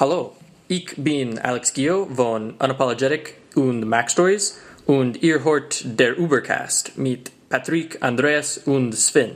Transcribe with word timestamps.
Hallo, 0.00 0.30
ich 0.68 0.94
bin 0.96 1.40
Alex 1.40 1.74
Gio 1.74 2.06
von 2.06 2.52
Unapologetic 2.60 3.34
und 3.56 3.80
Mac 3.80 4.08
Stories 4.08 4.56
und 4.86 5.24
ihr 5.24 5.42
hört 5.42 5.82
der 5.98 6.20
Ubercast 6.20 6.96
mit 6.96 7.32
Patrick, 7.48 8.00
Andreas 8.00 8.58
und 8.58 8.92
Sven. 8.92 9.34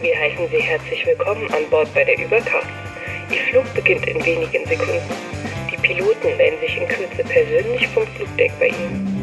Wir 0.00 0.18
heißen 0.18 0.48
Sie 0.50 0.60
herzlich 0.60 1.06
willkommen 1.06 1.48
an 1.52 1.70
Bord 1.70 1.94
bei 1.94 2.02
der 2.02 2.18
Übercast. 2.18 2.66
Ihr 3.30 3.42
Flug 3.52 3.72
beginnt 3.74 4.08
in 4.08 4.16
wenigen 4.26 4.66
Sekunden. 4.66 5.14
Die 5.70 5.76
Piloten 5.76 6.36
melden 6.36 6.58
sich 6.58 6.78
in 6.78 6.88
Kürze 6.88 7.22
persönlich 7.22 7.86
vom 7.90 8.04
Flugdeck 8.08 8.50
bei 8.58 8.70
Ihnen. 8.70 9.13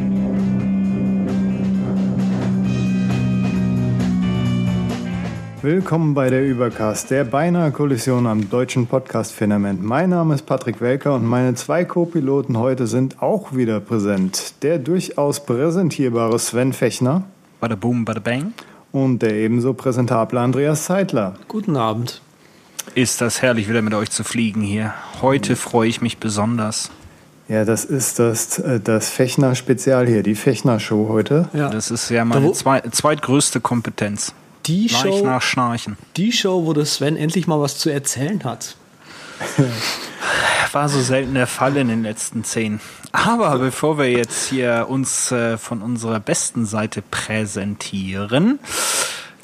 Willkommen 5.64 6.16
bei 6.16 6.32
der 6.32 6.44
Übercast, 6.44 7.12
der 7.12 7.24
beinahe 7.24 7.72
Kollision 7.72 8.26
am 8.26 8.50
deutschen 8.50 8.88
Podcast-Firmament. 8.88 9.84
Mein 9.84 10.10
Name 10.10 10.34
ist 10.34 10.48
Patrick 10.48 10.82
Welker 10.82 11.14
und 11.14 11.24
meine 11.24 11.54
zwei 11.54 11.86
Co-Piloten 11.86 12.58
heute 12.58 12.88
sind 12.88 13.22
auch 13.22 13.56
wieder 13.56 13.80
präsent. 13.80 14.56
Der 14.64 14.80
durchaus 14.80 15.46
präsentierbare 15.46 16.40
Sven 16.40 16.74
Fechner. 16.74 17.26
Bada 17.60 17.76
boom, 17.76 18.06
bada 18.06 18.20
bang. 18.20 18.54
Und 18.92 19.22
der 19.22 19.36
ebenso 19.36 19.76
präsentable 19.76 20.40
Andreas 20.40 20.86
Zeitler. 20.86 21.36
Guten 21.48 21.78
Abend. 21.78 22.24
Ist 22.96 23.22
das 23.22 23.44
herrlich, 23.44 23.70
wieder 23.70 23.84
mit 23.84 23.94
euch 23.94 24.10
zu 24.10 24.24
fliegen 24.24 24.62
hier. 24.62 24.96
Heute 25.22 25.56
freue 25.56 25.88
ich 25.88 26.02
mich 26.02 26.18
besonders. 26.18 26.90
Ja, 27.48 27.66
das 27.66 27.86
ist 27.86 28.18
das, 28.18 28.58
äh, 28.58 28.80
das 28.80 29.12
Fechner-Spezial 29.12 30.08
hier, 30.08 30.24
die 30.24 30.34
Fechner-Show 30.34 31.08
heute. 31.08 31.50
Ja. 31.54 31.70
Das 31.70 31.92
ist 31.92 32.10
ja 32.10 32.26
meine 32.26 32.52
zwei, 32.54 32.82
zweitgrößte 32.82 33.62
Kompetenz. 33.62 34.34
Die 34.66 34.90
Show, 34.90 35.26
nach 35.26 35.42
Schnarchen. 35.42 35.98
die 36.18 36.32
Show, 36.32 36.66
wo 36.66 36.74
der 36.74 36.86
Sven 36.86 37.18
endlich 37.18 37.48
mal 37.48 37.60
was 37.60 37.78
zu 37.78 37.90
erzählen 37.90 38.44
hat. 38.44 38.76
War 40.72 40.88
so 40.88 41.02
selten 41.02 41.34
der 41.34 41.48
Fall 41.48 41.76
in 41.78 41.88
den 41.88 42.04
letzten 42.04 42.44
zehn. 42.44 42.80
Aber 43.12 43.58
bevor 43.58 43.98
wir 43.98 44.10
jetzt 44.10 44.50
hier 44.50 44.86
uns 44.88 45.32
äh, 45.32 45.58
von 45.58 45.82
unserer 45.82 46.20
besten 46.20 46.66
Seite 46.66 47.02
präsentieren, 47.02 48.60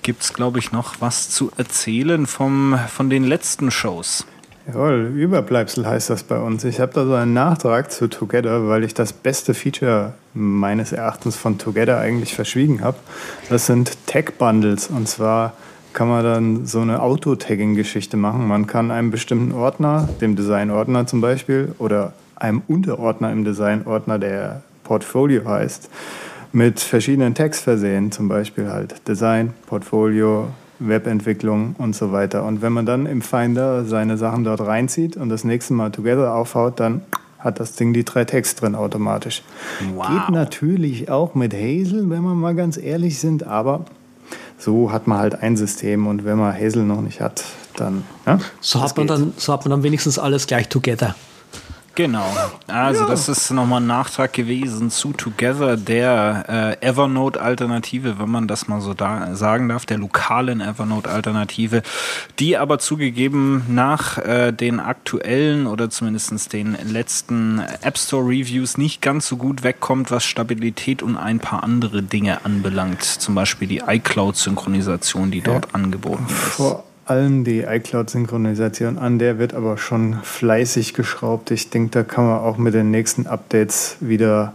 gibt's 0.03 0.33
glaube 0.33 0.59
ich, 0.59 0.71
noch 0.71 0.95
was 0.99 1.29
zu 1.29 1.51
erzählen 1.57 2.27
vom, 2.27 2.79
von 2.87 3.09
den 3.09 3.25
letzten 3.25 3.71
Shows. 3.71 4.25
Jawohl, 4.67 5.13
Überbleibsel 5.15 5.87
heißt 5.87 6.09
das 6.09 6.23
bei 6.23 6.37
uns. 6.37 6.65
Ich 6.65 6.81
habe 6.81 6.91
da 6.93 7.05
so 7.05 7.13
einen 7.13 7.33
Nachtrag 7.33 7.89
zu 7.89 8.09
Together, 8.09 8.67
weil 8.67 8.83
ich 8.83 8.93
das 8.93 9.13
beste 9.13 9.53
Feature 9.53 10.11
meines 10.33 10.91
Erachtens 10.91 11.37
von 11.37 11.57
Together 11.57 11.99
eigentlich 11.99 12.35
verschwiegen 12.35 12.81
habe. 12.81 12.97
Das 13.49 13.65
sind 13.65 13.97
Tag-Bundles. 14.07 14.87
Und 14.87 15.07
zwar 15.07 15.53
kann 15.93 16.09
man 16.09 16.23
dann 16.25 16.65
so 16.65 16.81
eine 16.81 17.01
Auto-Tagging-Geschichte 17.01 18.17
machen. 18.17 18.45
Man 18.45 18.67
kann 18.67 18.91
einem 18.91 19.09
bestimmten 19.09 19.53
Ordner, 19.53 20.09
dem 20.19 20.35
Design-Ordner 20.35 21.07
zum 21.07 21.21
Beispiel, 21.21 21.73
oder 21.77 22.11
einem 22.35 22.61
Unterordner 22.67 23.31
im 23.31 23.45
Design-Ordner, 23.45 24.19
der 24.19 24.63
Portfolio 24.83 25.45
heißt, 25.45 25.89
mit 26.51 26.81
verschiedenen 26.81 27.35
Tags 27.35 27.61
versehen. 27.61 28.11
Zum 28.11 28.27
Beispiel 28.27 28.69
halt 28.69 29.07
Design, 29.07 29.53
Portfolio, 29.65 30.49
Webentwicklung 30.79 31.75
und 31.77 31.95
so 31.95 32.11
weiter. 32.11 32.43
Und 32.43 32.61
wenn 32.61 32.73
man 32.73 32.85
dann 32.85 33.05
im 33.05 33.21
Finder 33.21 33.85
seine 33.85 34.17
Sachen 34.17 34.43
dort 34.43 34.61
reinzieht 34.61 35.17
und 35.17 35.29
das 35.29 35.43
nächste 35.43 35.73
Mal 35.73 35.91
Together 35.91 36.33
aufhaut, 36.35 36.79
dann 36.79 37.01
hat 37.39 37.59
das 37.59 37.73
Ding 37.73 37.93
die 37.93 38.03
drei 38.03 38.25
Tags 38.25 38.55
drin 38.55 38.75
automatisch. 38.75 39.43
Wow. 39.93 40.07
Geht 40.07 40.29
natürlich 40.29 41.09
auch 41.09 41.35
mit 41.35 41.53
Hazel, 41.53 42.09
wenn 42.09 42.23
wir 42.23 42.33
mal 42.33 42.55
ganz 42.55 42.77
ehrlich 42.77 43.19
sind, 43.19 43.45
aber 43.45 43.85
so 44.57 44.91
hat 44.91 45.07
man 45.07 45.19
halt 45.19 45.41
ein 45.41 45.55
System 45.55 46.07
und 46.07 46.25
wenn 46.25 46.37
man 46.37 46.53
Hazel 46.53 46.83
noch 46.83 47.01
nicht 47.01 47.21
hat, 47.21 47.43
dann. 47.75 48.03
Ja, 48.25 48.39
So 48.59 48.81
hat, 48.81 48.97
man 48.97 49.07
geht. 49.07 49.15
dann, 49.17 49.33
so 49.37 49.53
hat 49.53 49.65
man 49.65 49.71
dann 49.71 49.83
wenigstens 49.83 50.17
alles 50.17 50.47
gleich 50.47 50.67
together. 50.67 51.15
Genau. 51.97 52.31
Also 52.67 53.07
das 53.07 53.27
ist 53.27 53.49
nochmal 53.49 53.81
ein 53.81 53.87
Nachtrag 53.87 54.31
gewesen 54.31 54.91
zu 54.91 55.13
Together, 55.13 55.77
der 55.77 56.77
äh, 56.79 56.87
Evernote-Alternative, 56.87 58.19
wenn 58.19 58.29
man 58.29 58.47
das 58.47 58.67
mal 58.67 58.81
so 58.81 58.93
da 58.93 59.35
sagen 59.35 59.67
darf, 59.67 59.87
der 59.87 59.97
lokalen 59.97 60.61
Evernote-Alternative, 60.61 61.81
die 62.37 62.55
aber 62.55 62.77
zugegeben 62.77 63.63
nach 63.67 64.19
äh, 64.19 64.51
den 64.51 64.79
aktuellen 64.79 65.65
oder 65.65 65.89
zumindest 65.89 66.53
den 66.53 66.77
letzten 66.85 67.63
App 67.81 67.97
Store-Reviews 67.97 68.77
nicht 68.77 69.01
ganz 69.01 69.27
so 69.27 69.37
gut 69.37 69.63
wegkommt, 69.63 70.11
was 70.11 70.23
Stabilität 70.23 71.01
und 71.01 71.17
ein 71.17 71.39
paar 71.39 71.63
andere 71.63 72.03
Dinge 72.03 72.45
anbelangt. 72.45 73.03
Zum 73.03 73.33
Beispiel 73.33 73.67
die 73.67 73.81
iCloud-Synchronisation, 73.87 75.31
die 75.31 75.41
dort 75.41 75.73
angeboten 75.73 76.27
ist. 76.29 76.35
Vor 76.35 76.83
allem 77.09 77.43
die 77.43 77.61
iCloud-Synchronisation, 77.61 78.97
an 78.97 79.19
der 79.19 79.39
wird 79.39 79.53
aber 79.53 79.77
schon 79.77 80.19
fleißig 80.23 80.93
geschraubt. 80.93 81.51
Ich 81.51 81.69
denke, 81.69 81.91
da 81.91 82.03
kann 82.03 82.25
man 82.25 82.39
auch 82.39 82.57
mit 82.57 82.73
den 82.73 82.91
nächsten 82.91 83.27
Updates 83.27 83.97
wieder 83.99 84.53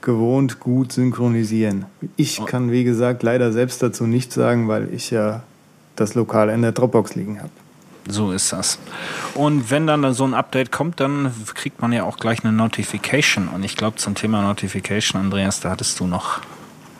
gewohnt 0.00 0.60
gut 0.60 0.92
synchronisieren. 0.92 1.86
Ich 2.16 2.44
kann, 2.46 2.70
wie 2.70 2.84
gesagt, 2.84 3.22
leider 3.22 3.52
selbst 3.52 3.82
dazu 3.82 4.06
nichts 4.06 4.34
sagen, 4.34 4.68
weil 4.68 4.92
ich 4.92 5.10
ja 5.10 5.42
das 5.96 6.14
lokal 6.14 6.48
in 6.50 6.62
der 6.62 6.72
Dropbox 6.72 7.14
liegen 7.14 7.38
habe. 7.38 7.50
So 8.08 8.32
ist 8.32 8.52
das. 8.52 8.78
Und 9.34 9.70
wenn 9.70 9.86
dann 9.86 10.14
so 10.14 10.24
ein 10.24 10.32
Update 10.32 10.72
kommt, 10.72 10.98
dann 11.00 11.32
kriegt 11.54 11.82
man 11.82 11.92
ja 11.92 12.04
auch 12.04 12.16
gleich 12.16 12.42
eine 12.42 12.52
Notification. 12.52 13.48
Und 13.48 13.64
ich 13.64 13.76
glaube, 13.76 13.96
zum 13.96 14.14
Thema 14.14 14.40
Notification, 14.40 15.20
Andreas, 15.20 15.60
da 15.60 15.70
hattest 15.70 16.00
du 16.00 16.06
noch. 16.06 16.40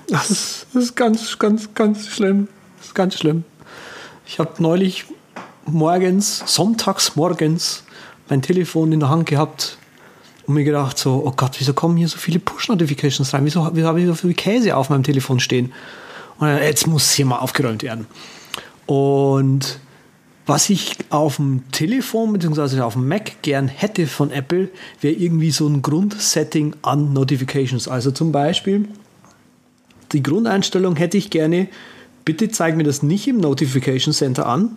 Das 0.09 0.31
ist, 0.31 0.67
das 0.75 0.85
ist 0.85 0.97
ganz, 0.97 1.39
ganz, 1.39 1.73
ganz 1.75 2.09
schlimm. 2.09 2.49
Das 2.77 2.89
ist 2.89 2.95
ganz 2.95 3.19
schlimm. 3.19 3.45
Ich 4.31 4.39
habe 4.39 4.63
neulich 4.63 5.07
morgens, 5.65 6.43
sonntags 6.45 7.17
morgens, 7.17 7.85
mein 8.29 8.43
Telefon 8.43 8.93
in 8.93 9.01
der 9.01 9.09
Hand 9.09 9.25
gehabt 9.25 9.79
und 10.47 10.53
mir 10.53 10.65
gedacht 10.65 10.99
so, 10.99 11.23
oh 11.25 11.33
Gott, 11.35 11.53
wieso 11.59 11.73
kommen 11.73 11.97
hier 11.97 12.09
so 12.09 12.19
viele 12.19 12.39
Push-Notifications 12.39 13.33
rein? 13.33 13.47
Wieso, 13.47 13.71
wieso 13.73 13.89
habe 13.89 14.01
ich 14.01 14.07
so 14.07 14.15
viel 14.15 14.35
Käse 14.35 14.77
auf 14.77 14.91
meinem 14.91 15.03
Telefon 15.03 15.41
stehen? 15.41 15.73
Und 16.39 16.49
jetzt 16.59 16.87
muss 16.87 17.11
hier 17.13 17.25
mal 17.25 17.39
aufgeräumt 17.39 17.83
werden. 17.83 18.07
Und 18.85 19.81
was 20.45 20.69
ich 20.69 20.97
auf 21.09 21.37
dem 21.37 21.63
Telefon 21.73 22.35
bzw. 22.35 22.83
auf 22.83 22.93
dem 22.93 23.09
Mac 23.09 23.41
gern 23.41 23.67
hätte 23.67 24.07
von 24.07 24.31
Apple, 24.31 24.69
wäre 25.01 25.15
irgendwie 25.15 25.53
so 25.53 25.67
ein 25.67 25.81
Grundsetting 25.81 26.77
an 26.83 27.15
Notifications. 27.15 27.89
Also 27.89 28.11
zum 28.11 28.31
Beispiel 28.31 28.89
die 30.13 30.23
Grundeinstellung 30.23 30.97
hätte 30.97 31.17
ich 31.17 31.31
gerne, 31.31 31.69
bitte 32.29 32.51
zeig 32.51 32.77
mir 32.77 32.85
das 32.85 33.03
nicht 33.03 33.27
im 33.27 33.39
Notification 33.39 34.13
Center 34.13 34.45
an. 34.45 34.77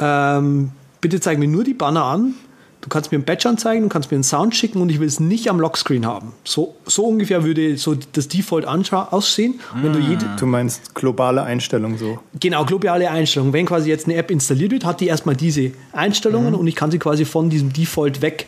Ähm, 0.00 0.72
bitte 1.00 1.20
zeig 1.20 1.38
mir 1.38 1.46
nur 1.46 1.62
die 1.62 1.74
Banner 1.74 2.02
an. 2.06 2.34
Du 2.80 2.88
kannst 2.88 3.12
mir 3.12 3.18
ein 3.18 3.24
Badge 3.24 3.48
anzeigen, 3.48 3.84
du 3.84 3.88
kannst 3.88 4.10
mir 4.10 4.16
einen 4.16 4.24
Sound 4.24 4.56
schicken 4.56 4.82
und 4.82 4.88
ich 4.88 4.98
will 4.98 5.06
es 5.06 5.20
nicht 5.20 5.48
am 5.48 5.60
Lockscreen 5.60 6.04
haben. 6.04 6.32
So, 6.42 6.74
so 6.86 7.04
ungefähr 7.04 7.44
würde 7.44 7.76
so 7.76 7.94
das 8.14 8.26
Default 8.26 8.66
aussehen. 8.66 9.60
Wenn 9.80 9.92
du 9.92 10.00
jede, 10.00 10.24
Du 10.40 10.46
meinst 10.46 10.92
globale 10.96 11.44
Einstellung 11.44 11.96
so. 11.98 12.18
Genau, 12.40 12.64
globale 12.64 13.08
Einstellungen. 13.12 13.52
Wenn 13.52 13.66
quasi 13.66 13.88
jetzt 13.88 14.06
eine 14.06 14.16
App 14.16 14.32
installiert 14.32 14.72
wird, 14.72 14.84
hat 14.84 15.00
die 15.00 15.06
erstmal 15.06 15.36
diese 15.36 15.70
Einstellungen 15.92 16.56
und 16.56 16.66
ich 16.66 16.74
kann 16.74 16.90
sie 16.90 16.98
quasi 16.98 17.26
von 17.26 17.48
diesem 17.48 17.72
Default 17.72 18.22
weg 18.22 18.46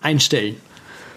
einstellen. 0.00 0.56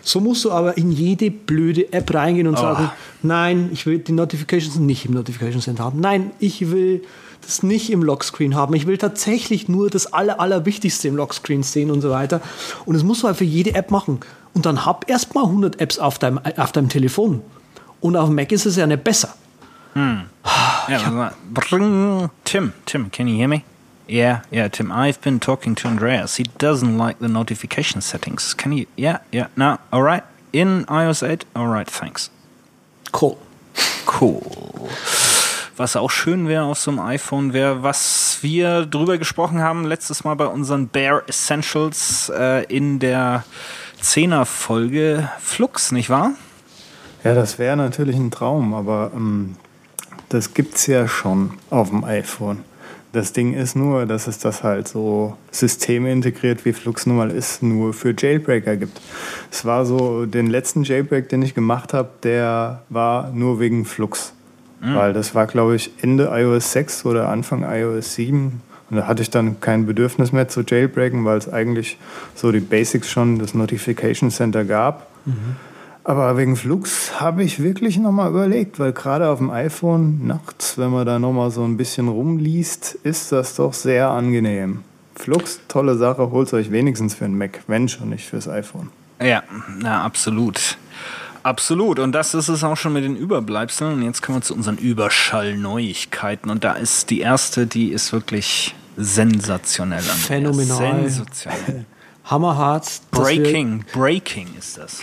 So 0.03 0.19
musst 0.19 0.45
du 0.45 0.51
aber 0.51 0.77
in 0.77 0.91
jede 0.91 1.29
blöde 1.31 1.91
App 1.93 2.13
reingehen 2.13 2.47
und 2.47 2.57
sagen, 2.57 2.91
nein, 3.21 3.69
ich 3.71 3.85
will 3.85 3.99
die 3.99 4.11
Notifications 4.13 4.77
nicht 4.77 5.05
im 5.05 5.13
Notification 5.13 5.61
Center 5.61 5.83
haben. 5.83 5.99
Nein, 5.99 6.31
ich 6.39 6.71
will 6.71 7.03
das 7.41 7.63
nicht 7.63 7.89
im 7.91 8.03
Lockscreen 8.03 8.55
haben. 8.55 8.73
Ich 8.75 8.85
will 8.87 8.97
tatsächlich 8.97 9.67
nur 9.67 9.89
das 9.89 10.11
Aller, 10.13 10.39
Allerwichtigste 10.39 11.07
im 11.07 11.15
Lockscreen 11.15 11.63
sehen 11.63 11.89
und 11.91 12.01
so 12.01 12.09
weiter. 12.11 12.41
Und 12.85 12.93
das 12.95 13.03
musst 13.03 13.23
du 13.23 13.27
halt 13.27 13.37
für 13.37 13.43
jede 13.45 13.73
App 13.75 13.91
machen. 13.91 14.19
Und 14.53 14.65
dann 14.65 14.85
hab 14.85 15.09
erst 15.09 15.33
mal 15.33 15.43
100 15.45 15.79
Apps 15.79 15.97
auf 15.97 16.19
deinem, 16.19 16.39
auf 16.57 16.71
deinem 16.71 16.89
Telefon. 16.89 17.41
Und 17.99 18.15
auf 18.15 18.27
dem 18.29 18.35
Mac 18.35 18.51
ist 18.51 18.65
es 18.65 18.75
ja 18.75 18.85
nicht 18.87 19.03
besser. 19.03 19.33
Ja, 19.95 20.25
also, 20.87 21.35
bring- 21.53 22.29
Tim, 22.43 22.73
Tim, 22.85 23.11
can 23.11 23.27
you 23.27 23.37
hear 23.37 23.47
me? 23.47 23.61
Yeah, 24.11 24.41
yeah, 24.51 24.67
Tim. 24.67 24.91
I've 24.91 25.21
been 25.21 25.39
talking 25.39 25.73
to 25.75 25.87
Andreas. 25.87 26.35
He 26.35 26.43
doesn't 26.57 26.97
like 26.97 27.19
the 27.19 27.29
notification 27.29 28.01
settings. 28.01 28.53
Can 28.53 28.73
you? 28.73 28.85
Yeah, 28.97 29.19
yeah. 29.31 29.47
No, 29.55 29.77
all 29.93 30.03
right. 30.03 30.23
In 30.51 30.83
iOS 30.87 31.23
8. 31.23 31.45
All 31.55 31.67
right, 31.67 31.87
thanks. 31.87 32.29
Cool. 33.13 33.37
Cool. 34.05 34.41
Was 35.77 35.95
auch 35.95 36.11
schön 36.11 36.49
wäre 36.49 36.65
auf 36.65 36.77
so 36.77 36.91
einem 36.91 36.99
iPhone 36.99 37.53
wäre, 37.53 37.83
was 37.83 38.39
wir 38.41 38.85
drüber 38.85 39.17
gesprochen 39.17 39.61
haben 39.61 39.85
letztes 39.85 40.25
Mal 40.25 40.35
bei 40.35 40.47
unseren 40.47 40.89
Bare 40.89 41.23
Essentials 41.29 42.29
äh, 42.35 42.65
in 42.65 42.99
der 42.99 43.45
10er 44.03 44.43
Folge 44.43 45.29
Flux, 45.39 45.93
nicht 45.93 46.09
wahr? 46.09 46.33
Ja, 47.23 47.33
das 47.33 47.57
wäre 47.59 47.77
natürlich 47.77 48.17
ein 48.17 48.29
Traum, 48.29 48.73
aber 48.73 49.11
ähm, 49.15 49.55
das 50.27 50.53
gibt 50.53 50.75
es 50.75 50.87
ja 50.87 51.07
schon 51.07 51.53
auf 51.69 51.91
dem 51.91 52.03
iPhone. 52.03 52.65
Das 53.13 53.33
Ding 53.33 53.53
ist 53.53 53.75
nur, 53.75 54.05
dass 54.05 54.27
es 54.27 54.39
das 54.39 54.63
halt 54.63 54.87
so 54.87 55.35
systemintegriert, 55.51 56.63
wie 56.63 56.71
Flux 56.71 57.05
nun 57.05 57.17
mal 57.17 57.29
ist, 57.29 57.61
nur 57.61 57.93
für 57.93 58.15
Jailbreaker 58.17 58.77
gibt. 58.77 59.01
Es 59.51 59.65
war 59.65 59.85
so, 59.85 60.25
den 60.25 60.47
letzten 60.47 60.83
Jailbreak, 60.83 61.27
den 61.27 61.41
ich 61.41 61.53
gemacht 61.53 61.93
habe, 61.93 62.09
der 62.23 62.83
war 62.87 63.31
nur 63.33 63.59
wegen 63.59 63.83
Flux. 63.83 64.33
Mhm. 64.79 64.95
Weil 64.95 65.13
das 65.13 65.35
war, 65.35 65.45
glaube 65.45 65.75
ich, 65.75 65.91
Ende 66.01 66.29
iOS 66.31 66.71
6 66.71 67.05
oder 67.05 67.27
Anfang 67.27 67.63
iOS 67.69 68.15
7. 68.15 68.61
Und 68.89 68.97
da 68.97 69.07
hatte 69.07 69.21
ich 69.21 69.29
dann 69.29 69.59
kein 69.59 69.85
Bedürfnis 69.85 70.31
mehr 70.31 70.47
zu 70.47 70.61
jailbreaken, 70.61 71.25
weil 71.25 71.37
es 71.37 71.51
eigentlich 71.51 71.97
so 72.35 72.51
die 72.51 72.59
Basics 72.59 73.09
schon, 73.09 73.39
das 73.39 73.53
Notification 73.53 74.31
Center 74.31 74.63
gab. 74.63 75.07
Mhm. 75.25 75.57
Aber 76.03 76.35
wegen 76.37 76.55
Flux 76.55 77.19
habe 77.19 77.43
ich 77.43 77.61
wirklich 77.61 77.97
nochmal 77.97 78.31
überlegt, 78.31 78.79
weil 78.79 78.91
gerade 78.91 79.29
auf 79.29 79.37
dem 79.37 79.51
iPhone 79.51 80.25
nachts, 80.25 80.77
wenn 80.77 80.89
man 80.89 81.05
da 81.05 81.19
nochmal 81.19 81.51
so 81.51 81.63
ein 81.63 81.77
bisschen 81.77 82.07
rumliest, 82.07 82.95
ist 83.03 83.31
das 83.31 83.55
doch 83.55 83.73
sehr 83.73 84.09
angenehm. 84.09 84.83
Flux, 85.15 85.59
tolle 85.67 85.95
Sache, 85.95 86.31
holt 86.31 86.51
euch 86.53 86.71
wenigstens 86.71 87.13
für 87.13 87.25
einen 87.25 87.37
Mac, 87.37 87.61
wenn 87.67 87.87
schon 87.87 88.09
nicht 88.09 88.27
fürs 88.27 88.47
iPhone. 88.47 88.89
Ja, 89.21 89.43
na, 89.79 90.03
absolut. 90.03 90.77
Absolut. 91.43 91.99
Und 91.99 92.11
das 92.13 92.33
ist 92.33 92.49
es 92.49 92.63
auch 92.63 92.77
schon 92.77 92.93
mit 92.93 93.03
den 93.03 93.15
Überbleibseln. 93.15 93.93
Und 93.93 94.03
jetzt 94.03 94.21
kommen 94.21 94.39
wir 94.39 94.41
zu 94.41 94.55
unseren 94.55 94.77
Überschallneuigkeiten. 94.77 96.49
Und 96.51 96.63
da 96.63 96.73
ist 96.73 97.09
die 97.09 97.19
erste, 97.21 97.67
die 97.67 97.89
ist 97.89 98.13
wirklich 98.13 98.75
sensationell. 98.97 100.01
Phänomenal. 100.01 101.09
Sensationell. 101.09 101.85
Hammerhart. 102.25 103.01
Breaking, 103.11 103.83
Breaking 103.91 104.47
ist 104.57 104.77
das. 104.77 105.01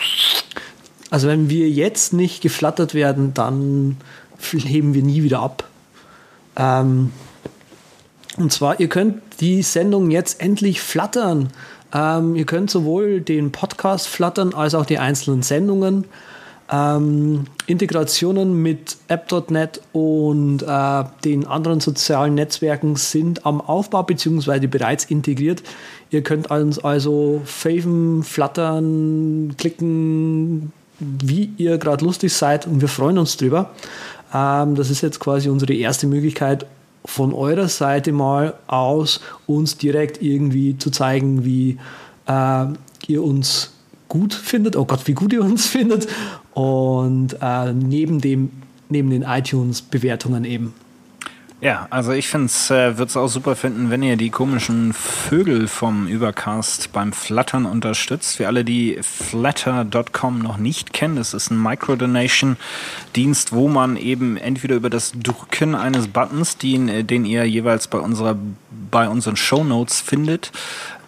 Also 1.10 1.28
wenn 1.28 1.48
wir 1.48 1.68
jetzt 1.68 2.12
nicht 2.12 2.42
geflattert 2.42 2.94
werden, 2.94 3.32
dann 3.34 3.96
heben 4.52 4.94
wir 4.94 5.02
nie 5.02 5.22
wieder 5.22 5.40
ab. 5.40 5.64
Ähm, 6.56 7.12
und 8.36 8.52
zwar, 8.52 8.78
ihr 8.78 8.88
könnt 8.88 9.20
die 9.40 9.62
Sendung 9.62 10.10
jetzt 10.10 10.40
endlich 10.40 10.80
flattern. 10.80 11.48
Ähm, 11.92 12.36
ihr 12.36 12.44
könnt 12.44 12.70
sowohl 12.70 13.20
den 13.20 13.52
Podcast 13.52 14.06
flattern 14.06 14.54
als 14.54 14.74
auch 14.74 14.86
die 14.86 14.98
einzelnen 14.98 15.42
Sendungen. 15.42 16.04
Ähm, 16.70 17.44
Integrationen 17.66 18.62
mit 18.62 18.98
App.net 19.08 19.80
und 19.92 20.62
äh, 20.62 21.04
den 21.24 21.46
anderen 21.46 21.80
sozialen 21.80 22.34
Netzwerken 22.34 22.96
sind 22.96 23.46
am 23.46 23.62
Aufbau 23.62 24.02
bzw. 24.02 24.66
bereits 24.66 25.06
integriert. 25.06 25.62
Ihr 26.10 26.22
könnt 26.22 26.50
uns 26.50 26.78
also 26.78 27.40
faven, 27.46 28.22
flattern, 28.22 29.54
klicken, 29.56 30.72
wie 30.98 31.50
ihr 31.56 31.78
gerade 31.78 32.04
lustig 32.04 32.32
seid 32.32 32.66
und 32.66 32.80
wir 32.80 32.88
freuen 32.88 33.18
uns 33.18 33.36
drüber. 33.36 33.70
Ähm, 34.32 34.74
das 34.74 34.90
ist 34.90 35.00
jetzt 35.00 35.20
quasi 35.20 35.48
unsere 35.48 35.74
erste 35.74 36.06
Möglichkeit, 36.06 36.66
von 37.04 37.32
eurer 37.32 37.68
Seite 37.68 38.12
mal 38.12 38.54
aus 38.66 39.20
uns 39.46 39.78
direkt 39.78 40.20
irgendwie 40.20 40.76
zu 40.76 40.90
zeigen, 40.90 41.44
wie 41.44 41.78
äh, 42.26 42.66
ihr 43.06 43.24
uns 43.24 43.72
gut 44.08 44.34
findet. 44.34 44.76
Oh 44.76 44.84
Gott, 44.84 45.06
wie 45.06 45.14
gut 45.14 45.32
ihr 45.32 45.42
uns 45.42 45.66
findet. 45.68 46.08
Und 46.52 47.36
äh, 47.40 47.72
neben, 47.72 48.20
dem, 48.20 48.50
neben 48.88 49.10
den 49.10 49.22
iTunes-Bewertungen 49.22 50.44
eben. 50.44 50.74
Ja, 51.60 51.88
also 51.90 52.12
ich 52.12 52.28
finde 52.28 52.46
es, 52.46 52.70
äh, 52.70 52.98
würde 52.98 53.08
es 53.08 53.16
auch 53.16 53.26
super 53.26 53.56
finden, 53.56 53.90
wenn 53.90 54.00
ihr 54.00 54.16
die 54.16 54.30
komischen 54.30 54.92
Vögel 54.92 55.66
vom 55.66 56.06
Übercast 56.06 56.92
beim 56.92 57.12
Flattern 57.12 57.66
unterstützt. 57.66 58.36
Für 58.36 58.46
alle, 58.46 58.64
die 58.64 59.00
flatter.com 59.02 60.38
noch 60.38 60.56
nicht 60.56 60.92
kennen, 60.92 61.16
das 61.16 61.34
ist 61.34 61.50
ein 61.50 61.60
Microdonation-Dienst, 61.60 63.52
wo 63.52 63.66
man 63.66 63.96
eben 63.96 64.36
entweder 64.36 64.76
über 64.76 64.88
das 64.88 65.12
Drücken 65.20 65.74
eines 65.74 66.06
Buttons, 66.06 66.58
den, 66.58 67.04
den 67.08 67.24
ihr 67.24 67.44
jeweils 67.44 67.88
bei 67.88 67.98
unserer 67.98 68.36
bei 68.90 69.08
unseren 69.08 69.36
Show 69.36 69.64
Notes 69.64 70.00
findet, 70.00 70.50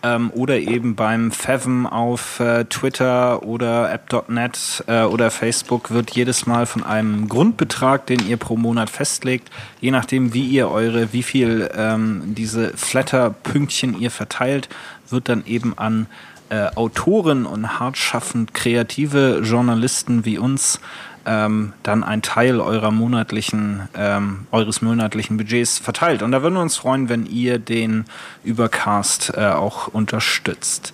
ähm, 0.02 0.30
oder 0.34 0.58
eben 0.58 0.94
beim 0.94 1.30
Fathom 1.30 1.86
auf 1.86 2.40
äh, 2.40 2.64
Twitter 2.64 3.42
oder 3.42 3.92
app.net 3.92 4.84
äh, 4.86 5.02
oder 5.02 5.30
Facebook 5.30 5.90
wird 5.90 6.10
jedes 6.12 6.46
Mal 6.46 6.66
von 6.66 6.82
einem 6.82 7.28
Grundbetrag, 7.28 8.06
den 8.06 8.26
ihr 8.26 8.36
pro 8.36 8.56
Monat 8.56 8.90
festlegt, 8.90 9.50
je 9.80 9.90
nachdem 9.90 10.34
wie 10.34 10.46
ihr 10.46 10.70
eure, 10.70 11.12
wie 11.12 11.22
viel 11.22 11.70
ähm, 11.74 12.34
diese 12.34 12.70
Flatter-Pünktchen 12.76 13.98
ihr 13.98 14.10
verteilt, 14.10 14.68
wird 15.08 15.28
dann 15.28 15.44
eben 15.46 15.76
an 15.76 16.06
äh, 16.50 16.66
Autoren 16.74 17.46
und 17.46 17.78
hartschaffend 17.78 18.54
kreative 18.54 19.40
Journalisten 19.44 20.24
wie 20.24 20.38
uns 20.38 20.80
ähm, 21.30 21.74
dann 21.84 22.02
ein 22.02 22.22
Teil 22.22 22.60
eurer 22.60 22.90
monatlichen, 22.90 23.88
ähm, 23.94 24.48
eures 24.50 24.82
monatlichen 24.82 25.36
Budgets 25.36 25.78
verteilt. 25.78 26.22
Und 26.22 26.32
da 26.32 26.42
würden 26.42 26.54
wir 26.54 26.60
uns 26.60 26.76
freuen, 26.76 27.08
wenn 27.08 27.24
ihr 27.24 27.60
den 27.60 28.04
Übercast 28.42 29.32
äh, 29.36 29.46
auch 29.46 29.86
unterstützt. 29.86 30.92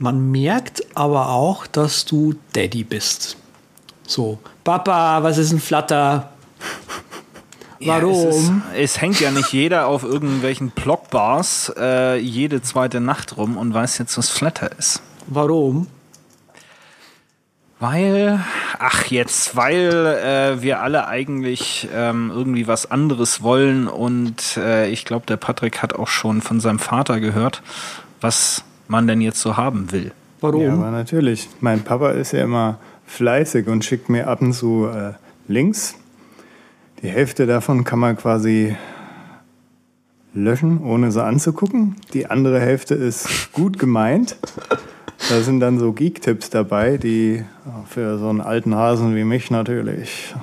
Man 0.00 0.32
merkt 0.32 0.82
aber 0.96 1.28
auch, 1.28 1.68
dass 1.68 2.04
du 2.04 2.34
Daddy 2.54 2.82
bist. 2.82 3.36
So, 4.04 4.40
Papa, 4.64 5.22
was 5.22 5.38
ist 5.38 5.52
ein 5.52 5.60
Flatter? 5.60 6.30
Warum? 7.78 8.12
Ja, 8.12 8.28
es, 8.28 8.36
ist, 8.36 8.52
es, 8.76 9.00
hängt 9.00 9.20
ja 9.20 9.30
nicht 9.30 9.52
jeder 9.52 9.86
auf 9.86 10.02
irgendwelchen 10.02 10.70
Blockbars 10.70 11.72
äh, 11.78 12.16
jede 12.18 12.62
zweite 12.62 13.00
Nacht 13.00 13.36
rum 13.36 13.56
und 13.56 13.72
weiß 13.72 13.98
jetzt, 13.98 14.18
was 14.18 14.28
Flatter 14.28 14.70
ist. 14.76 15.02
Warum? 15.28 15.86
Weil, 17.78 18.44
ach 18.82 19.06
jetzt, 19.06 19.54
weil 19.56 20.06
äh, 20.06 20.62
wir 20.62 20.80
alle 20.80 21.06
eigentlich 21.06 21.88
ähm, 21.94 22.32
irgendwie 22.34 22.66
was 22.66 22.90
anderes 22.90 23.42
wollen 23.42 23.86
und 23.86 24.56
äh, 24.56 24.88
ich 24.88 25.04
glaube, 25.04 25.24
der 25.26 25.36
Patrick 25.36 25.82
hat 25.82 25.94
auch 25.94 26.08
schon 26.08 26.42
von 26.42 26.58
seinem 26.58 26.80
Vater 26.80 27.20
gehört, 27.20 27.62
was 28.20 28.64
man 28.88 29.06
denn 29.06 29.20
jetzt 29.20 29.40
so 29.40 29.56
haben 29.56 29.92
will. 29.92 30.10
Warum? 30.40 30.62
Ja, 30.62 30.72
aber 30.72 30.90
natürlich. 30.90 31.48
Mein 31.60 31.82
Papa 31.84 32.10
ist 32.10 32.32
ja 32.32 32.42
immer 32.42 32.78
fleißig 33.06 33.68
und 33.68 33.84
schickt 33.84 34.08
mir 34.08 34.26
ab 34.26 34.42
und 34.42 34.52
zu 34.52 34.88
äh, 34.92 35.12
Links. 35.46 35.94
Die 37.02 37.08
Hälfte 37.08 37.46
davon 37.46 37.84
kann 37.84 38.00
man 38.00 38.16
quasi 38.16 38.76
löschen, 40.34 40.82
ohne 40.82 41.12
sie 41.12 41.22
anzugucken. 41.22 41.96
Die 42.14 42.26
andere 42.26 42.58
Hälfte 42.58 42.94
ist 42.94 43.52
gut 43.52 43.78
gemeint. 43.78 44.36
Da 45.28 45.40
sind 45.40 45.60
dann 45.60 45.78
so 45.78 45.92
Geek-Tipps 45.92 46.50
dabei, 46.50 46.98
die 46.98 47.44
für 47.88 48.18
so 48.18 48.28
einen 48.28 48.40
alten 48.40 48.74
Hasen 48.74 49.14
wie 49.14 49.24
mich 49.24 49.50
natürlich 49.50 50.34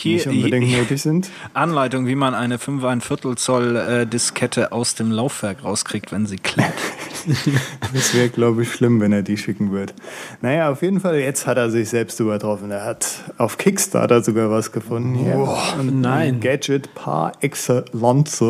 hier, 0.00 0.16
nicht 0.16 0.26
unbedingt 0.26 0.66
hier, 0.66 0.78
nötig 0.78 1.02
sind. 1.02 1.30
Anleitung, 1.54 2.06
wie 2.06 2.14
man 2.14 2.34
eine 2.34 2.58
5 2.58 2.84
ein 2.84 3.00
Viertel 3.00 3.36
Zoll 3.36 3.76
äh, 3.76 4.06
Diskette 4.06 4.72
aus 4.72 4.94
dem 4.94 5.10
Laufwerk 5.10 5.64
rauskriegt, 5.64 6.12
wenn 6.12 6.26
sie 6.26 6.38
klappt. 6.38 6.78
das 7.94 8.14
wäre, 8.14 8.28
glaube 8.28 8.62
ich, 8.62 8.72
schlimm, 8.72 9.00
wenn 9.00 9.12
er 9.12 9.22
die 9.22 9.36
schicken 9.36 9.70
würde. 9.70 9.92
Naja, 10.40 10.70
auf 10.70 10.82
jeden 10.82 11.00
Fall, 11.00 11.16
jetzt 11.16 11.46
hat 11.46 11.56
er 11.56 11.70
sich 11.70 11.88
selbst 11.88 12.18
übertroffen. 12.20 12.70
Er 12.70 12.84
hat 12.84 13.06
auf 13.38 13.58
Kickstarter 13.58 14.22
sogar 14.22 14.50
was 14.50 14.72
gefunden. 14.72 15.14
Hier. 15.14 15.36
Oh, 15.36 15.56
nein. 15.82 16.34
Ein 16.34 16.40
Gadget 16.40 16.94
par 16.94 17.32
excellence. 17.40 18.42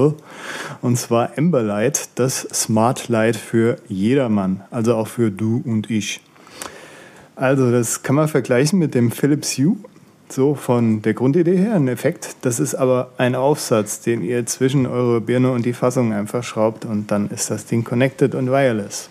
Und 0.83 0.97
zwar 0.97 1.37
Emberlight, 1.37 2.11
das 2.15 2.43
Smart 2.53 3.09
Light 3.09 3.37
für 3.37 3.77
jedermann. 3.89 4.63
Also 4.71 4.95
auch 4.95 5.09
für 5.09 5.31
du 5.31 5.63
und 5.65 5.91
ich. 5.91 6.21
Also, 7.37 7.73
das 7.73 8.03
kann 8.03 8.17
man 8.17 8.29
vergleichen 8.29 8.79
mit 8.79 8.95
dem 8.95 9.11
Philips 9.11 9.57
Hue 9.57 9.77
so 10.33 10.55
von 10.55 11.03
der 11.03 11.15
Grundidee 11.15 11.57
her 11.57 11.75
ein 11.75 11.89
Effekt. 11.89 12.37
Das 12.43 12.61
ist 12.61 12.75
aber 12.75 13.11
ein 13.19 13.35
Aufsatz, 13.35 14.01
den 14.01 14.23
ihr 14.23 14.47
zwischen 14.47 14.87
eure 14.87 15.21
Birne 15.21 15.53
und 15.53 15.65
die 15.65 15.73
Fassung 15.73 16.13
einfach 16.13 16.45
schraubt 16.45 16.85
und 16.85 17.11
dann 17.11 17.29
ist 17.31 17.51
das 17.51 17.67
Ding 17.67 17.85
connected 17.85 18.35
und 18.35 18.51
wireless. 18.51 19.11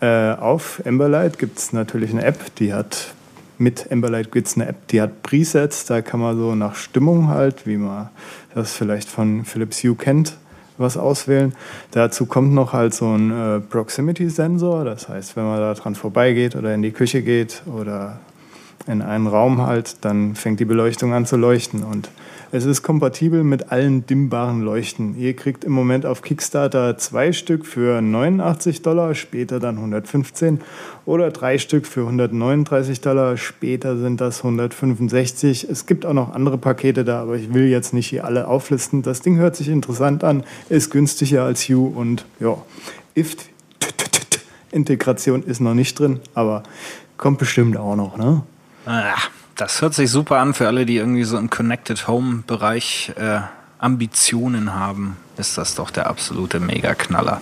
Äh, 0.00 0.32
auf 0.32 0.82
Emberlight 0.84 1.38
gibt 1.38 1.58
es 1.58 1.72
natürlich 1.72 2.10
eine 2.10 2.24
App, 2.24 2.54
die 2.56 2.74
hat 2.74 3.14
mit 3.58 3.90
Emberlight 3.90 4.32
gibt 4.32 4.48
es 4.48 4.56
eine 4.56 4.66
App, 4.66 4.88
die 4.88 5.00
hat 5.00 5.22
Presets, 5.22 5.84
da 5.84 6.02
kann 6.02 6.20
man 6.20 6.36
so 6.36 6.54
nach 6.54 6.74
Stimmung 6.74 7.28
halt, 7.28 7.66
wie 7.66 7.76
man 7.76 8.08
das 8.54 8.74
vielleicht 8.74 9.08
von 9.08 9.44
Philips 9.44 9.84
Hue 9.84 9.94
kennt, 9.94 10.36
was 10.78 10.96
auswählen. 10.96 11.54
Dazu 11.92 12.26
kommt 12.26 12.52
noch 12.52 12.72
halt 12.72 12.94
so 12.94 13.06
ein 13.06 13.30
äh, 13.30 13.60
Proximity-Sensor, 13.60 14.84
das 14.84 15.08
heißt, 15.08 15.36
wenn 15.36 15.44
man 15.44 15.58
da 15.58 15.74
dran 15.74 15.94
vorbeigeht 15.94 16.56
oder 16.56 16.74
in 16.74 16.82
die 16.82 16.90
Küche 16.90 17.22
geht 17.22 17.62
oder 17.66 18.18
in 18.86 19.02
einen 19.02 19.26
Raum 19.26 19.62
halt, 19.62 20.04
dann 20.04 20.34
fängt 20.34 20.60
die 20.60 20.64
Beleuchtung 20.64 21.12
an 21.12 21.26
zu 21.26 21.36
leuchten. 21.36 21.82
Und 21.84 22.10
es 22.54 22.66
ist 22.66 22.82
kompatibel 22.82 23.44
mit 23.44 23.72
allen 23.72 24.04
dimmbaren 24.06 24.60
Leuchten. 24.60 25.16
Ihr 25.18 25.34
kriegt 25.34 25.64
im 25.64 25.72
Moment 25.72 26.04
auf 26.04 26.20
Kickstarter 26.20 26.98
zwei 26.98 27.32
Stück 27.32 27.64
für 27.64 28.02
89 28.02 28.82
Dollar, 28.82 29.14
später 29.14 29.58
dann 29.58 29.76
115 29.76 30.60
oder 31.06 31.30
drei 31.30 31.56
Stück 31.58 31.86
für 31.86 32.02
139 32.02 33.00
Dollar, 33.00 33.36
später 33.38 33.96
sind 33.96 34.20
das 34.20 34.44
165. 34.44 35.66
Es 35.70 35.86
gibt 35.86 36.04
auch 36.04 36.12
noch 36.12 36.34
andere 36.34 36.58
Pakete 36.58 37.04
da, 37.04 37.22
aber 37.22 37.36
ich 37.36 37.54
will 37.54 37.68
jetzt 37.68 37.94
nicht 37.94 38.08
hier 38.08 38.26
alle 38.26 38.46
auflisten. 38.46 39.00
Das 39.02 39.22
Ding 39.22 39.36
hört 39.36 39.56
sich 39.56 39.68
interessant 39.68 40.22
an, 40.22 40.44
ist 40.68 40.90
günstiger 40.90 41.44
als 41.44 41.68
Hue 41.68 41.88
und 41.88 42.26
ja, 42.38 42.58
IFT 43.14 43.48
Integration 44.72 45.42
ist 45.42 45.60
noch 45.60 45.74
nicht 45.74 45.98
drin, 45.98 46.20
aber 46.34 46.62
kommt 47.16 47.38
bestimmt 47.38 47.76
auch 47.76 47.94
noch, 47.94 48.16
ne? 48.16 48.42
Ah, 48.84 49.14
das 49.54 49.80
hört 49.80 49.94
sich 49.94 50.10
super 50.10 50.38
an 50.38 50.54
für 50.54 50.66
alle, 50.66 50.84
die 50.84 50.96
irgendwie 50.96 51.22
so 51.22 51.38
im 51.38 51.50
Connected 51.50 52.08
Home 52.08 52.42
Bereich 52.46 53.12
äh, 53.16 53.40
Ambitionen 53.78 54.74
haben, 54.74 55.16
ist 55.36 55.56
das 55.56 55.76
doch 55.76 55.90
der 55.90 56.08
absolute 56.08 56.58
Megaknaller. 56.58 57.40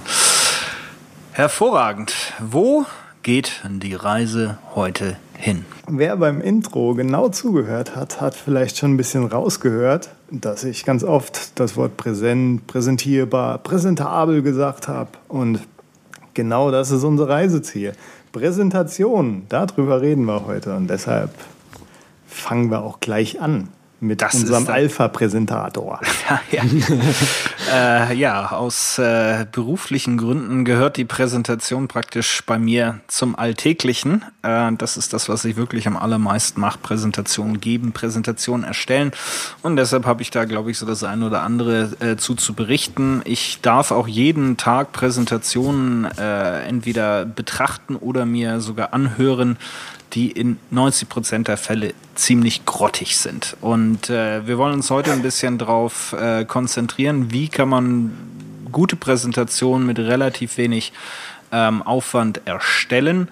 Hervorragend. 1.32 2.14
Wo 2.40 2.84
geht 3.22 3.62
die 3.68 3.94
Reise 3.94 4.58
heute 4.74 5.16
hin? 5.34 5.64
Wer 5.86 6.18
beim 6.18 6.42
Intro 6.42 6.94
genau 6.94 7.30
zugehört 7.30 7.96
hat, 7.96 8.20
hat 8.20 8.34
vielleicht 8.34 8.76
schon 8.76 8.94
ein 8.94 8.96
bisschen 8.98 9.24
rausgehört, 9.24 10.10
dass 10.30 10.64
ich 10.64 10.84
ganz 10.84 11.04
oft 11.04 11.58
das 11.58 11.76
Wort 11.76 11.96
präsent, 11.96 12.66
präsentierbar, 12.66 13.58
präsentabel 13.58 14.42
gesagt 14.42 14.88
habe. 14.88 15.10
Und 15.28 15.60
genau 16.34 16.70
das 16.70 16.90
ist 16.90 17.02
unser 17.04 17.28
Reiseziel. 17.30 17.94
Präsentation, 18.32 19.42
darüber 19.48 20.00
reden 20.00 20.24
wir 20.24 20.46
heute. 20.46 20.76
Und 20.76 20.88
deshalb 20.88 21.30
fangen 22.26 22.70
wir 22.70 22.82
auch 22.82 23.00
gleich 23.00 23.40
an 23.40 23.68
mit 24.00 24.22
das 24.22 24.34
unserem 24.34 24.66
Alpha-Präsentator. 24.66 26.00
ja, 26.52 26.62
ja. 26.62 28.10
äh, 28.10 28.14
ja, 28.14 28.50
aus 28.50 28.98
äh, 28.98 29.46
beruflichen 29.52 30.16
Gründen 30.16 30.64
gehört 30.64 30.96
die 30.96 31.04
Präsentation 31.04 31.86
praktisch 31.86 32.42
bei 32.46 32.58
mir 32.58 33.00
zum 33.08 33.36
Alltäglichen. 33.36 34.24
Äh, 34.42 34.72
das 34.78 34.96
ist 34.96 35.12
das, 35.12 35.28
was 35.28 35.44
ich 35.44 35.56
wirklich 35.56 35.86
am 35.86 35.96
allermeisten 35.96 36.60
mache. 36.60 36.78
Präsentationen 36.78 37.60
geben, 37.60 37.92
Präsentationen 37.92 38.64
erstellen. 38.64 39.12
Und 39.62 39.76
deshalb 39.76 40.06
habe 40.06 40.22
ich 40.22 40.30
da, 40.30 40.46
glaube 40.46 40.70
ich, 40.70 40.78
so 40.78 40.86
das 40.86 41.04
eine 41.04 41.26
oder 41.26 41.42
andere 41.42 41.90
äh, 42.00 42.16
zu, 42.16 42.34
zu 42.34 42.54
berichten. 42.54 43.20
Ich 43.24 43.60
darf 43.60 43.90
auch 43.90 44.08
jeden 44.08 44.56
Tag 44.56 44.92
Präsentationen 44.92 46.06
äh, 46.18 46.62
entweder 46.62 47.26
betrachten 47.26 47.96
oder 47.96 48.24
mir 48.24 48.60
sogar 48.60 48.94
anhören 48.94 49.58
die 50.12 50.30
in 50.30 50.58
90 50.70 51.08
Prozent 51.08 51.48
der 51.48 51.56
Fälle 51.56 51.94
ziemlich 52.14 52.64
grottig 52.64 53.16
sind. 53.16 53.56
Und 53.60 54.10
äh, 54.10 54.46
wir 54.46 54.58
wollen 54.58 54.74
uns 54.74 54.90
heute 54.90 55.12
ein 55.12 55.22
bisschen 55.22 55.58
darauf 55.58 56.12
äh, 56.12 56.44
konzentrieren, 56.44 57.30
wie 57.32 57.48
kann 57.48 57.68
man 57.68 58.12
gute 58.72 58.96
Präsentationen 58.96 59.86
mit 59.86 59.98
relativ 59.98 60.56
wenig 60.56 60.92
ähm, 61.52 61.82
Aufwand 61.82 62.42
erstellen. 62.44 63.28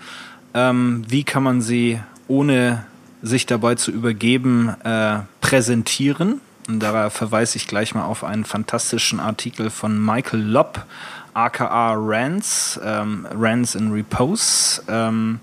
Ähm, 0.55 1.05
wie 1.09 1.25
kann 1.25 1.43
man 1.43 1.61
sie 1.61 2.01
ohne 2.27 2.85
sich 3.23 3.47
dabei 3.47 3.75
zu 3.75 3.91
übergeben 3.91 4.75
äh, 4.85 5.21
präsentieren? 5.41 6.41
Und 6.69 6.81
da 6.81 7.09
verweise 7.11 7.57
ich 7.57 7.67
gleich 7.67 7.95
mal 7.95 8.05
auf 8.05 8.25
einen 8.25 8.45
fantastischen 8.45 9.21
Artikel 9.21 9.71
von 9.71 10.05
Michael 10.05 10.43
Lopp, 10.43 10.85
aka 11.33 11.95
Rance, 11.97 12.81
ähm, 12.85 13.27
Rance 13.33 13.79
in 13.79 13.93
Repose. 13.93 14.83
Ähm, 14.89 15.41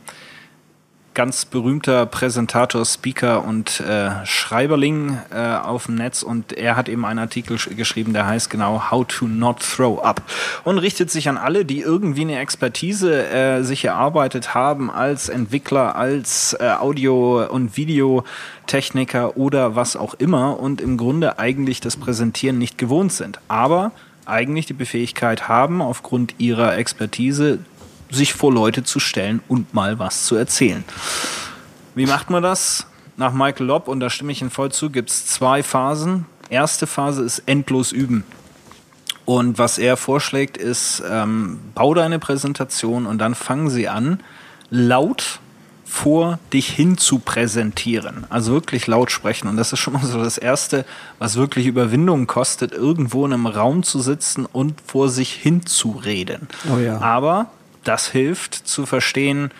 ganz 1.15 1.45
berühmter 1.45 2.05
Präsentator, 2.05 2.86
Speaker 2.86 3.43
und 3.43 3.79
äh, 3.79 4.25
Schreiberling 4.25 5.17
äh, 5.31 5.55
auf 5.55 5.88
dem 5.88 5.95
Netz. 5.95 6.22
Und 6.22 6.53
er 6.53 6.75
hat 6.75 6.89
eben 6.89 7.05
einen 7.05 7.19
Artikel 7.19 7.57
geschrieben, 7.75 8.13
der 8.13 8.27
heißt 8.27 8.50
genau 8.50 8.91
How 8.91 9.07
to 9.07 9.27
Not 9.27 9.62
Throw 9.62 10.03
Up. 10.03 10.22
Und 10.63 10.77
richtet 10.77 11.10
sich 11.10 11.27
an 11.29 11.38
alle, 11.38 11.65
die 11.65 11.79
irgendwie 11.79 12.22
eine 12.22 12.38
Expertise 12.38 13.27
äh, 13.27 13.63
sich 13.63 13.86
erarbeitet 13.86 14.53
haben 14.53 14.91
als 14.91 15.29
Entwickler, 15.29 15.95
als 15.95 16.55
äh, 16.60 16.69
Audio- 16.69 17.45
und 17.50 17.77
Videotechniker 17.77 19.38
oder 19.38 19.75
was 19.75 19.95
auch 19.95 20.13
immer 20.15 20.60
und 20.60 20.81
im 20.81 20.98
Grunde 20.98 21.39
eigentlich 21.39 21.79
das 21.79 21.98
Präsentieren 21.98 22.57
nicht 22.57 22.77
gewohnt 22.77 23.13
sind, 23.13 23.39
aber 23.48 23.91
eigentlich 24.25 24.65
die 24.65 24.74
Befähigkeit 24.74 25.48
haben, 25.48 25.81
aufgrund 25.81 26.36
ihrer 26.39 26.77
Expertise 26.77 27.60
sich 28.15 28.34
vor 28.34 28.51
Leute 28.51 28.84
zu 28.84 29.00
stellen 29.00 29.41
und 29.48 29.74
mal 29.74 30.00
was 30.00 30.25
zu 30.25 30.36
erzählen. 30.36 30.84
Wie 31.93 32.05
macht 32.05 32.29
man 32.29 32.43
das? 32.43 32.88
Nach 33.17 33.31
Michael 33.31 33.67
Lobb, 33.67 33.88
und 33.88 34.00
da 34.00 34.10
stimme 34.10 34.31
ich 34.31 34.41
Ihnen 34.41 34.50
voll 34.50 34.72
zu, 34.72 34.89
gibt 34.89 35.10
es 35.10 35.25
zwei 35.27 35.63
Phasen. 35.63 36.25
Erste 36.50 36.86
Phase 36.88 37.24
ist 37.24 37.43
endlos 37.45 37.91
üben. 37.91 38.24
Und 39.25 39.57
was 39.57 39.77
er 39.77 39.98
vorschlägt, 39.98 40.57
ist, 40.57 41.01
ähm, 41.10 41.60
bau 41.74 41.93
deine 41.93 42.19
Präsentation 42.19 43.05
und 43.05 43.17
dann 43.17 43.34
fangen 43.34 43.69
sie 43.69 43.88
an, 43.88 44.19
laut 44.69 45.39
vor 45.86 46.39
dich 46.51 46.69
hin 46.69 46.98
zu 46.98 47.19
präsentieren. 47.19 48.25
Also 48.29 48.51
wirklich 48.51 48.86
laut 48.88 49.12
sprechen. 49.12 49.48
Und 49.48 49.55
das 49.57 49.72
ist 49.72 49.79
schon 49.79 49.93
mal 49.93 50.05
so 50.05 50.22
das 50.22 50.38
Erste, 50.38 50.86
was 51.19 51.38
wirklich 51.38 51.67
Überwindung 51.67 52.27
kostet, 52.27 52.74
irgendwo 52.74 53.25
in 53.25 53.34
einem 53.34 53.48
Raum 53.48 53.84
zu 53.84 54.01
sitzen 54.01 54.45
und 54.45 54.81
vor 54.86 55.10
sich 55.10 55.31
hin 55.31 55.65
zu 55.65 55.91
reden. 55.91 56.48
Oh 56.74 56.79
ja. 56.79 57.00
Aber 57.00 57.48
das 57.87 58.09
hilft 58.09 58.53
zu 58.53 58.85
verstehen, 58.85 59.51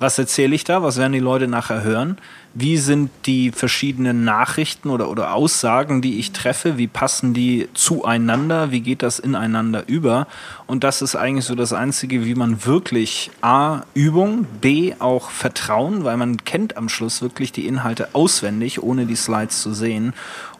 was 0.00 0.18
erzähle 0.18 0.54
ich 0.54 0.64
da, 0.64 0.82
was 0.82 0.98
werden 0.98 1.12
die 1.12 1.20
Leute 1.20 1.46
nachher 1.46 1.82
hören, 1.84 2.18
wie 2.52 2.76
sind 2.76 3.10
die 3.26 3.52
verschiedenen 3.52 4.24
Nachrichten 4.24 4.90
oder, 4.90 5.08
oder 5.08 5.34
Aussagen, 5.34 6.02
die 6.02 6.18
ich 6.18 6.32
treffe, 6.32 6.78
wie 6.78 6.88
passen 6.88 7.32
die 7.32 7.68
zueinander, 7.74 8.70
wie 8.70 8.80
geht 8.80 9.02
das 9.02 9.18
ineinander 9.18 9.84
über. 9.86 10.26
Und 10.66 10.84
das 10.84 11.00
ist 11.00 11.16
eigentlich 11.16 11.44
so 11.44 11.54
das 11.54 11.72
Einzige, 11.72 12.24
wie 12.24 12.34
man 12.34 12.64
wirklich 12.64 13.30
A, 13.40 13.82
Übung, 13.94 14.46
B, 14.60 14.94
auch 14.98 15.30
Vertrauen, 15.30 16.04
weil 16.04 16.16
man 16.16 16.44
kennt 16.44 16.76
am 16.76 16.88
Schluss 16.88 17.22
wirklich 17.22 17.52
die 17.52 17.66
Inhalte 17.66 18.08
auswendig, 18.14 18.82
ohne 18.82 19.06
die 19.06 19.16
Slides 19.16 19.62
zu 19.62 19.74
sehen 19.74 20.12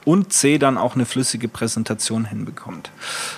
und 0.05 0.33
C 0.33 0.59
dann 0.59 0.77
auch 0.77 0.95
eine 0.95 1.07
flüssige 1.07 1.49
Präsentation 1.49 2.25
hinbekommt. 2.25 2.91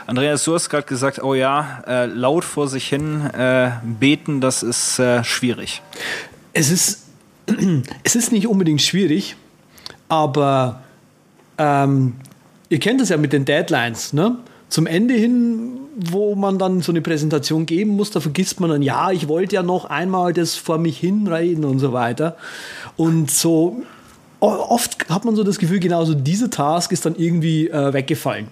Andreas, 0.07 0.45
du 0.45 0.55
hast 0.55 0.69
gerade 0.69 0.87
gesagt, 0.87 1.23
oh 1.23 1.35
ja, 1.35 1.83
äh, 1.87 2.07
laut 2.07 2.45
vor 2.45 2.69
sich 2.69 2.89
hin 2.89 3.23
äh, 3.31 3.71
beten, 3.83 4.41
das 4.41 4.63
ist 4.63 4.99
äh, 4.99 5.23
schwierig. 5.25 5.83
Es 6.53 6.71
ist, 6.71 7.07
es 8.03 8.17
ist 8.17 8.33
nicht 8.33 8.47
unbedingt 8.47 8.83
schwierig, 8.83 9.37
aber 10.09 10.83
ähm, 11.59 12.15
ihr 12.69 12.79
kennt 12.79 13.01
das 13.01 13.09
ja 13.09 13.17
mit 13.17 13.33
den 13.33 13.45
Deadlines, 13.45 14.13
ne? 14.13 14.37
Zum 14.69 14.89
Ende 14.89 15.15
hin, 15.15 15.79
wo 15.97 16.35
man 16.35 16.59
dann 16.59 16.83
so 16.83 16.91
eine 16.91 17.01
Präsentation 17.01 17.67
geben 17.67 17.93
muss, 17.93 18.11
da 18.11 18.21
vergisst 18.21 18.59
man 18.59 18.69
dann, 18.69 18.83
ja, 18.83 19.13
ich 19.13 19.29
wollte 19.29 19.55
ja 19.55 19.63
noch 19.63 19.85
einmal 19.85 20.33
das 20.33 20.57
vor 20.57 20.79
mich 20.79 20.99
hinreden 20.99 21.65
und 21.65 21.79
so 21.79 21.93
weiter. 21.93 22.37
Und 22.97 23.31
so 23.31 23.83
oft 24.41 25.09
hat 25.09 25.25
man 25.25 25.37
so 25.37 25.45
das 25.45 25.59
Gefühl, 25.59 25.81
genauso 25.81 26.15
dieser 26.15 26.51
Task 26.51 26.93
ist 26.93 27.07
dann 27.07 27.17
irgendwie 27.17 27.69
äh, 27.69 27.93
weggefallen. 27.93 28.49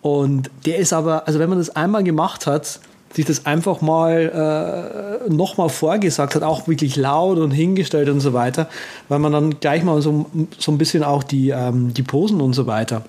Und 0.00 0.50
der 0.64 0.78
ist 0.78 0.92
aber, 0.92 1.26
also 1.26 1.38
wenn 1.38 1.48
man 1.48 1.58
das 1.58 1.74
einmal 1.74 2.04
gemacht 2.04 2.46
hat, 2.46 2.80
sich 3.12 3.24
das 3.24 3.46
einfach 3.46 3.80
mal 3.80 5.22
äh, 5.26 5.32
nochmal 5.32 5.70
vorgesagt 5.70 6.34
hat, 6.34 6.42
auch 6.42 6.68
wirklich 6.68 6.96
laut 6.96 7.38
und 7.38 7.50
hingestellt 7.50 8.08
und 8.08 8.20
so 8.20 8.32
weiter, 8.32 8.68
weil 9.08 9.18
man 9.18 9.32
dann 9.32 9.60
gleich 9.60 9.82
mal 9.82 10.00
so, 10.02 10.26
so 10.58 10.72
ein 10.72 10.78
bisschen 10.78 11.02
auch 11.02 11.22
die, 11.22 11.50
ähm, 11.50 11.94
die 11.94 12.02
Posen 12.02 12.40
und 12.40 12.52
so 12.52 12.66
weiter 12.66 13.02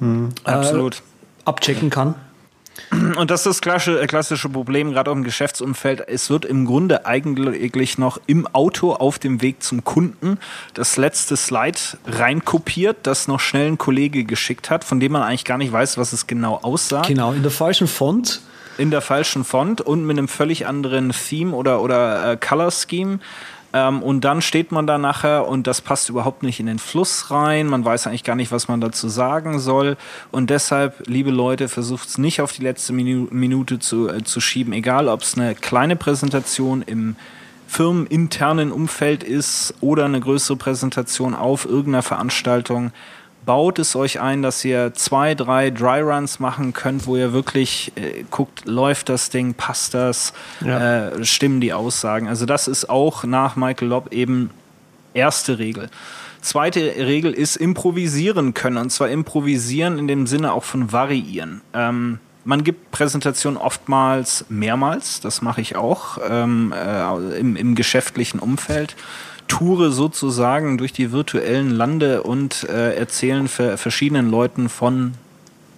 mhm, 0.00 0.30
absolut. 0.44 0.96
Äh, 0.96 1.00
abchecken 1.44 1.90
kann. 1.90 2.14
Und 2.90 3.30
das 3.30 3.40
ist 3.40 3.46
das 3.46 3.60
klassische, 3.60 4.00
äh, 4.00 4.06
klassische 4.06 4.48
Problem, 4.48 4.92
gerade 4.92 5.10
auch 5.10 5.14
im 5.14 5.24
Geschäftsumfeld. 5.24 6.08
Es 6.08 6.30
wird 6.30 6.44
im 6.44 6.64
Grunde 6.64 7.06
eigentlich 7.06 7.98
noch 7.98 8.20
im 8.26 8.46
Auto 8.48 8.92
auf 8.92 9.18
dem 9.18 9.42
Weg 9.42 9.62
zum 9.62 9.84
Kunden 9.84 10.38
das 10.74 10.96
letzte 10.96 11.36
Slide 11.36 11.78
reinkopiert, 12.06 12.98
das 13.02 13.28
noch 13.28 13.40
schnell 13.40 13.68
ein 13.68 13.78
Kollege 13.78 14.24
geschickt 14.24 14.70
hat, 14.70 14.84
von 14.84 15.00
dem 15.00 15.12
man 15.12 15.22
eigentlich 15.22 15.44
gar 15.44 15.58
nicht 15.58 15.72
weiß, 15.72 15.98
was 15.98 16.12
es 16.12 16.26
genau 16.26 16.58
aussah. 16.62 17.02
Genau, 17.02 17.32
in 17.32 17.42
der 17.42 17.52
falschen 17.52 17.86
Font 17.86 18.40
in 18.78 18.90
der 18.90 19.00
falschen 19.00 19.44
Font 19.44 19.80
und 19.80 20.04
mit 20.04 20.18
einem 20.18 20.28
völlig 20.28 20.66
anderen 20.66 21.12
Theme 21.12 21.54
oder, 21.54 21.80
oder 21.80 22.32
äh, 22.32 22.36
Color 22.36 22.70
Scheme. 22.72 23.20
Ähm, 23.74 24.04
und 24.04 24.20
dann 24.20 24.40
steht 24.40 24.70
man 24.70 24.86
da 24.86 24.98
nachher 24.98 25.48
und 25.48 25.66
das 25.66 25.80
passt 25.80 26.08
überhaupt 26.08 26.44
nicht 26.44 26.60
in 26.60 26.66
den 26.66 26.78
Fluss 26.78 27.32
rein. 27.32 27.66
Man 27.66 27.84
weiß 27.84 28.06
eigentlich 28.06 28.22
gar 28.22 28.36
nicht, 28.36 28.52
was 28.52 28.68
man 28.68 28.80
dazu 28.80 29.08
sagen 29.08 29.58
soll. 29.58 29.96
Und 30.30 30.48
deshalb, 30.48 31.02
liebe 31.06 31.32
Leute, 31.32 31.68
versucht 31.68 32.08
es 32.08 32.16
nicht 32.16 32.40
auf 32.40 32.52
die 32.52 32.62
letzte 32.62 32.92
Minu 32.92 33.26
Minute 33.32 33.80
zu, 33.80 34.08
äh, 34.08 34.22
zu 34.22 34.40
schieben. 34.40 34.72
Egal, 34.72 35.08
ob 35.08 35.22
es 35.22 35.36
eine 35.36 35.56
kleine 35.56 35.96
Präsentation 35.96 36.82
im 36.82 37.16
firmeninternen 37.66 38.70
Umfeld 38.70 39.24
ist 39.24 39.74
oder 39.80 40.04
eine 40.04 40.20
größere 40.20 40.56
Präsentation 40.56 41.34
auf 41.34 41.64
irgendeiner 41.64 42.02
Veranstaltung 42.02 42.92
baut 43.44 43.78
es 43.78 43.96
euch 43.96 44.20
ein, 44.20 44.42
dass 44.42 44.64
ihr 44.64 44.94
zwei, 44.94 45.34
drei 45.34 45.70
Dry 45.70 46.00
Runs 46.00 46.40
machen 46.40 46.72
könnt, 46.72 47.06
wo 47.06 47.16
ihr 47.16 47.32
wirklich 47.32 47.92
äh, 47.96 48.24
guckt, 48.30 48.64
läuft 48.66 49.08
das 49.08 49.30
Ding, 49.30 49.54
passt 49.54 49.94
das, 49.94 50.32
ja. 50.60 51.08
äh, 51.08 51.24
stimmen 51.24 51.60
die 51.60 51.72
Aussagen. 51.72 52.28
Also 52.28 52.46
das 52.46 52.68
ist 52.68 52.88
auch 52.88 53.24
nach 53.24 53.56
Michael 53.56 53.88
Lobb 53.88 54.12
eben 54.12 54.50
erste 55.14 55.58
Regel. 55.58 55.90
Zweite 56.40 56.80
Regel 56.80 57.32
ist 57.32 57.56
improvisieren 57.56 58.52
können. 58.52 58.76
Und 58.76 58.90
zwar 58.90 59.08
improvisieren 59.08 59.98
in 59.98 60.08
dem 60.08 60.26
Sinne 60.26 60.52
auch 60.52 60.64
von 60.64 60.92
variieren. 60.92 61.62
Ähm, 61.72 62.18
man 62.44 62.62
gibt 62.62 62.90
Präsentationen 62.90 63.56
oftmals 63.58 64.44
mehrmals, 64.50 65.20
das 65.20 65.40
mache 65.40 65.62
ich 65.62 65.76
auch 65.76 66.18
ähm, 66.28 66.74
äh, 66.76 67.38
im, 67.38 67.56
im 67.56 67.74
geschäftlichen 67.74 68.38
Umfeld. 68.38 68.96
Toure 69.48 69.90
sozusagen 69.90 70.78
durch 70.78 70.92
die 70.92 71.10
virtuellen 71.12 71.70
Lande 71.70 72.22
und 72.22 72.64
äh, 72.68 72.94
erzählen 72.96 73.48
für 73.48 73.76
verschiedenen 73.76 74.30
Leuten 74.30 74.68
von 74.68 75.14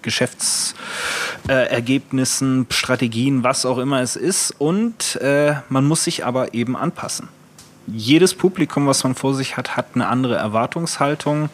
Geschäftsergebnissen, 0.02 2.62
äh, 2.62 2.66
Strategien, 2.72 3.42
was 3.42 3.66
auch 3.66 3.78
immer 3.78 4.00
es 4.00 4.16
ist. 4.16 4.54
Und 4.58 5.16
äh, 5.16 5.56
man 5.68 5.84
muss 5.84 6.04
sich 6.04 6.24
aber 6.24 6.54
eben 6.54 6.76
anpassen. 6.76 7.28
Jedes 7.88 8.34
Publikum, 8.34 8.86
was 8.86 9.02
man 9.04 9.14
vor 9.14 9.34
sich 9.34 9.56
hat, 9.56 9.76
hat 9.76 9.86
eine 9.94 10.08
andere 10.08 10.34
Erwartungshaltung. 10.36 11.50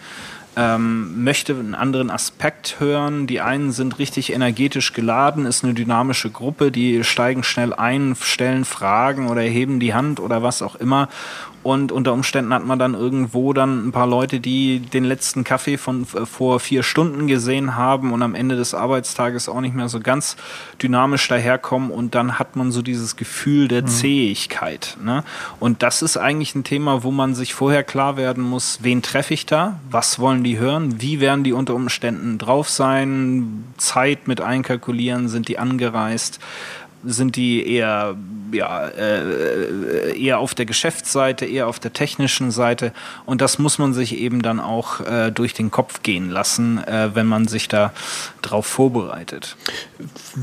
ähm, 0.54 1.24
möchte 1.24 1.54
einen 1.54 1.74
anderen 1.74 2.10
Aspekt 2.10 2.76
hören. 2.78 3.26
Die 3.26 3.40
einen 3.40 3.72
sind 3.72 3.98
richtig 3.98 4.34
energetisch 4.34 4.92
geladen, 4.92 5.46
ist 5.46 5.64
eine 5.64 5.72
dynamische 5.72 6.30
Gruppe, 6.30 6.70
die 6.70 7.04
steigen 7.04 7.42
schnell 7.42 7.72
ein, 7.72 8.14
stellen 8.20 8.66
Fragen 8.66 9.30
oder 9.30 9.40
heben 9.40 9.80
die 9.80 9.94
Hand 9.94 10.20
oder 10.20 10.42
was 10.42 10.60
auch 10.60 10.74
immer. 10.74 11.08
Und 11.62 11.92
unter 11.92 12.12
Umständen 12.12 12.52
hat 12.52 12.64
man 12.64 12.78
dann 12.78 12.94
irgendwo 12.94 13.52
dann 13.52 13.88
ein 13.88 13.92
paar 13.92 14.06
Leute, 14.06 14.40
die 14.40 14.80
den 14.80 15.04
letzten 15.04 15.44
Kaffee 15.44 15.78
von 15.78 16.02
äh, 16.14 16.26
vor 16.26 16.60
vier 16.60 16.82
Stunden 16.82 17.26
gesehen 17.26 17.76
haben 17.76 18.12
und 18.12 18.22
am 18.22 18.34
Ende 18.34 18.56
des 18.56 18.74
Arbeitstages 18.74 19.48
auch 19.48 19.60
nicht 19.60 19.74
mehr 19.74 19.88
so 19.88 20.00
ganz 20.00 20.36
dynamisch 20.82 21.28
daherkommen. 21.28 21.90
Und 21.90 22.14
dann 22.14 22.38
hat 22.38 22.56
man 22.56 22.72
so 22.72 22.82
dieses 22.82 23.16
Gefühl 23.16 23.68
der 23.68 23.82
mhm. 23.82 23.86
Zähigkeit. 23.86 24.96
Ne? 25.02 25.22
Und 25.60 25.82
das 25.82 26.02
ist 26.02 26.16
eigentlich 26.16 26.54
ein 26.54 26.64
Thema, 26.64 27.04
wo 27.04 27.10
man 27.10 27.34
sich 27.34 27.54
vorher 27.54 27.84
klar 27.84 28.16
werden 28.16 28.42
muss, 28.42 28.80
wen 28.82 29.02
treffe 29.02 29.34
ich 29.34 29.46
da? 29.46 29.80
Was 29.90 30.18
wollen 30.18 30.42
die 30.42 30.58
hören? 30.58 31.00
Wie 31.00 31.20
werden 31.20 31.44
die 31.44 31.52
unter 31.52 31.74
Umständen 31.74 32.38
drauf 32.38 32.68
sein? 32.68 33.64
Zeit 33.76 34.26
mit 34.26 34.40
einkalkulieren? 34.40 35.28
Sind 35.28 35.48
die 35.48 35.58
angereist? 35.58 36.40
Sind 37.04 37.36
die 37.36 37.66
eher, 37.66 38.16
ja, 38.52 38.86
äh, 38.88 40.18
eher 40.18 40.38
auf 40.38 40.54
der 40.54 40.66
Geschäftsseite, 40.66 41.44
eher 41.44 41.66
auf 41.66 41.78
der 41.78 41.92
technischen 41.92 42.50
Seite. 42.50 42.92
Und 43.26 43.40
das 43.40 43.58
muss 43.58 43.78
man 43.78 43.92
sich 43.92 44.16
eben 44.16 44.42
dann 44.42 44.60
auch 44.60 45.00
äh, 45.00 45.30
durch 45.30 45.54
den 45.54 45.70
Kopf 45.70 46.02
gehen 46.02 46.30
lassen, 46.30 46.78
äh, 46.78 47.10
wenn 47.14 47.26
man 47.26 47.48
sich 47.48 47.68
da 47.68 47.92
drauf 48.42 48.66
vorbereitet. 48.66 49.56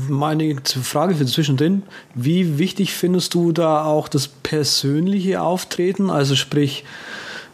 Meine 0.08 0.56
Frage 0.82 1.14
für 1.14 1.26
zwischendrin, 1.26 1.82
wie 2.14 2.58
wichtig 2.58 2.94
findest 2.94 3.34
du 3.34 3.52
da 3.52 3.84
auch 3.84 4.08
das 4.08 4.28
persönliche 4.28 5.40
Auftreten? 5.42 6.10
Also 6.10 6.36
sprich, 6.36 6.84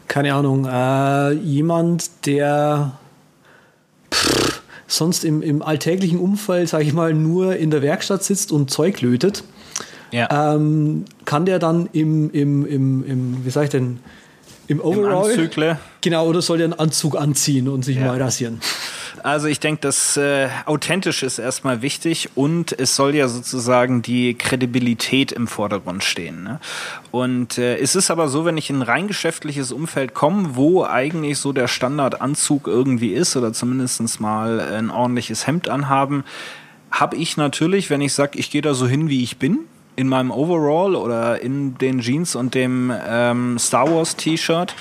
keine 0.09 0.35
Ahnung, 0.35 0.67
äh, 0.67 1.33
jemand, 1.33 2.27
der 2.27 2.93
pff, 4.13 4.46
sonst 4.87 5.25
im, 5.25 5.43
im 5.43 5.63
alltäglichen 5.63 6.19
Umfeld, 6.19 6.69
sage 6.69 6.85
ich 6.85 6.93
mal, 6.93 7.15
nur 7.15 7.57
in 7.57 7.71
der 7.71 7.83
Werkstatt 7.83 8.23
sitzt 8.23 8.53
und 8.53 8.71
Zeug 8.71 9.01
lötet, 9.01 9.45
ja. 10.13 10.55
ähm, 10.55 11.05
kann 11.25 11.47
der 11.47 11.59
dann 11.59 11.89
im, 11.93 12.31
im, 12.31 12.67
im, 12.67 13.05
im 13.05 13.45
wie 13.45 13.51
sag 13.51 13.65
ich 13.65 13.71
denn, 13.71 13.99
im 14.69 14.81
Overall. 14.81 15.31
Im 15.31 15.41
Anzügle. 15.41 15.79
Genau, 16.01 16.27
oder 16.27 16.43
soll 16.43 16.59
der 16.59 16.67
einen 16.67 16.79
Anzug 16.79 17.17
anziehen 17.17 17.69
und 17.69 17.85
sich 17.85 17.97
ja. 17.97 18.07
mal 18.07 18.21
rasieren? 18.21 18.61
Also 19.23 19.47
ich 19.47 19.61
denke, 19.61 19.81
das 19.81 20.17
äh, 20.17 20.49
authentisch 20.65 21.23
ist 21.23 21.39
erstmal 21.39 21.83
wichtig 21.83 22.31
und 22.35 22.79
es 22.79 22.97
soll 22.97 23.15
ja 23.15 23.29
sozusagen 23.29 24.03
die 24.03 24.35
Kredibilität 24.35 25.33
im 25.33 25.47
Vordergrund 25.47 26.05
stehen. 26.05 26.43
Ne? 26.43 26.61
Und 27.11 27.59
äh, 27.59 27.77
es 27.79 27.95
ist 27.97 28.11
aber 28.11 28.29
so, 28.29 28.45
wenn 28.45 28.57
ich 28.57 28.71
in 28.71 28.77
ein 28.77 28.83
rein 28.83 29.09
geschäftliches 29.09 29.73
Umfeld 29.73 30.15
komme, 30.15 30.51
wo 30.57 30.85
eigentlich 30.85 31.39
so 31.39 31.53
der 31.53 31.69
Standardanzug 31.69 32.67
irgendwie 32.67 33.13
ist 33.13 33.37
oder 33.37 33.53
zumindest 33.53 34.21
mal 34.21 34.61
ein 34.61 34.91
ordentliches 34.91 35.47
Hemd 35.47 35.69
anhaben, 35.69 36.25
habe 36.91 37.17
ich 37.17 37.37
natürlich, 37.37 37.91
wenn 37.91 38.01
ich 38.01 38.15
sage, 38.15 38.39
ich 38.39 38.51
gehe 38.51 38.63
da 38.63 38.75
so 38.75 38.87
hin, 38.87 39.09
wie 39.09 39.23
ich 39.23 39.39
bin, 39.39 39.61
in 39.97 40.09
meinem 40.09 40.31
Overall 40.31 40.95
oder 40.95 41.41
in 41.41 41.77
den 41.79 42.01
Jeans 42.01 42.37
und 42.37 42.55
dem 42.55 42.93
ähm, 43.09 43.59
Star 43.59 43.91
Wars 43.91 44.17
T-Shirt 44.17 44.75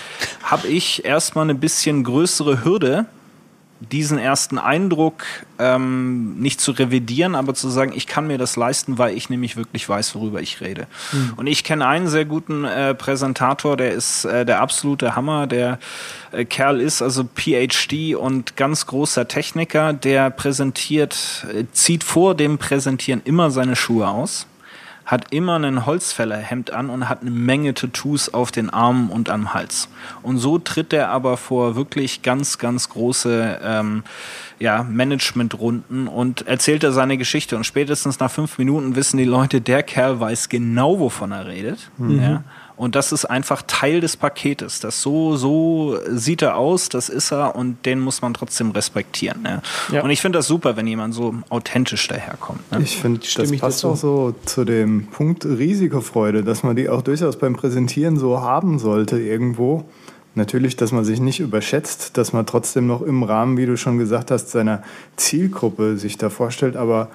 habe 0.43 0.67
ich 0.67 1.05
erstmal 1.05 1.45
eine 1.45 1.55
bisschen 1.55 2.03
größere 2.03 2.63
Hürde, 2.63 3.05
diesen 3.91 4.17
ersten 4.17 4.57
Eindruck 4.57 5.23
ähm, 5.59 6.35
nicht 6.39 6.61
zu 6.61 6.71
revidieren, 6.71 7.35
aber 7.35 7.53
zu 7.53 7.69
sagen, 7.69 7.93
ich 7.95 8.07
kann 8.07 8.27
mir 8.27 8.37
das 8.37 8.55
leisten, 8.55 8.97
weil 8.97 9.15
ich 9.15 9.29
nämlich 9.29 9.57
wirklich 9.57 9.87
weiß, 9.87 10.15
worüber 10.15 10.41
ich 10.41 10.61
rede. 10.61 10.87
Mhm. 11.11 11.33
Und 11.37 11.47
ich 11.47 11.63
kenne 11.63 11.87
einen 11.87 12.07
sehr 12.07 12.25
guten 12.25 12.65
äh, 12.65 12.93
Präsentator, 12.95 13.77
der 13.77 13.91
ist 13.91 14.25
äh, 14.25 14.45
der 14.45 14.61
absolute 14.61 15.15
Hammer. 15.15 15.47
Der 15.47 15.79
äh, 16.31 16.45
Kerl 16.45 16.81
ist 16.81 17.01
also 17.01 17.23
PhD 17.23 18.15
und 18.15 18.55
ganz 18.55 18.85
großer 18.85 19.27
Techniker, 19.27 19.93
der 19.93 20.29
präsentiert, 20.29 21.45
äh, 21.53 21.65
zieht 21.71 22.03
vor 22.03 22.35
dem 22.35 22.57
Präsentieren 22.57 23.21
immer 23.25 23.51
seine 23.51 23.75
Schuhe 23.75 24.07
aus 24.07 24.47
hat 25.05 25.31
immer 25.31 25.59
ein 25.59 25.85
Holzfällerhemd 25.85 26.71
an 26.71 26.89
und 26.89 27.07
hat 27.07 27.21
eine 27.21 27.31
Menge 27.31 27.73
Tattoos 27.73 28.33
auf 28.33 28.51
den 28.51 28.69
Armen 28.69 29.09
und 29.09 29.29
am 29.29 29.53
Hals. 29.53 29.87
Und 30.23 30.39
so 30.39 30.57
tritt 30.57 30.93
er 30.93 31.09
aber 31.09 31.37
vor 31.37 31.75
wirklich 31.75 32.23
ganz, 32.23 32.57
ganz 32.57 32.89
große 32.89 33.59
ähm, 33.63 34.03
ja, 34.59 34.83
Managementrunden 34.83 36.07
und 36.07 36.47
erzählt 36.47 36.83
er 36.83 36.91
seine 36.91 37.17
Geschichte. 37.17 37.55
Und 37.55 37.65
spätestens 37.65 38.19
nach 38.19 38.31
fünf 38.31 38.57
Minuten 38.57 38.95
wissen 38.95 39.17
die 39.17 39.25
Leute, 39.25 39.61
der 39.61 39.83
Kerl 39.83 40.19
weiß 40.19 40.49
genau, 40.49 40.99
wovon 40.99 41.31
er 41.31 41.47
redet. 41.47 41.91
Mhm. 41.97 42.19
Ja. 42.19 42.43
Und 42.77 42.95
das 42.95 43.11
ist 43.11 43.25
einfach 43.25 43.61
Teil 43.67 44.01
des 44.01 44.17
Paketes. 44.17 44.79
Das 44.79 45.01
so, 45.01 45.37
so 45.37 45.97
sieht 46.09 46.41
er 46.41 46.57
aus, 46.57 46.89
das 46.89 47.09
ist 47.09 47.31
er 47.31 47.55
und 47.55 47.85
den 47.85 47.99
muss 47.99 48.21
man 48.21 48.33
trotzdem 48.33 48.71
respektieren. 48.71 49.41
Ne? 49.43 49.61
Ja. 49.91 50.03
Und 50.03 50.09
ich 50.09 50.21
finde 50.21 50.39
das 50.39 50.47
super, 50.47 50.75
wenn 50.75 50.85
jemand 50.85 51.13
so 51.13 51.35
authentisch 51.49 52.07
daherkommt. 52.07 52.71
Ne? 52.71 52.81
Ich 52.81 52.97
finde, 52.97 53.21
das 53.21 53.51
passt 53.53 53.83
dazu. 53.83 53.89
auch 53.89 53.95
so 53.95 54.35
zu 54.45 54.65
dem 54.65 55.07
Punkt 55.07 55.45
Risikofreude, 55.45 56.43
dass 56.43 56.63
man 56.63 56.75
die 56.75 56.89
auch 56.89 57.01
durchaus 57.01 57.37
beim 57.37 57.55
Präsentieren 57.55 58.17
so 58.17 58.41
haben 58.41 58.79
sollte 58.79 59.19
irgendwo. 59.19 59.85
Natürlich, 60.35 60.75
dass 60.75 60.91
man 60.91 61.05
sich 61.05 61.21
nicht 61.21 61.39
überschätzt, 61.39 62.17
dass 62.17 62.33
man 62.33 62.45
trotzdem 62.45 62.87
noch 62.87 63.01
im 63.01 63.23
Rahmen, 63.23 63.57
wie 63.57 63.65
du 63.65 63.77
schon 63.77 63.97
gesagt 63.97 64.31
hast, 64.31 64.51
seiner 64.51 64.83
Zielgruppe 65.15 65.95
sich 65.95 66.17
da 66.17 66.29
vorstellt, 66.29 66.75
aber 66.75 67.07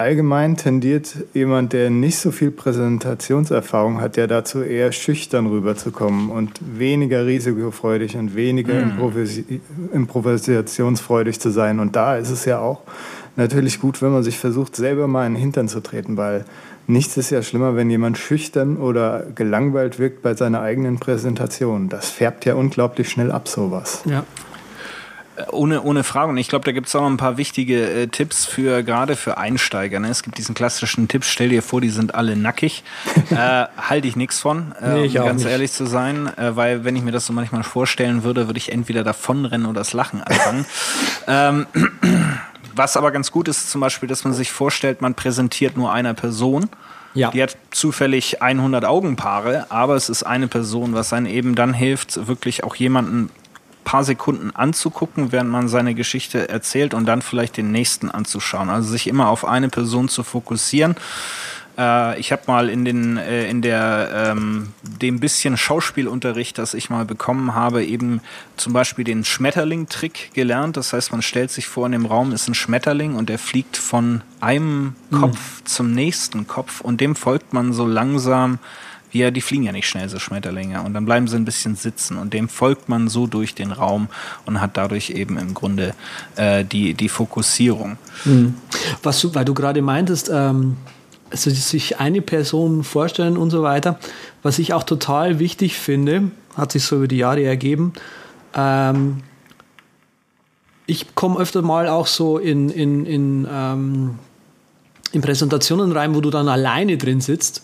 allgemein 0.00 0.56
tendiert 0.56 1.14
jemand, 1.34 1.74
der 1.74 1.90
nicht 1.90 2.18
so 2.18 2.30
viel 2.30 2.50
Präsentationserfahrung 2.50 4.00
hat, 4.00 4.16
ja 4.16 4.26
dazu 4.26 4.62
eher 4.62 4.92
schüchtern 4.92 5.46
rüberzukommen 5.46 6.30
und 6.30 6.58
weniger 6.78 7.26
risikofreudig 7.26 8.16
und 8.16 8.34
weniger 8.34 8.74
mhm. 8.74 8.92
Improvis 8.92 9.42
improvisationsfreudig 9.92 11.38
zu 11.38 11.50
sein. 11.50 11.80
Und 11.80 11.96
da 11.96 12.16
ist 12.16 12.30
es 12.30 12.46
ja 12.46 12.60
auch 12.60 12.80
natürlich 13.36 13.78
gut, 13.78 14.00
wenn 14.00 14.10
man 14.10 14.22
sich 14.22 14.38
versucht, 14.38 14.74
selber 14.74 15.06
mal 15.06 15.26
in 15.26 15.34
den 15.34 15.40
Hintern 15.40 15.68
zu 15.68 15.80
treten, 15.80 16.16
weil 16.16 16.46
nichts 16.86 17.18
ist 17.18 17.28
ja 17.28 17.42
schlimmer, 17.42 17.76
wenn 17.76 17.90
jemand 17.90 18.16
schüchtern 18.16 18.78
oder 18.78 19.26
gelangweilt 19.34 19.98
wirkt 19.98 20.22
bei 20.22 20.34
seiner 20.34 20.62
eigenen 20.62 20.98
Präsentation. 20.98 21.90
Das 21.90 22.08
färbt 22.08 22.46
ja 22.46 22.54
unglaublich 22.54 23.10
schnell 23.10 23.30
ab, 23.30 23.48
sowas. 23.48 24.02
Ja. 24.06 24.24
Ohne, 25.50 25.82
ohne 25.82 26.04
Frage. 26.04 26.30
Und 26.30 26.38
ich 26.38 26.48
glaube, 26.48 26.64
da 26.64 26.72
gibt 26.72 26.88
es 26.88 26.96
auch 26.96 27.02
noch 27.02 27.10
ein 27.10 27.16
paar 27.16 27.36
wichtige 27.36 28.02
äh, 28.02 28.06
Tipps 28.06 28.46
für 28.46 28.82
gerade 28.82 29.16
für 29.16 29.38
Einsteiger. 29.38 30.00
Ne? 30.00 30.08
Es 30.08 30.22
gibt 30.22 30.38
diesen 30.38 30.54
klassischen 30.54 31.08
Tipp, 31.08 31.24
stell 31.24 31.48
dir 31.48 31.62
vor, 31.62 31.80
die 31.80 31.90
sind 31.90 32.14
alle 32.14 32.36
nackig. 32.36 32.82
äh, 33.30 33.66
Halte 33.76 34.08
ich 34.08 34.16
nichts 34.16 34.40
von, 34.40 34.72
äh, 34.80 34.94
nee, 34.94 35.18
um 35.18 35.26
ganz 35.26 35.44
nicht. 35.44 35.52
ehrlich 35.52 35.72
zu 35.72 35.86
sein. 35.86 36.26
Äh, 36.36 36.56
weil 36.56 36.84
wenn 36.84 36.96
ich 36.96 37.02
mir 37.02 37.12
das 37.12 37.26
so 37.26 37.32
manchmal 37.32 37.62
vorstellen 37.62 38.24
würde, 38.24 38.46
würde 38.48 38.58
ich 38.58 38.72
entweder 38.72 39.04
davonrennen 39.04 39.66
oder 39.66 39.80
das 39.80 39.92
Lachen 39.92 40.22
anfangen. 40.22 40.64
ähm, 41.26 41.66
was 42.74 42.96
aber 42.96 43.10
ganz 43.10 43.30
gut 43.30 43.48
ist, 43.48 43.70
zum 43.70 43.80
Beispiel, 43.80 44.08
dass 44.08 44.24
man 44.24 44.32
sich 44.32 44.50
vorstellt, 44.50 45.00
man 45.02 45.14
präsentiert 45.14 45.76
nur 45.76 45.92
einer 45.92 46.14
Person. 46.14 46.68
Ja. 47.14 47.30
Die 47.30 47.42
hat 47.42 47.56
zufällig 47.72 48.40
100 48.40 48.84
Augenpaare, 48.84 49.66
aber 49.70 49.96
es 49.96 50.08
ist 50.08 50.22
eine 50.22 50.46
Person, 50.46 50.94
was 50.94 51.12
einem 51.12 51.26
eben 51.26 51.54
dann 51.54 51.74
hilft, 51.74 52.28
wirklich 52.28 52.62
auch 52.62 52.76
jemanden 52.76 53.30
paar 53.84 54.04
Sekunden 54.04 54.50
anzugucken, 54.54 55.32
während 55.32 55.50
man 55.50 55.68
seine 55.68 55.94
Geschichte 55.94 56.48
erzählt 56.48 56.94
und 56.94 57.06
dann 57.06 57.22
vielleicht 57.22 57.56
den 57.56 57.72
nächsten 57.72 58.10
anzuschauen. 58.10 58.70
Also 58.70 58.90
sich 58.90 59.06
immer 59.06 59.28
auf 59.28 59.44
eine 59.44 59.68
Person 59.68 60.08
zu 60.08 60.22
fokussieren. 60.22 60.96
Äh, 61.78 62.20
ich 62.20 62.32
habe 62.32 62.42
mal 62.46 62.68
in 62.68 62.84
den 62.84 63.16
äh, 63.16 63.48
in 63.48 63.62
der 63.62 64.32
ähm, 64.32 64.72
dem 64.82 65.18
bisschen 65.20 65.56
Schauspielunterricht, 65.56 66.58
das 66.58 66.74
ich 66.74 66.90
mal 66.90 67.04
bekommen 67.04 67.54
habe, 67.54 67.84
eben 67.84 68.20
zum 68.56 68.72
Beispiel 68.72 69.04
den 69.04 69.24
Schmetterling-Trick 69.24 70.32
gelernt. 70.34 70.76
Das 70.76 70.92
heißt, 70.92 71.12
man 71.12 71.22
stellt 71.22 71.50
sich 71.50 71.66
vor, 71.66 71.86
in 71.86 71.92
dem 71.92 72.06
Raum 72.06 72.32
ist 72.32 72.48
ein 72.48 72.54
Schmetterling 72.54 73.16
und 73.16 73.28
der 73.28 73.38
fliegt 73.38 73.76
von 73.76 74.22
einem 74.40 74.94
Kopf 75.10 75.60
mhm. 75.60 75.66
zum 75.66 75.92
nächsten 75.92 76.46
Kopf 76.46 76.80
und 76.80 77.00
dem 77.00 77.16
folgt 77.16 77.52
man 77.52 77.72
so 77.72 77.86
langsam 77.86 78.58
wir, 79.10 79.30
die 79.30 79.40
fliegen 79.40 79.64
ja 79.64 79.72
nicht 79.72 79.88
schnell, 79.88 80.08
so 80.08 80.18
Schmetterlinge. 80.18 80.82
Und 80.82 80.94
dann 80.94 81.04
bleiben 81.04 81.28
sie 81.28 81.36
ein 81.36 81.44
bisschen 81.44 81.76
sitzen 81.76 82.16
und 82.16 82.32
dem 82.34 82.48
folgt 82.48 82.88
man 82.88 83.08
so 83.08 83.26
durch 83.26 83.54
den 83.54 83.72
Raum 83.72 84.08
und 84.46 84.60
hat 84.60 84.76
dadurch 84.76 85.10
eben 85.10 85.38
im 85.38 85.54
Grunde 85.54 85.94
äh, 86.36 86.64
die, 86.64 86.94
die 86.94 87.08
Fokussierung. 87.08 87.98
Mhm. 88.24 88.54
Was 89.02 89.34
weil 89.34 89.44
du 89.44 89.54
gerade 89.54 89.82
meintest, 89.82 90.30
ähm, 90.32 90.76
also 91.30 91.50
sich 91.50 92.00
eine 92.00 92.22
Person 92.22 92.82
vorstellen 92.82 93.36
und 93.36 93.50
so 93.50 93.62
weiter, 93.62 93.98
was 94.42 94.58
ich 94.58 94.74
auch 94.74 94.82
total 94.82 95.38
wichtig 95.38 95.78
finde, 95.78 96.30
hat 96.56 96.72
sich 96.72 96.84
so 96.84 96.96
über 96.96 97.08
die 97.08 97.18
Jahre 97.18 97.42
ergeben, 97.42 97.92
ähm, 98.54 99.22
ich 100.86 101.14
komme 101.14 101.38
öfter 101.38 101.62
mal 101.62 101.88
auch 101.88 102.08
so 102.08 102.38
in, 102.38 102.68
in, 102.68 103.06
in, 103.06 103.46
ähm, 103.48 104.18
in 105.12 105.20
Präsentationen 105.20 105.92
rein, 105.92 106.16
wo 106.16 106.20
du 106.20 106.30
dann 106.30 106.48
alleine 106.48 106.96
drin 106.96 107.20
sitzt 107.20 107.62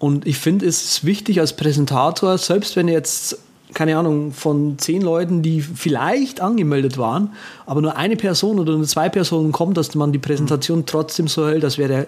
und 0.00 0.26
ich 0.26 0.38
finde, 0.38 0.66
es 0.66 0.82
ist 0.82 1.04
wichtig 1.04 1.38
als 1.38 1.54
Präsentator, 1.54 2.36
selbst 2.38 2.74
wenn 2.74 2.88
jetzt, 2.88 3.38
keine 3.74 3.96
Ahnung, 3.96 4.32
von 4.32 4.78
zehn 4.78 5.02
Leuten, 5.02 5.42
die 5.42 5.60
vielleicht 5.60 6.40
angemeldet 6.40 6.98
waren, 6.98 7.30
aber 7.66 7.80
nur 7.82 7.96
eine 7.96 8.16
Person 8.16 8.58
oder 8.58 8.76
nur 8.76 8.86
zwei 8.86 9.08
Personen 9.08 9.52
kommt, 9.52 9.76
dass 9.76 9.94
man 9.94 10.10
die 10.10 10.18
Präsentation 10.18 10.86
trotzdem 10.86 11.28
so 11.28 11.46
hält, 11.46 11.62
als 11.62 11.78
wäre 11.78 12.06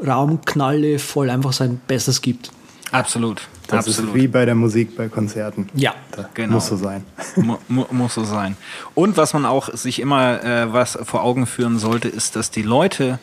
der 0.00 0.08
Raum 0.08 0.40
knalle 0.44 0.98
voll 0.98 1.28
einfach 1.28 1.52
sein 1.52 1.80
Bestes 1.86 2.22
gibt. 2.22 2.50
Absolut. 2.92 3.42
Das 3.68 3.86
Absolut. 3.88 4.10
ist 4.10 4.14
wie 4.22 4.28
bei 4.28 4.44
der 4.44 4.54
Musik 4.54 4.96
bei 4.96 5.08
Konzerten. 5.08 5.68
Ja. 5.74 5.94
Das 6.10 6.26
Genau. 6.34 6.54
muss 6.54 6.66
so 6.68 6.76
sein. 6.76 7.04
Mu 7.36 7.56
mu 7.68 7.84
muss 7.90 8.14
so 8.14 8.24
sein. 8.24 8.56
Und 8.94 9.16
was 9.16 9.32
man 9.32 9.46
auch 9.46 9.72
sich 9.74 9.98
immer 9.98 10.44
äh, 10.44 10.72
was 10.72 10.98
vor 11.04 11.22
Augen 11.24 11.46
führen 11.46 11.78
sollte, 11.78 12.08
ist, 12.08 12.36
dass 12.36 12.50
die 12.50 12.62
Leute, 12.62 13.18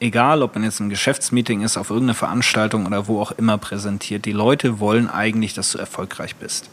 egal 0.00 0.42
ob 0.42 0.54
man 0.54 0.64
jetzt 0.64 0.80
ein 0.80 0.90
Geschäftsmeeting 0.90 1.62
ist, 1.62 1.76
auf 1.76 1.90
irgendeine 1.90 2.14
Veranstaltung 2.14 2.86
oder 2.86 3.06
wo 3.06 3.20
auch 3.20 3.32
immer 3.32 3.58
präsentiert, 3.58 4.24
die 4.24 4.32
Leute 4.32 4.80
wollen 4.80 5.08
eigentlich, 5.08 5.54
dass 5.54 5.72
du 5.72 5.78
erfolgreich 5.78 6.36
bist. 6.36 6.68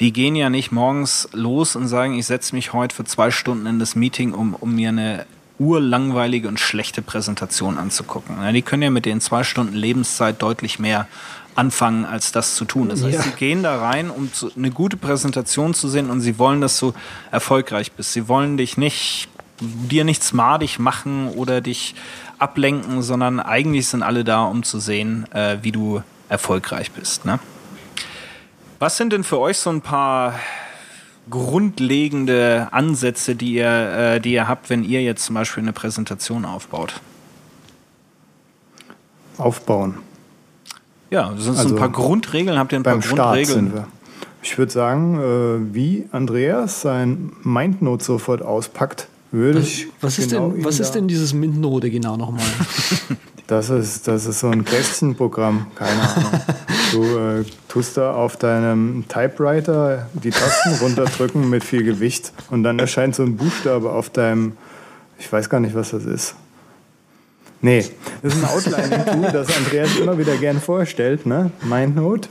Die 0.00 0.12
gehen 0.12 0.36
ja 0.36 0.50
nicht 0.50 0.72
morgens 0.72 1.28
los 1.32 1.74
und 1.74 1.88
sagen, 1.88 2.18
ich 2.18 2.26
setze 2.26 2.54
mich 2.54 2.72
heute 2.74 2.94
für 2.94 3.04
zwei 3.04 3.30
Stunden 3.30 3.66
in 3.66 3.78
das 3.78 3.94
Meeting, 3.96 4.32
um, 4.34 4.54
um 4.54 4.74
mir 4.74 4.90
eine 4.90 5.26
urlangweilige 5.58 6.48
und 6.48 6.60
schlechte 6.60 7.00
Präsentation 7.00 7.78
anzugucken. 7.78 8.36
Ja, 8.42 8.52
die 8.52 8.60
können 8.60 8.82
ja 8.82 8.90
mit 8.90 9.06
den 9.06 9.22
zwei 9.22 9.42
Stunden 9.42 9.74
Lebenszeit 9.74 10.42
deutlich 10.42 10.78
mehr 10.78 11.06
anfangen, 11.54 12.04
als 12.04 12.30
das 12.32 12.54
zu 12.56 12.66
tun. 12.66 12.90
Das 12.90 13.02
heißt, 13.02 13.14
Ja. 13.16 13.22
sie 13.22 13.30
gehen 13.30 13.62
da 13.62 13.80
rein, 13.80 14.10
um 14.10 14.30
zu, 14.32 14.50
eine 14.54 14.70
gute 14.70 14.98
Präsentation 14.98 15.72
zu 15.72 15.88
sehen 15.88 16.10
und 16.10 16.20
sie 16.20 16.38
wollen, 16.38 16.60
dass 16.60 16.78
du 16.78 16.92
erfolgreich 17.30 17.92
bist. 17.92 18.12
Sie 18.12 18.28
wollen 18.28 18.58
dich 18.58 18.76
nicht, 18.76 19.28
dir 19.58 20.04
nichts 20.04 20.34
madig 20.34 20.78
machen 20.78 21.28
oder 21.30 21.62
dich 21.62 21.94
ablenken, 22.38 23.02
sondern 23.02 23.40
eigentlich 23.40 23.88
sind 23.88 24.02
alle 24.02 24.24
da, 24.24 24.44
um 24.44 24.62
zu 24.62 24.78
sehen, 24.78 25.26
äh, 25.32 25.58
wie 25.62 25.72
du 25.72 26.02
erfolgreich 26.28 26.90
bist. 26.92 27.24
Ne? 27.24 27.38
Was 28.78 28.96
sind 28.96 29.12
denn 29.12 29.24
für 29.24 29.38
euch 29.38 29.58
so 29.58 29.70
ein 29.70 29.80
paar 29.80 30.34
grundlegende 31.30 32.68
Ansätze, 32.72 33.34
die 33.34 33.54
ihr, 33.54 33.66
äh, 33.68 34.20
die 34.20 34.32
ihr 34.32 34.48
habt, 34.48 34.70
wenn 34.70 34.84
ihr 34.84 35.02
jetzt 35.02 35.24
zum 35.24 35.34
Beispiel 35.34 35.62
eine 35.62 35.72
Präsentation 35.72 36.44
aufbaut? 36.44 37.00
Aufbauen. 39.38 39.96
Ja, 41.10 41.30
das 41.30 41.44
sind 41.44 41.54
so 41.54 41.60
Also 41.60 41.74
ein 41.74 41.78
paar 41.78 41.90
Grundregeln. 41.90 42.58
Habt 42.58 42.72
ihr 42.72 42.80
ein 42.80 42.82
paar 42.82 42.94
Beim 42.94 43.02
Start 43.02 43.18
Grundregeln? 43.18 43.66
sind 43.66 43.74
wir. 43.74 43.88
Ich 44.42 44.56
würde 44.58 44.72
sagen, 44.72 45.18
äh, 45.18 45.74
wie 45.74 46.08
Andreas 46.12 46.80
sein 46.80 47.32
Mindnote 47.42 48.04
sofort 48.04 48.42
auspackt, 48.42 49.08
würde 49.32 49.60
ich. 49.60 49.88
Was 50.00 50.18
ist 50.18 50.30
genau 50.30 50.50
denn, 50.50 50.64
was 50.64 50.80
ist 50.80 50.92
denn 50.92 51.08
dieses 51.08 51.32
MINT-Note 51.32 51.90
genau 51.90 52.16
nochmal? 52.16 52.44
Das 53.46 53.70
ist, 53.70 54.08
das 54.08 54.26
ist 54.26 54.40
so 54.40 54.48
ein 54.48 54.64
Kästchenprogramm, 54.64 55.68
keine 55.76 56.00
Ahnung. 56.00 56.40
Du 56.90 57.02
äh, 57.16 57.44
tust 57.68 57.96
da 57.96 58.12
auf 58.12 58.36
deinem 58.36 59.04
Typewriter 59.06 60.08
die 60.14 60.30
Tasten 60.30 60.74
runterdrücken 60.82 61.48
mit 61.48 61.62
viel 61.62 61.84
Gewicht 61.84 62.32
und 62.50 62.64
dann 62.64 62.80
erscheint 62.80 63.14
so 63.14 63.22
ein 63.22 63.36
Buchstabe 63.36 63.92
auf 63.92 64.10
deinem, 64.10 64.56
ich 65.20 65.32
weiß 65.32 65.48
gar 65.48 65.60
nicht, 65.60 65.76
was 65.76 65.90
das 65.90 66.04
ist. 66.06 66.34
Nee, 67.60 67.84
das 68.22 68.34
ist 68.34 68.42
ein 68.42 68.50
Outlining-Tool, 68.50 69.30
das 69.32 69.56
Andreas 69.56 69.96
immer 69.96 70.18
wieder 70.18 70.36
gern 70.36 70.60
vorstellt, 70.60 71.24
ne? 71.24 71.52
MindNote. 71.62 72.28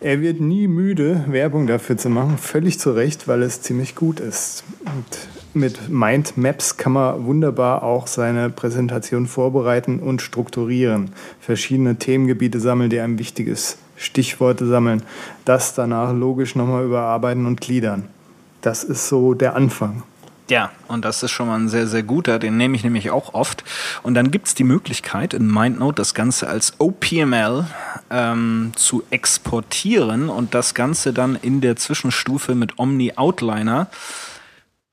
Er 0.00 0.20
wird 0.20 0.40
nie 0.40 0.66
müde, 0.66 1.24
Werbung 1.28 1.66
dafür 1.66 1.96
zu 1.96 2.10
machen, 2.10 2.36
völlig 2.36 2.80
zu 2.80 2.90
Recht, 2.90 3.28
weil 3.28 3.42
es 3.42 3.62
ziemlich 3.62 3.94
gut 3.94 4.20
ist. 4.20 4.64
Und 4.84 5.18
mit 5.54 5.88
Mindmaps 5.88 6.76
kann 6.76 6.92
man 6.92 7.26
wunderbar 7.26 7.82
auch 7.82 8.06
seine 8.06 8.50
Präsentation 8.50 9.26
vorbereiten 9.26 10.00
und 10.00 10.22
strukturieren. 10.22 11.12
Verschiedene 11.40 11.96
Themengebiete 11.96 12.60
sammeln, 12.60 12.90
die 12.90 13.00
einem 13.00 13.18
wichtig 13.18 13.48
ist, 13.48 13.78
Stichworte 13.96 14.66
sammeln, 14.66 15.02
das 15.44 15.74
danach 15.74 16.12
logisch 16.12 16.54
nochmal 16.56 16.84
überarbeiten 16.84 17.46
und 17.46 17.60
gliedern. 17.60 18.08
Das 18.60 18.84
ist 18.84 19.08
so 19.08 19.34
der 19.34 19.56
Anfang. 19.56 20.02
Ja, 20.50 20.72
und 20.88 21.06
das 21.06 21.22
ist 21.22 21.30
schon 21.30 21.46
mal 21.46 21.58
ein 21.58 21.68
sehr, 21.68 21.86
sehr 21.86 22.02
guter. 22.02 22.38
Den 22.38 22.58
nehme 22.58 22.76
ich 22.76 22.84
nämlich 22.84 23.10
auch 23.10 23.32
oft. 23.32 23.64
Und 24.02 24.14
dann 24.14 24.30
gibt's 24.30 24.54
die 24.54 24.64
Möglichkeit, 24.64 25.32
in 25.32 25.46
MindNote 25.46 25.96
das 25.96 26.12
Ganze 26.12 26.48
als 26.48 26.74
OPML 26.78 27.66
ähm, 28.10 28.72
zu 28.76 29.02
exportieren 29.08 30.28
und 30.28 30.54
das 30.54 30.74
Ganze 30.74 31.14
dann 31.14 31.36
in 31.36 31.62
der 31.62 31.76
Zwischenstufe 31.76 32.54
mit 32.54 32.78
Omni 32.78 33.14
Outliner 33.16 33.88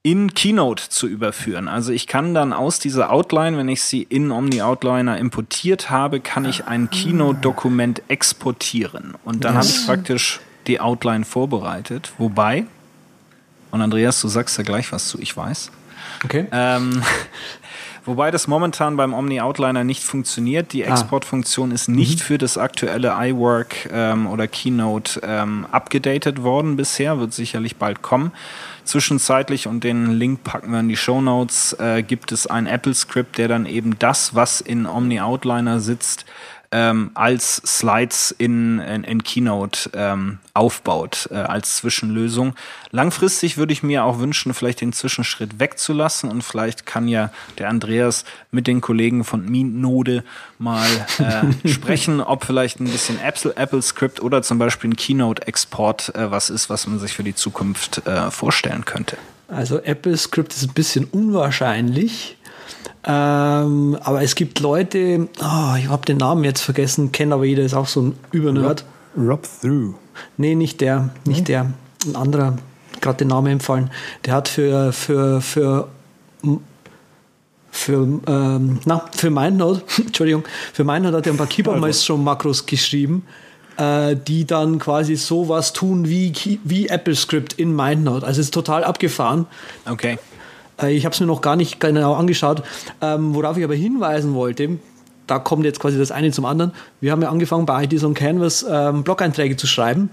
in 0.04 0.34
Keynote 0.34 0.90
zu 0.90 1.08
überführen. 1.08 1.68
Also 1.68 1.92
ich 1.92 2.08
kann 2.08 2.34
dann 2.34 2.54
aus 2.54 2.80
dieser 2.80 3.12
Outline, 3.12 3.58
wenn 3.58 3.70
ich 3.70 3.84
sie 3.84 4.02
in 4.02 4.32
Omni 4.32 4.62
Outliner 4.62 5.18
importiert 5.18 5.92
habe, 5.92 6.20
kann 6.20 6.46
ich 6.46 6.66
ein 6.66 6.90
Keynote-Dokument 6.90 8.02
exportieren. 8.08 9.14
Und 9.24 9.46
dann 9.46 9.56
habe 9.56 9.68
ich 9.68 9.86
praktisch 9.86 10.40
die 10.66 10.80
Outline 10.80 11.24
vorbereitet. 11.24 12.14
Wobei, 12.18 12.66
und 13.70 13.82
Andreas, 13.82 14.20
du 14.22 14.28
sagst 14.28 14.58
ja 14.58 14.64
gleich 14.64 14.92
was 14.92 15.08
zu, 15.08 15.20
ich 15.20 15.38
weiß. 15.38 15.72
Okay. 16.26 16.48
Ähm, 16.52 17.04
wobei 18.06 18.32
das 18.32 18.48
momentan 18.48 18.98
beim 18.98 19.14
Omni 19.14 19.40
Outliner 19.40 19.84
nicht 19.84 20.04
funktioniert. 20.04 20.74
Die 20.74 20.82
Exportfunktion 20.82 21.70
ist 21.70 21.90
nicht 21.90 22.22
für 22.22 22.40
das 22.40 22.58
aktuelle 22.58 23.14
iWork 23.20 23.88
ähm, 23.92 24.26
oder 24.26 24.48
Keynote 24.48 25.22
ähm, 25.24 25.68
abgedatet 25.72 26.42
worden 26.42 26.76
bisher, 26.76 27.20
wird 27.20 27.34
sicherlich 27.34 27.76
bald 27.76 28.02
kommen. 28.02 28.32
Zwischenzeitlich, 28.84 29.68
und 29.68 29.84
den 29.84 30.12
Link 30.12 30.44
packen 30.44 30.72
wir 30.72 30.80
in 30.80 30.90
die 30.90 30.98
Show 30.98 31.22
Notes, 31.22 31.74
äh, 31.80 32.04
gibt 32.04 32.32
es 32.32 32.48
ein 32.48 32.68
Apple-Script, 32.68 33.38
der 33.38 33.48
dann 33.48 33.66
eben 33.66 33.98
das, 34.00 34.36
was 34.36 34.62
in 34.62 34.86
Omni 34.86 35.20
Outliner 35.20 35.80
sitzt, 35.80 36.26
ähm, 36.72 37.12
als 37.14 37.62
Slides 37.66 38.34
in, 38.38 38.80
in, 38.80 39.04
in 39.04 39.24
Keynote 39.24 39.90
ähm, 39.94 40.40
aufbaut, 40.54 41.28
äh, 41.32 41.36
als 41.36 41.78
Zwischenlösung. 41.78 42.56
Langfristig 42.92 43.58
würde 43.58 43.74
ich 43.74 43.84
mir 43.84 44.06
auch 44.06 44.20
wünschen, 44.20 44.54
vielleicht 44.54 44.82
den 44.82 44.94
Zwischenschritt 44.94 45.60
wegzulassen 45.60 46.30
und 46.30 46.44
vielleicht 46.44 46.86
kann 46.86 47.08
ja 47.08 47.32
der 47.58 47.70
Andreas 47.70 48.26
mit 48.52 48.68
den 48.68 48.82
Kollegen 48.82 49.24
von 49.24 49.46
MeanNode 49.46 50.24
mal 50.60 50.88
äh, 51.20 51.68
sprechen, 51.68 52.22
ob 52.22 52.46
vielleicht 52.46 52.80
ein 52.80 52.86
bisschen 52.90 53.20
Apple, 53.20 53.56
Apple 53.56 53.82
Script 53.82 54.22
oder 54.22 54.42
zum 54.42 54.58
Beispiel 54.58 54.92
ein 54.92 54.96
Keynote-Export 54.96 56.16
äh, 56.16 56.32
was 56.32 56.50
ist, 56.50 56.70
was 56.70 56.88
man 56.88 57.00
sich 57.00 57.14
für 57.14 57.24
die 57.24 57.36
Zukunft 57.36 58.06
äh, 58.08 58.32
vorstellen 58.32 58.86
könnte. 58.86 59.18
Also 59.48 59.82
Apple 59.82 60.16
Script 60.16 60.54
ist 60.54 60.64
ein 60.64 60.74
bisschen 60.74 61.06
unwahrscheinlich. 61.06 62.38
Ähm, 63.04 63.98
aber 64.02 64.22
es 64.22 64.36
gibt 64.36 64.60
Leute, 64.60 65.28
oh, 65.40 65.76
ich 65.78 65.88
habe 65.90 66.06
den 66.06 66.18
Namen 66.18 66.44
jetzt 66.44 66.62
vergessen, 66.62 67.12
kennt 67.12 67.34
aber 67.34 67.46
jeder, 67.46 67.64
ist 67.64 67.74
auch 67.74 67.88
so 67.88 68.02
ein 68.02 68.16
Übernerd. 68.32 68.86
Rob 69.18 69.48
Through. 69.62 69.96
Nee, 70.38 70.56
nicht 70.56 70.82
der, 70.82 71.10
nicht 71.26 71.48
der. 71.48 71.74
Ein 72.06 72.16
anderer, 72.16 72.58
gerade 73.02 73.20
den 73.20 73.30
Namen 73.30 73.54
empfallen. 73.54 73.90
Der 74.26 74.34
hat 74.34 74.48
für, 74.48 74.94
für, 74.94 75.42
für, 75.42 75.88
für, 77.72 78.20
ähm, 78.28 78.80
na, 78.86 79.06
für 79.16 79.30
MindNote, 79.32 79.84
Entschuldigung, 79.98 80.44
für 80.74 80.84
MindNote 80.84 81.18
hat 81.18 81.28
er 81.28 81.34
ein 81.34 81.38
paar 81.38 81.48
Keyboard 81.50 81.80
Maestro 81.80 82.18
Makros 82.18 82.66
geschrieben, 82.66 83.26
äh, 83.78 84.16
die 84.16 84.46
dann 84.46 84.78
quasi 84.78 85.16
sowas 85.16 85.74
tun 85.74 86.08
wie, 86.08 86.60
wie 86.64 86.88
Apple 86.88 87.16
Script 87.16 87.54
in 87.54 87.76
MindNote. 87.76 88.26
Also 88.26 88.42
es 88.42 88.48
ist 88.48 88.54
total 88.54 88.84
abgefahren. 88.84 89.48
Okay. 89.90 90.20
Äh, 90.82 90.94
Ich 90.96 91.06
habe 91.06 91.14
es 91.14 91.20
mir 91.20 91.28
noch 91.28 91.42
gar 91.42 91.56
nicht 91.56 91.80
genau 91.80 92.14
angeschaut. 92.14 92.64
Ähm, 93.02 93.34
worauf 93.36 93.58
ich 93.58 93.64
aber 93.64 93.76
hinweisen 93.76 94.34
wollte, 94.34 94.80
da 95.28 95.40
kommt 95.40 95.64
jetzt 95.66 95.80
quasi 95.80 95.98
das 95.98 96.12
eine 96.12 96.32
zum 96.32 96.46
anderen. 96.46 96.72
Wir 97.00 97.12
haben 97.12 97.22
ja 97.22 97.30
angefangen 97.30 97.66
bei 97.66 97.84
IDs 97.84 98.04
on 98.04 98.14
Canvas 98.14 98.66
ähm, 98.70 99.04
Blog-Einträge 99.04 99.56
zu 99.56 99.68
schreiben. 99.68 100.10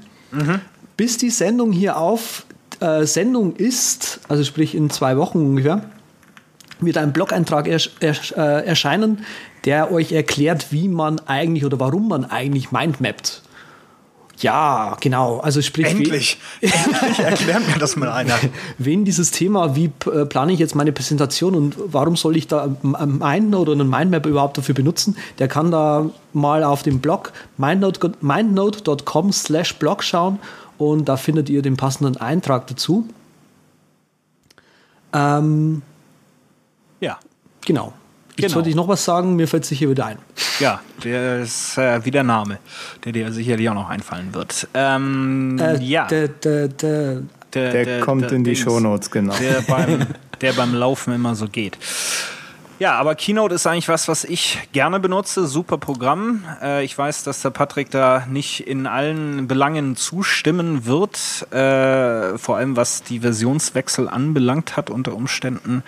Bis 0.97 1.17
die 1.17 1.31
Sendung 1.31 1.73
hier 1.73 1.97
auf 1.97 2.45
äh, 2.81 3.05
Sendung 3.05 3.57
ist, 3.57 4.21
also 4.29 4.45
sprich 4.45 4.75
in 4.75 4.91
zwei 4.91 5.17
Wochen 5.17 5.39
ungefähr, 5.39 5.83
wird 6.81 6.99
ein 6.99 7.13
Blog-Eintrag 7.13 7.67
ersch 7.67 7.91
ersch 8.01 8.33
äh, 8.33 8.65
erscheinen, 8.65 9.25
der 9.65 9.91
euch 9.91 10.13
erklärt, 10.13 10.71
wie 10.71 10.87
man 10.89 11.19
eigentlich 11.27 11.65
oder 11.65 11.81
warum 11.81 12.09
man 12.09 12.25
eigentlich 12.25 12.71
Mindmappt. 12.71 13.43
Ja, 14.41 14.97
genau. 15.01 15.39
Also 15.41 15.61
sprich, 15.63 15.87
Endlich! 15.87 16.39
Endlich 16.61 17.19
erklärt 17.19 17.67
mir 17.67 17.79
das 17.79 17.97
mal 17.97 18.11
einer. 18.11 18.39
wen 18.79 19.05
dieses 19.05 19.31
Thema, 19.33 19.75
wie 19.75 19.91
äh, 20.13 20.27
plane 20.27 20.53
ich 20.53 20.61
jetzt 20.61 20.75
meine 20.77 20.93
Präsentation 20.93 21.55
und 21.57 21.75
warum 21.87 22.15
soll 22.17 22.37
ich 22.37 22.47
da 22.47 22.65
ein 22.83 23.19
Mindnote 23.19 23.73
oder 23.73 23.81
einen 23.81 23.91
Mindmap 23.91 24.27
überhaupt 24.27 24.57
dafür 24.59 24.75
benutzen, 24.77 25.17
der 25.41 25.49
kann 25.49 25.71
da 25.71 26.09
mal 26.33 26.63
auf 26.63 26.83
dem 26.85 27.01
Blog 27.01 27.33
mindnote- 27.59 28.13
mindnote.com 28.21 29.33
slash 29.33 29.75
blog 29.75 30.05
schauen 30.05 30.39
und 30.79 31.09
da 31.09 31.17
findet 31.17 31.49
ihr 31.51 31.63
den 31.63 31.77
passenden 31.77 32.17
Eintrag 32.19 32.69
dazu. 32.69 33.09
Ähm, 35.13 35.83
Ja. 37.01 37.19
genau. 37.65 37.93
Jetzt 38.39 38.51
Genau. 38.53 38.57
wollte 38.57 38.69
ich 38.71 38.77
noch 38.77 38.87
was 38.89 39.05
sagen, 39.05 39.35
mir 39.37 39.49
fällt 39.49 39.65
sich 39.65 39.79
hier 39.81 39.91
wieder 39.91 40.07
ein. 40.07 40.19
Ja, 40.61 40.81
der 41.03 41.41
ist 41.41 41.77
äh, 41.77 42.05
wie 42.05 42.11
der 42.13 42.23
Name, 42.23 42.59
der 43.05 43.13
dir 43.13 43.33
sicherlich 43.33 43.69
auch 43.69 43.75
noch 43.75 43.89
einfallen 43.91 44.33
wird. 44.33 44.69
Ähm, 44.75 45.59
Äh, 45.61 45.83
ja, 45.83 46.07
Der, 46.07 46.29
der, 46.29 46.69
der, 46.69 47.23
Der, 47.53 48.01
kommt 48.01 48.31
in 48.31 48.45
die 48.45 48.51
Dings, 48.53 48.61
Shownotes, 48.65 49.11
genau. 49.11 49.35
Der 49.41 49.63
beim, 49.63 50.07
der 50.41 50.53
beim 50.53 50.73
Laufen 50.75 51.13
immer 51.15 51.35
so 51.35 51.49
geht. 51.49 51.79
Ja, 52.79 52.93
aber 52.95 53.17
Keynote 53.17 53.57
ist 53.57 53.67
eigentlich 53.67 53.89
was, 53.89 54.07
was 54.07 54.23
ich 54.23 54.61
gerne 54.73 55.01
benutze. 55.01 55.49
Super 55.49 55.79
Programm. 55.79 56.45
Äh, 56.63 56.85
ich 56.85 56.97
weiß, 56.97 57.25
dass 57.25 57.43
der 57.43 57.51
Patrick 57.51 57.91
da 57.91 58.25
nicht 58.31 58.69
in 58.69 58.87
allen 58.87 59.49
Belangen 59.49 59.97
zustimmen 59.97 60.87
wird, 60.87 61.19
äh, 61.53 62.39
vor 62.39 62.57
allem 62.57 62.77
was 62.77 63.03
die 63.03 63.19
Versionswechsel 63.19 64.09
anbelangt 64.09 64.77
hat 64.77 64.91
unter 64.91 65.15
Umständen. 65.17 65.83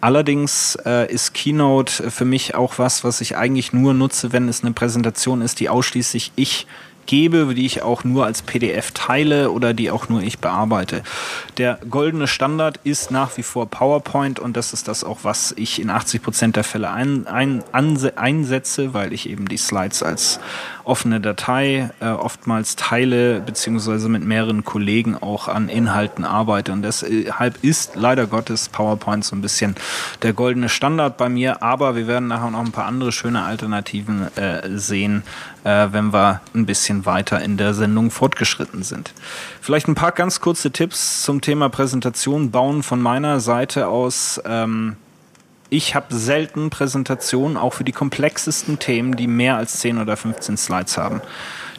Allerdings 0.00 0.76
äh, 0.84 1.12
ist 1.12 1.34
Keynote 1.34 2.10
für 2.10 2.24
mich 2.24 2.54
auch 2.54 2.78
was, 2.78 3.04
was 3.04 3.20
ich 3.20 3.36
eigentlich 3.36 3.72
nur 3.72 3.94
nutze, 3.94 4.32
wenn 4.32 4.48
es 4.48 4.62
eine 4.62 4.72
Präsentation 4.72 5.42
ist, 5.42 5.60
die 5.60 5.68
ausschließlich 5.68 6.32
ich 6.36 6.66
gebe, 7.06 7.54
die 7.54 7.64
ich 7.64 7.82
auch 7.82 8.04
nur 8.04 8.26
als 8.26 8.42
PDF 8.42 8.90
teile 8.90 9.50
oder 9.50 9.72
die 9.72 9.90
auch 9.90 10.08
nur 10.08 10.22
ich 10.22 10.38
bearbeite. 10.38 11.02
Der 11.56 11.78
goldene 11.88 12.26
Standard 12.26 12.80
ist 12.84 13.10
nach 13.10 13.36
wie 13.36 13.42
vor 13.42 13.66
PowerPoint 13.66 14.38
und 14.38 14.56
das 14.56 14.72
ist 14.72 14.88
das 14.88 15.04
auch, 15.04 15.20
was 15.22 15.54
ich 15.56 15.80
in 15.80 15.88
80 15.88 16.22
Prozent 16.22 16.56
der 16.56 16.64
Fälle 16.64 16.90
ein, 16.90 17.26
ein, 17.26 17.62
einsetze, 17.72 18.92
weil 18.92 19.12
ich 19.12 19.28
eben 19.28 19.48
die 19.48 19.56
Slides 19.56 20.02
als 20.02 20.40
offene 20.86 21.20
Datei 21.20 21.90
äh, 22.00 22.06
oftmals 22.06 22.76
teile, 22.76 23.40
beziehungsweise 23.40 24.08
mit 24.08 24.24
mehreren 24.24 24.64
Kollegen 24.64 25.16
auch 25.16 25.48
an 25.48 25.68
Inhalten 25.68 26.24
arbeite. 26.24 26.72
Und 26.72 26.82
deshalb 26.82 27.62
ist 27.62 27.96
leider 27.96 28.26
Gottes 28.26 28.68
PowerPoint 28.68 29.24
so 29.24 29.34
ein 29.34 29.42
bisschen 29.42 29.74
der 30.22 30.32
goldene 30.32 30.68
Standard 30.68 31.16
bei 31.16 31.28
mir. 31.28 31.62
Aber 31.62 31.96
wir 31.96 32.06
werden 32.06 32.28
nachher 32.28 32.50
noch 32.50 32.60
ein 32.60 32.72
paar 32.72 32.86
andere 32.86 33.10
schöne 33.10 33.42
Alternativen 33.42 34.28
äh, 34.36 34.68
sehen, 34.78 35.24
äh, 35.64 35.88
wenn 35.90 36.12
wir 36.12 36.40
ein 36.54 36.66
bisschen 36.66 37.04
weiter 37.04 37.40
in 37.40 37.56
der 37.56 37.74
Sendung 37.74 38.10
fortgeschritten 38.10 38.84
sind. 38.84 39.12
Vielleicht 39.60 39.88
ein 39.88 39.96
paar 39.96 40.12
ganz 40.12 40.40
kurze 40.40 40.70
Tipps 40.70 41.22
zum 41.22 41.40
Thema 41.40 41.68
Präsentation 41.68 42.52
bauen 42.52 42.84
von 42.84 43.02
meiner 43.02 43.40
Seite 43.40 43.88
aus. 43.88 44.40
Ähm, 44.46 44.96
ich 45.70 45.94
habe 45.94 46.14
selten 46.14 46.70
Präsentationen, 46.70 47.56
auch 47.56 47.74
für 47.74 47.84
die 47.84 47.92
komplexesten 47.92 48.78
Themen, 48.78 49.16
die 49.16 49.26
mehr 49.26 49.56
als 49.56 49.80
10 49.80 49.98
oder 49.98 50.16
15 50.16 50.56
Slides 50.56 50.96
haben. 50.98 51.20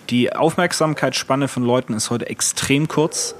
Die 0.09 0.33
Aufmerksamkeitsspanne 0.33 1.47
von 1.47 1.63
Leuten 1.63 1.93
ist 1.93 2.09
heute 2.09 2.29
extrem 2.29 2.87
kurz. 2.87 3.35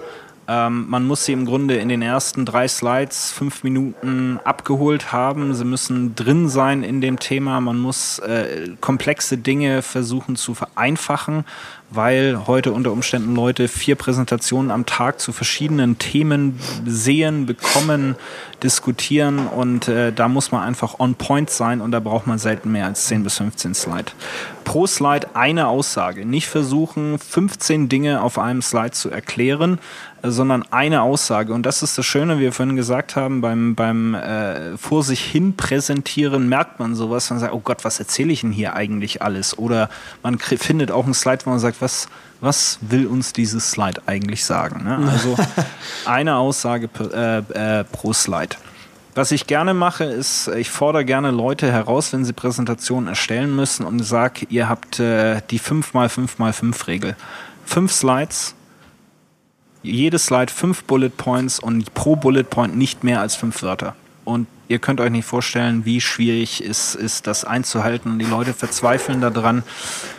Ähm, 0.50 0.86
man 0.90 1.06
muss 1.06 1.26
sie 1.26 1.34
im 1.34 1.46
Grunde 1.46 1.76
in 1.76 1.90
den 1.90 2.02
ersten 2.02 2.46
drei 2.46 2.68
Slides 2.68 3.32
fünf 3.32 3.64
Minuten 3.64 4.40
abgeholt 4.46 5.12
haben. 5.12 5.54
Sie 5.54 5.66
müssen 5.66 6.16
drin 6.16 6.48
sein 6.48 6.84
in 6.84 7.02
dem 7.02 7.20
Thema. 7.20 7.60
Man 7.60 7.78
muss 7.78 8.20
äh, 8.20 8.70
komplexe 8.80 9.38
Dinge 9.38 9.82
versuchen 9.82 10.38
zu 10.38 10.54
vereinfachen 10.54 11.44
weil 11.89 12.47
heute 12.47 12.73
unter 12.73 12.91
Umständen 12.91 13.36
Leute 13.36 13.67
vier 13.67 13.95
Präsentationen 13.95 14.71
am 14.71 14.86
Tag 14.86 15.19
zu 15.19 15.32
verschiedenen 15.32 15.97
Themen 15.97 16.60
sehen, 16.86 17.45
bekommen, 17.45 18.15
diskutieren 18.63 19.47
und 19.47 19.88
äh, 19.88 20.12
da 20.12 20.28
muss 20.28 20.52
man 20.52 20.63
einfach 20.63 21.00
on 21.00 21.15
point 21.15 21.50
sein 21.50 21.80
und 21.80 21.91
da 21.91 22.00
braucht 22.00 22.28
man 22.28 22.39
selten 22.39 22.71
mehr 22.71 22.86
als 22.86 23.06
10 23.06 23.23
bis 23.23 23.38
15 23.38 23.73
Slide. 23.76 24.12
Pro 24.63 24.86
Slide 24.86 25.28
eine 25.34 25.67
Aussage. 25.67 26.26
Nicht 26.26 26.47
versuchen, 26.47 27.19
15 27.19 27.88
Dinge 27.88 28.21
auf 28.21 28.38
einem 28.38 28.62
Slide 28.62 28.91
zu 28.91 29.10
erklären, 29.10 29.80
äh, 30.23 30.30
sondern 30.30 30.63
eine 30.71 31.04
Aussage. 31.04 31.54
Und 31.54 31.65
das 31.65 31.84
ist 31.84 31.97
das 31.97 32.06
Schöne, 32.06 32.38
wie 32.38 32.41
wir 32.41 32.52
vorhin 32.52 32.76
gesagt 32.76 33.15
haben, 33.15 33.39
beim, 33.39 33.76
beim 33.76 34.15
äh, 34.15 34.76
vor 34.78 35.04
sich 35.04 35.21
hin 35.21 35.56
präsentieren 35.56 36.50
merkt 36.50 36.80
man 36.80 36.95
sowas. 36.95 37.30
Man 37.30 37.39
sagt, 37.39 37.54
oh 37.54 37.62
Gott, 37.63 37.86
was 37.86 38.00
erzähle 38.00 38.34
ich 38.34 38.41
denn 38.41 38.52
hier 38.52 38.76
eigentlich 38.76 39.21
alles? 39.21 39.58
Oder 39.58 39.89
man 40.21 40.38
findet 40.39 40.91
auch 40.91 41.06
einen 41.06 41.13
Slide, 41.13 41.45
wo 41.45 41.52
man 41.52 41.60
sagt, 41.60 41.77
was, 41.80 42.08
was 42.42 42.80
will 42.82 43.08
uns 43.08 43.34
dieses 43.34 43.72
Slide 43.72 44.02
eigentlich 44.06 44.46
sagen? 44.46 44.84
Ne? 44.84 45.10
Also 45.12 45.36
eine 46.06 46.36
Aussage 46.36 46.90
äh, 47.00 47.80
äh, 47.80 47.84
pro 47.84 48.13
Slide. 48.13 48.56
Was 49.16 49.32
ich 49.32 49.48
gerne 49.48 49.74
mache, 49.74 50.04
ist, 50.04 50.48
ich 50.50 50.70
fordere 50.70 51.04
gerne 51.04 51.32
Leute 51.32 51.72
heraus, 51.72 52.13
wenn 52.13 52.24
sie 52.24 52.34
Präsentationen 52.34 53.08
erstellen 53.10 53.56
müssen 53.56 53.84
und 53.84 54.04
sage, 54.06 54.46
ihr 54.50 54.70
habt 54.70 55.00
äh, 55.00 55.42
die 55.50 55.60
5x5x5-Regel. 55.60 57.16
Fünf 57.66 57.92
Slides, 57.92 58.54
jedes 59.82 60.26
Slide 60.26 60.52
fünf 60.52 60.84
Bullet 60.84 61.10
Points 61.10 61.60
und 61.60 61.94
pro 61.96 62.16
Bullet 62.16 62.44
Point 62.44 62.78
nicht 62.78 63.04
mehr 63.04 63.20
als 63.20 63.36
fünf 63.36 63.63
Wörter. 63.63 63.96
Und 64.24 64.48
ihr 64.68 64.80
könnt 64.80 65.00
euch 65.00 65.12
nicht 65.12 65.26
vorstellen, 65.26 65.86
wie 65.86 66.02
schwierig 66.02 66.62
es 66.62 66.96
ist, 66.96 67.28
das 67.28 67.46
einzuhalten. 67.46 68.12
Und 68.12 68.20
die 68.20 68.26
Leute 68.26 68.54
verzweifeln 68.54 69.22
daran. 69.22 69.64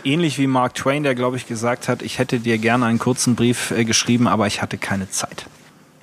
Ähnlich 0.03 0.39
wie 0.39 0.47
Mark 0.47 0.75
Twain, 0.75 1.03
der, 1.03 1.15
glaube 1.15 1.37
ich, 1.37 1.47
gesagt 1.47 1.87
hat, 1.87 2.01
ich 2.01 2.19
hätte 2.19 2.39
dir 2.39 2.57
gerne 2.57 2.85
einen 2.85 2.99
kurzen 2.99 3.35
Brief 3.35 3.71
äh, 3.71 3.85
geschrieben, 3.85 4.27
aber 4.27 4.47
ich 4.47 4.61
hatte 4.61 4.77
keine 4.77 5.09
Zeit. 5.09 5.45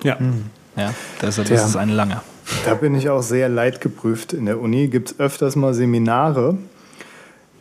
Ja. 0.03 0.17
Ja, 0.75 0.93
deshalb 1.21 1.49
ist 1.49 1.63
es 1.63 1.75
ein 1.75 1.89
langer. 1.89 2.23
Da 2.65 2.75
bin 2.75 2.95
ich 2.95 3.09
auch 3.09 3.23
sehr 3.23 3.49
leidgeprüft. 3.49 4.33
In 4.33 4.45
der 4.45 4.61
Uni 4.61 4.87
gibt 4.87 5.11
es 5.11 5.19
öfters 5.19 5.55
mal 5.55 5.73
Seminare, 5.73 6.57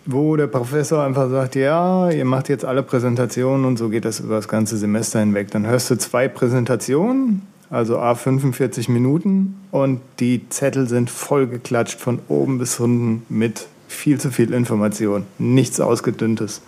wo 0.04 0.36
der 0.36 0.46
Professor 0.46 1.02
einfach 1.02 1.30
sagt, 1.30 1.56
ja, 1.56 2.10
ihr 2.10 2.26
macht 2.26 2.48
jetzt 2.50 2.64
alle 2.64 2.82
Präsentationen 2.82 3.64
und 3.64 3.78
so 3.78 3.88
geht 3.88 4.04
das 4.04 4.20
über 4.20 4.36
das 4.36 4.48
ganze 4.48 4.76
Semester 4.76 5.18
hinweg. 5.20 5.50
Dann 5.50 5.66
hörst 5.66 5.90
du 5.90 5.96
zwei 5.96 6.28
Präsentationen, 6.28 7.42
also 7.70 7.98
A 7.98 8.14
45 8.14 8.88
Minuten 8.88 9.60
und 9.70 10.00
die 10.20 10.48
Zettel 10.48 10.88
sind 10.88 11.10
vollgeklatscht 11.10 11.98
von 11.98 12.20
oben 12.28 12.58
bis 12.58 12.78
unten 12.78 13.24
mit 13.28 13.66
viel 13.88 14.20
zu 14.20 14.30
viel 14.30 14.52
Information, 14.52 15.24
nichts 15.38 15.80
ausgedünntes. 15.80 16.62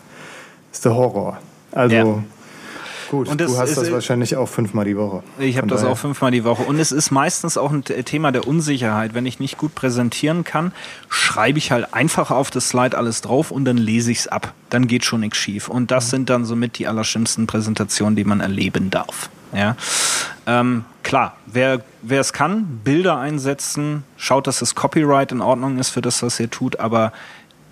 Ist 0.73 0.85
der 0.85 0.95
Horror. 0.95 1.39
Also 1.73 1.97
ja. 1.97 2.23
Gut, 3.11 3.29
und 3.29 3.40
das 3.40 3.53
du 3.53 3.59
hast 3.59 3.77
das 3.77 3.90
wahrscheinlich 3.90 4.37
auch 4.37 4.49
fünfmal 4.49 4.85
die 4.85 4.97
Woche. 4.97 5.23
Ich 5.38 5.57
habe 5.57 5.66
das 5.66 5.85
auch 5.85 5.97
fünfmal 5.97 6.31
die 6.31 6.44
Woche. 6.44 6.62
Und 6.62 6.79
es 6.79 6.92
ist 6.92 7.11
meistens 7.11 7.57
auch 7.57 7.73
ein 7.73 7.85
Thema 7.85 8.33
der 8.33 8.47
Unsicherheit. 8.47 9.14
Wenn 9.14 9.27
ich 9.27 9.40
nicht 9.40 9.57
gut 9.57 9.75
präsentieren 9.75 10.44
kann, 10.44 10.73
schreibe 11.09 11.59
ich 11.59 11.73
halt 11.73 11.94
einfach 11.94 12.31
auf 12.31 12.51
das 12.51 12.68
Slide 12.68 12.97
alles 12.97 13.23
drauf 13.23 13.51
und 13.51 13.64
dann 13.64 13.79
lese 13.79 14.11
ich 14.11 14.21
es 14.21 14.29
ab. 14.29 14.53
Dann 14.68 14.87
geht 14.87 15.05
schon 15.05 15.21
nichts 15.21 15.38
schief. 15.38 15.68
Und 15.68 15.90
das 15.90 16.07
mhm. 16.07 16.11
sind 16.11 16.31
dann 16.31 16.44
somit 16.44 16.79
die 16.79 16.87
allerschlimmsten 16.87 17.47
Präsentationen, 17.47 18.16
die 18.16 18.25
man 18.25 18.40
erleben 18.40 18.90
darf. 18.90 19.31
Ja. 19.55 19.77
Ähm, 20.47 20.85
klar, 21.03 21.37
wer, 21.47 21.83
wer 22.03 22.21
es 22.21 22.33
kann, 22.33 22.81
Bilder 22.85 23.18
einsetzen, 23.18 24.05
schaut, 24.16 24.47
dass 24.47 24.59
das 24.59 24.75
Copyright 24.75 25.33
in 25.33 25.40
Ordnung 25.40 25.79
ist 25.79 25.90
für 25.90 26.03
das, 26.03 26.23
was 26.23 26.38
ihr 26.38 26.51
tut, 26.51 26.81
aber 26.81 27.12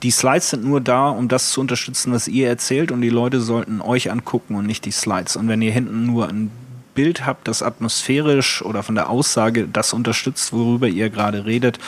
die 0.03 0.11
Slides 0.11 0.51
sind 0.51 0.65
nur 0.65 0.81
da, 0.81 1.09
um 1.09 1.29
das 1.29 1.51
zu 1.51 1.61
unterstützen, 1.61 2.13
was 2.13 2.29
ihr 2.29 2.49
erzählt 2.49 2.93
und 2.93 3.01
die 3.01 3.11
Leute 3.11 3.41
sollten 3.41 3.81
euch 3.81 4.11
angucken 4.11 4.55
und 4.55 4.67
nicht 4.67 4.85
die 4.85 4.91
Slides. 4.91 5.37
Und 5.37 5.49
wenn 5.49 5.63
ihr 5.63 5.73
hinten 5.73 6.07
nur 6.07 6.29
ein 6.29 6.51
Bild 6.97 7.25
habt, 7.25 7.47
das 7.47 7.63
atmosphärisch 7.63 8.63
oder 8.63 8.83
von 8.83 8.97
der 8.97 9.09
Aussage 9.09 9.69
das 9.69 9.93
unterstützt, 9.93 10.53
worüber 10.53 10.89
ihr 10.89 11.11
gerade 11.11 11.45
redet, 11.45 11.79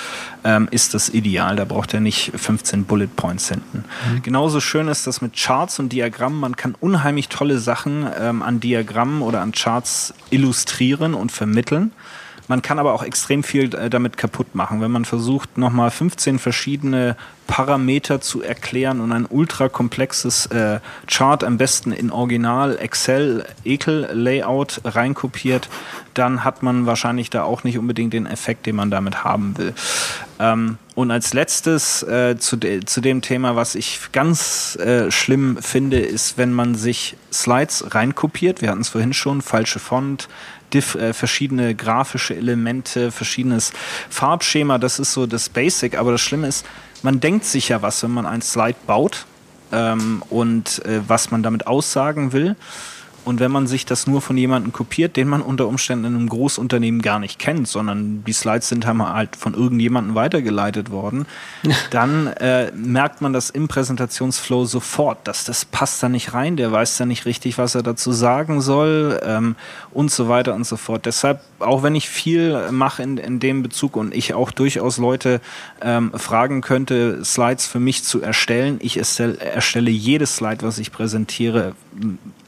ähm, 0.45 0.69
ist 0.71 0.95
das 0.95 1.09
ideal. 1.09 1.57
Da 1.57 1.65
braucht 1.65 1.95
ihr 1.95 2.01
nicht 2.01 2.31
15 2.37 2.85
Bullet 2.85 3.09
Points 3.17 3.49
hinten. 3.49 3.85
Mhm. 4.13 4.23
Genauso 4.23 4.61
schön 4.61 4.87
ist 4.87 5.09
das 5.09 5.21
mit 5.21 5.35
Charts 5.35 5.81
und 5.81 5.93
Diagrammen. 5.93 6.39
Man 6.39 6.55
kann 6.55 6.77
unheimlich 6.79 7.29
tolle 7.29 7.59
Sachen 7.59 8.07
ähm, 8.21 8.43
an 8.43 8.61
Diagrammen 8.61 9.23
oder 9.23 9.41
an 9.41 9.53
Charts 9.53 10.15
illustrieren 10.31 11.15
und 11.15 11.33
vermitteln. 11.33 11.91
Man 12.49 12.63
kann 12.63 12.79
aber 12.79 12.95
auch 12.95 13.03
extrem 13.03 13.43
viel 13.43 13.75
äh, 13.75 13.91
damit 13.91 14.17
kaputt 14.17 14.55
machen, 14.55 14.81
wenn 14.81 14.91
man 14.91 15.05
versucht, 15.05 15.59
nochmal 15.59 15.91
15 15.91 16.39
verschiedene 16.39 17.17
Parameter 17.47 18.21
zu 18.21 18.43
erklären 18.43 19.01
und 19.01 19.13
ein 19.13 19.27
ultra 19.29 19.69
komplexes 19.69 20.47
äh, 20.47 20.81
Chart 21.07 21.45
am 21.45 21.59
besten 21.59 21.93
in 21.93 22.11
Original 22.11 22.77
Excel 22.79 23.45
Ekel 23.65 24.09
Layout 24.13 24.81
reinkopiert, 24.85 25.69
dann 26.15 26.43
hat 26.43 26.63
man 26.63 26.87
wahrscheinlich 26.87 27.31
da 27.31 27.45
auch 27.45 27.65
nicht 27.65 27.79
unbedingt 27.79 28.13
den 28.13 28.27
Effekt, 28.27 28.67
den 28.67 28.77
man 28.77 28.91
damit 28.91 29.25
haben 29.25 29.57
will. 29.59 29.75
Ähm, 30.41 30.79
und 30.95 31.11
als 31.11 31.35
letztes 31.35 32.03
äh, 32.03 32.37
zu, 32.39 32.57
de 32.57 32.85
zu 32.85 33.01
dem 33.01 33.23
Thema, 33.23 33.57
was 33.57 33.75
ich 33.75 34.01
ganz 34.13 34.77
äh, 34.77 35.11
schlimm 35.11 35.59
finde, 35.61 35.99
ist, 35.99 36.39
wenn 36.39 36.53
man 36.53 36.75
sich 36.75 37.17
Slides 37.33 37.95
reinkopiert. 37.95 38.63
Wir 38.63 38.71
hatten 38.71 38.81
es 38.81 38.89
vorhin 38.89 39.13
schon, 39.13 39.43
falsche 39.43 39.79
Font, 39.79 40.29
diff, 40.73 40.95
äh, 40.95 41.13
verschiedene 41.13 41.75
grafische 41.75 42.37
Elemente, 42.37 43.11
verschiedenes 43.11 43.73
Farbschema. 44.11 44.79
Das 44.79 44.99
ist 44.99 45.13
so 45.13 45.27
das 45.27 45.49
Basic. 45.49 45.99
Aber 45.99 46.13
das 46.13 46.21
Schlimme 46.21 46.47
ist, 46.47 46.65
man 47.03 47.21
denkt 47.21 47.45
sich 47.45 47.69
ja 47.69 47.83
was, 47.83 48.03
wenn 48.03 48.13
man 48.13 48.27
ein 48.27 48.43
Slide 48.43 48.79
baut 48.87 49.27
ähm, 49.73 50.23
und 50.31 50.85
äh, 50.85 51.01
was 51.07 51.31
man 51.31 51.43
damit 51.43 51.67
aussagen 51.67 52.33
will. 52.33 52.57
Und 53.25 53.41
wenn 53.41 53.51
man 53.51 53.67
sich 53.67 53.85
das 53.85 54.07
nur 54.07 54.23
von 54.23 54.37
jemandem 54.37 54.73
kopiert, 54.73 55.17
den 55.17 55.29
man 55.29 55.43
unter 55.43 55.67
Umständen 55.67 56.07
in 56.07 56.15
einem 56.15 56.29
Großunternehmen 56.29 57.03
gar 57.03 57.19
nicht 57.19 57.39
kennt, 57.39 57.69
sondern 57.69 58.25
die 58.25 58.33
Slides 58.33 58.69
sind 58.69 58.87
halt 58.87 59.37
von 59.37 59.55
irgendjemandem 59.55 60.15
weitergeleitet 60.15 60.91
worden, 60.91 61.27
dann 61.91 62.29
äh, 62.29 62.73
merkt 62.73 63.21
man 63.21 63.33
das 63.33 63.51
im 63.51 63.69
Präsentationsflow 63.69 64.65
sofort, 64.65 65.27
dass 65.29 65.45
das 65.45 65.65
passt 65.65 66.03
da 66.03 66.09
nicht 66.09 66.33
rein, 66.33 66.57
der 66.57 66.73
weiß 66.73 66.97
da 66.97 67.07
nicht 67.07 67.27
richtig, 67.27 67.59
was 67.59 67.75
er 67.75 67.83
dazu 67.83 68.13
sagen 68.13 68.61
soll 68.61 69.21
ähm, 69.23 69.57
und 69.91 70.11
so 70.11 70.29
weiter 70.29 70.55
und 70.55 70.67
so 70.67 70.77
fort. 70.77 71.07
Deshalb, 71.07 71.41
auch 71.59 71.83
wenn 71.83 71.95
ich 71.95 72.09
viel 72.09 72.71
mache 72.73 73.03
in, 73.03 73.19
in 73.19 73.41
dem 73.41 73.63
Bezug 73.63 73.97
und 73.97 74.15
ich 74.15 74.35
auch 74.35 74.51
durchaus 74.51 74.99
Leute 74.99 75.41
ähm, 75.83 76.13
fragen 76.15 76.61
könnte, 76.61 77.25
Slides 77.25 77.67
für 77.67 77.81
mich 77.81 78.05
zu 78.05 78.23
erstellen, 78.23 78.79
ich 78.81 78.97
erstelle, 78.97 79.39
erstelle 79.39 79.91
jedes 79.91 80.37
Slide, 80.37 80.63
was 80.63 80.79
ich 80.79 80.93
präsentiere, 80.93 81.75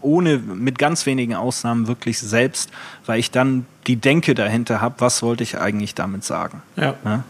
ohne, 0.00 0.38
mit 0.38 0.78
ganz 0.78 1.06
wenigen 1.06 1.34
Ausnahmen 1.34 1.86
wirklich 1.86 2.18
selbst, 2.18 2.70
weil 3.06 3.18
ich 3.18 3.30
dann 3.30 3.66
die 3.86 3.96
Denke 3.96 4.34
dahinter 4.34 4.80
habe, 4.80 4.96
was 4.98 5.22
wollte 5.22 5.42
ich 5.42 5.58
eigentlich 5.58 5.94
damit 5.94 6.24
sagen. 6.24 6.62
Ja. 6.76 6.94
ja? 7.04 7.24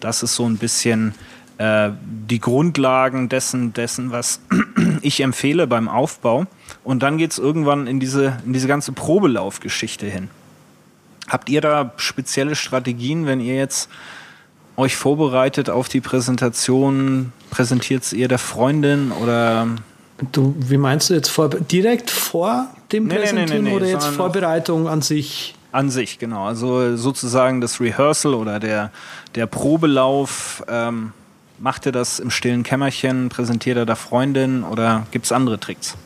Das 0.00 0.22
ist 0.22 0.34
so 0.34 0.48
ein 0.48 0.58
bisschen 0.58 1.14
äh, 1.58 1.90
die 2.04 2.38
Grundlagen 2.38 3.28
dessen, 3.28 3.72
dessen, 3.72 4.10
was 4.10 4.40
ich 5.02 5.20
empfehle 5.20 5.66
beim 5.66 5.88
Aufbau. 5.88 6.46
Und 6.84 7.02
dann 7.02 7.18
geht 7.18 7.32
es 7.32 7.38
irgendwann 7.38 7.86
in 7.86 8.00
diese, 8.00 8.38
in 8.44 8.52
diese 8.52 8.68
ganze 8.68 8.92
Probelaufgeschichte 8.92 10.06
hin. 10.06 10.28
Habt 11.28 11.48
ihr 11.48 11.60
da 11.60 11.92
spezielle 11.96 12.54
Strategien, 12.54 13.26
wenn 13.26 13.40
ihr 13.40 13.56
jetzt 13.56 13.88
euch 14.76 14.96
vorbereitet 14.96 15.70
auf 15.70 15.88
die 15.88 16.00
Präsentation? 16.00 17.32
Präsentiert 17.50 18.12
ihr 18.12 18.28
der 18.28 18.38
Freundin 18.38 19.10
oder 19.10 19.66
Du, 20.32 20.54
wie 20.58 20.78
meinst 20.78 21.10
du 21.10 21.14
jetzt 21.14 21.28
vor, 21.28 21.50
direkt 21.50 22.10
vor 22.10 22.68
dem 22.92 23.06
Nee, 23.06 23.16
Präsentieren 23.16 23.64
nee, 23.64 23.70
nee, 23.70 23.76
oder 23.76 23.86
jetzt 23.86 24.06
Vorbereitung 24.06 24.88
an 24.88 25.02
sich? 25.02 25.54
An 25.72 25.90
sich, 25.90 26.18
genau. 26.18 26.46
Also 26.46 26.96
sozusagen 26.96 27.60
das 27.60 27.80
Rehearsal 27.80 28.34
oder 28.34 28.58
der, 28.58 28.90
der 29.34 29.46
Probelauf. 29.46 30.64
Ähm, 30.68 31.12
macht 31.58 31.86
ihr 31.86 31.92
das 31.92 32.18
im 32.18 32.30
stillen 32.30 32.62
Kämmerchen? 32.62 33.28
Präsentiert 33.28 33.76
er 33.76 33.86
der 33.86 33.96
Freundin 33.96 34.64
oder 34.64 35.06
gibt 35.10 35.26
es 35.26 35.32
andere 35.32 35.60
Tricks? 35.60 35.96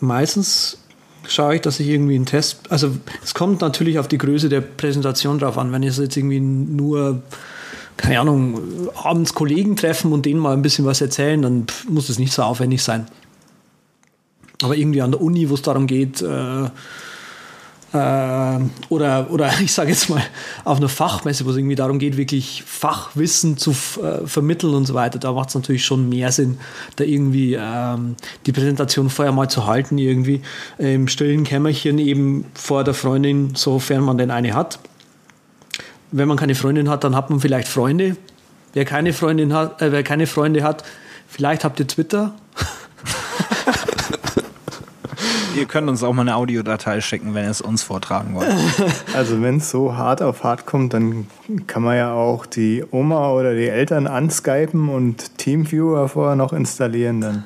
Meistens 0.00 0.78
schaue 1.28 1.56
ich, 1.56 1.60
dass 1.60 1.78
ich 1.78 1.88
irgendwie 1.88 2.14
einen 2.14 2.26
Test, 2.26 2.70
also 2.70 2.96
es 3.22 3.34
kommt 3.34 3.60
natürlich 3.60 3.98
auf 3.98 4.08
die 4.08 4.18
Größe 4.18 4.48
der 4.48 4.60
Präsentation 4.60 5.38
drauf 5.38 5.58
an. 5.58 5.72
Wenn 5.72 5.82
ich 5.82 5.96
jetzt 5.96 6.16
irgendwie 6.16 6.40
nur, 6.40 7.22
keine 7.96 8.20
Ahnung, 8.20 8.60
abends 8.94 9.34
Kollegen 9.34 9.76
treffen 9.76 10.12
und 10.12 10.26
denen 10.26 10.40
mal 10.40 10.54
ein 10.54 10.62
bisschen 10.62 10.84
was 10.84 11.00
erzählen, 11.00 11.42
dann 11.42 11.66
muss 11.88 12.08
es 12.08 12.18
nicht 12.18 12.32
so 12.32 12.42
aufwendig 12.42 12.82
sein. 12.82 13.06
Aber 14.62 14.76
irgendwie 14.76 15.02
an 15.02 15.10
der 15.10 15.20
Uni, 15.20 15.50
wo 15.50 15.54
es 15.54 15.62
darum 15.62 15.86
geht, 15.86 16.22
äh, 16.22 16.68
äh, 17.92 18.58
oder, 18.88 19.30
oder 19.30 19.50
ich 19.62 19.72
sage 19.72 19.90
jetzt 19.90 20.08
mal 20.08 20.22
auf 20.64 20.78
einer 20.78 20.88
Fachmesse, 20.88 21.44
wo 21.44 21.50
es 21.50 21.56
irgendwie 21.56 21.74
darum 21.74 21.98
geht, 21.98 22.16
wirklich 22.16 22.62
Fachwissen 22.66 23.56
zu 23.56 23.72
äh, 24.02 24.26
vermitteln 24.26 24.74
und 24.74 24.86
so 24.86 24.94
weiter, 24.94 25.18
da 25.18 25.32
macht 25.32 25.50
es 25.50 25.54
natürlich 25.54 25.84
schon 25.84 26.08
mehr 26.08 26.32
Sinn, 26.32 26.58
da 26.96 27.04
irgendwie 27.04 27.56
ähm, 27.60 28.16
die 28.46 28.52
Präsentation 28.52 29.10
vorher 29.10 29.32
mal 29.32 29.48
zu 29.48 29.66
halten, 29.66 29.98
irgendwie 29.98 30.42
im 30.78 31.08
stillen 31.08 31.44
Kämmerchen 31.44 31.98
eben 31.98 32.46
vor 32.54 32.84
der 32.84 32.94
Freundin, 32.94 33.54
sofern 33.54 34.02
man 34.02 34.18
denn 34.18 34.30
eine 34.30 34.54
hat. 34.54 34.78
Wenn 36.12 36.28
man 36.28 36.36
keine 36.36 36.54
Freundin 36.54 36.88
hat, 36.88 37.04
dann 37.04 37.16
hat 37.16 37.30
man 37.30 37.40
vielleicht 37.40 37.68
Freunde. 37.68 38.16
Wer 38.74 38.84
keine 38.84 39.12
Freundin 39.12 39.52
hat, 39.52 39.82
äh, 39.82 39.92
wer 39.92 40.02
keine 40.02 40.26
Freunde 40.26 40.62
hat, 40.62 40.84
vielleicht 41.26 41.64
habt 41.64 41.80
ihr 41.80 41.86
Twitter. 41.86 42.34
Ihr 45.54 45.66
könnt 45.66 45.88
uns 45.88 46.02
auch 46.02 46.14
mal 46.14 46.22
eine 46.22 46.36
Audiodatei 46.36 47.02
schicken, 47.02 47.34
wenn 47.34 47.44
ihr 47.44 47.50
es 47.50 47.60
uns 47.60 47.82
vortragen 47.82 48.34
wollt. 48.34 48.48
Also 49.14 49.42
wenn 49.42 49.58
es 49.58 49.70
so 49.70 49.96
hart 49.96 50.22
auf 50.22 50.44
hart 50.44 50.64
kommt, 50.64 50.94
dann 50.94 51.26
kann 51.66 51.82
man 51.82 51.96
ja 51.96 52.14
auch 52.14 52.46
die 52.46 52.82
Oma 52.90 53.30
oder 53.32 53.54
die 53.54 53.68
Eltern 53.68 54.06
anskypen 54.06 54.88
und 54.88 55.36
Teamviewer 55.38 56.08
vorher 56.08 56.36
noch 56.36 56.54
installieren. 56.54 57.20
Dann 57.20 57.44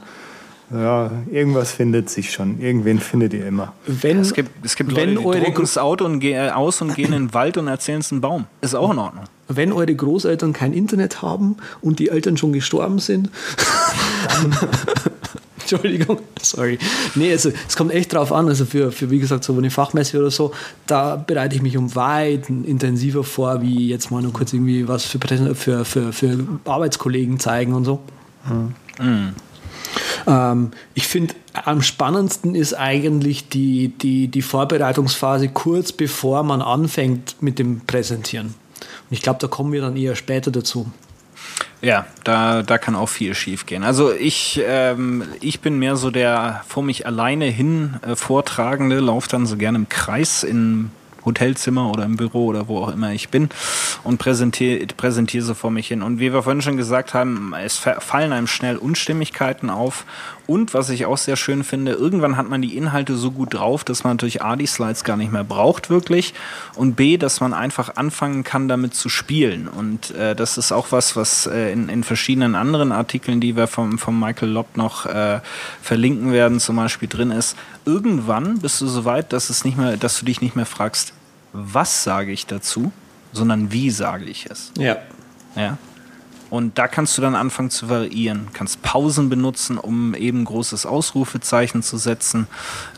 ja, 0.73 1.11
irgendwas 1.31 1.73
findet 1.73 2.11
sich 2.11 2.33
schon. 2.33 2.61
Irgendwen 2.61 2.99
findet 2.99 3.33
ihr 3.35 3.47
immer. 3.47 3.73
Wenn, 3.87 4.21
Es 4.21 4.35
gibt, 4.35 4.65
es 4.65 4.77
gibt 4.77 4.97
wenn 4.97 5.15
Leute, 5.15 5.21
die 5.21 5.27
eure 5.27 5.41
drucken 5.41 5.61
das 5.63 5.79
Auto 5.79 6.05
und 6.05 6.21
ge 6.21 6.33
äh, 6.33 6.51
aus 6.51 6.81
und 6.83 6.95
gehen 6.95 7.13
in 7.13 7.27
den 7.29 7.35
Wald 7.35 7.57
und 7.57 7.69
erzählen 7.69 8.01
es 8.01 8.11
einen 8.11 8.21
Baum. 8.21 8.47
Ist 8.61 8.75
auch 8.75 8.91
in 8.93 8.99
Ordnung. 8.99 9.25
wenn 9.49 9.73
eure 9.73 9.95
Großeltern 9.95 10.53
kein 10.53 10.73
Internet 10.73 11.23
haben 11.23 11.57
und 11.81 11.99
die 11.99 12.09
Eltern 12.09 12.37
schon 12.37 12.53
gestorben 12.53 12.99
sind, 12.99 13.31
dann. 14.29 14.57
Entschuldigung, 15.71 16.21
sorry. 16.41 16.79
Nee, 17.17 17.33
also 17.33 17.51
es 17.67 17.77
kommt 17.77 17.93
echt 17.93 18.13
drauf 18.13 18.33
an. 18.33 18.49
Also 18.49 18.65
für, 18.65 18.93
für 18.93 19.11
wie 19.11 19.19
gesagt, 19.19 19.43
so 19.43 19.57
eine 19.57 19.71
Fachmesse 19.71 20.19
oder 20.19 20.31
so, 20.31 20.53
da 20.87 21.17
bereite 21.17 21.57
ich 21.57 21.63
mich 21.63 21.77
um 21.77 21.95
weit 21.97 22.49
intensiver 22.49 23.25
vor, 23.25 23.63
wie 23.63 23.89
jetzt 23.89 24.11
mal 24.11 24.23
nur 24.23 24.33
kurz 24.33 24.53
irgendwie 24.53 24.87
was 24.87 25.05
für, 25.05 25.19
für, 25.55 25.85
für, 25.85 26.13
für 26.13 26.39
Arbeitskollegen 26.65 27.41
zeigen 27.41 27.73
und 27.75 27.85
so. 27.85 28.01
Ähm, 30.27 30.71
ich 30.95 31.07
finde, 31.07 31.35
am 31.53 31.83
spannendsten 31.83 32.55
ist 32.55 32.75
eigentlich 32.75 33.49
die, 33.49 33.89
die, 33.89 34.29
die 34.29 34.43
Vorbereitungsphase 34.43 35.49
kurz 35.49 35.93
bevor 35.93 36.43
man 36.43 36.63
anfängt 36.63 37.37
mit 37.41 37.59
dem 37.59 37.81
Präsentieren. 37.81 38.47
Und 38.49 39.11
ich 39.11 39.23
glaube, 39.23 39.39
da 39.41 39.47
kommen 39.47 39.73
wir 39.73 39.81
dann 39.81 39.97
eher 39.97 40.17
später 40.17 40.51
dazu. 40.51 40.91
Ja, 41.83 42.07
da, 42.25 42.63
da 42.63 42.79
kann 42.79 42.97
auch 42.97 43.09
viel 43.09 43.35
schief 43.35 43.67
gehen. 43.67 43.85
Also 43.85 44.13
ich, 44.13 44.61
ähm, 44.67 45.25
ich 45.41 45.61
bin 45.61 45.79
mehr 45.79 45.97
so 45.97 46.11
der 46.11 46.65
vor 46.67 46.83
mich 46.83 47.07
alleine 47.07 47.47
hin 47.47 47.97
äh, 48.03 48.17
Vortragende, 48.17 48.99
laufe 48.99 49.29
dann 49.29 49.47
so 49.47 49.57
gerne 49.57 49.79
im 49.79 49.89
Kreis 49.89 50.43
in 50.43 50.91
Hotelzimmer 51.27 51.91
oder 51.91 52.05
im 52.05 52.17
Büro 52.17 52.47
oder 52.47 52.69
wo 52.69 52.79
auch 52.79 52.89
immer 52.93 53.13
ich 53.13 53.29
bin 53.29 53.51
und 54.05 54.19
präsentiere 54.19 54.87
präsentiere 54.87 55.45
so 55.45 55.53
vor 55.55 55.71
mich 55.71 55.89
hin. 55.89 56.03
Und 56.03 56.19
wie 56.21 56.33
wir 56.33 56.43
vorhin 56.43 56.63
schon 56.63 56.77
gesagt 56.79 57.13
haben, 57.13 57.53
es 57.63 57.77
fa- 57.77 58.01
fallen 58.01 58.33
einem 58.33 58.47
schnell 58.47 58.77
Unstimmigkeiten 58.77 59.69
auf. 59.69 60.05
Und 60.47 60.75
was 60.75 60.91
ich 60.91 61.07
auch 61.07 61.19
sehr 61.19 61.37
schön 61.37 61.65
finde, 61.65 61.93
irgendwann 61.93 62.37
hat 62.37 62.49
man 62.49 62.63
die 62.63 62.77
Inhalte 62.77 63.17
so 63.17 63.33
gut 63.33 63.55
drauf, 63.55 63.83
dass 63.83 64.05
man 64.05 64.15
natürlich 64.15 64.43
A, 64.43 64.55
die 64.57 64.67
Slides 64.67 65.03
gar 65.03 65.17
nicht 65.17 65.33
mehr 65.33 65.45
braucht 65.45 65.91
wirklich 65.91 66.35
und 66.77 66.95
B, 66.95 67.17
dass 67.17 67.41
man 67.41 67.53
einfach 67.53 67.97
anfangen 67.97 68.45
kann, 68.45 68.69
damit 68.69 68.95
zu 68.95 69.09
spielen. 69.09 69.67
Und 69.67 70.13
äh, 70.13 70.37
das 70.37 70.57
ist 70.57 70.71
auch 70.71 70.93
was, 70.93 71.17
was 71.17 71.47
äh, 71.47 71.73
in, 71.73 71.89
in 71.89 72.05
verschiedenen 72.05 72.55
anderen 72.55 72.93
Artikeln, 72.93 73.41
die 73.41 73.57
wir 73.57 73.67
vom, 73.67 73.99
vom 73.99 74.19
Michael 74.21 74.51
Lobb 74.51 74.77
noch 74.77 75.07
äh, 75.07 75.41
verlinken 75.83 76.33
werden, 76.33 76.61
zum 76.61 76.77
Beispiel 76.77 77.09
drin 77.09 77.33
ist. 77.33 77.57
Irgendwann 77.85 78.61
bist 78.61 78.81
du 78.81 78.87
so 78.87 79.05
weit, 79.05 79.33
dass, 79.33 79.51
es 79.51 79.65
nicht 79.65 79.77
mehr, 79.77 79.97
dass 79.97 80.19
du 80.19 80.27
dich 80.27 80.41
nicht 80.41 80.55
mehr 80.55 80.67
fragst, 80.67 81.13
was 81.53 82.05
sage 82.05 82.33
ich 82.33 82.47
dazu, 82.47 82.93
sondern 83.33 83.73
wie 83.73 83.91
sage 83.91 84.27
ich 84.27 84.47
es. 84.47 84.73
Ja. 84.79 84.97
Ja. 85.57 85.79
Und 86.49 86.79
da 86.79 86.87
kannst 86.87 87.19
du 87.19 87.23
dann 87.23 87.35
anfangen 87.35 87.71
zu 87.71 87.89
variieren. 87.89 88.49
Kannst 88.53 88.83
Pausen 88.83 89.29
benutzen, 89.29 89.79
um 89.79 90.15
eben 90.15 90.45
großes 90.45 90.87
Ausrufezeichen 90.87 91.83
zu 91.83 91.97
setzen, 91.97 92.47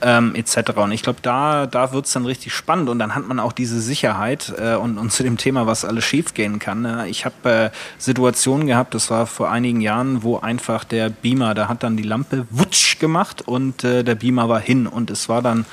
ähm, 0.03 0.35
etc. 0.35 0.73
Und 0.77 0.93
ich 0.93 1.03
glaube, 1.03 1.21
da, 1.23 1.67
da 1.67 1.93
wird's 1.93 2.13
dann 2.13 2.27
richtig 2.27 2.53
spannend 2.53 2.89
und 2.89 2.99
dann 2.99 3.15
hat 3.15 3.27
man 3.27 3.41
auch 3.41 3.53
diese 3.53 3.81
Sicherheit 3.81 4.53
äh, 4.59 4.75
und, 4.75 4.99
und 4.99 5.13
zu 5.13 5.23
dem 5.23 5.39
Thema, 5.39 5.67
was 5.67 5.85
alles 5.85 6.05
schiefgehen 6.05 6.59
kann. 6.59 6.83
Ne? 6.83 7.09
Ich 7.09 7.25
habe 7.25 7.51
äh, 7.51 7.71
Situationen 7.97 8.67
gehabt, 8.67 8.95
das 8.95 9.11
war 9.11 9.27
vor 9.27 9.51
einigen 9.51 9.81
Jahren, 9.81 10.23
wo 10.23 10.39
einfach 10.39 10.85
der 10.85 11.09
Beamer, 11.09 11.55
da 11.55 11.69
hat 11.69 11.83
dann 11.83 11.97
die 11.97 12.03
Lampe 12.03 12.47
wutsch 12.51 12.99
gemacht 12.99 13.43
und 13.43 13.85
äh, 13.85 14.05
der 14.05 14.15
Beamer 14.15 14.49
war 14.49 14.61
hin 14.61 14.87
und 14.87 15.11
es 15.11 15.29
war 15.29 15.43
dann 15.43 15.65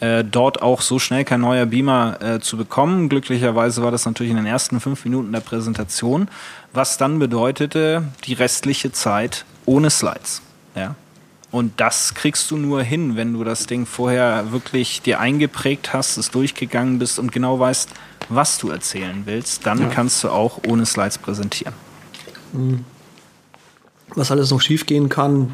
äh, 0.00 0.24
dort 0.24 0.62
auch 0.62 0.80
so 0.80 0.98
schnell 0.98 1.24
kein 1.24 1.40
neuer 1.40 1.66
Beamer 1.66 2.22
äh, 2.22 2.40
zu 2.40 2.56
bekommen. 2.56 3.08
Glücklicherweise 3.08 3.82
war 3.82 3.90
das 3.90 4.06
natürlich 4.06 4.30
in 4.30 4.36
den 4.36 4.46
ersten 4.46 4.80
fünf 4.80 5.04
Minuten 5.04 5.32
der 5.32 5.40
Präsentation, 5.40 6.28
was 6.72 6.98
dann 6.98 7.18
bedeutete, 7.18 8.04
die 8.24 8.34
restliche 8.34 8.92
Zeit 8.92 9.44
ohne 9.66 9.90
Slides. 9.90 10.42
Ja. 10.74 10.94
Und 11.50 11.80
das 11.80 12.14
kriegst 12.14 12.50
du 12.50 12.58
nur 12.58 12.82
hin, 12.82 13.16
wenn 13.16 13.32
du 13.32 13.42
das 13.42 13.66
Ding 13.66 13.86
vorher 13.86 14.52
wirklich 14.52 15.00
dir 15.00 15.18
eingeprägt 15.18 15.94
hast, 15.94 16.18
es 16.18 16.30
durchgegangen 16.30 16.98
bist 16.98 17.18
und 17.18 17.32
genau 17.32 17.58
weißt, 17.58 17.88
was 18.28 18.58
du 18.58 18.68
erzählen 18.68 19.22
willst. 19.24 19.64
Dann 19.66 19.90
kannst 19.90 20.22
du 20.24 20.28
auch 20.28 20.60
ohne 20.68 20.84
Slides 20.84 21.16
präsentieren. 21.16 21.72
Was 24.14 24.30
alles 24.30 24.50
noch 24.50 24.60
schiefgehen 24.60 25.08
kann, 25.08 25.52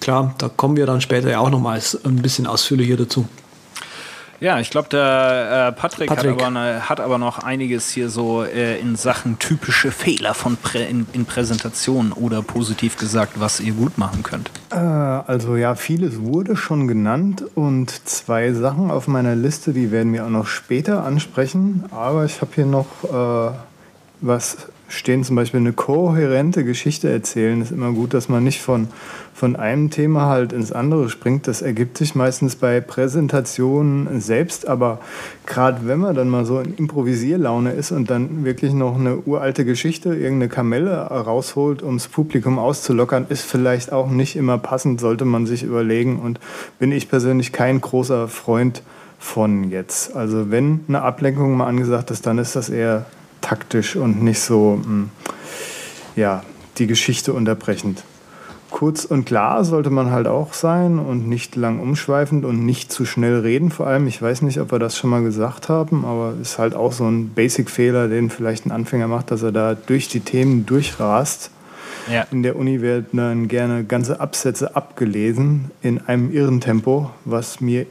klar, 0.00 0.34
da 0.38 0.48
kommen 0.48 0.76
wir 0.76 0.86
dann 0.86 1.00
später 1.00 1.30
ja 1.30 1.38
auch 1.38 1.50
nochmal 1.50 1.80
ein 2.04 2.16
bisschen 2.16 2.48
ausführlicher 2.48 2.96
dazu. 2.96 3.28
Ja, 4.42 4.58
ich 4.58 4.70
glaube, 4.70 4.88
der 4.88 5.68
äh, 5.68 5.80
Patrick, 5.80 6.08
Patrick. 6.08 6.32
Hat, 6.32 6.42
aber 6.42 6.50
ne, 6.50 6.88
hat 6.88 6.98
aber 6.98 7.16
noch 7.16 7.38
einiges 7.38 7.90
hier 7.90 8.08
so 8.08 8.42
äh, 8.42 8.76
in 8.80 8.96
Sachen 8.96 9.38
typische 9.38 9.92
Fehler 9.92 10.34
von 10.34 10.56
Prä 10.56 10.84
in, 10.84 11.06
in 11.12 11.26
Präsentationen 11.26 12.10
oder 12.10 12.42
positiv 12.42 12.96
gesagt, 12.96 13.34
was 13.38 13.60
ihr 13.60 13.72
gut 13.72 13.98
machen 13.98 14.24
könnt. 14.24 14.50
Äh, 14.70 14.78
also 14.78 15.54
ja, 15.54 15.76
vieles 15.76 16.20
wurde 16.20 16.56
schon 16.56 16.88
genannt 16.88 17.44
und 17.54 17.90
zwei 18.08 18.52
Sachen 18.52 18.90
auf 18.90 19.06
meiner 19.06 19.36
Liste, 19.36 19.72
die 19.72 19.92
werden 19.92 20.12
wir 20.12 20.26
auch 20.26 20.30
noch 20.30 20.48
später 20.48 21.04
ansprechen. 21.04 21.84
Aber 21.92 22.24
ich 22.24 22.40
habe 22.40 22.50
hier 22.52 22.66
noch 22.66 22.88
äh, 23.04 23.52
was 24.22 24.56
stehen, 24.92 25.24
zum 25.24 25.36
Beispiel 25.36 25.60
eine 25.60 25.72
kohärente 25.72 26.64
Geschichte 26.64 27.10
erzählen. 27.10 27.62
Ist 27.62 27.72
immer 27.72 27.92
gut, 27.92 28.12
dass 28.12 28.28
man 28.28 28.44
nicht 28.44 28.60
von, 28.60 28.88
von 29.34 29.56
einem 29.56 29.90
Thema 29.90 30.26
halt 30.26 30.52
ins 30.52 30.70
andere 30.70 31.08
springt. 31.08 31.48
Das 31.48 31.62
ergibt 31.62 31.96
sich 31.96 32.14
meistens 32.14 32.56
bei 32.56 32.80
Präsentationen 32.80 34.20
selbst, 34.20 34.68
aber 34.68 35.00
gerade 35.46 35.86
wenn 35.86 35.98
man 35.98 36.14
dann 36.14 36.28
mal 36.28 36.44
so 36.44 36.60
in 36.60 36.76
Improvisierlaune 36.76 37.72
ist 37.72 37.90
und 37.90 38.10
dann 38.10 38.44
wirklich 38.44 38.74
noch 38.74 38.96
eine 38.96 39.16
uralte 39.16 39.64
Geschichte, 39.64 40.10
irgendeine 40.10 40.48
Kamelle 40.48 40.98
rausholt, 40.98 41.82
ums 41.82 42.08
Publikum 42.08 42.58
auszulockern, 42.58 43.26
ist 43.30 43.42
vielleicht 43.42 43.92
auch 43.92 44.10
nicht 44.10 44.36
immer 44.36 44.58
passend, 44.58 45.00
sollte 45.00 45.24
man 45.24 45.46
sich 45.46 45.62
überlegen. 45.62 46.20
Und 46.20 46.38
bin 46.78 46.92
ich 46.92 47.08
persönlich 47.08 47.52
kein 47.52 47.80
großer 47.80 48.28
Freund 48.28 48.82
von 49.18 49.70
jetzt. 49.70 50.14
Also 50.14 50.50
wenn 50.50 50.80
eine 50.88 51.00
Ablenkung 51.00 51.56
mal 51.56 51.66
angesagt 51.66 52.10
ist, 52.10 52.26
dann 52.26 52.38
ist 52.38 52.56
das 52.56 52.68
eher 52.68 53.06
taktisch 53.42 53.96
und 53.96 54.22
nicht 54.22 54.40
so, 54.40 54.80
mh, 54.82 55.08
ja, 56.16 56.42
die 56.78 56.86
Geschichte 56.86 57.34
unterbrechend. 57.34 58.02
Kurz 58.70 59.04
und 59.04 59.26
klar 59.26 59.64
sollte 59.64 59.90
man 59.90 60.10
halt 60.10 60.26
auch 60.26 60.54
sein 60.54 60.98
und 60.98 61.28
nicht 61.28 61.56
lang 61.56 61.78
umschweifend 61.78 62.46
und 62.46 62.64
nicht 62.64 62.90
zu 62.90 63.04
schnell 63.04 63.40
reden 63.40 63.70
vor 63.70 63.86
allem. 63.86 64.06
Ich 64.06 64.20
weiß 64.22 64.40
nicht, 64.40 64.58
ob 64.58 64.72
wir 64.72 64.78
das 64.78 64.96
schon 64.96 65.10
mal 65.10 65.22
gesagt 65.22 65.68
haben, 65.68 66.06
aber 66.06 66.32
ist 66.40 66.58
halt 66.58 66.74
auch 66.74 66.92
so 66.92 67.04
ein 67.04 67.28
Basic-Fehler, 67.34 68.08
den 68.08 68.30
vielleicht 68.30 68.64
ein 68.64 68.72
Anfänger 68.72 69.08
macht, 69.08 69.30
dass 69.30 69.42
er 69.42 69.52
da 69.52 69.74
durch 69.74 70.08
die 70.08 70.20
Themen 70.20 70.64
durchrast. 70.64 71.50
Ja. 72.10 72.26
In 72.32 72.42
der 72.42 72.56
Uni 72.56 72.80
werden 72.80 73.08
dann 73.12 73.46
gerne 73.46 73.84
ganze 73.84 74.20
Absätze 74.20 74.74
abgelesen 74.74 75.70
in 75.82 76.00
einem 76.06 76.32
irren 76.32 76.62
Tempo, 76.62 77.10
was 77.26 77.60
mir 77.60 77.86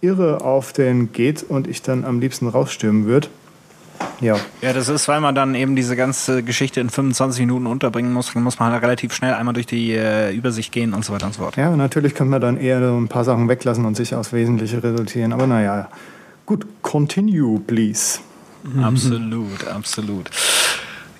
irre 0.00 0.42
auf 0.42 0.72
den 0.72 1.12
geht 1.12 1.42
und 1.42 1.66
ich 1.66 1.82
dann 1.82 2.04
am 2.04 2.20
liebsten 2.20 2.46
rausstürmen 2.46 3.06
würde. 3.06 3.28
Ja. 4.20 4.36
Ja, 4.60 4.72
das 4.72 4.88
ist, 4.88 5.08
weil 5.08 5.20
man 5.20 5.34
dann 5.34 5.54
eben 5.54 5.74
diese 5.74 5.96
ganze 5.96 6.42
Geschichte 6.42 6.80
in 6.80 6.90
25 6.90 7.40
Minuten 7.40 7.66
unterbringen 7.66 8.12
muss. 8.12 8.32
Dann 8.32 8.42
muss 8.42 8.58
man 8.58 8.72
halt 8.72 8.82
relativ 8.82 9.12
schnell 9.12 9.34
einmal 9.34 9.54
durch 9.54 9.66
die 9.66 9.92
äh, 9.92 10.32
Übersicht 10.32 10.72
gehen 10.72 10.94
und 10.94 11.04
so 11.04 11.12
weiter 11.12 11.26
und 11.26 11.34
so 11.34 11.42
fort. 11.42 11.56
Ja, 11.56 11.74
natürlich 11.74 12.14
könnte 12.14 12.30
man 12.30 12.40
dann 12.40 12.56
eher 12.56 12.80
so 12.80 12.96
ein 12.96 13.08
paar 13.08 13.24
Sachen 13.24 13.48
weglassen 13.48 13.84
und 13.84 13.96
sich 13.96 14.14
aufs 14.14 14.32
Wesentliche 14.32 14.82
resultieren. 14.82 15.32
Aber 15.32 15.46
naja, 15.46 15.88
gut, 16.46 16.66
continue, 16.82 17.58
please. 17.60 18.20
Absolut, 18.80 19.66
absolut. 19.66 20.30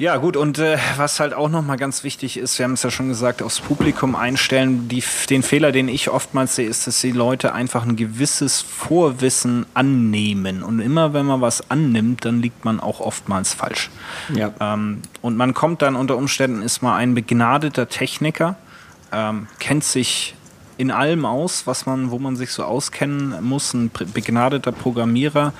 Ja, 0.02 0.16
gut, 0.16 0.36
und 0.36 0.58
äh, 0.58 0.78
was 0.96 1.20
halt 1.20 1.32
auch 1.32 1.48
nochmal 1.48 1.76
ganz 1.76 2.02
wichtig 2.02 2.36
ist, 2.36 2.58
wir 2.58 2.64
haben 2.64 2.72
es 2.72 2.82
ja 2.82 2.90
schon 2.90 3.06
gesagt, 3.06 3.40
aufs 3.40 3.60
Publikum 3.60 4.16
einstellen. 4.16 4.88
Die, 4.88 5.00
den 5.30 5.44
Fehler, 5.44 5.70
den 5.70 5.86
ich 5.86 6.10
oftmals 6.10 6.56
sehe, 6.56 6.68
ist, 6.68 6.88
dass 6.88 7.00
die 7.00 7.12
Leute 7.12 7.52
einfach 7.52 7.84
ein 7.84 7.94
gewisses 7.94 8.62
Vorwissen 8.62 9.64
annehmen. 9.74 10.64
Und 10.64 10.80
immer 10.80 11.12
wenn 11.14 11.26
man 11.26 11.40
was 11.40 11.70
annimmt, 11.70 12.24
dann 12.24 12.42
liegt 12.42 12.64
man 12.64 12.80
auch 12.80 12.98
oftmals 12.98 13.54
falsch. 13.54 13.90
Ja. 14.34 14.50
Ähm, 14.58 15.02
und 15.20 15.36
man 15.36 15.54
kommt 15.54 15.82
dann 15.82 15.94
unter 15.94 16.16
Umständen, 16.16 16.62
ist 16.62 16.82
mal 16.82 16.96
ein 16.96 17.14
begnadeter 17.14 17.88
Techniker, 17.88 18.56
ähm, 19.12 19.46
kennt 19.60 19.84
sich 19.84 20.34
in 20.78 20.90
allem 20.90 21.24
aus, 21.24 21.68
was 21.68 21.86
man, 21.86 22.10
wo 22.10 22.18
man 22.18 22.34
sich 22.34 22.50
so 22.50 22.64
auskennen 22.64 23.36
muss, 23.40 23.72
ein 23.72 23.92
begnadeter 24.12 24.72
Programmierer 24.72 25.52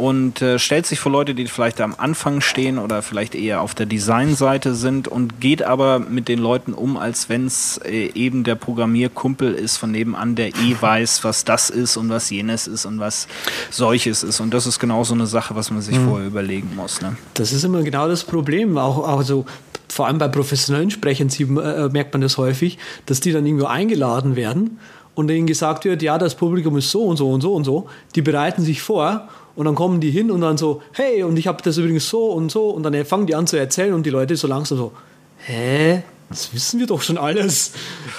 und 0.00 0.40
äh, 0.40 0.58
stellt 0.58 0.86
sich 0.86 0.98
vor 0.98 1.12
Leute, 1.12 1.34
die 1.34 1.46
vielleicht 1.46 1.78
am 1.82 1.94
Anfang 1.98 2.40
stehen 2.40 2.78
oder 2.78 3.02
vielleicht 3.02 3.34
eher 3.34 3.60
auf 3.60 3.74
der 3.74 3.84
Designseite 3.84 4.74
sind 4.74 5.08
und 5.08 5.42
geht 5.42 5.62
aber 5.62 5.98
mit 5.98 6.26
den 6.28 6.38
Leuten 6.38 6.72
um, 6.72 6.96
als 6.96 7.28
wenn 7.28 7.44
es 7.44 7.78
äh, 7.84 8.10
eben 8.14 8.42
der 8.42 8.54
Programmierkumpel 8.54 9.52
ist 9.52 9.76
von 9.76 9.90
nebenan, 9.90 10.36
der 10.36 10.48
eh 10.48 10.74
weiß, 10.80 11.22
was 11.22 11.44
das 11.44 11.68
ist 11.68 11.98
und 11.98 12.08
was 12.08 12.30
jenes 12.30 12.66
ist 12.66 12.86
und 12.86 12.98
was 12.98 13.28
solches 13.70 14.22
ist. 14.22 14.40
Und 14.40 14.54
das 14.54 14.66
ist 14.66 14.78
genau 14.78 15.04
so 15.04 15.12
eine 15.12 15.26
Sache, 15.26 15.54
was 15.54 15.70
man 15.70 15.82
sich 15.82 15.98
mhm. 15.98 16.08
vorher 16.08 16.26
überlegen 16.28 16.74
muss. 16.74 17.02
Ne? 17.02 17.18
Das 17.34 17.52
ist 17.52 17.62
immer 17.64 17.82
genau 17.82 18.08
das 18.08 18.24
Problem. 18.24 18.78
Auch, 18.78 19.06
auch 19.06 19.20
so 19.20 19.44
vor 19.88 20.06
allem 20.06 20.16
bei 20.16 20.28
professionellen 20.28 20.90
Sprechern 20.90 21.28
äh, 21.28 21.90
merkt 21.90 22.14
man 22.14 22.22
das 22.22 22.38
häufig, 22.38 22.78
dass 23.04 23.20
die 23.20 23.32
dann 23.32 23.44
irgendwo 23.44 23.66
eingeladen 23.66 24.34
werden 24.34 24.78
und 25.14 25.28
denen 25.28 25.46
gesagt 25.46 25.84
wird, 25.84 26.00
ja, 26.00 26.16
das 26.16 26.34
Publikum 26.34 26.78
ist 26.78 26.90
so 26.90 27.04
und 27.04 27.18
so 27.18 27.30
und 27.30 27.42
so 27.42 27.52
und 27.52 27.64
so. 27.64 27.88
Die 28.14 28.22
bereiten 28.22 28.62
sich 28.62 28.80
vor 28.80 29.28
und 29.56 29.66
dann 29.66 29.74
kommen 29.74 30.00
die 30.00 30.10
hin 30.10 30.30
und 30.30 30.40
dann 30.40 30.56
so, 30.56 30.82
hey, 30.92 31.22
und 31.22 31.38
ich 31.38 31.46
habe 31.46 31.62
das 31.62 31.78
übrigens 31.78 32.08
so 32.08 32.26
und 32.26 32.50
so 32.50 32.70
und 32.70 32.82
dann 32.82 33.04
fangen 33.04 33.26
die 33.26 33.34
an 33.34 33.46
zu 33.46 33.56
erzählen 33.56 33.94
und 33.94 34.04
die 34.04 34.10
Leute 34.10 34.36
so 34.36 34.46
langsam 34.46 34.78
so, 34.78 34.92
hä, 35.38 36.02
das 36.28 36.54
wissen 36.54 36.80
wir 36.80 36.86
doch 36.86 37.02
schon 37.02 37.18
alles. 37.18 37.72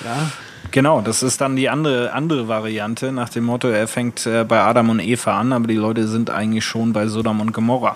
Ja. 0.04 0.32
Genau, 0.72 1.02
das 1.02 1.22
ist 1.24 1.42
dann 1.42 1.56
die 1.56 1.70
andere, 1.70 2.14
andere 2.14 2.48
Variante 2.48 3.12
nach 3.12 3.30
dem 3.30 3.46
Motto, 3.46 3.68
er 3.68 3.88
fängt 3.88 4.26
äh, 4.26 4.46
bei 4.46 4.62
Adam 4.62 4.90
und 4.90 5.00
Eva 5.00 5.40
an, 5.40 5.52
aber 5.52 5.68
die 5.68 5.76
Leute 5.76 6.08
sind 6.08 6.30
eigentlich 6.30 6.64
schon 6.64 6.94
bei 6.94 7.08
Sodom 7.08 7.42
und 7.42 7.52
Gomorra 7.52 7.96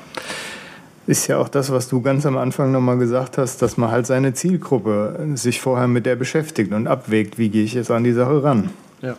ist 1.08 1.28
ja 1.28 1.38
auch 1.38 1.50
das, 1.50 1.72
was 1.72 1.88
du 1.88 2.02
ganz 2.02 2.26
am 2.26 2.38
Anfang 2.38 2.72
nochmal 2.72 2.98
gesagt 2.98 3.38
hast, 3.38 3.62
dass 3.62 3.78
man 3.78 3.92
halt 3.92 4.08
seine 4.08 4.34
Zielgruppe 4.34 5.28
sich 5.36 5.62
vorher 5.62 5.88
mit 5.88 6.06
der 6.06 6.16
beschäftigt 6.16 6.72
und 6.74 6.88
abwägt, 6.88 7.38
wie 7.38 7.50
gehe 7.50 7.64
ich 7.64 7.74
jetzt 7.74 7.92
an 7.92 8.04
die 8.04 8.14
Sache 8.14 8.44
ran. 8.44 8.72
Ja. 9.02 9.16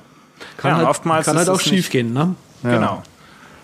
Kann 0.57 0.73
ja, 0.73 0.77
halt, 0.79 0.89
oftmals 0.89 1.27
kann 1.27 1.37
halt 1.37 1.49
auch 1.49 1.61
schief 1.61 1.91
gehen, 1.91 2.13
ne? 2.13 2.35
Ja. 2.63 2.71
Genau. 2.71 3.03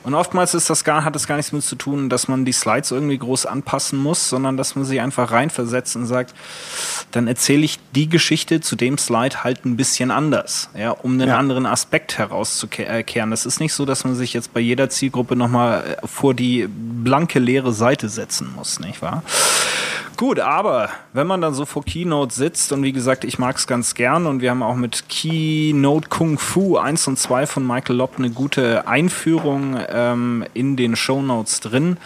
Und 0.04 0.14
oftmals 0.14 0.54
ist 0.54 0.68
das 0.68 0.84
gar, 0.84 1.04
hat 1.04 1.14
es 1.14 1.26
gar 1.26 1.36
nichts 1.36 1.52
mit 1.52 1.62
zu 1.62 1.76
tun, 1.76 2.08
dass 2.08 2.28
man 2.28 2.44
die 2.44 2.52
Slides 2.52 2.90
irgendwie 2.90 3.18
groß 3.18 3.46
anpassen 3.46 3.98
muss, 3.98 4.28
sondern 4.28 4.56
dass 4.56 4.74
man 4.74 4.84
sie 4.84 5.00
einfach 5.00 5.30
reinversetzt 5.30 5.96
und 5.96 6.06
sagt, 6.06 6.34
dann 7.12 7.28
erzähle 7.28 7.64
ich 7.64 7.78
die 7.94 8.08
Geschichte 8.08 8.60
zu 8.60 8.74
dem 8.74 8.98
Slide 8.98 9.44
halt 9.44 9.64
ein 9.64 9.76
bisschen 9.76 10.10
anders, 10.10 10.70
ja, 10.76 10.90
um 10.90 11.12
einen 11.12 11.28
ja. 11.28 11.38
anderen 11.38 11.66
Aspekt 11.66 12.18
herauszukehren. 12.18 13.30
Das 13.30 13.46
ist 13.46 13.60
nicht 13.60 13.74
so, 13.74 13.84
dass 13.84 14.04
man 14.04 14.14
sich 14.14 14.32
jetzt 14.32 14.52
bei 14.52 14.60
jeder 14.60 14.90
Zielgruppe 14.90 15.36
nochmal 15.36 15.98
äh, 16.02 16.06
vor 16.06 16.34
die 16.34 16.68
blanke 16.68 17.38
leere 17.38 17.72
Seite 17.72 18.08
setzen 18.08 18.52
muss, 18.56 18.80
nicht 18.80 19.02
wahr? 19.02 19.22
Gut, 20.16 20.40
aber 20.40 20.90
wenn 21.12 21.26
man 21.26 21.40
dann 21.40 21.54
so 21.54 21.64
vor 21.64 21.84
Keynote 21.84 22.34
sitzt 22.34 22.72
und 22.72 22.82
wie 22.82 22.92
gesagt, 22.92 23.24
ich 23.24 23.38
mag 23.38 23.56
es 23.56 23.66
ganz 23.66 23.94
gern 23.94 24.26
und 24.26 24.40
wir 24.40 24.50
haben 24.50 24.62
auch 24.62 24.76
mit 24.76 25.08
Keynote 25.08 26.08
Kung 26.08 26.38
Fu 26.38 26.76
1 26.76 27.08
und 27.08 27.18
2 27.18 27.46
von 27.46 27.66
Michael 27.66 27.96
Lopp 27.96 28.18
eine 28.18 28.30
gute 28.30 28.86
Einführung 28.86 29.78
ähm, 29.88 30.44
in 30.54 30.76
den 30.76 30.96
Show 30.96 31.22
Notes 31.22 31.60
drin, 31.60 31.96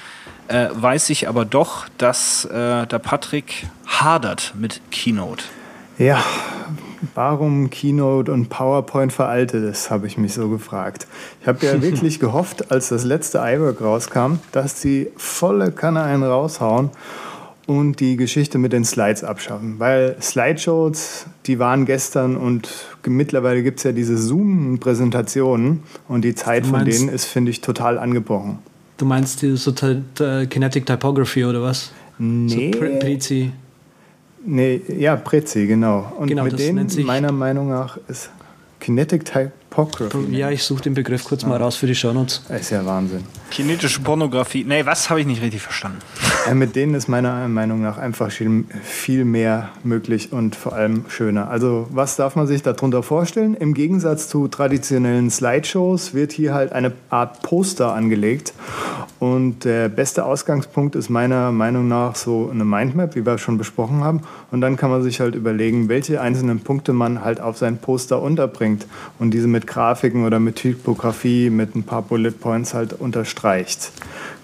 äh, 0.48 0.68
weiß 0.72 1.10
ich 1.10 1.28
aber 1.28 1.44
doch, 1.44 1.86
dass 1.98 2.44
äh, 2.44 2.86
der 2.86 2.98
Patrick 3.00 3.66
hadert 3.86 4.54
mit 4.56 4.80
Keynote. 4.90 5.44
Ja, 5.98 6.22
warum 7.14 7.70
Keynote 7.70 8.30
und 8.30 8.48
PowerPoint 8.48 9.12
veraltet 9.12 9.64
ist, 9.64 9.90
habe 9.90 10.06
ich 10.06 10.16
mich 10.16 10.34
so 10.34 10.48
gefragt. 10.48 11.06
Ich 11.40 11.48
habe 11.48 11.64
ja 11.66 11.82
wirklich 11.82 12.20
gehofft, 12.20 12.70
als 12.70 12.88
das 12.88 13.04
letzte 13.04 13.38
iWork 13.38 13.80
rauskam, 13.80 14.38
dass 14.52 14.80
sie 14.80 15.10
volle 15.16 15.72
Kanne 15.72 16.02
einen 16.02 16.22
raushauen 16.22 16.90
und 17.66 17.98
die 18.00 18.16
Geschichte 18.16 18.58
mit 18.58 18.72
den 18.72 18.84
Slides 18.84 19.24
abschaffen. 19.24 19.78
Weil 19.78 20.16
Slideshows, 20.20 21.26
die 21.46 21.58
waren 21.58 21.84
gestern 21.84 22.36
und 22.36 22.68
mittlerweile 23.04 23.62
gibt 23.62 23.78
es 23.78 23.84
ja 23.84 23.92
diese 23.92 24.16
Zoom-Präsentationen 24.16 25.82
und 26.08 26.22
die 26.22 26.34
Zeit 26.34 26.66
von 26.66 26.84
denen 26.84 27.08
ist, 27.08 27.24
finde 27.24 27.50
ich, 27.50 27.60
total 27.60 27.98
angebrochen. 27.98 28.60
Du 28.98 29.04
meinst 29.04 29.42
die 29.42 29.56
so 29.56 29.72
Kinetic 29.72 30.86
Typography 30.86 31.44
oder 31.44 31.62
was? 31.62 31.90
Nee. 32.18 32.72
So 32.72 32.80
Prezi. 32.98 33.52
Nee, 34.44 34.80
ja, 34.96 35.16
Prezi, 35.16 35.66
genau. 35.66 36.12
Und 36.18 36.28
genau, 36.28 36.44
mit 36.44 36.58
denen, 36.58 36.88
meiner 37.04 37.32
Meinung 37.32 37.68
nach, 37.68 37.98
ist 38.08 38.30
Kinetic 38.78 39.24
Typography. 39.24 39.50
Ja, 40.30 40.50
ich 40.50 40.62
suche 40.62 40.82
den 40.82 40.94
Begriff 40.94 41.24
kurz 41.24 41.44
mal 41.44 41.60
raus 41.60 41.76
für 41.76 41.86
die 41.86 41.94
Shownotes. 41.94 42.42
Ist 42.48 42.70
ja 42.70 42.84
Wahnsinn. 42.86 43.24
Kinetische 43.50 44.00
Pornografie. 44.00 44.64
Nee, 44.64 44.86
was 44.86 45.10
habe 45.10 45.20
ich 45.20 45.26
nicht 45.26 45.42
richtig 45.42 45.62
verstanden? 45.62 45.98
Ja, 46.46 46.54
mit 46.54 46.76
denen 46.76 46.94
ist 46.94 47.08
meiner 47.08 47.46
Meinung 47.48 47.82
nach 47.82 47.98
einfach 47.98 48.30
viel 48.30 49.24
mehr 49.24 49.68
möglich 49.84 50.32
und 50.32 50.56
vor 50.56 50.72
allem 50.72 51.04
schöner. 51.08 51.50
Also, 51.50 51.86
was 51.90 52.16
darf 52.16 52.36
man 52.36 52.46
sich 52.46 52.62
darunter 52.62 53.02
vorstellen? 53.02 53.54
Im 53.54 53.74
Gegensatz 53.74 54.28
zu 54.28 54.48
traditionellen 54.48 55.30
Slideshows 55.30 56.14
wird 56.14 56.32
hier 56.32 56.54
halt 56.54 56.72
eine 56.72 56.92
Art 57.10 57.42
Poster 57.42 57.92
angelegt. 57.92 58.54
Und 59.18 59.64
der 59.64 59.88
beste 59.88 60.26
Ausgangspunkt 60.26 60.94
ist 60.94 61.08
meiner 61.08 61.50
Meinung 61.50 61.88
nach 61.88 62.16
so 62.16 62.50
eine 62.52 62.64
Mindmap, 62.64 63.14
wie 63.14 63.24
wir 63.24 63.38
schon 63.38 63.56
besprochen 63.56 64.04
haben. 64.04 64.20
Und 64.50 64.60
dann 64.60 64.76
kann 64.76 64.90
man 64.90 65.02
sich 65.02 65.20
halt 65.20 65.34
überlegen, 65.34 65.88
welche 65.88 66.20
einzelnen 66.20 66.60
Punkte 66.60 66.92
man 66.92 67.24
halt 67.24 67.40
auf 67.40 67.56
sein 67.56 67.78
Poster 67.78 68.20
unterbringt 68.20 68.86
und 69.18 69.32
diese 69.32 69.48
mit 69.48 69.65
Grafiken 69.66 70.24
oder 70.24 70.40
mit 70.40 70.56
Typografie 70.56 71.50
mit 71.50 71.74
ein 71.74 71.82
paar 71.82 72.02
Bullet 72.02 72.32
Points 72.32 72.74
halt 72.74 72.92
unterstreicht. 72.92 73.92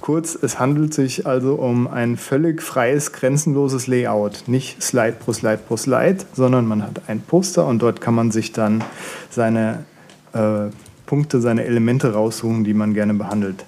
Kurz, 0.01 0.37
es 0.41 0.59
handelt 0.59 0.93
sich 0.93 1.27
also 1.27 1.55
um 1.55 1.87
ein 1.87 2.17
völlig 2.17 2.63
freies, 2.63 3.13
grenzenloses 3.13 3.87
Layout. 3.87 4.45
Nicht 4.47 4.83
Slide 4.83 5.13
pro 5.13 5.33
Slide 5.33 5.61
pro 5.67 5.77
Slide, 5.77 6.19
sondern 6.33 6.67
man 6.67 6.83
hat 6.83 7.03
ein 7.07 7.21
Poster 7.21 7.67
und 7.67 7.81
dort 7.81 8.01
kann 8.01 8.15
man 8.15 8.31
sich 8.31 8.53
dann 8.53 8.83
seine 9.31 9.85
äh, 10.33 10.71
Punkte, 11.07 11.41
seine 11.41 11.65
Elemente 11.65 12.15
raussuchen, 12.15 12.65
die 12.65 12.75
man 12.75 12.95
gerne 12.95 13.15
behandelt. 13.15 13.65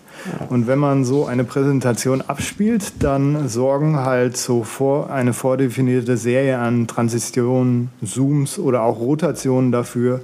Und 0.49 0.67
wenn 0.67 0.79
man 0.79 1.05
so 1.05 1.27
eine 1.27 1.45
Präsentation 1.45 2.23
abspielt, 2.23 2.95
dann 3.01 3.49
sorgen 3.49 3.97
halt 3.99 4.37
so 4.37 4.65
vor, 4.65 5.11
eine 5.11 5.33
vordefinierte 5.33 6.17
Serie 6.17 6.59
an 6.59 6.87
Transitionen, 6.87 7.91
Zooms 8.03 8.59
oder 8.59 8.83
auch 8.83 8.99
Rotationen 8.99 9.73
dafür, 9.73 10.21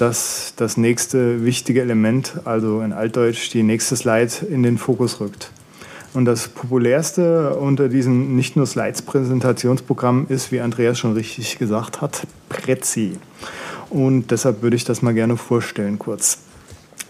dass 0.00 0.54
das 0.56 0.76
nächste 0.76 1.44
wichtige 1.44 1.82
Element, 1.82 2.40
also 2.44 2.80
in 2.80 2.92
Altdeutsch 2.92 3.52
die 3.52 3.62
nächste 3.62 3.96
Slide, 3.96 4.32
in 4.48 4.62
den 4.62 4.78
Fokus 4.78 5.20
rückt. 5.20 5.50
Und 6.14 6.24
das 6.24 6.48
populärste 6.48 7.54
unter 7.56 7.88
diesen 7.88 8.34
nicht 8.34 8.56
nur 8.56 8.66
Slides-Präsentationsprogrammen 8.66 10.26
ist, 10.28 10.50
wie 10.50 10.60
Andreas 10.60 10.98
schon 10.98 11.12
richtig 11.12 11.58
gesagt 11.58 12.00
hat, 12.00 12.26
Prezi. 12.48 13.18
Und 13.90 14.30
deshalb 14.30 14.62
würde 14.62 14.76
ich 14.76 14.84
das 14.84 15.02
mal 15.02 15.14
gerne 15.14 15.36
vorstellen 15.36 15.98
kurz. 15.98 16.38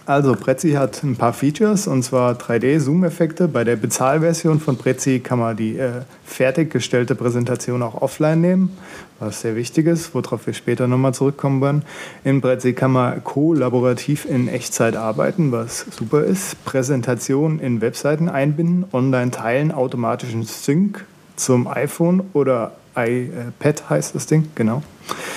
Also 0.07 0.35
Prezi 0.35 0.73
hat 0.73 1.03
ein 1.03 1.17
paar 1.17 1.33
Features 1.33 1.87
und 1.87 2.03
zwar 2.03 2.35
3D-Zoom-Effekte. 2.35 3.49
Bei 3.49 3.65
der 3.65 3.77
Bezahlversion 3.77 4.59
von 4.59 4.77
Prezi 4.77 5.21
kann 5.21 5.39
man 5.39 5.57
die 5.57 5.79
äh, 5.79 6.03
fertiggestellte 6.25 7.15
Präsentation 7.15 7.83
auch 7.83 8.01
offline 8.01 8.41
nehmen, 8.41 8.79
was 9.21 9.43
sehr 9.43 9.57
wichtig 9.57 9.87
ist, 9.87 10.15
worauf 10.15 10.47
wir 10.47 10.55
später 10.55 10.89
nochmal 10.89 11.15
zurückkommen 11.15 11.61
werden. 11.61 11.83
In 12.25 12.41
Prezi 12.41 12.73
kann 12.73 12.93
man 12.93 13.23
kollaborativ 13.23 14.25
in 14.25 14.49
Echtzeit 14.49 14.97
arbeiten, 14.97 15.53
was 15.53 15.87
super 15.91 16.25
ist. 16.25 16.65
Präsentationen 16.65 17.61
in 17.61 17.81
Webseiten 17.81 18.29
einbinden, 18.29 18.87
online 18.93 19.31
teilen, 19.31 19.71
automatischen 19.71 20.43
Sync 20.43 21.05
zum 21.37 21.69
iPhone 21.69 22.23
oder 22.33 22.73
iPad 22.97 23.91
heißt 23.91 24.15
das 24.15 24.27
Ding, 24.27 24.49
genau, 24.55 24.83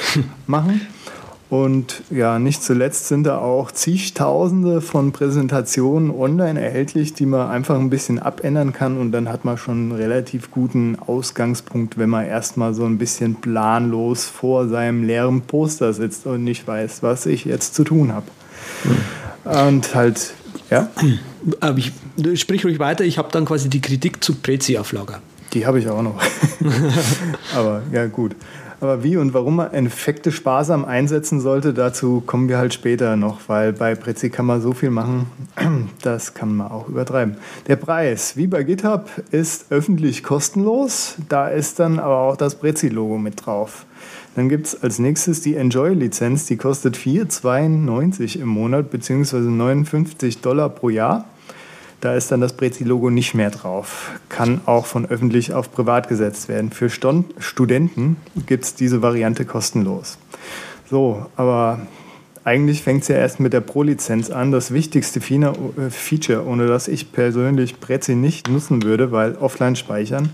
machen. 0.47 0.81
Und 1.53 2.01
ja, 2.09 2.39
nicht 2.39 2.63
zuletzt 2.63 3.09
sind 3.09 3.25
da 3.25 3.37
auch 3.37 3.71
zigtausende 3.71 4.81
von 4.81 5.11
Präsentationen 5.11 6.09
online 6.09 6.59
erhältlich, 6.59 7.13
die 7.13 7.27
man 7.27 7.47
einfach 7.47 7.75
ein 7.77 7.91
bisschen 7.91 8.17
abändern 8.17 8.73
kann 8.73 8.97
und 8.97 9.11
dann 9.11 9.29
hat 9.29 9.45
man 9.45 9.59
schon 9.59 9.75
einen 9.75 9.91
relativ 9.91 10.49
guten 10.49 10.97
Ausgangspunkt, 10.97 11.99
wenn 11.99 12.09
man 12.09 12.25
erstmal 12.25 12.73
so 12.73 12.85
ein 12.85 12.97
bisschen 12.97 13.35
planlos 13.35 14.25
vor 14.25 14.67
seinem 14.67 15.03
leeren 15.03 15.41
Poster 15.41 15.93
sitzt 15.93 16.25
und 16.25 16.43
nicht 16.43 16.67
weiß, 16.67 17.03
was 17.03 17.27
ich 17.27 17.45
jetzt 17.45 17.75
zu 17.75 17.83
tun 17.83 18.11
habe. 18.13 18.25
Mhm. 18.83 19.67
Und 19.67 19.93
halt, 19.93 20.33
ja, 20.71 20.89
Aber 21.59 21.77
ich, 21.77 21.91
sprich 22.33 22.65
ruhig 22.65 22.79
weiter, 22.79 23.03
ich 23.03 23.19
habe 23.19 23.29
dann 23.31 23.45
quasi 23.45 23.69
die 23.69 23.81
Kritik 23.81 24.23
zu 24.23 24.33
Prezi 24.33 24.79
auf 24.79 24.91
Lager. 24.91 25.21
die 25.53 25.67
habe 25.67 25.77
ich 25.77 25.87
auch 25.87 26.01
noch. 26.01 26.19
Aber 27.55 27.83
ja, 27.91 28.07
gut. 28.07 28.35
Aber 28.83 29.01
wie 29.01 29.15
und 29.15 29.33
warum 29.33 29.55
man 29.55 29.71
Effekte 29.71 30.33
sparsam 30.33 30.83
einsetzen 30.83 31.39
sollte, 31.39 31.73
dazu 31.73 32.21
kommen 32.25 32.49
wir 32.49 32.57
halt 32.57 32.73
später 32.73 33.15
noch, 33.15 33.39
weil 33.47 33.71
bei 33.71 33.95
Prezi 33.95 34.29
kann 34.29 34.45
man 34.45 34.59
so 34.59 34.73
viel 34.73 34.89
machen, 34.89 35.27
das 36.01 36.33
kann 36.33 36.57
man 36.57 36.69
auch 36.69 36.89
übertreiben. 36.89 37.37
Der 37.67 37.77
Preis, 37.77 38.35
wie 38.35 38.45
bei 38.45 38.63
GitHub, 38.63 39.09
ist 39.31 39.67
öffentlich 39.71 40.21
kostenlos. 40.21 41.15
Da 41.29 41.47
ist 41.47 41.79
dann 41.79 41.97
aber 41.97 42.17
auch 42.17 42.35
das 42.35 42.55
Prezi-Logo 42.55 43.17
mit 43.17 43.45
drauf. 43.45 43.85
Dann 44.35 44.49
gibt 44.49 44.67
es 44.67 44.83
als 44.83 44.99
nächstes 44.99 45.39
die 45.39 45.55
Enjoy-Lizenz, 45.55 46.47
die 46.47 46.57
kostet 46.57 46.97
4,92 46.97 48.37
im 48.37 48.49
Monat 48.49 48.91
bzw. 48.91 49.37
59 49.37 50.41
Dollar 50.41 50.67
pro 50.67 50.89
Jahr. 50.89 51.23
Da 52.03 52.15
ist 52.15 52.33
dann 52.33 52.41
das 52.41 52.51
Prezi-Logo 52.51 53.09
nicht 53.09 53.33
mehr 53.33 53.49
drauf. 53.49 54.11
Kann 54.27 54.59
auch 54.65 54.87
von 54.87 55.05
öffentlich 55.05 55.53
auf 55.53 55.71
privat 55.71 56.09
gesetzt 56.09 56.49
werden. 56.49 56.69
Für 56.69 56.89
Ston 56.89 57.23
Studenten 57.37 58.17
gibt 58.45 58.65
es 58.65 58.75
diese 58.75 59.01
Variante 59.01 59.45
kostenlos. 59.45 60.17
So, 60.89 61.25
aber 61.37 61.79
eigentlich 62.43 62.83
fängt 62.83 63.03
es 63.03 63.07
ja 63.07 63.15
erst 63.15 63.39
mit 63.39 63.53
der 63.53 63.61
Pro-Lizenz 63.61 64.31
an. 64.31 64.51
Das 64.51 64.73
wichtigste 64.73 65.21
äh, 65.21 65.89
Feature, 65.89 66.45
ohne 66.45 66.67
das 66.67 66.89
ich 66.89 67.13
persönlich 67.13 67.79
Prezi 67.79 68.15
nicht 68.15 68.49
nutzen 68.49 68.83
würde, 68.83 69.13
weil 69.13 69.35
offline 69.35 69.77
speichern. 69.77 70.27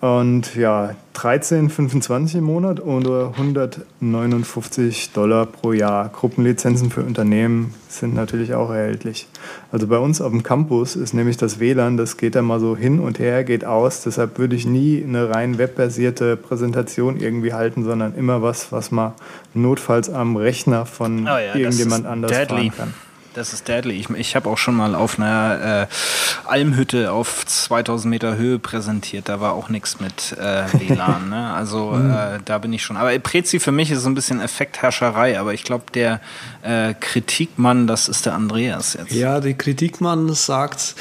Und 0.00 0.54
ja, 0.56 0.94
13,25 1.14 2.38
im 2.38 2.44
Monat 2.44 2.80
oder 2.80 3.34
159 3.36 5.12
Dollar 5.12 5.44
pro 5.44 5.74
Jahr. 5.74 6.08
Gruppenlizenzen 6.08 6.90
für 6.90 7.02
Unternehmen 7.02 7.74
sind 7.88 8.14
natürlich 8.14 8.54
auch 8.54 8.70
erhältlich. 8.70 9.28
Also 9.70 9.86
bei 9.86 9.98
uns 9.98 10.22
auf 10.22 10.30
dem 10.30 10.42
Campus 10.42 10.96
ist 10.96 11.12
nämlich 11.12 11.36
das 11.36 11.60
WLAN, 11.60 11.98
das 11.98 12.16
geht 12.16 12.34
da 12.34 12.40
mal 12.40 12.60
so 12.60 12.74
hin 12.74 12.98
und 12.98 13.18
her, 13.18 13.44
geht 13.44 13.66
aus. 13.66 14.02
Deshalb 14.02 14.38
würde 14.38 14.56
ich 14.56 14.64
nie 14.64 15.04
eine 15.06 15.28
rein 15.28 15.58
webbasierte 15.58 16.38
Präsentation 16.38 17.18
irgendwie 17.18 17.52
halten, 17.52 17.84
sondern 17.84 18.14
immer 18.14 18.40
was, 18.40 18.72
was 18.72 18.90
man 18.90 19.12
notfalls 19.52 20.08
am 20.08 20.36
Rechner 20.36 20.86
von 20.86 21.24
Oh 21.24 21.26
ja, 21.26 21.54
irgendjemand 21.54 22.06
anders 22.06 22.30
deadly. 22.30 22.70
fahren 22.70 22.72
kann. 22.74 22.94
Das 23.34 23.52
ist 23.52 23.68
deadly. 23.68 23.94
Ich, 23.94 24.10
ich 24.10 24.34
habe 24.34 24.50
auch 24.50 24.58
schon 24.58 24.74
mal 24.74 24.94
auf 24.94 25.18
einer 25.18 25.86
äh, 25.88 26.48
Almhütte 26.48 27.12
auf 27.12 27.46
2000 27.46 28.10
Meter 28.10 28.36
Höhe 28.36 28.58
präsentiert. 28.58 29.28
Da 29.28 29.40
war 29.40 29.52
auch 29.52 29.68
nichts 29.68 30.00
mit 30.00 30.36
äh, 30.38 30.64
WLAN. 30.72 31.28
ne? 31.28 31.54
Also 31.60 31.94
äh, 31.94 32.38
da 32.44 32.58
bin 32.58 32.72
ich 32.72 32.82
schon. 32.82 32.96
Aber 32.96 33.16
Prezi 33.18 33.60
für 33.60 33.72
mich 33.72 33.90
ist 33.90 34.02
so 34.02 34.08
ein 34.08 34.14
bisschen 34.14 34.40
Effektherrscherei. 34.40 35.38
Aber 35.38 35.54
ich 35.54 35.62
glaube, 35.62 35.84
der 35.94 36.20
äh, 36.62 36.94
Kritikmann, 36.98 37.86
das 37.86 38.08
ist 38.08 38.26
der 38.26 38.34
Andreas 38.34 38.94
jetzt. 38.94 39.12
Ja, 39.12 39.40
die 39.40 39.54
Kritikmann 39.54 40.32
sagt, 40.34 40.94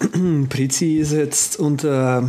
Prezi 0.48 0.96
ist 0.96 1.12
jetzt 1.12 1.58
unter, 1.58 2.26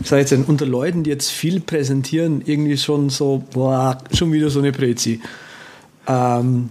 ich 0.00 0.08
sag 0.08 0.18
jetzt, 0.18 0.32
unter 0.32 0.66
Leuten, 0.66 1.04
die 1.04 1.10
jetzt 1.10 1.30
viel 1.30 1.60
präsentieren, 1.60 2.42
irgendwie 2.44 2.76
schon 2.76 3.08
so, 3.08 3.42
boah, 3.52 3.98
schon 4.12 4.32
wieder 4.32 4.50
so 4.50 4.58
eine 4.58 4.72
Prezi. 4.72 5.20
Ähm, 6.06 6.70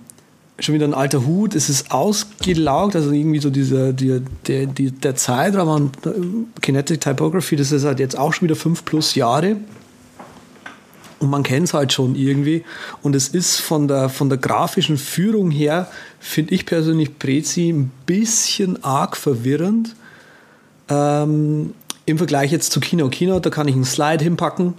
schon 0.60 0.76
wieder 0.76 0.86
ein 0.88 0.94
alter 0.94 1.26
Hut, 1.26 1.56
es 1.56 1.70
ist 1.70 1.92
ausgelaugt, 1.92 2.96
also 2.96 3.12
irgendwie 3.12 3.40
so 3.40 3.50
dieser, 3.50 3.94
der, 3.94 4.22
der, 4.48 4.68
die- 4.68 4.92
der 4.92 5.16
Zeitraum 5.16 5.70
an 5.70 5.92
Kinetic 6.62 7.02
Typography, 7.02 7.56
das 7.56 7.72
ist 7.72 7.84
halt 7.84 8.00
jetzt 8.00 8.18
auch 8.18 8.34
schon 8.34 8.48
wieder 8.48 8.56
fünf 8.56 8.86
plus 8.86 9.16
Jahre. 9.16 9.58
Und 11.20 11.30
man 11.30 11.44
kennt 11.44 11.68
es 11.68 11.74
halt 11.76 11.94
schon 11.94 12.16
irgendwie. 12.16 12.64
Und 13.04 13.16
es 13.16 13.28
ist 13.28 13.60
von 13.60 13.88
der, 13.88 14.10
von 14.10 14.30
der 14.30 14.40
grafischen 14.40 14.98
Führung 14.98 15.52
her, 15.52 15.88
finde 16.20 16.56
ich 16.56 16.66
persönlich 16.66 17.20
Prezi 17.20 17.70
ein 17.70 17.92
bisschen 18.08 18.84
arg 18.84 19.16
verwirrend. 19.16 19.96
Ähm, 20.90 21.74
Im 22.08 22.18
Vergleich 22.18 22.52
jetzt 22.52 22.72
zu 22.72 22.80
Kino. 22.80 23.08
Kino, 23.10 23.40
da 23.40 23.52
kann 23.52 23.68
ich 23.68 23.76
einen 23.76 23.86
Slide 23.86 24.24
hinpacken 24.24 24.74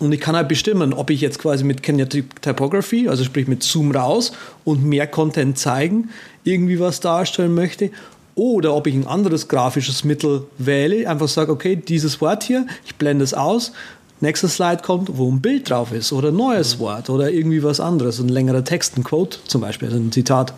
und 0.00 0.12
ich 0.12 0.20
kann 0.20 0.34
halt 0.34 0.48
bestimmen, 0.48 0.92
ob 0.92 1.10
ich 1.10 1.20
jetzt 1.20 1.38
quasi 1.38 1.64
mit 1.64 1.82
Kinetic 1.82 2.40
Typography, 2.42 3.08
also 3.08 3.24
sprich 3.24 3.46
mit 3.46 3.62
Zoom 3.62 3.90
raus 3.92 4.32
und 4.64 4.84
mehr 4.84 5.06
Content 5.06 5.58
zeigen, 5.58 6.10
irgendwie 6.44 6.80
was 6.80 7.00
darstellen 7.00 7.54
möchte. 7.54 7.90
Oder 8.34 8.74
ob 8.74 8.86
ich 8.86 8.94
ein 8.94 9.06
anderes 9.06 9.48
grafisches 9.48 10.04
Mittel 10.04 10.46
wähle, 10.56 11.08
einfach 11.08 11.28
sage, 11.28 11.52
okay, 11.52 11.76
dieses 11.76 12.20
Wort 12.20 12.44
hier, 12.44 12.66
ich 12.86 12.96
blende 12.96 13.24
es 13.24 13.34
aus, 13.34 13.72
nächster 14.20 14.48
Slide 14.48 14.82
kommt, 14.82 15.18
wo 15.18 15.30
ein 15.30 15.42
Bild 15.42 15.68
drauf 15.68 15.92
ist 15.92 16.12
oder 16.12 16.28
ein 16.28 16.36
neues 16.36 16.78
Wort 16.78 17.10
oder 17.10 17.30
irgendwie 17.30 17.62
was 17.62 17.78
anderes, 17.78 18.18
ein 18.20 18.28
längerer 18.28 18.64
Text, 18.64 18.96
ein 18.96 19.04
Quote 19.04 19.38
zum 19.46 19.60
Beispiel, 19.60 19.88
also 19.88 20.00
ein 20.00 20.12
Zitat. 20.12 20.54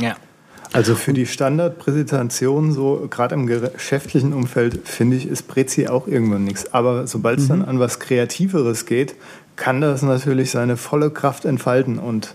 Ja. 0.00 0.16
Also 0.72 0.94
für 0.94 1.12
die 1.12 1.26
Standardpräsentation, 1.26 2.72
so 2.72 3.06
gerade 3.10 3.34
im 3.34 3.46
geschäftlichen 3.46 4.32
Umfeld, 4.32 4.86
finde 4.86 5.16
ich, 5.16 5.26
ist 5.26 5.48
Prezi 5.48 5.88
auch 5.88 6.06
irgendwann 6.06 6.44
nichts. 6.44 6.72
Aber 6.74 7.06
sobald 7.06 7.38
es 7.40 7.48
dann 7.48 7.62
an 7.64 7.78
was 7.80 7.98
Kreativeres 8.00 8.84
geht, 8.86 9.14
kann 9.56 9.80
das 9.80 10.02
natürlich 10.02 10.50
seine 10.50 10.76
volle 10.76 11.10
Kraft 11.10 11.44
entfalten. 11.46 11.98
Und 11.98 12.34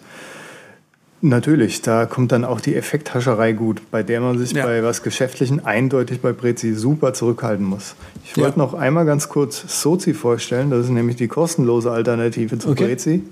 natürlich, 1.22 1.82
da 1.82 2.06
kommt 2.06 2.32
dann 2.32 2.44
auch 2.44 2.60
die 2.60 2.76
Effekthascherei 2.76 3.54
gut, 3.54 3.82
bei 3.92 4.04
der 4.04 4.20
man 4.20 4.38
sich 4.38 4.52
Ja. 4.52 4.66
bei 4.66 4.84
was 4.84 5.04
Geschäftlichen 5.04 5.64
eindeutig 5.66 6.20
bei 6.22 6.34
Prezi 6.34 6.74
super 6.74 7.14
zurückhalten 7.14 7.66
muss. 7.66 7.96
Ich 8.26 8.36
Ja. 8.36 8.44
wollte 8.44 8.60
noch 8.60 8.74
einmal 8.74 9.06
ganz 9.06 9.30
kurz 9.30 9.82
Sozi 9.82 10.14
vorstellen. 10.14 10.70
Das 10.70 10.86
ist 10.86 10.92
nämlich 10.92 11.16
die 11.16 11.28
kostenlose 11.28 11.92
Alternative 11.92 12.58
zu 12.60 12.70
Okay. 12.72 12.86
Prezi. 12.86 13.24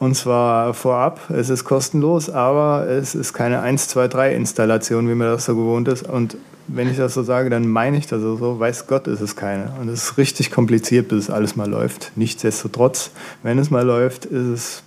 Und 0.00 0.14
zwar 0.14 0.72
vorab, 0.72 1.20
es 1.28 1.50
ist 1.50 1.64
kostenlos, 1.64 2.30
aber 2.30 2.88
es 2.88 3.14
ist 3.14 3.34
keine 3.34 3.60
1, 3.60 3.88
2, 3.88 4.08
3 4.08 4.34
Installation, 4.34 5.06
wie 5.10 5.14
man 5.14 5.28
das 5.28 5.44
so 5.44 5.54
gewohnt 5.54 5.88
ist. 5.88 6.08
Und 6.08 6.38
wenn 6.68 6.90
ich 6.90 6.96
das 6.96 7.12
so 7.12 7.22
sage, 7.22 7.50
dann 7.50 7.68
meine 7.68 7.98
ich 7.98 8.06
das 8.06 8.22
so, 8.22 8.58
weiß 8.58 8.86
Gott, 8.86 9.06
ist 9.08 9.20
es 9.20 9.36
keine. 9.36 9.70
Und 9.78 9.90
es 9.90 10.04
ist 10.04 10.16
richtig 10.16 10.50
kompliziert, 10.50 11.08
bis 11.08 11.24
es 11.24 11.30
alles 11.30 11.54
mal 11.54 11.68
läuft. 11.68 12.12
Nichtsdestotrotz, 12.16 13.10
wenn 13.42 13.58
es 13.58 13.70
mal 13.70 13.84
läuft, 13.84 14.24
ist 14.24 14.46
es 14.46 14.82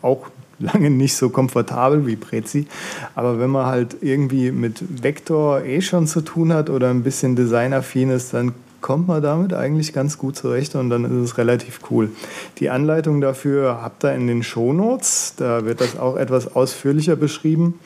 auch 0.00 0.28
lange 0.58 0.88
nicht 0.88 1.14
so 1.14 1.28
komfortabel 1.28 2.06
wie 2.06 2.16
Prezi. 2.16 2.66
Aber 3.14 3.38
wenn 3.38 3.50
man 3.50 3.66
halt 3.66 3.96
irgendwie 4.00 4.50
mit 4.50 5.02
Vektor 5.02 5.60
eh 5.60 5.82
schon 5.82 6.06
zu 6.06 6.22
tun 6.22 6.54
hat 6.54 6.70
oder 6.70 6.88
ein 6.88 7.02
bisschen 7.02 7.36
designaffin 7.36 8.08
ist, 8.08 8.32
dann 8.32 8.54
kommt 8.82 9.08
man 9.08 9.22
damit 9.22 9.54
eigentlich 9.54 9.92
ganz 9.94 10.18
gut 10.18 10.36
zurecht 10.36 10.74
und 10.74 10.90
dann 10.90 11.04
ist 11.04 11.30
es 11.30 11.38
relativ 11.38 11.80
cool. 11.90 12.10
Die 12.58 12.68
Anleitung 12.68 13.20
dafür 13.22 13.80
habt 13.80 14.04
ihr 14.04 14.12
in 14.14 14.26
den 14.26 14.42
Shownotes. 14.42 15.34
Da 15.36 15.64
wird 15.64 15.80
das 15.80 15.98
auch 15.98 16.16
etwas 16.16 16.54
ausführlicher 16.54 17.16
beschrieben. 17.16 17.78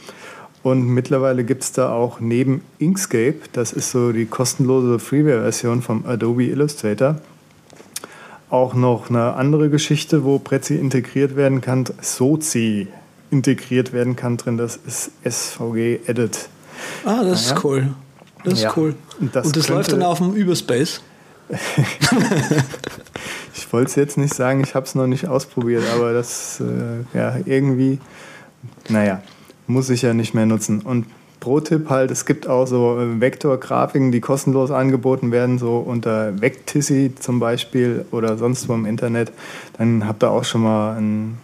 Und 0.62 0.88
mittlerweile 0.88 1.44
gibt 1.44 1.62
es 1.62 1.70
da 1.70 1.92
auch 1.92 2.18
neben 2.18 2.60
Inkscape, 2.78 3.36
das 3.52 3.72
ist 3.72 3.92
so 3.92 4.10
die 4.10 4.26
kostenlose 4.26 4.98
Freeware-Version 4.98 5.80
vom 5.80 6.04
Adobe 6.04 6.42
Illustrator, 6.42 7.20
auch 8.50 8.74
noch 8.74 9.08
eine 9.08 9.34
andere 9.34 9.70
Geschichte, 9.70 10.24
wo 10.24 10.40
Prezi 10.40 10.74
integriert 10.74 11.36
werden 11.36 11.60
kann, 11.60 11.84
Sozi 12.00 12.88
integriert 13.30 13.92
werden 13.92 14.16
kann 14.16 14.38
drin, 14.38 14.56
das 14.56 14.76
ist 14.76 15.12
SVG 15.22 16.00
Edit. 16.06 16.48
Ah, 17.04 17.22
das 17.22 17.42
ist 17.42 17.50
Ja. 17.50 17.60
cool. 17.62 17.94
Das 18.46 18.54
ist 18.54 18.62
Ja. 18.62 18.72
cool. 18.76 18.94
Und 19.20 19.34
das 19.36 19.46
Und 19.46 19.56
das 19.56 19.68
läuft 19.68 19.92
dann 19.92 20.02
auf 20.02 20.18
dem 20.18 20.32
Überspace. 20.34 21.00
Ich 23.54 23.72
wollte 23.72 23.88
es 23.88 23.96
jetzt 23.96 24.16
nicht 24.18 24.34
sagen, 24.34 24.60
ich 24.62 24.74
habe 24.74 24.86
es 24.86 24.94
noch 24.94 25.06
nicht 25.06 25.26
ausprobiert, 25.26 25.82
aber 25.94 26.12
das 26.12 26.60
äh, 26.60 27.16
ja 27.18 27.36
irgendwie, 27.46 27.98
naja, 28.88 29.22
muss 29.66 29.90
ich 29.90 30.02
ja 30.02 30.14
nicht 30.14 30.34
mehr 30.34 30.46
nutzen. 30.46 30.80
Und 30.80 31.06
Pro-Tipp 31.40 31.90
halt, 31.90 32.10
es 32.10 32.26
gibt 32.26 32.46
auch 32.46 32.66
so 32.66 32.98
äh, 32.98 33.20
Vektorgrafiken, 33.20 34.12
die 34.12 34.20
kostenlos 34.20 34.70
angeboten 34.70 35.32
werden, 35.32 35.58
so 35.58 35.78
unter 35.78 36.40
Vectissy 36.40 37.12
zum 37.18 37.40
Beispiel 37.40 38.04
oder 38.12 38.36
sonst 38.38 38.68
wo 38.68 38.74
im 38.74 38.86
Internet. 38.86 39.32
Dann 39.78 40.06
habt 40.06 40.22
ihr 40.22 40.30
auch 40.30 40.44
schon 40.44 40.62
mal 40.62 40.96
einen 40.96 41.38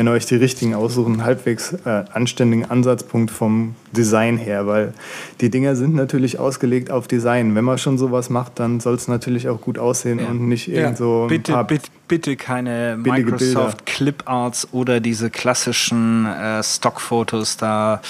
wenn 0.00 0.06
ihr 0.08 0.12
euch 0.12 0.24
die 0.24 0.36
richtigen 0.36 0.74
aussuchen, 0.74 1.12
einen 1.12 1.24
halbwegs 1.24 1.74
äh, 1.84 2.04
anständigen 2.14 2.64
Ansatzpunkt 2.64 3.30
vom 3.30 3.74
Design 3.94 4.38
her, 4.38 4.66
weil 4.66 4.94
die 5.42 5.50
Dinger 5.50 5.76
sind 5.76 5.94
natürlich 5.94 6.38
ausgelegt 6.38 6.90
auf 6.90 7.06
Design. 7.06 7.54
Wenn 7.54 7.64
man 7.66 7.76
schon 7.76 7.98
sowas 7.98 8.30
macht, 8.30 8.58
dann 8.60 8.80
soll 8.80 8.94
es 8.94 9.08
natürlich 9.08 9.50
auch 9.50 9.60
gut 9.60 9.78
aussehen 9.78 10.18
Ja. 10.18 10.28
und 10.28 10.48
nicht 10.48 10.68
Ja. 10.68 10.84
irgend 10.84 10.96
so 10.96 11.26
Bitte, 11.28 11.62
bitte, 11.68 11.90
bitte 12.08 12.36
keine 12.36 12.96
Microsoft 12.98 13.84
Clip-Arts 13.84 14.68
oder 14.72 15.00
diese 15.00 15.28
klassischen 15.28 16.24
äh, 16.24 16.62
Stockfotos. 16.62 17.58
Da 17.58 18.00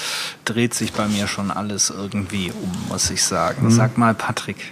dreht 0.45 0.73
sich 0.73 0.93
bei 0.93 1.09
mir 1.09 1.27
schon 1.27 1.51
alles 1.51 1.89
irgendwie 1.89 2.53
um, 2.53 2.71
muss 2.87 3.11
ich 3.11 3.21
sagen. 3.21 3.65
Mhm. 3.65 3.71
Sag 3.71 3.97
mal, 3.97 4.13
Patrick, 4.13 4.71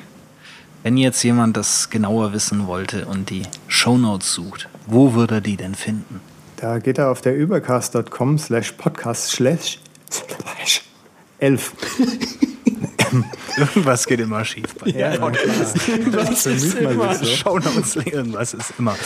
wenn 0.83 0.95
jetzt 0.95 1.21
jemand 1.23 1.57
das 1.57 1.89
genauer 1.89 2.31
wissen 2.31 2.65
wollte 2.65 3.07
und 3.07 3.29
die 3.29 3.41
Shownotes 3.67 4.33
sucht, 4.33 4.69
wo 4.87 5.15
würde 5.15 5.35
er 5.35 5.41
die 5.41 5.57
denn 5.57 5.75
finden? 5.75 6.21
Da 6.59 6.79
geht 6.79 6.97
er 6.97 7.09
auf 7.09 7.21
der 7.21 7.37
übercast.com 7.37 8.37
slash 8.37 8.73
podcast 8.73 9.29
slash 9.29 9.79
slash 10.11 10.81
11. 11.39 11.71
irgendwas 13.57 14.05
geht 14.05 14.19
immer 14.19 14.43
schief 14.43 14.75
bei 14.75 14.91
Ja, 14.91 15.13
ja, 15.13 15.29
das 15.29 16.45
ist 16.45 16.75
immer 16.75 17.15
so. 17.15 17.25
Shownotes, 17.25 17.95
irgendwas 17.95 18.53
ist 18.53 18.73
immer. 18.77 18.97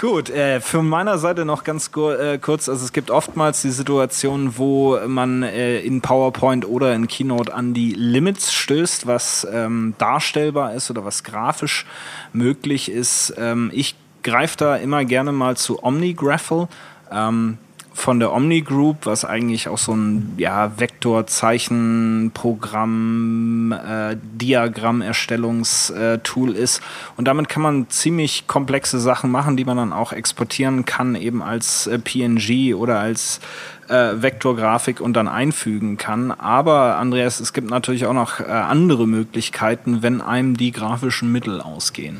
Gut, 0.00 0.30
äh, 0.30 0.60
für 0.62 0.82
meiner 0.82 1.18
Seite 1.18 1.44
noch 1.44 1.62
ganz 1.62 1.90
äh, 1.94 2.38
kurz, 2.38 2.70
also 2.70 2.82
es 2.82 2.94
gibt 2.94 3.10
oftmals 3.10 3.60
die 3.60 3.70
Situation, 3.70 4.56
wo 4.56 4.98
man 5.06 5.42
äh, 5.42 5.80
in 5.80 6.00
PowerPoint 6.00 6.66
oder 6.66 6.94
in 6.94 7.06
Keynote 7.06 7.52
an 7.52 7.74
die 7.74 7.92
Limits 7.92 8.54
stößt, 8.54 9.06
was 9.06 9.46
ähm, 9.52 9.92
darstellbar 9.98 10.72
ist 10.72 10.90
oder 10.90 11.04
was 11.04 11.22
grafisch 11.22 11.84
möglich 12.32 12.90
ist. 12.90 13.34
Ähm, 13.36 13.70
ich 13.74 13.94
greife 14.22 14.56
da 14.56 14.76
immer 14.76 15.04
gerne 15.04 15.32
mal 15.32 15.56
zu 15.56 15.82
OmniGraffle. 15.82 16.68
Ähm, 17.10 17.58
von 17.98 18.20
der 18.20 18.32
Omni 18.32 18.62
Group, 18.62 19.06
was 19.06 19.24
eigentlich 19.24 19.66
auch 19.68 19.76
so 19.76 19.90
ein 19.92 20.34
ja, 20.36 20.78
Vektorzeichenprogramm, 20.78 23.72
äh, 23.72 24.16
Diagrammerstellungstool 24.22 26.54
ist. 26.54 26.80
Und 27.16 27.26
damit 27.26 27.48
kann 27.48 27.62
man 27.62 27.90
ziemlich 27.90 28.46
komplexe 28.46 29.00
Sachen 29.00 29.32
machen, 29.32 29.56
die 29.56 29.64
man 29.64 29.76
dann 29.76 29.92
auch 29.92 30.12
exportieren 30.12 30.84
kann, 30.84 31.16
eben 31.16 31.42
als 31.42 31.88
äh, 31.88 31.98
PNG 31.98 32.76
oder 32.76 33.00
als 33.00 33.40
äh, 33.88 34.12
Vektorgrafik 34.14 35.00
und 35.00 35.14
dann 35.14 35.26
einfügen 35.26 35.98
kann. 35.98 36.30
Aber 36.30 36.98
Andreas, 36.98 37.40
es 37.40 37.52
gibt 37.52 37.68
natürlich 37.68 38.06
auch 38.06 38.14
noch 38.14 38.38
äh, 38.38 38.44
andere 38.44 39.08
Möglichkeiten, 39.08 40.02
wenn 40.02 40.20
einem 40.20 40.56
die 40.56 40.70
grafischen 40.70 41.32
Mittel 41.32 41.60
ausgehen. 41.60 42.18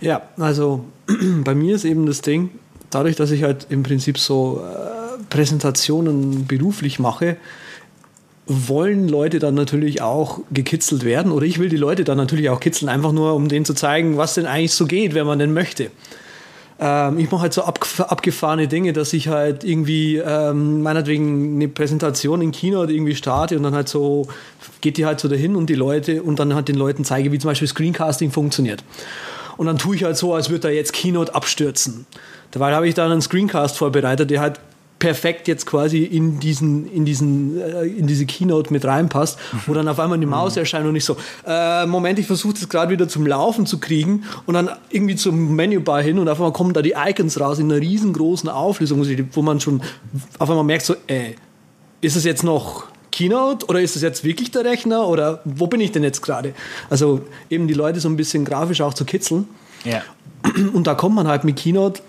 Ja, 0.00 0.22
also 0.38 0.84
bei 1.44 1.54
mir 1.54 1.74
ist 1.74 1.84
eben 1.84 2.06
das 2.06 2.20
Ding, 2.20 2.50
dadurch, 2.90 3.16
dass 3.16 3.30
ich 3.30 3.42
halt 3.42 3.66
im 3.70 3.82
Prinzip 3.82 4.18
so 4.18 4.62
äh, 4.62 5.22
Präsentationen 5.30 6.46
beruflich 6.46 6.98
mache, 6.98 7.36
wollen 8.46 9.08
Leute 9.08 9.38
dann 9.38 9.54
natürlich 9.54 10.00
auch 10.00 10.40
gekitzelt 10.50 11.04
werden 11.04 11.32
oder 11.32 11.44
ich 11.44 11.58
will 11.58 11.68
die 11.68 11.76
Leute 11.76 12.04
dann 12.04 12.16
natürlich 12.16 12.48
auch 12.48 12.60
kitzeln, 12.60 12.88
einfach 12.88 13.12
nur 13.12 13.34
um 13.34 13.48
denen 13.48 13.66
zu 13.66 13.74
zeigen, 13.74 14.16
was 14.16 14.34
denn 14.34 14.46
eigentlich 14.46 14.72
so 14.72 14.86
geht, 14.86 15.14
wenn 15.14 15.26
man 15.26 15.38
denn 15.38 15.52
möchte. 15.52 15.90
Ähm, 16.80 17.18
ich 17.18 17.30
mache 17.30 17.42
halt 17.42 17.52
so 17.52 17.62
ab, 17.62 17.84
abgefahrene 17.98 18.66
Dinge, 18.66 18.94
dass 18.94 19.12
ich 19.12 19.28
halt 19.28 19.64
irgendwie 19.64 20.16
ähm, 20.16 20.82
meinetwegen 20.82 21.56
eine 21.56 21.68
Präsentation 21.68 22.40
in 22.40 22.52
Keynote 22.52 22.92
irgendwie 22.92 23.14
starte 23.14 23.56
und 23.56 23.64
dann 23.64 23.74
halt 23.74 23.88
so 23.88 24.28
geht 24.80 24.96
die 24.96 25.04
halt 25.04 25.20
so 25.20 25.28
dahin 25.28 25.56
und 25.56 25.68
die 25.68 25.74
Leute 25.74 26.22
und 26.22 26.38
dann 26.38 26.54
halt 26.54 26.68
den 26.68 26.76
Leuten 26.76 27.04
zeige, 27.04 27.32
wie 27.32 27.38
zum 27.38 27.50
Beispiel 27.50 27.68
Screencasting 27.68 28.30
funktioniert. 28.30 28.82
Und 29.58 29.66
dann 29.66 29.76
tue 29.76 29.96
ich 29.96 30.04
halt 30.04 30.16
so, 30.16 30.32
als 30.32 30.48
würde 30.48 30.60
da 30.60 30.68
jetzt 30.70 30.94
Keynote 30.94 31.34
abstürzen. 31.34 32.06
Dabei 32.52 32.74
habe 32.74 32.88
ich 32.88 32.94
dann 32.94 33.12
einen 33.12 33.20
Screencast 33.20 33.76
vorbereitet, 33.76 34.30
der 34.30 34.40
halt 34.40 34.60
perfekt 34.98 35.46
jetzt 35.46 35.66
quasi 35.66 36.02
in 36.02 36.40
diesen 36.40 36.90
in 36.90 37.04
diesen 37.04 37.60
äh, 37.60 37.84
in 37.84 38.06
diese 38.06 38.26
Keynote 38.26 38.72
mit 38.72 38.84
reinpasst, 38.84 39.38
wo 39.66 39.74
dann 39.74 39.86
auf 39.86 40.00
einmal 40.00 40.18
eine 40.18 40.26
Maus 40.26 40.56
erscheint 40.56 40.86
und 40.86 40.96
ich 40.96 41.04
so 41.04 41.16
äh, 41.46 41.86
Moment, 41.86 42.18
ich 42.18 42.26
versuche 42.26 42.54
das 42.54 42.68
gerade 42.68 42.90
wieder 42.90 43.06
zum 43.08 43.26
Laufen 43.26 43.66
zu 43.66 43.78
kriegen 43.78 44.24
und 44.46 44.54
dann 44.54 44.70
irgendwie 44.90 45.14
zum 45.14 45.54
Menübar 45.54 46.02
hin 46.02 46.18
und 46.18 46.28
auf 46.28 46.38
einmal 46.38 46.52
kommen 46.52 46.72
da 46.72 46.82
die 46.82 46.94
Icons 46.96 47.38
raus 47.38 47.58
in 47.58 47.70
einer 47.70 47.80
riesengroßen 47.80 48.48
Auflösung, 48.48 49.06
wo 49.32 49.42
man 49.42 49.60
schon 49.60 49.82
auf 50.38 50.50
einmal 50.50 50.64
merkt 50.64 50.84
so, 50.84 50.94
äh, 51.06 51.34
ist 52.00 52.16
es 52.16 52.24
jetzt 52.24 52.42
noch 52.42 52.84
Keynote 53.18 53.66
oder 53.66 53.80
ist 53.80 53.96
es 53.96 54.02
jetzt 54.02 54.22
wirklich 54.22 54.52
der 54.52 54.64
Rechner 54.64 55.08
oder 55.08 55.40
wo 55.44 55.66
bin 55.66 55.80
ich 55.80 55.90
denn 55.90 56.04
jetzt 56.04 56.22
gerade? 56.22 56.54
Also 56.88 57.22
eben 57.50 57.66
die 57.66 57.74
Leute 57.74 57.98
so 57.98 58.08
ein 58.08 58.16
bisschen 58.16 58.44
grafisch 58.44 58.80
auch 58.80 58.94
zu 58.94 59.04
kitzeln. 59.04 59.48
Ja. 59.84 60.02
Und 60.72 60.86
da 60.86 60.94
kommt 60.94 61.16
man 61.16 61.26
halt 61.26 61.42
mit 61.42 61.56
Keynote 61.56 62.00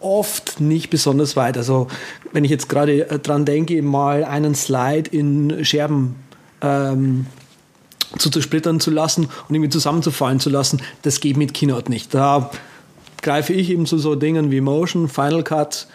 oft 0.00 0.60
nicht 0.60 0.90
besonders 0.90 1.36
weit. 1.36 1.56
Also 1.56 1.86
wenn 2.32 2.42
ich 2.42 2.50
jetzt 2.50 2.68
gerade 2.68 3.08
äh, 3.08 3.18
dran 3.20 3.44
denke, 3.44 3.80
mal 3.80 4.24
einen 4.24 4.56
Slide 4.56 5.08
in 5.08 5.64
Scherben 5.64 6.16
ähm, 6.60 7.26
zu 8.18 8.28
zersplittern 8.30 8.80
zu 8.80 8.90
lassen 8.90 9.26
und 9.48 9.54
irgendwie 9.54 9.70
zusammenzufallen 9.70 10.40
zu 10.40 10.50
lassen, 10.50 10.82
das 11.02 11.20
geht 11.20 11.36
mit 11.36 11.54
Keynote 11.54 11.92
nicht. 11.92 12.12
Da 12.12 12.50
greife 13.22 13.52
ich 13.52 13.70
eben 13.70 13.86
zu 13.86 13.98
so 13.98 14.16
Dingen 14.16 14.50
wie 14.50 14.60
Motion, 14.60 15.08
Final 15.08 15.44
Cut, 15.44 15.86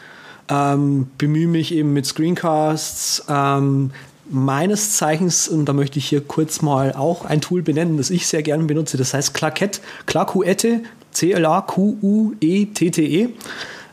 ähm, 0.48 1.08
bemühe 1.18 1.48
mich 1.48 1.74
eben 1.74 1.92
mit 1.92 2.06
Screencasts, 2.06 3.26
ähm, 3.28 3.92
meines 4.32 4.98
Zeichens, 4.98 5.48
und 5.48 5.66
da 5.66 5.74
möchte 5.74 6.00
ich 6.00 6.08
hier 6.08 6.22
kurz 6.22 6.62
mal 6.62 6.94
auch 6.94 7.26
ein 7.26 7.42
Tool 7.42 7.62
benennen, 7.62 7.98
das 7.98 8.10
ich 8.10 8.28
sehr 8.28 8.42
gerne 8.44 8.64
benutze, 8.64 8.98
das 8.98 9.14
heißt 9.14 9.34
Claquette, 9.34 9.82
Claquette, 10.06 10.82
C-L-A-Q-U-E-T-T-E. 11.12 11.70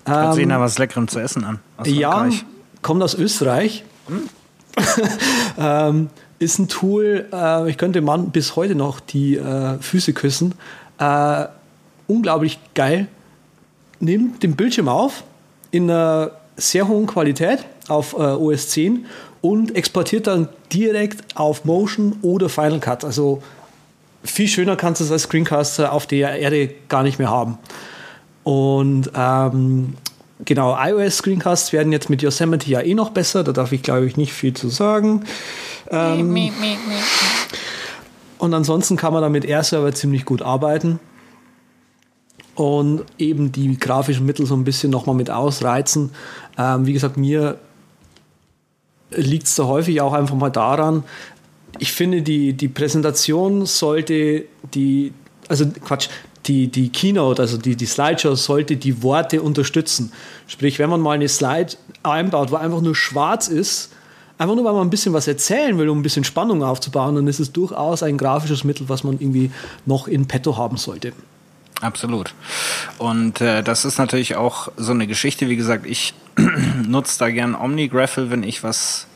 Hört 0.07 0.34
sich 0.34 0.47
nach 0.47 0.61
was 0.61 0.78
Leckerem 0.78 1.09
zu 1.09 1.18
essen 1.18 1.45
an. 1.45 1.59
Ja, 1.84 2.28
kommt 2.82 3.03
aus 3.03 3.14
Österreich. 3.14 3.84
ähm, 5.59 6.09
ist 6.39 6.59
ein 6.59 6.68
Tool, 6.68 7.26
äh, 7.32 7.68
ich 7.68 7.76
könnte 7.76 8.01
Mann 8.01 8.30
bis 8.30 8.55
heute 8.57 8.74
noch 8.76 9.01
die 9.01 9.36
äh, 9.36 9.78
Füße 9.78 10.12
küssen. 10.12 10.55
Äh, 10.99 11.47
unglaublich 12.07 12.59
geil. 12.74 13.09
Nimmt 14.01 14.43
den 14.43 14.55
Bildschirm 14.57 14.89
auf 14.89 15.24
in 15.70 15.91
einer 15.91 16.30
sehr 16.57 16.89
hohen 16.89 17.07
Qualität 17.07 17.64
auf 17.89 18.12
äh, 18.12 18.16
OS 18.16 18.68
10 18.68 19.07
und 19.41 19.76
exportiert 19.76 20.26
dann 20.26 20.49
direkt 20.72 21.36
auf 21.36 21.64
Motion 21.64 22.16
oder 22.22 22.49
Final 22.49 22.80
Cut. 22.80 23.05
Also 23.05 23.43
viel 24.24 24.49
schöner 24.49 24.76
kannst 24.76 25.01
du 25.01 25.05
es 25.05 25.11
als 25.11 25.22
Screencaster 25.22 25.93
auf 25.93 26.07
der 26.07 26.39
Erde 26.39 26.70
gar 26.89 27.03
nicht 27.03 27.18
mehr 27.18 27.30
haben. 27.30 27.59
Und 28.43 29.11
ähm, 29.14 29.95
genau, 30.45 30.76
iOS-Screencasts 30.78 31.72
werden 31.72 31.93
jetzt 31.93 32.11
mit 32.11 32.22
Yosemite 32.22 32.70
ja 32.70 32.80
eh 32.80 32.95
noch 32.95 33.11
besser. 33.11 33.45
Da 33.45 33.53
darf 33.53 33.72
ich, 33.72 33.82
glaube 33.82 34.07
ich, 34.07 34.16
nicht 34.16 34.32
viel 34.32 34.55
zu 34.55 34.68
sagen. 34.68 35.24
Ähm, 35.91 36.51
und 38.39 38.55
ansonsten 38.55 38.97
kann 38.97 39.12
man 39.12 39.22
da 39.22 39.28
mit 39.28 39.45
AirServer 39.45 39.93
ziemlich 39.93 40.24
gut 40.24 40.43
arbeiten. 40.43 41.01
Und 42.55 43.05
eben 43.18 43.53
die 43.53 43.78
grafischen 43.78 44.26
Mittel 44.26 44.47
so 44.47 44.55
ein 44.55 44.64
bisschen 44.64 44.91
nochmal 44.91 45.14
mit 45.14 45.30
ausreizen. 45.30 46.11
Ähm, 46.57 46.86
wie 46.86 46.93
gesagt, 46.93 47.16
mir 47.16 47.59
liegt 49.11 49.47
es 49.47 49.55
da 49.55 49.65
häufig 49.65 50.01
auch 50.01 50.13
einfach 50.13 50.35
mal 50.35 50.51
daran, 50.51 51.05
ich 51.79 51.93
finde, 51.93 52.23
die, 52.23 52.55
die 52.55 52.69
Präsentation 52.69 53.67
sollte 53.67 54.45
die, 54.75 55.13
also 55.49 55.67
Quatsch, 55.85 56.09
die, 56.47 56.69
die 56.69 56.89
Keynote, 56.89 57.43
also 57.43 57.59
die, 57.59 57.77
die 57.77 57.87
Slideshow 57.87 58.35
sollte 58.35 58.77
die 58.77 59.03
Worte 59.03 59.43
unterstützen. 59.43 60.13
Sprich, 60.47 60.79
wenn 60.79 60.91
man 60.91 61.01
mal 61.01 61.13
eine 61.13 61.29
Slide 61.29 61.75
einbaut, 62.03 62.51
wo 62.51 62.57
einfach 62.57 62.81
nur 62.81 62.95
schwarz 62.95 63.49
ist, 63.49 63.91
einfach 64.39 64.55
nur 64.55 64.65
weil 64.65 64.73
man 64.73 64.87
ein 64.87 64.91
bisschen 64.91 65.13
was 65.13 65.29
erzählen 65.29 65.77
will, 65.79 65.89
um 65.89 65.99
ein 65.99 66.03
bisschen 66.03 66.25
Spannung 66.25 66.63
aufzubauen, 66.63 67.15
dann 67.17 67.27
ist 67.27 67.41
es 67.41 67.53
durchaus 67.53 68.03
ein 68.03 68.17
grafisches 68.17 68.65
Mittel, 68.65 68.89
was 68.89 69.05
man 69.05 69.15
irgendwie 69.15 69.51
noch 69.85 70.09
in 70.09 70.27
petto 70.27 70.57
haben 70.57 70.79
sollte. 70.79 71.13
Absolut. 71.81 72.35
Und 72.99 73.41
äh, 73.41 73.62
das 73.62 73.85
ist 73.85 73.99
natürlich 73.99 74.37
auch 74.37 74.72
so 74.76 74.93
eine 74.93 75.07
Geschichte. 75.07 75.49
Wie 75.49 75.57
gesagt, 75.57 75.87
ich 75.87 76.14
nutze 76.87 77.18
da 77.18 77.31
gern 77.31 77.55
OmniGraffle, 77.55 78.31
wenn 78.31 78.43
ich 78.43 78.62
was 78.64 79.07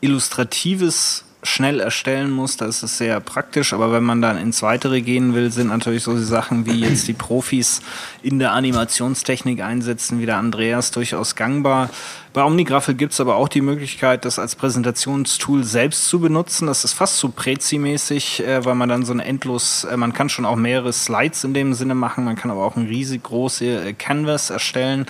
Illustratives 0.00 1.24
schnell 1.46 1.80
erstellen 1.80 2.30
muss, 2.30 2.56
da 2.56 2.66
ist 2.66 2.82
es 2.82 2.98
sehr 2.98 3.20
praktisch. 3.20 3.72
Aber 3.72 3.92
wenn 3.92 4.04
man 4.04 4.20
dann 4.20 4.36
ins 4.36 4.62
Weitere 4.62 5.00
gehen 5.00 5.34
will, 5.34 5.50
sind 5.50 5.68
natürlich 5.68 6.02
so 6.02 6.14
die 6.14 6.24
Sachen, 6.24 6.66
wie 6.66 6.80
jetzt 6.80 7.08
die 7.08 7.12
Profis 7.12 7.80
in 8.22 8.38
der 8.38 8.52
Animationstechnik 8.52 9.62
einsetzen, 9.62 10.20
wie 10.20 10.26
der 10.26 10.36
Andreas, 10.36 10.90
durchaus 10.90 11.34
gangbar. 11.36 11.90
Bei 12.36 12.44
OmniGraffle 12.44 12.94
gibt 12.94 13.14
es 13.14 13.20
aber 13.20 13.36
auch 13.36 13.48
die 13.48 13.62
Möglichkeit, 13.62 14.26
das 14.26 14.38
als 14.38 14.56
Präsentationstool 14.56 15.64
selbst 15.64 16.06
zu 16.06 16.20
benutzen. 16.20 16.66
Das 16.66 16.84
ist 16.84 16.92
fast 16.92 17.16
so 17.16 17.28
Prezi-mäßig, 17.28 18.44
äh, 18.44 18.62
weil 18.62 18.74
man 18.74 18.90
dann 18.90 19.06
so 19.06 19.14
ein 19.14 19.20
endlos, 19.20 19.84
äh, 19.84 19.96
man 19.96 20.12
kann 20.12 20.28
schon 20.28 20.44
auch 20.44 20.56
mehrere 20.56 20.92
Slides 20.92 21.44
in 21.44 21.54
dem 21.54 21.72
Sinne 21.72 21.94
machen, 21.94 22.24
man 22.24 22.36
kann 22.36 22.50
aber 22.50 22.62
auch 22.62 22.76
ein 22.76 22.88
riesig 22.88 23.22
große 23.22 23.64
äh, 23.64 23.92
Canvas 23.94 24.50
erstellen 24.50 25.06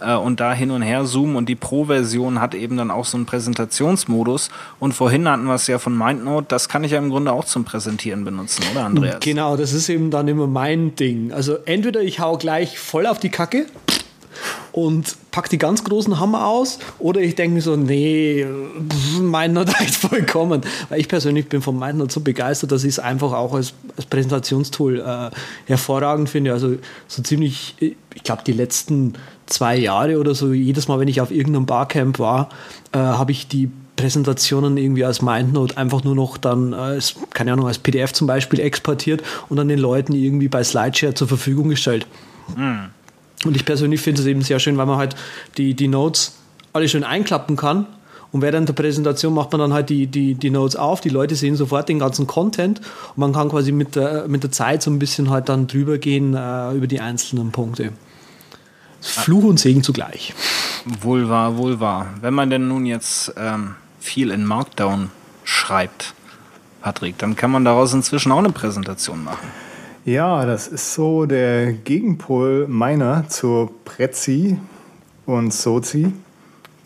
äh, 0.00 0.14
und 0.14 0.40
da 0.40 0.54
hin 0.54 0.70
und 0.70 0.80
her 0.80 1.04
zoomen. 1.04 1.36
Und 1.36 1.50
die 1.50 1.54
Pro-Version 1.54 2.40
hat 2.40 2.54
eben 2.54 2.78
dann 2.78 2.90
auch 2.90 3.04
so 3.04 3.18
einen 3.18 3.26
Präsentationsmodus. 3.26 4.48
Und 4.78 4.94
vorhin 4.94 5.28
hatten 5.28 5.44
wir 5.44 5.56
es 5.56 5.66
ja 5.66 5.78
von 5.80 5.96
MindNote, 5.96 6.46
das 6.48 6.68
kann 6.68 6.84
ich 6.84 6.92
ja 6.92 6.98
im 6.98 7.10
Grunde 7.10 7.32
auch 7.32 7.44
zum 7.44 7.64
Präsentieren 7.64 8.24
benutzen, 8.24 8.64
oder 8.72 8.84
Andreas? 8.84 9.20
Genau, 9.20 9.56
das 9.56 9.72
ist 9.72 9.88
eben 9.88 10.10
dann 10.10 10.28
immer 10.28 10.46
mein 10.46 10.94
Ding. 10.94 11.32
Also 11.32 11.56
entweder 11.64 12.02
ich 12.02 12.20
hau 12.20 12.36
gleich 12.36 12.78
voll 12.78 13.06
auf 13.06 13.18
die 13.18 13.30
Kacke 13.30 13.66
und 14.72 15.16
pack 15.30 15.48
die 15.48 15.58
ganz 15.58 15.84
großen 15.84 16.20
Hammer 16.20 16.46
aus 16.46 16.78
oder 16.98 17.20
ich 17.20 17.34
denke 17.34 17.54
mir 17.54 17.62
so, 17.62 17.76
nee, 17.76 18.46
MindNote 19.20 19.72
reicht 19.80 19.96
vollkommen. 19.96 20.62
Weil 20.88 21.00
ich 21.00 21.08
persönlich 21.08 21.48
bin 21.48 21.62
von 21.62 21.78
MindNote 21.78 22.12
so 22.12 22.20
begeistert, 22.20 22.72
dass 22.72 22.84
ich 22.84 22.90
es 22.90 22.98
einfach 22.98 23.32
auch 23.32 23.54
als, 23.54 23.74
als 23.96 24.06
Präsentationstool 24.06 25.00
äh, 25.00 25.30
hervorragend 25.66 26.28
finde. 26.28 26.52
Also 26.52 26.76
so 27.08 27.22
ziemlich, 27.22 27.76
ich 27.80 28.22
glaube 28.22 28.42
die 28.46 28.52
letzten 28.52 29.14
zwei 29.46 29.76
Jahre 29.76 30.18
oder 30.18 30.34
so, 30.34 30.52
jedes 30.52 30.88
Mal, 30.88 31.00
wenn 31.00 31.08
ich 31.08 31.20
auf 31.20 31.30
irgendeinem 31.30 31.66
Barcamp 31.66 32.18
war, 32.18 32.50
äh, 32.92 32.98
habe 32.98 33.32
ich 33.32 33.48
die 33.48 33.70
Präsentationen 34.00 34.76
irgendwie 34.78 35.04
als 35.04 35.20
MindNote 35.20 35.76
einfach 35.76 36.04
nur 36.04 36.14
noch 36.14 36.38
dann 36.38 36.72
als, 36.72 37.16
keine 37.34 37.52
Ahnung, 37.52 37.66
als 37.66 37.78
PDF 37.78 38.12
zum 38.12 38.26
Beispiel 38.26 38.60
exportiert 38.60 39.22
und 39.48 39.58
dann 39.58 39.68
den 39.68 39.78
Leuten 39.78 40.14
irgendwie 40.14 40.48
bei 40.48 40.64
Slideshare 40.64 41.14
zur 41.14 41.28
Verfügung 41.28 41.68
gestellt. 41.68 42.06
Und 43.44 43.56
ich 43.56 43.64
persönlich 43.64 44.00
finde 44.00 44.22
es 44.22 44.26
eben 44.26 44.42
sehr 44.42 44.58
schön, 44.58 44.76
weil 44.78 44.86
man 44.86 44.96
halt 44.96 45.16
die, 45.58 45.74
die 45.74 45.88
Notes 45.88 46.36
alle 46.72 46.88
schön 46.88 47.04
einklappen 47.04 47.56
kann 47.56 47.86
Und 48.32 48.42
während 48.42 48.68
der 48.68 48.74
Präsentation 48.74 49.34
macht 49.34 49.52
man 49.52 49.60
dann 49.60 49.72
halt 49.72 49.90
die, 49.90 50.06
die, 50.06 50.34
die 50.34 50.50
Notes 50.50 50.76
auf, 50.76 51.00
die 51.00 51.08
Leute 51.08 51.34
sehen 51.34 51.56
sofort 51.56 51.88
den 51.88 51.98
ganzen 51.98 52.26
Content 52.26 52.80
und 52.80 53.18
man 53.18 53.32
kann 53.32 53.48
quasi 53.48 53.72
mit 53.72 53.96
der, 53.96 54.28
mit 54.28 54.42
der 54.42 54.52
Zeit 54.52 54.82
so 54.82 54.90
ein 54.90 54.98
bisschen 54.98 55.30
halt 55.30 55.48
dann 55.48 55.66
drüber 55.66 55.98
gehen 55.98 56.34
äh, 56.34 56.72
über 56.72 56.86
die 56.86 57.00
einzelnen 57.00 57.50
Punkte. 57.50 57.92
Fluch 59.00 59.44
und 59.44 59.58
Segen 59.58 59.82
zugleich. 59.82 60.34
Wohl 61.00 61.28
wahr, 61.28 61.56
wohl 61.56 61.80
wahr. 61.80 62.14
Wenn 62.20 62.34
man 62.34 62.50
denn 62.50 62.68
nun 62.68 62.86
jetzt 62.86 63.32
ähm, 63.36 63.74
viel 64.00 64.30
in 64.30 64.44
Markdown 64.44 65.10
schreibt, 65.44 66.14
Patrick, 66.80 67.18
dann 67.18 67.36
kann 67.36 67.50
man 67.50 67.64
daraus 67.64 67.92
inzwischen 67.92 68.32
auch 68.32 68.38
eine 68.38 68.50
Präsentation 68.50 69.22
machen. 69.22 69.48
Ja, 70.04 70.46
das 70.46 70.66
ist 70.66 70.94
so 70.94 71.26
der 71.26 71.72
Gegenpol 71.72 72.66
meiner 72.68 73.28
zur 73.28 73.70
Prezi 73.84 74.58
und 75.26 75.52
Sozi, 75.52 76.12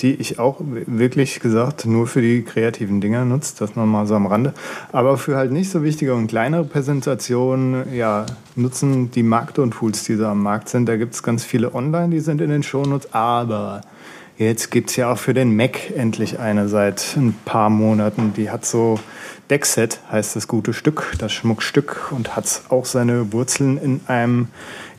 die 0.01 0.15
ich 0.15 0.41
auch 0.41 0.57
wirklich 0.61 1.39
gesagt 1.39 1.87
nur 1.87 2.09
für 2.09 2.21
die 2.21 2.43
kreativen 2.43 3.01
Dinger 3.01 3.25
nutze, 3.25 3.55
das 3.59 3.77
nochmal 3.77 4.07
so 4.07 4.17
am 4.17 4.27
Rande. 4.27 4.53
Aber 4.91 5.17
für 5.17 5.37
halt 5.37 5.53
nicht 5.53 5.71
so 5.71 5.85
wichtige 5.85 6.15
und 6.15 6.27
kleinere 6.27 6.65
Präsentationen, 6.65 7.95
ja, 7.95 8.27
nutzen 8.57 9.13
die 9.13 9.23
Markdown-Tools, 9.23 10.03
die 10.05 10.17
so 10.17 10.27
am 10.27 10.43
Markt 10.43 10.69
sind. 10.69 10.87
Da 10.87 10.97
gibt 10.97 11.15
es 11.15 11.23
ganz 11.23 11.45
viele 11.45 11.73
online, 11.73 12.09
die 12.09 12.21
sind 12.21 12.41
in 12.41 12.51
den 12.51 12.65
Shownotes, 12.65 13.15
aber 13.15 13.83
Jetzt 14.37 14.73
gibt 14.73 14.91
es 14.91 14.97
ja 14.97 15.13
auch 15.13 15.19
für 15.19 15.33
den 15.33 15.55
Mac 15.55 15.93
endlich 15.97 16.41
eine 16.41 16.69
seit 16.69 17.17
ein 17.17 17.37
paar 17.45 17.71
Monaten. 17.71 18.33
Die 18.35 18.51
hat 18.51 18.65
so 18.65 18.99
Deckset, 19.49 20.01
heißt 20.11 20.35
das 20.35 20.49
gute 20.49 20.73
Stück, 20.73 21.13
das 21.19 21.33
Schmuckstück, 21.33 22.11
und 22.11 22.35
hat 22.35 22.63
auch 22.69 22.85
seine 22.85 23.33
Wurzeln 23.33 23.79
in 23.79 24.01
einem 24.09 24.49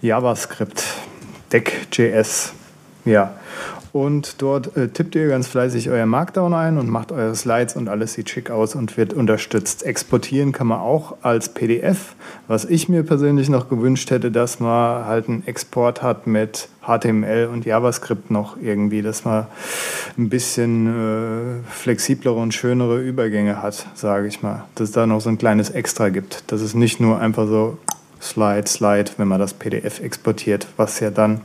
JavaScript, 0.01 0.83
Deck.js. 1.51 2.53
Ja, 3.03 3.35
und 3.95 4.41
dort 4.41 4.75
äh, 4.75 4.89
tippt 4.89 5.15
ihr 5.15 5.29
ganz 5.29 5.47
fleißig 5.47 5.89
euer 5.89 6.05
Markdown 6.05 6.53
ein 6.53 6.77
und 6.77 6.89
macht 6.89 7.13
eure 7.13 7.33
Slides 7.33 7.77
und 7.77 7.87
alles 7.87 8.11
sieht 8.11 8.29
schick 8.29 8.51
aus 8.51 8.75
und 8.75 8.97
wird 8.97 9.13
unterstützt. 9.13 9.83
Exportieren 9.83 10.51
kann 10.51 10.67
man 10.67 10.81
auch 10.81 11.15
als 11.21 11.47
PDF. 11.47 12.13
Was 12.49 12.65
ich 12.65 12.89
mir 12.89 13.03
persönlich 13.03 13.47
noch 13.47 13.69
gewünscht 13.69 14.11
hätte, 14.11 14.31
dass 14.31 14.59
man 14.59 15.05
halt 15.05 15.29
einen 15.29 15.47
Export 15.47 16.03
hat 16.03 16.27
mit 16.27 16.67
HTML 16.85 17.47
und 17.49 17.63
JavaScript 17.63 18.31
noch 18.31 18.57
irgendwie, 18.61 19.01
dass 19.01 19.23
man 19.23 19.47
ein 20.17 20.27
bisschen 20.27 20.87
äh, 20.87 21.71
flexiblere 21.71 22.35
und 22.35 22.53
schönere 22.53 22.99
Übergänge 22.99 23.61
hat, 23.61 23.87
sage 23.93 24.27
ich 24.27 24.41
mal. 24.41 24.65
Dass 24.75 24.89
es 24.89 24.93
da 24.93 25.07
noch 25.07 25.21
so 25.21 25.29
ein 25.29 25.37
kleines 25.37 25.69
Extra 25.69 26.09
gibt. 26.09 26.51
Dass 26.51 26.59
es 26.59 26.73
nicht 26.73 26.99
nur 26.99 27.21
einfach 27.21 27.47
so 27.47 27.77
Slide, 28.21 28.67
Slide, 28.67 29.11
wenn 29.15 29.29
man 29.29 29.39
das 29.39 29.53
PDF 29.53 30.01
exportiert, 30.01 30.67
was 30.75 30.99
ja 30.99 31.11
dann 31.11 31.41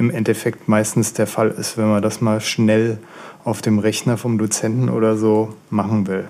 im 0.00 0.10
Endeffekt 0.10 0.66
meistens 0.66 1.12
der 1.12 1.26
Fall 1.26 1.50
ist, 1.50 1.76
wenn 1.76 1.90
man 1.90 2.00
das 2.00 2.22
mal 2.22 2.40
schnell 2.40 2.98
auf 3.44 3.60
dem 3.60 3.78
Rechner 3.78 4.16
vom 4.16 4.38
Dozenten 4.38 4.88
oder 4.88 5.18
so 5.18 5.54
machen 5.68 6.06
will. 6.06 6.26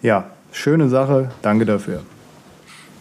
Ja, 0.00 0.30
schöne 0.50 0.88
Sache, 0.88 1.30
danke 1.42 1.66
dafür. 1.66 2.02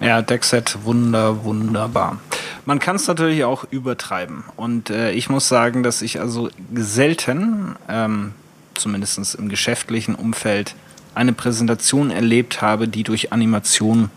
Ja, 0.01 0.21
Deckset, 0.21 0.80
wunder, 0.84 1.45
wunderbar. 1.45 2.19
Man 2.65 2.80
kann 2.80 2.97
es 2.97 3.07
natürlich 3.07 3.45
auch 3.45 3.65
übertreiben. 3.71 4.43
Und 4.57 4.89
äh, 4.89 5.11
ich 5.11 5.30
muss 5.30 5.47
sagen, 5.47 5.82
dass 5.82 6.01
ich 6.01 6.19
also 6.19 6.49
selten, 6.75 7.77
ähm, 7.88 8.34
zumindest 8.75 9.36
im 9.36 9.47
geschäftlichen 9.47 10.13
Umfeld, 10.13 10.75
eine 11.15 11.32
Präsentation 11.32 12.11
erlebt 12.11 12.61
habe, 12.61 12.89
die 12.89 13.03
durch 13.03 13.32
Animation 13.32 14.09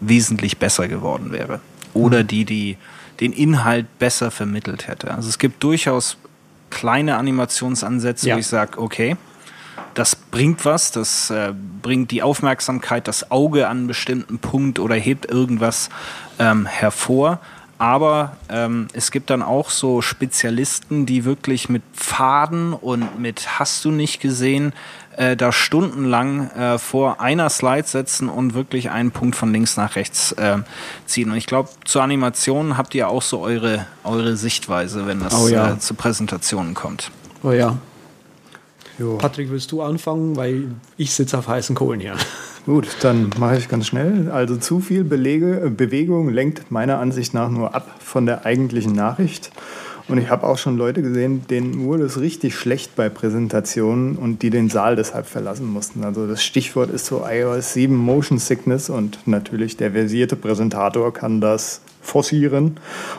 wesentlich 0.00 0.58
besser 0.58 0.88
geworden 0.88 1.30
wäre. 1.30 1.60
Oder 1.94 2.24
die, 2.24 2.44
die 2.44 2.78
den 3.20 3.32
Inhalt 3.32 3.98
besser 3.98 4.30
vermittelt 4.30 4.88
hätte. 4.88 5.12
Also 5.12 5.28
es 5.28 5.38
gibt 5.38 5.62
durchaus 5.62 6.16
kleine 6.70 7.16
Animationsansätze, 7.16 8.28
ja. 8.28 8.34
wo 8.34 8.40
ich 8.40 8.46
sage, 8.46 8.80
okay, 8.80 9.16
das 9.94 10.16
bringt 10.16 10.64
was, 10.64 10.90
das 10.90 11.30
äh, 11.30 11.52
bringt 11.82 12.10
die 12.10 12.22
Aufmerksamkeit, 12.22 13.06
das 13.06 13.30
Auge 13.30 13.68
an 13.68 13.78
einen 13.78 13.86
bestimmten 13.86 14.38
Punkt 14.38 14.78
oder 14.78 14.96
hebt 14.96 15.26
irgendwas 15.26 15.88
ähm, 16.38 16.66
hervor. 16.66 17.40
Aber 17.78 18.36
ähm, 18.48 18.88
es 18.92 19.10
gibt 19.10 19.30
dann 19.30 19.42
auch 19.42 19.70
so 19.70 20.00
Spezialisten, 20.00 21.06
die 21.06 21.24
wirklich 21.24 21.68
mit 21.68 21.82
Pfaden 21.92 22.72
und 22.72 23.18
mit 23.18 23.58
Hast 23.58 23.84
du 23.84 23.90
nicht 23.90 24.20
gesehen 24.20 24.72
äh, 25.16 25.36
da 25.36 25.52
stundenlang 25.52 26.50
äh, 26.50 26.78
vor 26.78 27.20
einer 27.20 27.48
Slide 27.50 27.86
setzen 27.86 28.28
und 28.28 28.54
wirklich 28.54 28.90
einen 28.90 29.10
Punkt 29.10 29.36
von 29.36 29.52
links 29.52 29.76
nach 29.76 29.96
rechts 29.96 30.32
äh, 30.32 30.58
ziehen. 31.06 31.30
Und 31.30 31.36
ich 31.36 31.46
glaube, 31.46 31.68
zur 31.84 32.02
Animation 32.02 32.76
habt 32.76 32.94
ihr 32.94 33.08
auch 33.08 33.22
so 33.22 33.40
eure, 33.40 33.86
eure 34.02 34.36
Sichtweise, 34.36 35.06
wenn 35.06 35.20
das 35.20 35.34
oh 35.34 35.48
ja. 35.48 35.72
Äh, 35.72 35.78
zu 35.78 35.94
Präsentationen 35.94 36.74
kommt. 36.74 37.10
Oh 37.42 37.52
ja. 37.52 37.76
Jo. 38.98 39.18
Patrick, 39.18 39.50
willst 39.50 39.72
du 39.72 39.82
anfangen? 39.82 40.36
Weil 40.36 40.68
ich 40.96 41.12
sitze 41.12 41.38
auf 41.38 41.48
heißen 41.48 41.74
Kohlen 41.74 42.00
hier. 42.00 42.14
Gut, 42.66 42.88
dann 43.02 43.30
mache 43.38 43.58
ich 43.58 43.68
ganz 43.68 43.86
schnell. 43.86 44.30
Also 44.30 44.56
zu 44.56 44.80
viel 44.80 45.04
Belege, 45.04 45.70
Bewegung 45.76 46.30
lenkt 46.30 46.70
meiner 46.70 46.98
Ansicht 46.98 47.34
nach 47.34 47.50
nur 47.50 47.74
ab 47.74 47.96
von 47.98 48.24
der 48.24 48.46
eigentlichen 48.46 48.92
Nachricht. 48.92 49.50
Und 50.06 50.18
ich 50.18 50.28
habe 50.28 50.46
auch 50.46 50.58
schon 50.58 50.76
Leute 50.76 51.00
gesehen, 51.00 51.46
denen 51.48 51.84
wurde 51.84 52.04
es 52.04 52.20
richtig 52.20 52.54
schlecht 52.54 52.94
bei 52.94 53.08
Präsentationen 53.08 54.16
und 54.16 54.42
die 54.42 54.50
den 54.50 54.68
Saal 54.68 54.96
deshalb 54.96 55.26
verlassen 55.26 55.66
mussten. 55.66 56.04
Also 56.04 56.26
das 56.26 56.44
Stichwort 56.44 56.90
ist 56.90 57.06
so 57.06 57.24
iOS 57.26 57.72
7 57.72 57.94
Motion 57.94 58.38
Sickness 58.38 58.90
und 58.90 59.18
natürlich 59.26 59.78
der 59.78 59.92
versierte 59.92 60.36
Präsentator 60.36 61.12
kann 61.12 61.40
das 61.40 61.80
forcieren 62.04 62.76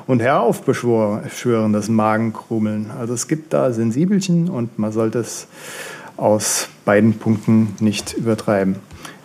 und 0.07 0.21
heraufbeschwören, 0.21 1.73
das 1.73 1.89
Magenkrummeln. 1.89 2.91
Also 2.97 3.13
es 3.13 3.27
gibt 3.27 3.51
da 3.51 3.73
Sensibelchen 3.73 4.49
und 4.49 4.79
man 4.79 4.91
sollte 4.91 5.19
es 5.19 5.47
aus 6.15 6.69
beiden 6.85 7.17
Punkten 7.17 7.75
nicht 7.79 8.13
übertreiben. 8.13 8.77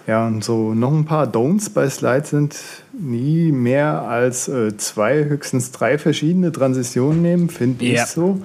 Ja, 0.07 0.27
und 0.27 0.43
so 0.43 0.75
noch 0.75 0.93
ein 0.93 1.05
paar 1.05 1.27
Don'ts 1.27 1.73
bei 1.73 1.89
Slides 1.89 2.31
sind 2.31 2.57
nie 2.93 3.53
mehr 3.53 4.03
als 4.03 4.49
äh, 4.49 4.77
zwei, 4.77 5.25
höchstens 5.25 5.71
drei 5.71 5.99
verschiedene 5.99 6.51
Transitionen 6.51 7.23
nehmen, 7.23 7.49
finde 7.49 7.85
ja. 7.85 8.03
ich 8.03 8.09
so. 8.09 8.41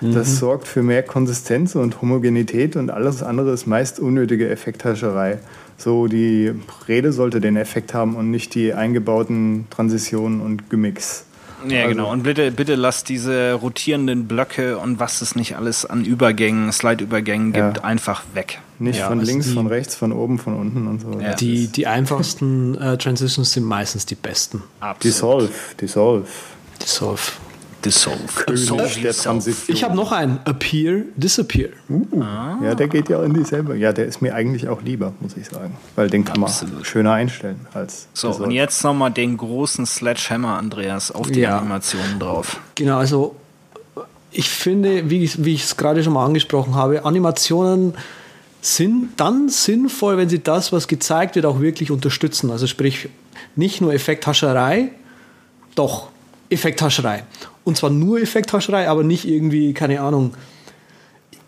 Das 0.00 0.28
mhm. 0.28 0.34
sorgt 0.34 0.68
für 0.68 0.84
mehr 0.84 1.02
Konsistenz 1.02 1.74
und 1.74 2.00
Homogenität 2.00 2.76
und 2.76 2.90
alles 2.90 3.24
andere 3.24 3.50
ist 3.52 3.66
meist 3.66 3.98
unnötige 3.98 4.48
Effekthascherei. 4.48 5.38
So, 5.78 6.08
die 6.08 6.52
Rede 6.88 7.12
sollte 7.12 7.40
den 7.40 7.56
Effekt 7.56 7.94
haben 7.94 8.16
und 8.16 8.30
nicht 8.30 8.54
die 8.54 8.74
eingebauten 8.74 9.66
Transitionen 9.70 10.40
und 10.40 10.68
Gimmicks. 10.70 11.24
Ja, 11.68 11.82
also, 11.82 11.90
genau. 11.90 12.12
Und 12.12 12.22
bitte, 12.24 12.50
bitte 12.50 12.74
lasst 12.74 13.08
diese 13.08 13.54
rotierenden 13.54 14.26
Blöcke 14.26 14.78
und 14.78 15.00
was 15.00 15.22
es 15.22 15.34
nicht 15.34 15.56
alles 15.56 15.86
an 15.86 16.04
Übergängen, 16.04 16.72
Slide-Übergängen 16.72 17.52
gibt, 17.52 17.78
ja. 17.78 17.84
einfach 17.84 18.22
weg. 18.34 18.60
Nicht 18.78 18.98
ja, 18.98 19.08
von 19.08 19.20
links, 19.20 19.46
die, 19.46 19.54
von 19.54 19.66
rechts, 19.66 19.94
von 19.94 20.12
oben, 20.12 20.38
von 20.38 20.54
unten 20.54 20.86
und 20.86 21.00
so. 21.00 21.18
Ja. 21.20 21.34
Die, 21.34 21.68
die 21.68 21.86
einfachsten 21.86 22.76
äh, 22.76 22.96
Transitions 22.98 23.52
sind 23.52 23.64
meistens 23.64 24.06
die 24.06 24.14
besten. 24.14 24.62
Absolut. 24.80 25.04
Dissolve, 25.04 25.52
Dissolve. 25.80 26.26
Dissolve. 26.80 27.22
Dissolve. 27.84 28.44
Ich 29.68 29.84
habe 29.84 29.94
noch 29.94 30.10
einen. 30.10 30.40
Appear, 30.44 31.02
Disappear. 31.16 31.70
Uh, 31.88 32.20
ah. 32.20 32.58
Ja, 32.62 32.74
der 32.74 32.88
geht 32.88 33.08
ja 33.08 33.22
in 33.22 33.34
dieselbe. 33.34 33.76
Ja, 33.76 33.92
der 33.92 34.06
ist 34.06 34.20
mir 34.20 34.34
eigentlich 34.34 34.68
auch 34.68 34.82
lieber, 34.82 35.12
muss 35.20 35.36
ich 35.36 35.48
sagen. 35.48 35.76
Weil 35.94 36.10
den 36.10 36.24
kann 36.24 36.42
Absolut. 36.42 36.74
man 36.74 36.84
schöner 36.84 37.12
einstellen 37.12 37.66
als. 37.74 38.08
So, 38.14 38.28
Dissolve. 38.28 38.44
und 38.48 38.50
jetzt 38.50 38.82
nochmal 38.82 39.12
den 39.12 39.36
großen 39.36 39.86
Sledgehammer, 39.86 40.58
Andreas, 40.58 41.12
auf 41.12 41.30
die 41.30 41.40
ja. 41.40 41.58
Animationen 41.58 42.18
drauf. 42.18 42.60
Genau, 42.74 42.98
also 42.98 43.36
ich 44.32 44.48
finde, 44.48 45.08
wie 45.08 45.24
ich 45.24 45.64
es 45.64 45.76
gerade 45.76 46.02
schon 46.02 46.12
mal 46.12 46.24
angesprochen 46.24 46.74
habe, 46.74 47.04
Animationen 47.04 47.94
sind 48.60 49.10
dann 49.16 49.48
sinnvoll, 49.48 50.16
wenn 50.16 50.28
sie 50.28 50.42
das, 50.42 50.72
was 50.72 50.88
gezeigt 50.88 51.36
wird, 51.36 51.46
auch 51.46 51.60
wirklich 51.60 51.90
unterstützen. 51.90 52.50
Also 52.50 52.66
sprich, 52.66 53.08
nicht 53.56 53.80
nur 53.80 53.94
Effekthascherei, 53.94 54.90
doch 55.74 56.08
Effekthascherei. 56.50 57.24
Und 57.68 57.76
zwar 57.76 57.90
nur 57.90 58.18
Effekthascherei, 58.18 58.88
aber 58.88 59.04
nicht 59.04 59.28
irgendwie, 59.28 59.74
keine 59.74 60.00
Ahnung. 60.00 60.32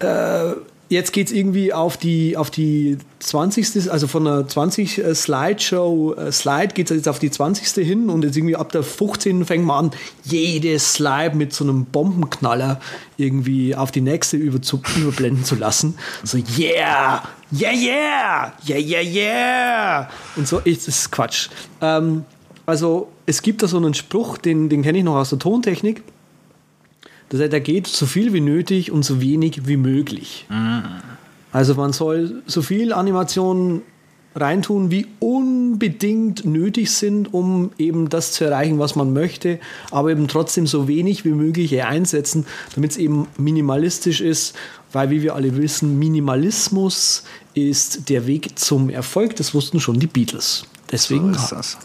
Äh, 0.01 0.51
jetzt 0.91 1.15
geht 1.15 1.29
es 1.29 1.33
irgendwie 1.33 1.73
auf 1.73 1.97
die, 1.97 2.37
auf 2.37 2.51
die 2.51 2.99
20. 3.21 3.91
Also 3.91 4.07
von 4.07 4.27
der 4.27 4.47
20 4.47 4.99
äh, 4.99 5.15
Slideshow, 5.15 6.13
äh, 6.13 6.31
Slide 6.31 6.75
geht 6.75 6.91
es 6.91 6.97
jetzt 6.99 7.09
auf 7.09 7.21
die 7.21 7.31
20. 7.31 7.87
hin 7.87 8.11
und 8.11 8.23
jetzt 8.23 8.37
irgendwie 8.37 8.55
ab 8.55 8.71
der 8.71 8.83
15. 8.83 9.47
fängt 9.47 9.65
man 9.65 9.87
an, 9.87 9.91
jede 10.25 10.79
Slide 10.79 11.35
mit 11.35 11.55
so 11.55 11.65
einem 11.65 11.87
Bombenknaller 11.87 12.81
irgendwie 13.17 13.75
auf 13.75 13.91
die 13.91 14.03
nächste 14.03 14.37
über 14.37 14.61
zu, 14.61 14.83
überblenden 14.99 15.47
zu 15.47 15.55
lassen. 15.55 15.95
So, 16.23 16.37
yeah, 16.37 17.23
yeah, 17.51 17.73
yeah, 17.73 18.53
yeah, 18.69 18.79
yeah, 18.79 19.01
yeah. 19.01 20.11
Und 20.37 20.47
so 20.47 20.59
ist 20.59 20.87
es 20.87 21.11
Quatsch. 21.11 21.49
Ähm, 21.81 22.27
also 22.67 23.09
es 23.31 23.43
gibt 23.43 23.63
da 23.63 23.69
so 23.69 23.77
einen 23.77 23.95
Spruch, 23.95 24.39
den, 24.39 24.69
den 24.69 24.83
kenne 24.83 24.99
ich 24.99 25.05
noch 25.05 25.15
aus 25.15 25.31
der 25.31 25.39
Tontechnik. 25.39 26.03
Das 27.29 27.41
heißt, 27.41 27.53
da 27.53 27.61
geht 27.61 27.87
so 27.87 28.07
viel 28.07 28.33
wie 28.33 28.41
nötig 28.41 28.91
und 28.91 29.05
so 29.05 29.21
wenig 29.21 29.69
wie 29.69 29.77
möglich. 29.77 30.47
Mhm. 30.49 30.83
Also 31.53 31.77
man 31.77 31.93
soll 31.93 32.43
so 32.47 32.61
viel 32.61 32.93
Animation 32.93 33.83
reintun, 34.35 34.91
wie 34.91 35.07
unbedingt 35.21 36.45
nötig 36.45 36.91
sind, 36.91 37.33
um 37.33 37.71
eben 37.79 38.09
das 38.09 38.33
zu 38.33 38.45
erreichen, 38.45 38.81
was 38.81 38.97
man 38.97 39.13
möchte, 39.13 39.61
aber 39.93 40.11
eben 40.11 40.27
trotzdem 40.27 40.67
so 40.67 40.89
wenig 40.89 41.25
wie 41.25 41.33
möglich 41.33 41.81
einsetzen, 41.85 42.47
damit 42.75 42.93
es 42.93 42.97
eben 42.97 43.29
minimalistisch 43.39 44.21
ist, 44.21 44.57
weil 44.93 45.11
wie 45.11 45.23
wir 45.23 45.37
alle 45.37 45.57
wissen, 45.57 46.01
Minimalismus 46.01 47.23
ist 47.55 48.09
der 48.09 48.27
Weg 48.27 48.59
zum 48.59 48.91
Erfolg. 48.91 49.37
Das 49.37 49.55
wussten 49.55 49.79
schon 49.79 50.01
die 50.01 50.09
Beatles. 50.09 50.65
Deswegen 50.91 51.33
so 51.35 51.41
ist 51.41 51.53
das. 51.53 51.79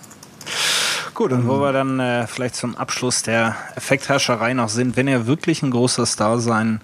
Gut, 1.16 1.32
und 1.32 1.48
wo 1.48 1.62
wir 1.62 1.72
dann 1.72 2.02
äh, 2.02 2.28
vielleicht 2.28 2.56
zum 2.56 2.76
Abschluss 2.76 3.24
der 3.24 3.56
Effekthascherei 3.78 4.54
noch 4.54 4.68
sind, 4.68 4.98
wenn 4.98 5.08
ihr 5.08 5.28
wirklich 5.28 5.64
ein 5.64 5.72
großer 5.72 6.06
Star 6.06 6.40
sein 6.40 6.82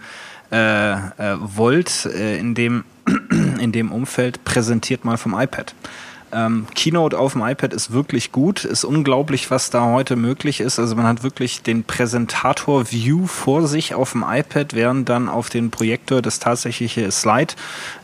äh, 0.54 0.94
äh, 0.94 1.36
wollt, 1.38 2.06
äh, 2.06 2.38
in 2.38 2.56
dem 2.56 2.86
in 3.60 3.74
dem 3.74 3.92
Umfeld 3.92 4.46
präsentiert 4.46 5.04
mal 5.04 5.18
vom 5.18 5.38
iPad. 5.38 5.76
Ähm, 6.34 6.68
Keynote 6.74 7.20
auf 7.20 7.34
dem 7.34 7.42
iPad 7.42 7.74
ist 7.74 7.92
wirklich 7.92 8.32
gut, 8.32 8.64
ist 8.64 8.86
unglaublich, 8.86 9.52
was 9.52 9.70
da 9.70 9.84
heute 9.92 10.16
möglich 10.16 10.62
ist. 10.62 10.80
Also 10.80 10.96
man 10.96 11.06
hat 11.06 11.24
wirklich 11.24 11.62
den 11.62 11.84
Präsentator-View 11.84 13.28
vor 13.28 13.68
sich 13.68 13.96
auf 13.96 14.14
dem 14.14 14.24
iPad, 14.26 14.74
während 14.74 15.10
dann 15.10 15.28
auf 15.28 15.50
den 15.50 15.72
Projektor 15.72 16.22
das 16.22 16.40
tatsächliche 16.40 17.12
Slide 17.12 17.54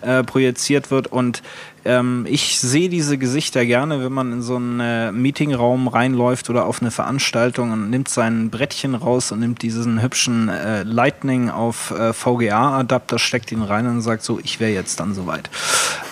äh, 0.01 0.23
projiziert 0.23 0.91
wird 0.91 1.07
und 1.07 1.41
ähm, 1.87 2.25
ich 2.29 2.59
sehe 2.59 2.89
diese 2.89 3.17
Gesichter 3.17 3.65
gerne, 3.65 4.03
wenn 4.03 4.11
man 4.11 4.33
in 4.33 4.41
so 4.41 4.57
einen 4.57 4.79
äh, 4.81 5.11
Meetingraum 5.13 5.87
reinläuft 5.87 6.49
oder 6.49 6.65
auf 6.65 6.81
eine 6.81 6.91
Veranstaltung 6.91 7.71
und 7.71 7.89
nimmt 7.89 8.09
sein 8.09 8.49
Brettchen 8.49 8.93
raus 8.93 9.31
und 9.31 9.39
nimmt 9.39 9.61
diesen 9.61 10.01
hübschen 10.01 10.49
äh, 10.49 10.83
Lightning 10.83 11.49
auf 11.49 11.91
äh, 11.91 12.11
VGA-Adapter, 12.11 13.17
steckt 13.17 13.53
ihn 13.53 13.61
rein 13.61 13.87
und 13.87 14.01
sagt 14.01 14.23
so, 14.23 14.37
ich 14.43 14.59
wäre 14.59 14.73
jetzt 14.73 14.99
dann 14.99 15.13
soweit. 15.13 15.49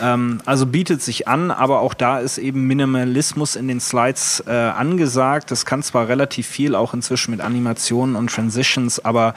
Ähm, 0.01 0.39
also 0.45 0.65
bietet 0.65 1.01
sich 1.01 1.27
an, 1.27 1.51
aber 1.51 1.81
auch 1.81 1.93
da 1.93 2.19
ist 2.19 2.37
eben 2.37 2.65
Minimalismus 2.67 3.57
in 3.57 3.67
den 3.67 3.81
Slides 3.81 4.43
äh, 4.47 4.51
angesagt. 4.51 5.51
Das 5.51 5.65
kann 5.65 5.83
zwar 5.83 6.07
relativ 6.07 6.47
viel, 6.47 6.73
auch 6.73 6.93
inzwischen 6.93 7.31
mit 7.31 7.41
Animationen 7.41 8.15
und 8.15 8.31
Transitions, 8.31 9.03
aber 9.03 9.33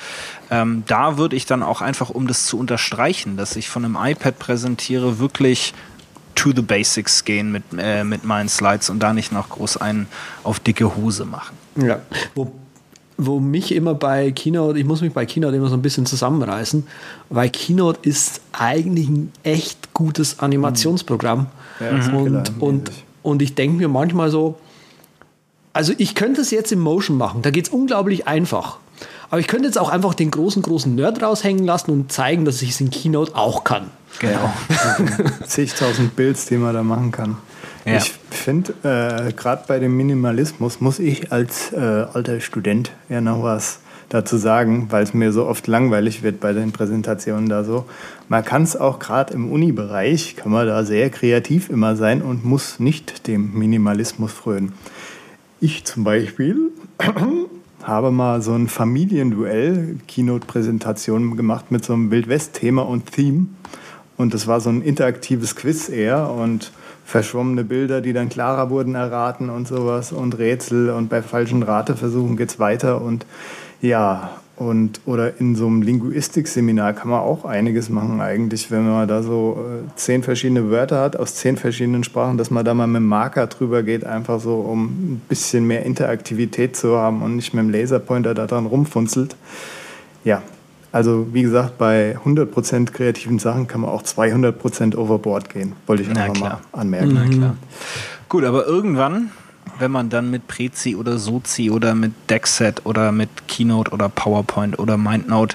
ähm, 0.52 0.84
da 0.86 1.18
würde 1.18 1.34
ich 1.34 1.46
dann 1.46 1.64
auch 1.64 1.82
einfach, 1.82 2.10
um 2.10 2.28
das 2.28 2.46
zu 2.46 2.60
unterstreichen, 2.60 3.36
dass 3.36 3.56
ich 3.56 3.68
von 3.68 3.84
einem 3.84 3.98
iPad 4.00 4.38
präsentiere, 4.38 5.18
wirklich 5.18 5.74
to 6.38 6.52
the 6.54 6.62
basics 6.62 7.24
gehen 7.24 7.50
mit, 7.50 7.64
äh, 7.76 8.04
mit 8.04 8.24
meinen 8.24 8.48
Slides 8.48 8.90
und 8.90 9.00
da 9.00 9.12
nicht 9.12 9.32
noch 9.32 9.48
groß 9.48 9.78
einen 9.78 10.06
auf 10.44 10.60
dicke 10.60 10.96
Hose 10.96 11.24
machen. 11.24 11.56
Ja, 11.76 12.00
wo, 12.36 12.52
wo 13.16 13.40
mich 13.40 13.74
immer 13.74 13.94
bei 13.94 14.30
Keynote, 14.30 14.78
ich 14.78 14.84
muss 14.84 15.00
mich 15.00 15.12
bei 15.12 15.26
Keynote 15.26 15.56
immer 15.56 15.68
so 15.68 15.74
ein 15.74 15.82
bisschen 15.82 16.06
zusammenreißen, 16.06 16.86
weil 17.28 17.50
Keynote 17.50 17.98
ist 18.08 18.40
eigentlich 18.52 19.08
ein 19.08 19.32
echt 19.42 19.92
gutes 19.94 20.38
Animationsprogramm. 20.38 21.46
Ja, 21.80 21.90
und, 22.16 22.62
und, 22.62 22.90
und 23.22 23.42
ich 23.42 23.56
denke 23.56 23.76
mir 23.76 23.88
manchmal 23.88 24.30
so, 24.30 24.58
also 25.72 25.92
ich 25.98 26.14
könnte 26.14 26.40
es 26.40 26.52
jetzt 26.52 26.70
im 26.70 26.80
Motion 26.80 27.18
machen, 27.18 27.42
da 27.42 27.50
geht 27.50 27.66
es 27.66 27.72
unglaublich 27.72 28.28
einfach. 28.28 28.78
Aber 29.30 29.40
ich 29.40 29.48
könnte 29.48 29.66
jetzt 29.66 29.78
auch 29.78 29.90
einfach 29.90 30.14
den 30.14 30.30
großen, 30.30 30.62
großen 30.62 30.94
Nerd 30.94 31.20
raushängen 31.20 31.64
lassen 31.64 31.90
und 31.90 32.12
zeigen, 32.12 32.44
dass 32.44 32.62
ich 32.62 32.70
es 32.70 32.80
in 32.80 32.90
Keynote 32.90 33.34
auch 33.34 33.64
kann. 33.64 33.90
Genau. 34.18 34.52
Zigtausend 35.46 36.16
Builds, 36.16 36.46
die 36.46 36.56
man 36.56 36.74
da 36.74 36.82
machen 36.82 37.12
kann. 37.12 37.36
Ja. 37.84 37.96
Ich 37.96 38.14
finde, 38.30 38.72
äh, 38.82 39.32
gerade 39.32 39.64
bei 39.66 39.78
dem 39.78 39.96
Minimalismus 39.96 40.80
muss 40.80 40.98
ich 40.98 41.32
als 41.32 41.72
äh, 41.72 41.78
alter 41.78 42.40
Student 42.40 42.90
ja 43.08 43.20
noch 43.20 43.42
was 43.42 43.80
dazu 44.08 44.36
sagen, 44.36 44.86
weil 44.90 45.02
es 45.02 45.14
mir 45.14 45.32
so 45.32 45.46
oft 45.46 45.66
langweilig 45.66 46.22
wird 46.22 46.40
bei 46.40 46.52
den 46.52 46.72
Präsentationen 46.72 47.48
da 47.48 47.64
so. 47.64 47.84
Man 48.28 48.44
kann 48.44 48.62
es 48.62 48.76
auch 48.76 48.98
gerade 48.98 49.34
im 49.34 49.50
Uni-Bereich, 49.50 50.36
kann 50.36 50.52
man 50.52 50.66
da 50.66 50.84
sehr 50.84 51.10
kreativ 51.10 51.68
immer 51.68 51.96
sein 51.96 52.22
und 52.22 52.44
muss 52.44 52.80
nicht 52.80 53.26
dem 53.26 53.52
Minimalismus 53.58 54.32
frönen. 54.32 54.72
Ich 55.60 55.84
zum 55.84 56.04
Beispiel 56.04 56.72
habe 57.82 58.10
mal 58.10 58.42
so 58.42 58.54
ein 58.54 58.68
Familienduell, 58.68 59.98
Keynote-Präsentation 60.06 61.36
gemacht 61.36 61.70
mit 61.70 61.84
so 61.84 61.92
einem 61.92 62.10
Wildwest-Thema 62.10 62.82
und 62.82 63.12
Theme. 63.12 63.48
Und 64.18 64.34
das 64.34 64.46
war 64.46 64.60
so 64.60 64.68
ein 64.68 64.82
interaktives 64.82 65.56
Quiz 65.56 65.88
eher 65.88 66.28
und 66.30 66.72
verschwommene 67.06 67.64
Bilder, 67.64 68.02
die 68.02 68.12
dann 68.12 68.28
klarer 68.28 68.68
wurden, 68.68 68.94
erraten 68.94 69.48
und 69.48 69.66
sowas 69.66 70.12
und 70.12 70.36
Rätsel 70.36 70.90
und 70.90 71.08
bei 71.08 71.22
falschen 71.22 71.62
Rateversuchen 71.62 72.36
geht 72.36 72.50
es 72.50 72.58
weiter 72.58 73.00
und 73.00 73.24
ja, 73.80 74.30
und 74.56 75.00
oder 75.06 75.40
in 75.40 75.54
so 75.54 75.68
einem 75.68 75.82
Linguistikseminar 75.82 76.92
kann 76.92 77.10
man 77.10 77.20
auch 77.20 77.44
einiges 77.44 77.88
machen 77.90 78.20
eigentlich, 78.20 78.72
wenn 78.72 78.86
man 78.86 79.06
da 79.06 79.22
so 79.22 79.56
äh, 79.56 79.88
zehn 79.94 80.24
verschiedene 80.24 80.68
Wörter 80.68 81.00
hat 81.00 81.16
aus 81.16 81.36
zehn 81.36 81.56
verschiedenen 81.56 82.02
Sprachen, 82.02 82.36
dass 82.36 82.50
man 82.50 82.64
da 82.64 82.74
mal 82.74 82.88
mit 82.88 82.96
dem 82.96 83.06
Marker 83.06 83.46
drüber 83.46 83.84
geht, 83.84 84.04
einfach 84.04 84.40
so, 84.40 84.56
um 84.56 84.86
ein 84.86 85.22
bisschen 85.28 85.64
mehr 85.64 85.86
Interaktivität 85.86 86.76
zu 86.76 86.98
haben 86.98 87.22
und 87.22 87.36
nicht 87.36 87.54
mit 87.54 87.62
dem 87.62 87.70
Laserpointer 87.70 88.34
da 88.34 88.46
dran 88.46 88.66
rumfunzelt. 88.66 89.36
Ja, 90.24 90.42
also 90.98 91.28
wie 91.32 91.42
gesagt, 91.42 91.78
bei 91.78 92.18
100% 92.24 92.90
kreativen 92.90 93.38
Sachen 93.38 93.68
kann 93.68 93.82
man 93.82 93.90
auch 93.90 94.02
200% 94.02 94.96
overboard 94.96 95.48
gehen. 95.48 95.74
Wollte 95.86 96.02
ich 96.02 96.08
einfach 96.08 96.40
mal 96.40 96.58
anmerken. 96.72 97.12
Na 97.14 97.28
klar. 97.28 97.56
Gut, 98.28 98.42
aber 98.42 98.66
irgendwann, 98.66 99.30
wenn 99.78 99.92
man 99.92 100.10
dann 100.10 100.28
mit 100.28 100.48
Prezi 100.48 100.96
oder 100.96 101.18
Sozi 101.18 101.70
oder 101.70 101.94
mit 101.94 102.14
Deckset 102.28 102.84
oder 102.84 103.12
mit 103.12 103.28
Keynote 103.46 103.92
oder 103.92 104.08
PowerPoint 104.08 104.80
oder 104.80 104.96
MindNote 104.96 105.54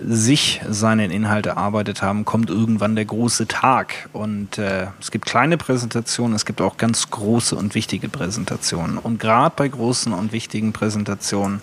sich 0.00 0.62
seine 0.66 1.12
Inhalte 1.12 1.50
erarbeitet 1.50 2.00
haben, 2.00 2.24
kommt 2.24 2.48
irgendwann 2.48 2.96
der 2.96 3.04
große 3.04 3.46
Tag. 3.46 4.08
Und 4.14 4.56
äh, 4.56 4.86
es 4.98 5.10
gibt 5.10 5.26
kleine 5.26 5.58
Präsentationen, 5.58 6.34
es 6.34 6.46
gibt 6.46 6.62
auch 6.62 6.78
ganz 6.78 7.10
große 7.10 7.54
und 7.54 7.74
wichtige 7.74 8.08
Präsentationen. 8.08 8.96
Und 8.96 9.20
gerade 9.20 9.52
bei 9.54 9.68
großen 9.68 10.14
und 10.14 10.32
wichtigen 10.32 10.72
Präsentationen 10.72 11.60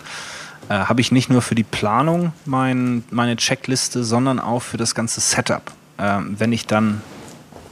äh, 0.68 0.74
habe 0.74 1.00
ich 1.00 1.12
nicht 1.12 1.30
nur 1.30 1.42
für 1.42 1.54
die 1.54 1.64
Planung 1.64 2.32
mein, 2.44 3.04
meine 3.10 3.36
Checkliste, 3.36 4.04
sondern 4.04 4.38
auch 4.38 4.60
für 4.60 4.76
das 4.76 4.94
ganze 4.94 5.20
Setup. 5.20 5.72
Äh, 5.98 6.18
wenn 6.38 6.52
ich 6.52 6.66
dann 6.66 7.00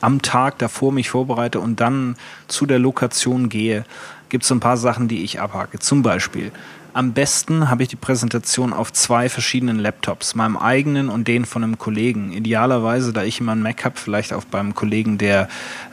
am 0.00 0.22
Tag 0.22 0.58
davor 0.58 0.92
mich 0.92 1.10
vorbereite 1.10 1.60
und 1.60 1.80
dann 1.80 2.16
zu 2.48 2.66
der 2.66 2.78
Lokation 2.78 3.48
gehe, 3.48 3.84
gibt 4.28 4.44
es 4.44 4.52
ein 4.52 4.60
paar 4.60 4.76
Sachen, 4.76 5.08
die 5.08 5.22
ich 5.22 5.40
abhake. 5.40 5.78
Zum 5.78 6.02
Beispiel 6.02 6.52
am 7.00 7.14
besten 7.14 7.70
habe 7.70 7.82
ich 7.82 7.88
die 7.88 7.96
Präsentation 7.96 8.74
auf 8.74 8.92
zwei 8.92 9.30
verschiedenen 9.30 9.78
Laptops, 9.78 10.34
meinem 10.34 10.58
eigenen 10.58 11.08
und 11.08 11.26
den 11.28 11.46
von 11.46 11.64
einem 11.64 11.78
Kollegen. 11.78 12.30
Idealerweise, 12.30 13.14
da 13.14 13.22
ich 13.22 13.40
immer 13.40 13.52
einen 13.52 13.62
Mac 13.62 13.86
habe, 13.86 13.98
vielleicht 13.98 14.34
auch 14.34 14.44
beim 14.44 14.74
Kollegen, 14.74 15.16
der 15.16 15.48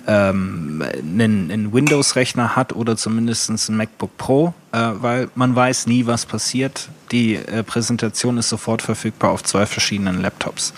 ähm, 0.06 0.84
einen, 0.84 1.50
einen 1.50 1.72
Windows-Rechner 1.72 2.58
hat 2.58 2.74
oder 2.74 2.98
zumindest 2.98 3.50
ein 3.50 3.78
MacBook 3.78 4.18
Pro, 4.18 4.54
äh, 4.74 4.80
weil 5.00 5.30
man 5.36 5.56
weiß 5.56 5.88
nie, 5.88 6.06
was 6.08 6.26
passiert. 6.26 6.90
Die 7.14 7.36
äh, 7.36 7.64
Präsentation 7.64 8.38
ist 8.38 8.50
sofort 8.50 8.82
verfügbar 8.82 9.32
auf 9.32 9.44
zwei 9.44 9.66
verschiedenen 9.66 10.22
Laptops. 10.22 10.74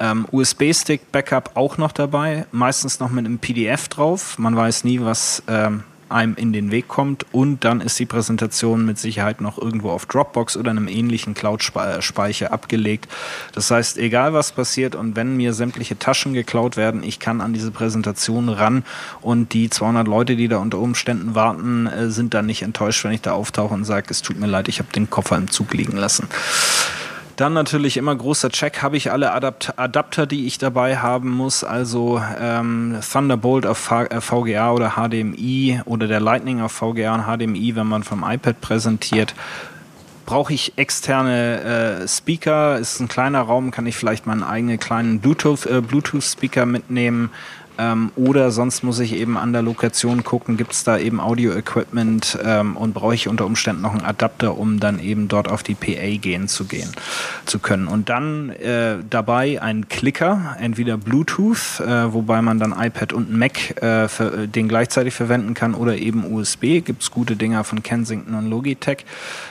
Ähm, 0.00 0.26
USB-Stick-Backup 0.32 1.52
auch 1.54 1.78
noch 1.78 1.92
dabei, 1.92 2.44
meistens 2.50 2.98
noch 2.98 3.10
mit 3.10 3.24
einem 3.24 3.38
PDF 3.38 3.86
drauf. 3.86 4.36
Man 4.36 4.56
weiß 4.56 4.82
nie, 4.82 5.00
was 5.00 5.44
ähm, 5.46 5.84
einem 6.10 6.34
in 6.34 6.52
den 6.52 6.70
Weg 6.70 6.88
kommt 6.88 7.26
und 7.32 7.64
dann 7.64 7.80
ist 7.80 7.98
die 7.98 8.06
Präsentation 8.06 8.84
mit 8.84 8.98
Sicherheit 8.98 9.40
noch 9.40 9.58
irgendwo 9.58 9.90
auf 9.90 10.06
Dropbox 10.06 10.56
oder 10.56 10.70
einem 10.70 10.88
ähnlichen 10.88 11.34
Cloud-Speicher 11.34 12.52
abgelegt. 12.52 13.08
Das 13.52 13.70
heißt, 13.70 13.98
egal 13.98 14.32
was 14.32 14.52
passiert 14.52 14.94
und 14.94 15.16
wenn 15.16 15.36
mir 15.36 15.52
sämtliche 15.52 15.98
Taschen 15.98 16.34
geklaut 16.34 16.76
werden, 16.76 17.02
ich 17.02 17.20
kann 17.20 17.40
an 17.40 17.52
diese 17.52 17.70
Präsentation 17.70 18.48
ran 18.48 18.84
und 19.20 19.52
die 19.52 19.70
200 19.70 20.06
Leute, 20.06 20.36
die 20.36 20.48
da 20.48 20.58
unter 20.58 20.78
Umständen 20.78 21.34
warten, 21.34 21.86
äh, 21.86 22.10
sind 22.10 22.34
dann 22.34 22.46
nicht 22.46 22.62
enttäuscht, 22.62 23.04
wenn 23.04 23.12
ich 23.12 23.22
da 23.22 23.32
auftauche 23.32 23.74
und 23.74 23.84
sage, 23.84 24.06
es 24.10 24.22
tut 24.22 24.38
mir 24.38 24.46
leid, 24.46 24.68
ich 24.68 24.78
habe 24.78 24.92
den 24.92 25.10
Koffer 25.10 25.36
im 25.36 25.50
Zug 25.50 25.74
liegen 25.74 25.96
lassen. 25.96 26.28
Dann 27.40 27.54
natürlich 27.54 27.96
immer 27.96 28.14
großer 28.14 28.50
Check, 28.50 28.82
habe 28.82 28.98
ich 28.98 29.10
alle 29.10 29.32
Adapt 29.32 29.78
Adapter, 29.78 30.26
die 30.26 30.46
ich 30.46 30.58
dabei 30.58 30.98
haben 30.98 31.30
muss, 31.30 31.64
also 31.64 32.22
ähm, 32.38 32.98
Thunderbolt 33.00 33.64
auf 33.64 33.78
VGA 33.78 34.68
äh, 34.68 34.70
oder 34.70 34.90
HDMI 34.90 35.80
oder 35.86 36.06
der 36.06 36.20
Lightning 36.20 36.60
auf 36.60 36.72
VGA 36.72 37.14
und 37.14 37.22
HDMI, 37.22 37.76
wenn 37.76 37.86
man 37.86 38.02
vom 38.02 38.30
iPad 38.30 38.60
präsentiert. 38.60 39.34
Brauche 40.26 40.52
ich 40.52 40.76
externe 40.76 42.02
äh, 42.02 42.08
Speaker? 42.08 42.78
Ist 42.78 43.00
ein 43.00 43.08
kleiner 43.08 43.40
Raum, 43.40 43.70
kann 43.70 43.86
ich 43.86 43.96
vielleicht 43.96 44.26
meinen 44.26 44.42
eigenen 44.42 44.78
kleinen 44.78 45.20
Bluetooth-Speaker 45.20 45.78
äh, 45.78 45.80
Bluetooth 45.80 46.66
mitnehmen? 46.66 47.30
Ähm, 47.80 48.12
oder 48.14 48.50
sonst 48.50 48.82
muss 48.82 48.98
ich 49.00 49.14
eben 49.14 49.38
an 49.38 49.54
der 49.54 49.62
Lokation 49.62 50.22
gucken, 50.22 50.58
gibt 50.58 50.72
es 50.72 50.84
da 50.84 50.98
eben 50.98 51.18
Audio-Equipment 51.18 52.38
ähm, 52.44 52.76
und 52.76 52.92
brauche 52.92 53.14
ich 53.14 53.26
unter 53.26 53.46
Umständen 53.46 53.80
noch 53.80 53.92
einen 53.92 54.04
Adapter, 54.04 54.58
um 54.58 54.80
dann 54.80 55.00
eben 55.00 55.28
dort 55.28 55.48
auf 55.48 55.62
die 55.62 55.74
PA 55.74 56.16
gehen 56.20 56.46
zu 56.46 56.66
gehen 56.66 56.90
zu 57.46 57.58
können. 57.58 57.88
Und 57.88 58.10
dann 58.10 58.50
äh, 58.50 58.98
dabei 59.08 59.62
ein 59.62 59.88
Clicker, 59.88 60.56
entweder 60.60 60.98
Bluetooth, 60.98 61.80
äh, 61.80 62.12
wobei 62.12 62.42
man 62.42 62.58
dann 62.58 62.74
iPad 62.78 63.14
und 63.14 63.32
Mac 63.32 63.82
äh, 63.82 64.08
für, 64.08 64.46
den 64.46 64.68
gleichzeitig 64.68 65.14
verwenden 65.14 65.54
kann, 65.54 65.74
oder 65.74 65.96
eben 65.96 66.30
USB. 66.30 66.82
Gibt 66.84 67.02
es 67.02 67.10
gute 67.10 67.36
Dinger 67.36 67.64
von 67.64 67.82
Kensington 67.82 68.34
und 68.34 68.50
Logitech. 68.50 69.06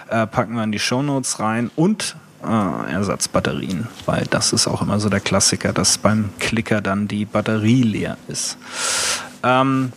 Äh, 0.09 0.27
packen 0.27 0.53
wir 0.53 0.63
in 0.63 0.71
die 0.71 0.79
Show 0.79 1.01
Notes 1.01 1.39
rein 1.39 1.71
und 1.75 2.15
äh, 2.43 2.91
Ersatzbatterien, 2.91 3.87
weil 4.05 4.25
das 4.29 4.53
ist 4.53 4.67
auch 4.67 4.81
immer 4.81 4.99
so 4.99 5.09
der 5.09 5.19
Klassiker, 5.19 5.73
dass 5.73 5.97
beim 5.97 6.29
Klicker 6.39 6.81
dann 6.81 7.07
die 7.07 7.25
Batterie 7.25 7.83
leer 7.83 8.17
ist. 8.27 8.57
Ähm, 9.43 9.91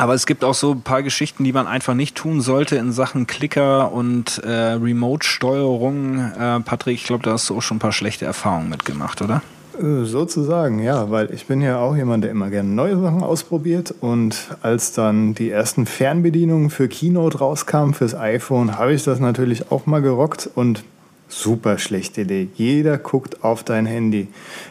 aber 0.00 0.14
es 0.14 0.26
gibt 0.26 0.44
auch 0.44 0.54
so 0.54 0.72
ein 0.72 0.82
paar 0.82 1.02
Geschichten, 1.02 1.42
die 1.42 1.52
man 1.52 1.66
einfach 1.66 1.94
nicht 1.94 2.14
tun 2.14 2.40
sollte 2.40 2.76
in 2.76 2.92
Sachen 2.92 3.26
Klicker 3.26 3.92
und 3.92 4.38
äh, 4.44 4.50
Remote-Steuerung. 4.74 6.20
Äh, 6.20 6.60
Patrick, 6.60 6.94
ich 6.94 7.04
glaube, 7.04 7.24
da 7.24 7.32
hast 7.32 7.50
du 7.50 7.56
auch 7.56 7.62
schon 7.62 7.78
ein 7.78 7.80
paar 7.80 7.92
schlechte 7.92 8.24
Erfahrungen 8.24 8.68
mitgemacht, 8.68 9.20
oder? 9.22 9.42
Äh, 9.76 10.04
Sozusagen, 10.04 10.78
ja, 10.78 11.10
weil 11.10 11.32
ich 11.32 11.46
bin 11.46 11.60
ja 11.60 11.78
auch 11.78 11.96
jemand, 11.96 12.22
der 12.22 12.30
immer 12.30 12.48
gerne 12.48 12.68
neue 12.68 13.00
Sachen 13.00 13.24
ausprobiert. 13.24 13.92
Und 14.00 14.56
als 14.62 14.92
dann 14.92 15.34
die 15.34 15.50
ersten 15.50 15.84
Fernbedienungen 15.84 16.70
für 16.70 16.86
Keynote 16.86 17.38
rauskamen 17.38 17.92
fürs 17.92 18.14
iPhone, 18.14 18.78
habe 18.78 18.92
ich 18.92 19.02
das 19.02 19.18
natürlich 19.18 19.72
auch 19.72 19.86
mal 19.86 20.00
gerockt 20.00 20.48
und 20.54 20.84
super 21.28 21.78
schlechte 21.78 22.22
Idee. 22.22 22.48
Jeder 22.54 22.98
guckt 22.98 23.44
auf 23.44 23.62
dein 23.62 23.86
Handy. 23.86 24.28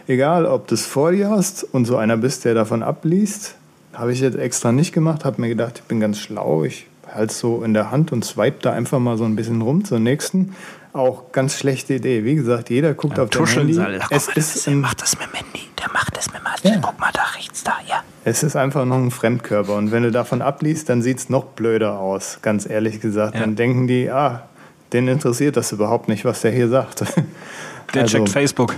Egal, 0.07 0.45
ob 0.45 0.67
du 0.67 0.75
es 0.75 0.85
vor 0.85 1.11
dir 1.11 1.29
hast 1.29 1.63
und 1.63 1.85
so 1.85 1.97
einer 1.97 2.17
bist, 2.17 2.45
der 2.45 2.53
davon 2.53 2.83
abliest, 2.83 3.55
habe 3.93 4.11
ich 4.13 4.19
jetzt 4.19 4.37
extra 4.37 4.71
nicht 4.71 4.93
gemacht, 4.93 5.25
habe 5.25 5.41
mir 5.41 5.49
gedacht, 5.49 5.79
ich 5.79 5.83
bin 5.83 5.99
ganz 5.99 6.19
schlau, 6.19 6.63
ich 6.63 6.87
halte 7.07 7.31
es 7.31 7.39
so 7.39 7.63
in 7.63 7.73
der 7.73 7.91
Hand 7.91 8.11
und 8.11 8.25
swipe 8.25 8.57
da 8.61 8.73
einfach 8.73 8.99
mal 8.99 9.17
so 9.17 9.23
ein 9.23 9.35
bisschen 9.35 9.61
rum 9.61 9.85
zur 9.85 9.99
nächsten. 9.99 10.55
Auch 10.93 11.31
ganz 11.31 11.57
schlechte 11.57 11.95
Idee. 11.95 12.23
Wie 12.23 12.35
gesagt, 12.35 12.69
jeder 12.69 12.93
guckt 12.93 13.19
auf 13.19 13.29
dein 13.29 13.45
Handy. 13.45 13.79
Es 14.09 14.27
ist 14.29 14.67
ein, 14.67 14.81
macht 14.81 15.01
das 15.01 15.17
mit 15.17 15.27
dem 15.27 15.33
Handy. 15.35 15.67
Der 15.79 15.91
macht 15.91 16.17
das 16.17 16.27
mit 16.31 16.41
dem 16.41 16.71
Ja. 16.71 16.79
Guck 16.81 16.99
mal 16.99 17.11
da 17.13 17.21
rechts 17.35 17.63
da, 17.63 17.73
ja. 17.87 18.03
es 18.23 18.43
ist 18.43 18.55
einfach 18.55 18.85
noch 18.85 18.97
ein 18.97 19.11
Fremdkörper. 19.11 19.75
Und 19.75 19.91
wenn 19.91 20.03
du 20.03 20.11
davon 20.11 20.41
abliest, 20.41 20.89
dann 20.89 21.01
sieht 21.01 21.19
es 21.19 21.29
noch 21.29 21.45
blöder 21.45 21.99
aus, 21.99 22.39
ganz 22.41 22.67
ehrlich 22.67 22.99
gesagt. 22.99 23.35
Ja. 23.35 23.41
Dann 23.41 23.55
denken 23.55 23.87
die, 23.87 24.09
ah, 24.09 24.46
den 24.93 25.07
interessiert 25.07 25.57
das 25.57 25.71
überhaupt 25.71 26.07
nicht, 26.07 26.25
was 26.25 26.41
der 26.41 26.51
hier 26.51 26.69
sagt. 26.69 27.03
Der 27.93 28.01
Also- 28.01 28.17
checkt 28.17 28.29
Facebook. 28.29 28.75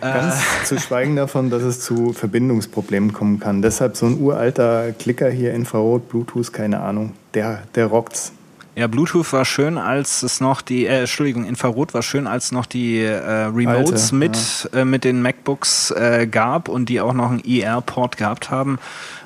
Ganz 0.00 0.36
zu 0.64 0.78
schweigen 0.78 1.16
davon, 1.16 1.50
dass 1.50 1.62
es 1.62 1.80
zu 1.80 2.12
Verbindungsproblemen 2.12 3.12
kommen 3.12 3.40
kann. 3.40 3.62
Deshalb 3.62 3.96
so 3.96 4.06
ein 4.06 4.20
uralter 4.20 4.92
Klicker 4.92 5.28
hier, 5.28 5.52
Infrarot, 5.52 6.08
Bluetooth, 6.08 6.52
keine 6.52 6.80
Ahnung, 6.80 7.14
der, 7.34 7.64
der 7.74 7.86
rockt's. 7.86 8.32
Ja, 8.76 8.86
Bluetooth 8.86 9.32
war 9.32 9.44
schön, 9.44 9.76
als 9.76 10.22
es 10.22 10.40
noch 10.40 10.62
die, 10.62 10.86
äh, 10.86 11.00
Entschuldigung, 11.00 11.44
Infrarot 11.44 11.94
war 11.94 12.02
schön, 12.02 12.28
als 12.28 12.52
noch 12.52 12.64
die 12.64 13.00
äh, 13.00 13.16
Remotes 13.46 14.04
Alte, 14.04 14.14
mit, 14.14 14.70
äh, 14.72 14.84
mit 14.84 15.02
den 15.02 15.20
MacBooks 15.20 15.90
äh, 15.90 16.28
gab 16.30 16.68
und 16.68 16.88
die 16.88 17.00
auch 17.00 17.12
noch 17.12 17.30
einen 17.32 17.40
IR-Port 17.40 18.16
gehabt 18.18 18.52
haben. 18.52 18.78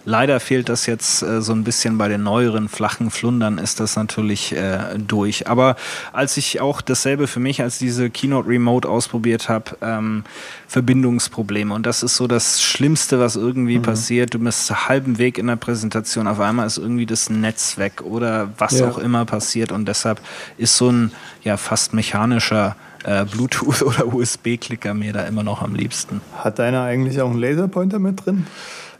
Leider 0.05 0.41
fehlt 0.41 0.69
das 0.69 0.87
jetzt 0.87 1.23
äh, 1.23 1.41
so 1.41 1.53
ein 1.53 1.65
bisschen 1.65 1.97
bei 1.99 2.09
den 2.09 2.23
neueren 2.23 2.69
flachen 2.69 3.11
Flundern 3.11 3.59
ist 3.59 3.79
das 3.81 3.95
natürlich 3.97 4.53
äh, 4.57 4.99
durch. 4.99 5.49
Aber 5.49 5.77
als 6.13 6.37
ich 6.37 6.61
auch 6.61 6.81
dasselbe 6.81 7.27
für 7.27 7.41
mich 7.41 7.63
als 7.63 7.79
diese 7.79 8.11
Keynote 8.11 8.49
Remote 8.49 8.89
ausprobiert 8.89 9.49
habe, 9.49 9.77
ähm, 9.81 10.25
Verbindungsprobleme. 10.67 11.73
Und 11.73 11.87
das 11.87 12.03
ist 12.03 12.17
so 12.17 12.27
das 12.27 12.63
Schlimmste, 12.63 13.21
was 13.21 13.37
irgendwie 13.37 13.79
passiert. 13.79 14.35
Du 14.35 14.39
bist 14.39 14.89
halben 14.89 15.19
Weg 15.19 15.39
in 15.39 15.47
der 15.47 15.57
Präsentation, 15.57 16.27
auf 16.27 16.41
einmal 16.41 16.67
ist 16.67 16.79
irgendwie 16.79 17.07
das 17.07 17.31
Netz 17.31 17.79
weg 17.79 18.03
oder 18.03 18.49
was 18.59 18.81
Ja. 18.81 18.89
auch 18.89 18.99
immer 18.99 19.25
passiert. 19.25 19.71
Und 19.71 19.87
deshalb 19.87 20.21
ist 20.59 20.77
so 20.77 20.91
ein 20.91 21.13
ja 21.45 21.57
fast 21.57 21.95
mechanischer 21.95 22.75
äh, 23.05 23.25
Bluetooth- 23.25 23.83
oder 23.85 24.13
USB-Klicker 24.13 24.95
mir 24.95 25.13
da 25.13 25.25
immer 25.25 25.43
noch 25.43 25.63
am 25.63 25.75
liebsten. 25.75 26.21
Hat 26.37 26.59
deiner 26.59 26.83
eigentlich 26.83 27.21
auch 27.21 27.31
einen 27.31 27.41
Laserpointer 27.41 27.99
mit 27.99 28.25
drin? 28.25 28.47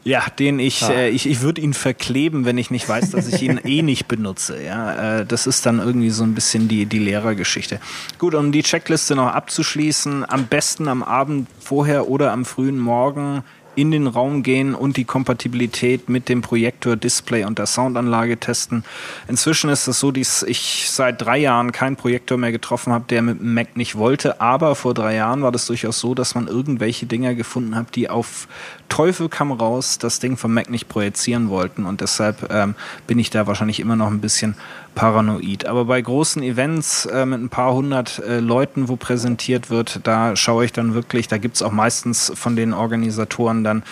Ja, 0.05 0.23
den 0.37 0.59
ich, 0.59 0.83
Ah. 0.83 0.91
äh, 0.91 1.09
ich, 1.09 1.25
ich 1.29 1.41
würde 1.41 1.61
ihn 1.61 1.73
verkleben, 1.73 2.43
wenn 2.45 2.57
ich 2.57 2.71
nicht 2.71 2.87
weiß, 2.89 3.11
dass 3.11 3.27
ich 3.27 3.41
ihn 3.41 3.57
eh 3.63 3.81
nicht 3.81 4.07
benutze. 4.07 4.61
Ja, 4.61 5.19
äh, 5.19 5.25
das 5.25 5.47
ist 5.47 5.65
dann 5.65 5.79
irgendwie 5.79 6.09
so 6.09 6.23
ein 6.23 6.35
bisschen 6.35 6.67
die, 6.67 6.85
die 6.85 6.99
Lehrergeschichte. 6.99 7.79
Gut, 8.19 8.35
um 8.35 8.51
die 8.51 8.63
Checkliste 8.63 9.15
noch 9.15 9.27
abzuschließen, 9.33 10.29
am 10.29 10.47
besten 10.47 10.87
am 10.89 11.03
Abend 11.03 11.47
vorher 11.61 12.09
oder 12.09 12.31
am 12.33 12.43
frühen 12.45 12.79
Morgen 12.79 13.43
in 13.75 13.89
den 13.89 14.05
Raum 14.05 14.43
gehen 14.43 14.75
und 14.75 14.97
die 14.97 15.03
Kompatibilität 15.03 16.07
mit 16.07 16.29
dem 16.29 16.41
Projektor, 16.41 16.95
Display 16.95 17.43
und 17.43 17.57
der 17.57 17.65
Soundanlage 17.65 18.37
testen. 18.37 18.83
Inzwischen 19.27 19.71
ist 19.71 19.87
es 19.87 19.99
so, 19.99 20.11
dass 20.11 20.43
ich 20.43 20.85
seit 20.91 21.19
drei 21.23 21.39
Jahren 21.39 21.71
keinen 21.71 21.95
Projektor 21.95 22.37
mehr 22.37 22.51
getroffen 22.51 22.93
habe, 22.93 23.05
der 23.09 23.23
mit 23.23 23.39
dem 23.39 23.55
Mac 23.55 23.75
nicht 23.75 23.95
wollte. 23.95 24.39
Aber 24.41 24.75
vor 24.75 24.93
drei 24.93 25.15
Jahren 25.15 25.41
war 25.41 25.51
das 25.51 25.65
durchaus 25.65 25.99
so, 25.99 26.13
dass 26.13 26.35
man 26.35 26.47
irgendwelche 26.47 27.07
Dinger 27.07 27.33
gefunden 27.33 27.75
hat, 27.75 27.95
die 27.95 28.11
auf 28.11 28.47
Teufel 28.89 29.29
kam 29.29 29.51
raus 29.51 29.97
das 29.97 30.19
Ding 30.19 30.37
vom 30.37 30.53
Mac 30.53 30.69
nicht 30.69 30.87
projizieren 30.87 31.49
wollten. 31.49 31.85
Und 31.85 32.01
deshalb 32.01 32.51
ähm, 32.51 32.75
bin 33.07 33.19
ich 33.19 33.29
da 33.29 33.47
wahrscheinlich 33.47 33.79
immer 33.79 33.95
noch 33.95 34.07
ein 34.07 34.21
bisschen 34.21 34.55
paranoid. 34.95 35.65
Aber 35.65 35.85
bei 35.85 36.01
großen 36.01 36.43
Events 36.43 37.05
äh, 37.05 37.25
mit 37.25 37.41
ein 37.41 37.49
paar 37.49 37.73
hundert 37.73 38.19
äh, 38.19 38.39
Leuten, 38.39 38.89
wo 38.89 38.95
präsentiert 38.95 39.69
wird, 39.69 40.01
da 40.03 40.35
schaue 40.35 40.65
ich 40.65 40.73
dann 40.73 40.93
wirklich, 40.93 41.27
da 41.27 41.37
gibt's 41.37 41.61
auch 41.61 41.71
meistens 41.71 42.31
von 42.35 42.55
den 42.55 42.73
Organisatoren 42.73 43.63
dann 43.63 43.83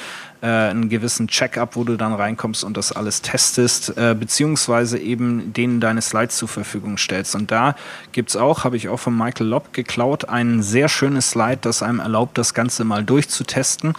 äh, 0.42 0.48
einen 0.48 0.90
gewissen 0.90 1.28
Check-up, 1.28 1.76
wo 1.76 1.84
du 1.84 1.98
dann 1.98 2.14
reinkommst 2.14 2.64
und 2.64 2.76
das 2.76 2.92
alles 2.92 3.22
testest, 3.22 3.96
äh, 3.98 4.16
beziehungsweise 4.20 4.98
eben 4.98 5.54
denen 5.54 5.80
deine 5.80 6.02
Slides 6.02 6.38
zur 6.38 6.48
Verfügung 6.48 6.98
stellst. 6.98 7.36
Und 7.36 7.52
da 7.52 7.76
gibt's 8.12 8.36
auch, 8.36 8.64
habe 8.64 8.76
ich 8.76 8.90
auch 8.90 9.00
von 9.00 9.16
Michael 9.16 9.48
Lobb 9.48 9.74
geklaut, 9.74 10.30
ein 10.30 10.64
sehr 10.64 10.90
schönes 10.90 11.32
Slide, 11.32 11.60
das 11.62 11.84
einem 11.84 12.00
erlaubt, 12.00 12.38
das 12.38 12.54
Ganze 12.54 12.84
mal 12.84 13.04
durchzutesten. 13.04 13.94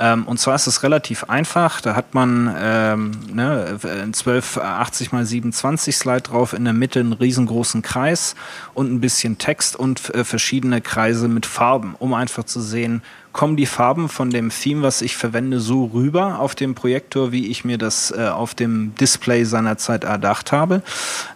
Ähm, 0.00 0.24
und 0.26 0.38
zwar 0.40 0.56
ist 0.56 0.66
es 0.66 0.82
relativ 0.82 1.24
einfach. 1.24 1.80
Da 1.80 1.94
hat 1.94 2.12
man 2.12 2.54
ähm, 2.58 3.12
ne, 3.32 3.78
ein 3.84 4.12
1280 4.12 5.12
mal 5.12 5.24
27 5.24 5.96
Slide 5.96 6.22
drauf, 6.22 6.52
in 6.52 6.64
der 6.64 6.72
Mitte 6.72 7.00
einen 7.00 7.12
riesengroßen 7.12 7.82
Kreis 7.82 8.34
und 8.74 8.92
ein 8.92 9.00
bisschen 9.00 9.38
Text 9.38 9.76
und 9.76 10.12
äh, 10.14 10.24
verschiedene 10.24 10.80
Kreise 10.80 11.28
mit 11.28 11.46
Farben, 11.46 11.94
um 11.98 12.14
einfach 12.14 12.44
zu 12.44 12.60
sehen, 12.60 13.02
kommen 13.34 13.56
die 13.56 13.66
Farben 13.66 14.08
von 14.08 14.30
dem 14.30 14.48
Theme, 14.48 14.82
was 14.82 15.02
ich 15.02 15.16
verwende, 15.16 15.60
so 15.60 15.90
rüber 15.92 16.38
auf 16.38 16.54
dem 16.54 16.74
Projektor, 16.74 17.32
wie 17.32 17.48
ich 17.48 17.64
mir 17.64 17.76
das 17.76 18.10
äh, 18.16 18.28
auf 18.28 18.54
dem 18.54 18.94
Display 18.94 19.44
seinerzeit 19.44 20.04
erdacht 20.04 20.52
habe? 20.52 20.82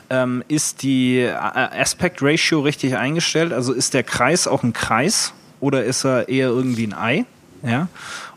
Ähm, 0.09 0.43
ist 0.49 0.83
die 0.83 1.19
äh, 1.19 1.35
Aspect 1.35 2.23
Ratio 2.23 2.61
richtig 2.61 2.97
eingestellt? 2.97 3.53
Also 3.53 3.75
ist 3.75 3.93
der 3.93 4.05
Kreis 4.05 4.47
auch 4.47 4.63
ein 4.63 4.73
Kreis 4.73 5.35
oder 5.61 5.85
ist 5.85 6.05
er 6.05 6.29
eher 6.29 6.49
irgendwie 6.49 6.87
ein 6.87 6.95
Ei? 6.95 7.25
Ja. 7.63 7.89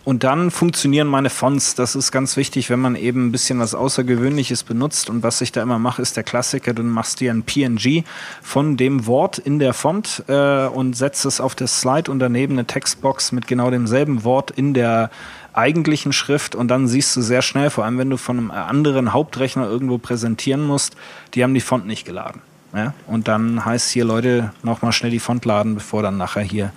Und 0.03 0.23
dann 0.23 0.49
funktionieren 0.49 1.07
meine 1.07 1.29
Fonts. 1.29 1.75
Das 1.75 1.95
ist 1.95 2.11
ganz 2.11 2.35
wichtig, 2.35 2.71
wenn 2.71 2.79
man 2.79 2.95
eben 2.95 3.27
ein 3.27 3.31
bisschen 3.31 3.59
was 3.59 3.75
Außergewöhnliches 3.75 4.63
benutzt. 4.63 5.11
Und 5.11 5.21
was 5.21 5.41
ich 5.41 5.51
da 5.51 5.61
immer 5.61 5.77
mache, 5.77 6.01
ist 6.01 6.17
der 6.17 6.23
Klassiker. 6.23 6.73
Du 6.73 6.81
machst 6.81 7.19
dir 7.19 7.31
ein 7.31 7.43
PNG 7.43 8.03
von 8.41 8.77
dem 8.77 9.05
Wort 9.05 9.37
in 9.37 9.59
der 9.59 9.73
Font 9.73 10.23
äh, 10.27 10.65
und 10.65 10.97
setzt 10.97 11.25
es 11.25 11.39
auf 11.39 11.53
das 11.53 11.81
Slide 11.81 12.09
und 12.09 12.17
daneben 12.17 12.53
eine 12.53 12.65
Textbox 12.65 13.31
mit 13.31 13.47
genau 13.47 13.69
demselben 13.69 14.23
Wort 14.23 14.49
in 14.49 14.73
der 14.73 15.11
eigentlichen 15.53 16.13
Schrift 16.13 16.55
und 16.55 16.69
dann 16.69 16.87
siehst 16.87 17.15
du 17.15 17.21
sehr 17.21 17.41
schnell, 17.41 17.69
vor 17.69 17.83
allem 17.83 17.97
wenn 17.97 18.09
du 18.09 18.17
von 18.17 18.37
einem 18.37 18.51
anderen 18.51 19.13
Hauptrechner 19.13 19.67
irgendwo 19.67 19.97
präsentieren 19.97 20.65
musst, 20.65 20.95
die 21.33 21.43
haben 21.43 21.53
die 21.53 21.59
Font 21.59 21.85
nicht 21.85 22.05
geladen. 22.05 22.41
Ja? 22.73 22.93
Und 23.07 23.27
dann 23.27 23.65
heißt 23.65 23.89
hier, 23.89 24.05
Leute, 24.05 24.51
nochmal 24.63 24.91
schnell 24.91 25.11
die 25.11 25.19
Font 25.19 25.45
laden, 25.45 25.75
bevor 25.75 26.03
dann 26.03 26.17
nachher 26.17 26.43
hier 26.43 26.71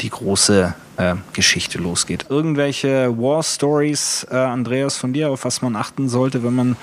die 0.00 0.10
große 0.10 0.74
äh, 0.96 1.14
Geschichte 1.32 1.78
losgeht. 1.78 2.26
Irgendwelche 2.28 3.16
War 3.18 3.42
Stories, 3.42 4.26
äh, 4.30 4.36
Andreas, 4.36 4.96
von 4.96 5.12
dir, 5.12 5.30
auf 5.30 5.44
was 5.44 5.62
man 5.62 5.76
achten 5.76 6.08
sollte, 6.08 6.42
wenn 6.42 6.54
man 6.54 6.76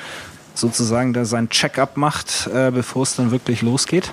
sozusagen 0.54 1.14
da 1.14 1.26
sein 1.26 1.50
Check-up 1.50 1.98
macht, 1.98 2.48
äh, 2.54 2.72
bevor 2.72 3.04
es 3.04 3.16
dann 3.16 3.32
wirklich 3.32 3.62
losgeht? 3.62 4.12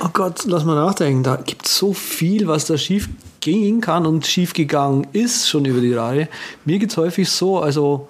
Oh 0.00 0.08
Gott, 0.12 0.44
lass 0.44 0.64
mal 0.64 0.76
nachdenken. 0.76 1.24
Da 1.24 1.36
gibt 1.36 1.66
es 1.66 1.76
so 1.76 1.92
viel, 1.92 2.46
was 2.46 2.66
da 2.66 2.78
schief 2.78 3.08
gehen 3.40 3.80
kann 3.80 4.06
und 4.06 4.24
schief 4.24 4.52
gegangen 4.52 5.06
ist 5.12 5.48
schon 5.48 5.64
über 5.64 5.80
die 5.80 5.88
Jahre. 5.88 6.28
Mir 6.64 6.78
geht 6.78 6.90
es 6.90 6.96
häufig 6.96 7.28
so, 7.28 7.58
also, 7.58 8.08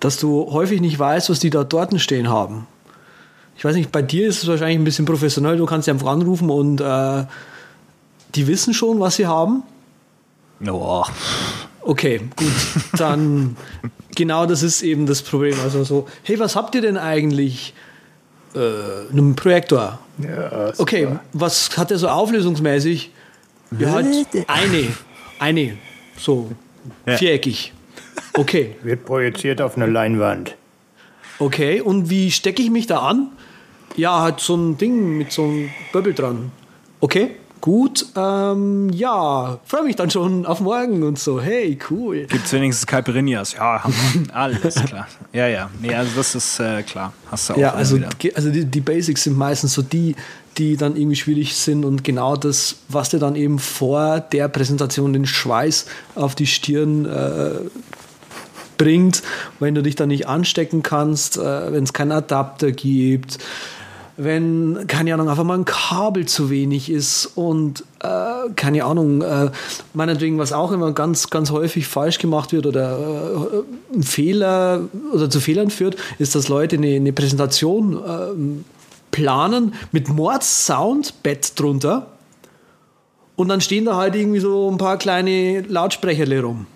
dass 0.00 0.18
du 0.18 0.52
häufig 0.52 0.82
nicht 0.82 0.98
weißt, 0.98 1.30
was 1.30 1.40
die 1.40 1.48
da 1.48 1.64
dort 1.64 1.98
stehen 1.98 2.28
haben. 2.28 2.66
Ich 3.56 3.64
weiß 3.64 3.76
nicht, 3.76 3.92
bei 3.92 4.02
dir 4.02 4.26
ist 4.28 4.42
es 4.42 4.48
wahrscheinlich 4.48 4.78
ein 4.78 4.84
bisschen 4.84 5.04
professionell. 5.04 5.56
Du 5.56 5.66
kannst 5.66 5.84
sie 5.84 5.90
einfach 5.90 6.08
anrufen 6.08 6.50
und 6.50 6.80
äh, 6.80 7.24
die 8.34 8.46
wissen 8.46 8.74
schon, 8.74 8.98
was 9.00 9.16
sie 9.16 9.26
haben. 9.26 9.62
Ja. 10.60 11.04
Okay, 11.82 12.20
gut, 12.36 12.52
dann 12.96 13.56
genau 14.14 14.46
das 14.46 14.62
ist 14.62 14.82
eben 14.82 15.06
das 15.06 15.22
Problem. 15.22 15.56
Also 15.62 15.84
so, 15.84 16.08
hey, 16.22 16.38
was 16.38 16.56
habt 16.56 16.74
ihr 16.74 16.80
denn 16.80 16.96
eigentlich? 16.96 17.74
Äh, 18.54 19.10
einen 19.10 19.34
Projektor. 19.34 19.98
Ja, 20.18 20.72
Okay, 20.78 21.08
was 21.32 21.76
hat 21.76 21.90
der 21.90 21.98
so 21.98 22.08
auflösungsmäßig? 22.08 23.10
Ja, 23.78 23.92
halt 23.92 24.06
eine, 24.46 24.88
eine, 25.38 25.78
so 26.18 26.52
viereckig. 27.06 27.72
Okay, 28.34 28.76
Wird 28.82 29.04
projiziert 29.06 29.60
auf 29.62 29.76
eine 29.76 29.86
Leinwand. 29.86 30.54
okay. 31.38 31.80
Und 31.80 32.10
wie 32.10 32.30
stecke 32.30 32.62
ich 32.62 32.70
mich 32.70 32.86
da 32.86 32.98
an? 33.00 33.30
Ja, 33.96 34.20
halt 34.20 34.40
so 34.40 34.56
ein 34.56 34.78
Ding 34.78 35.18
mit 35.18 35.32
so 35.32 35.44
einem 35.44 35.70
Böbbel 35.92 36.14
dran. 36.14 36.50
Okay, 37.00 37.32
gut. 37.60 38.06
Ähm, 38.16 38.90
ja, 38.90 39.58
freue 39.64 39.84
mich 39.84 39.96
dann 39.96 40.10
schon 40.10 40.46
auf 40.46 40.60
morgen 40.60 41.02
und 41.02 41.18
so. 41.18 41.40
Hey, 41.40 41.78
cool. 41.90 42.26
Gibt 42.26 42.46
es 42.46 42.52
wenigstens 42.52 42.86
Caipirinhas? 42.86 43.54
Ja, 43.54 43.82
alles 44.32 44.74
klar. 44.74 45.08
Ja, 45.32 45.46
ja. 45.46 45.70
Nee, 45.80 45.94
also 45.94 46.10
das 46.16 46.34
ist 46.34 46.60
äh, 46.60 46.82
klar. 46.82 47.12
Hast 47.30 47.48
du 47.48 47.54
auch 47.54 47.58
Ja, 47.58 47.74
also, 47.74 47.98
also 48.34 48.50
die, 48.50 48.64
die 48.64 48.80
Basics 48.80 49.24
sind 49.24 49.36
meistens 49.36 49.74
so 49.74 49.82
die, 49.82 50.16
die 50.58 50.76
dann 50.76 50.96
irgendwie 50.96 51.16
schwierig 51.16 51.56
sind 51.56 51.84
und 51.84 52.04
genau 52.04 52.36
das, 52.36 52.76
was 52.88 53.10
dir 53.10 53.18
dann 53.18 53.36
eben 53.36 53.58
vor 53.58 54.20
der 54.20 54.48
Präsentation 54.48 55.12
den 55.12 55.26
Schweiß 55.26 55.86
auf 56.14 56.34
die 56.34 56.46
Stirn 56.46 57.06
äh, 57.06 57.52
bringt, 58.76 59.22
wenn 59.60 59.74
du 59.74 59.82
dich 59.82 59.94
da 59.94 60.06
nicht 60.06 60.26
anstecken 60.26 60.82
kannst, 60.82 61.36
äh, 61.36 61.72
wenn 61.72 61.84
es 61.84 61.92
keinen 61.92 62.12
Adapter 62.12 62.72
gibt, 62.72 63.38
wenn, 64.16 64.86
keine 64.88 65.14
Ahnung, 65.14 65.28
einfach 65.28 65.44
mal 65.44 65.58
ein 65.58 65.64
Kabel 65.64 66.26
zu 66.26 66.50
wenig 66.50 66.90
ist 66.90 67.26
und 67.34 67.84
äh, 68.00 68.50
keine 68.56 68.84
Ahnung, 68.84 69.22
äh, 69.22 69.50
meinetwegen, 69.94 70.38
was 70.38 70.52
auch 70.52 70.72
immer 70.72 70.92
ganz, 70.92 71.30
ganz 71.30 71.50
häufig 71.50 71.86
falsch 71.86 72.18
gemacht 72.18 72.52
wird 72.52 72.66
oder 72.66 72.98
äh, 72.98 73.96
ein 73.96 74.02
Fehler 74.02 74.82
oder 75.12 75.30
zu 75.30 75.40
Fehlern 75.40 75.70
führt, 75.70 75.96
ist, 76.18 76.34
dass 76.34 76.48
Leute 76.48 76.76
eine, 76.76 76.94
eine 76.96 77.12
Präsentation 77.12 77.96
äh, 77.96 78.62
planen 79.10 79.74
mit 79.92 80.08
Mordssound, 80.08 81.22
Bett 81.22 81.58
drunter 81.58 82.08
und 83.36 83.48
dann 83.48 83.60
stehen 83.60 83.86
da 83.86 83.96
halt 83.96 84.14
irgendwie 84.14 84.40
so 84.40 84.70
ein 84.70 84.78
paar 84.78 84.98
kleine 84.98 85.62
Lautsprecherle 85.62 86.42
rum. 86.42 86.66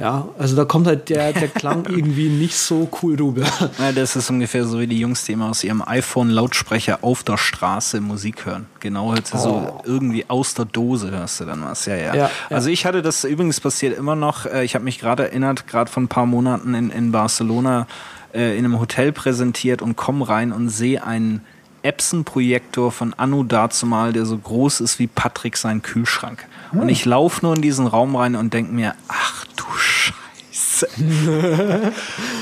Ja, 0.00 0.28
also 0.38 0.56
da 0.56 0.64
kommt 0.64 0.86
halt 0.86 1.10
der, 1.10 1.34
der 1.34 1.48
Klang 1.48 1.84
irgendwie 1.88 2.30
nicht 2.30 2.56
so 2.56 2.88
cool 3.02 3.16
rüber. 3.16 3.46
Ja, 3.78 3.92
das 3.92 4.16
ist 4.16 4.30
ungefähr 4.30 4.64
so 4.64 4.80
wie 4.80 4.86
die 4.86 4.98
Jungs, 4.98 5.24
die 5.24 5.32
immer 5.32 5.50
aus 5.50 5.62
ihrem 5.62 5.82
iPhone-Lautsprecher 5.86 7.00
auf 7.02 7.22
der 7.22 7.36
Straße 7.36 8.00
Musik 8.00 8.46
hören. 8.46 8.66
Genau, 8.80 9.12
hört 9.12 9.30
oh. 9.34 9.38
so 9.38 9.82
irgendwie 9.84 10.24
aus 10.28 10.54
der 10.54 10.64
Dose 10.64 11.10
hörst 11.10 11.40
du 11.40 11.44
dann 11.44 11.62
was. 11.62 11.84
Ja, 11.84 11.96
ja. 11.96 12.14
ja 12.14 12.30
also 12.48 12.70
ich 12.70 12.86
hatte 12.86 13.02
das 13.02 13.24
übrigens 13.24 13.60
passiert 13.60 13.96
immer 13.96 14.16
noch. 14.16 14.46
Äh, 14.46 14.64
ich 14.64 14.74
habe 14.74 14.84
mich 14.84 14.98
gerade 14.98 15.24
erinnert, 15.24 15.66
gerade 15.66 15.90
vor 15.90 16.02
ein 16.02 16.08
paar 16.08 16.26
Monaten 16.26 16.72
in, 16.72 16.88
in 16.88 17.12
Barcelona 17.12 17.86
äh, 18.32 18.56
in 18.56 18.64
einem 18.64 18.80
Hotel 18.80 19.12
präsentiert 19.12 19.82
und 19.82 19.96
komme 19.96 20.26
rein 20.26 20.52
und 20.52 20.70
sehe 20.70 21.04
einen 21.04 21.42
Epson-Projektor 21.82 22.92
von 22.92 23.14
Anno 23.14 23.42
dazumal, 23.42 24.12
der 24.12 24.26
so 24.26 24.36
groß 24.36 24.80
ist 24.80 24.98
wie 24.98 25.06
Patrick 25.06 25.56
sein 25.56 25.82
Kühlschrank. 25.82 26.46
Hm. 26.70 26.80
Und 26.80 26.88
ich 26.88 27.04
laufe 27.04 27.44
nur 27.44 27.56
in 27.56 27.62
diesen 27.62 27.86
Raum 27.86 28.16
rein 28.16 28.36
und 28.36 28.54
denke 28.54 28.72
mir, 28.72 28.94
ach 29.08 29.44
du 29.56 29.64
Scheiße. 29.76 30.88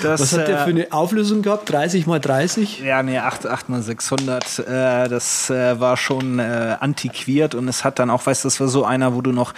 das, 0.03 0.20
Was 0.20 0.32
hat 0.32 0.49
der 0.49 0.59
für 0.59 0.70
eine 0.70 0.93
Auflösung 0.93 1.43
gehabt? 1.43 1.70
30 1.70 2.07
mal 2.07 2.20
30? 2.20 2.80
Ja, 2.80 3.03
nee, 3.03 3.18
8, 3.18 3.47
8 3.47 3.68
mal 3.68 3.82
600. 3.82 4.59
Äh, 4.59 5.09
das 5.09 5.51
äh, 5.51 5.80
war 5.80 5.97
schon 5.97 6.39
äh, 6.39 6.76
antiquiert 6.80 7.55
und 7.55 7.68
es 7.68 7.84
hat 7.84 7.99
dann 7.99 8.11
auch, 8.11 8.26
weißt 8.26 8.45
du, 8.45 8.49
das 8.49 8.61
war 8.61 8.68
so 8.68 8.84
einer, 8.84 9.14
wo 9.14 9.20
du 9.20 9.32
noch 9.32 9.55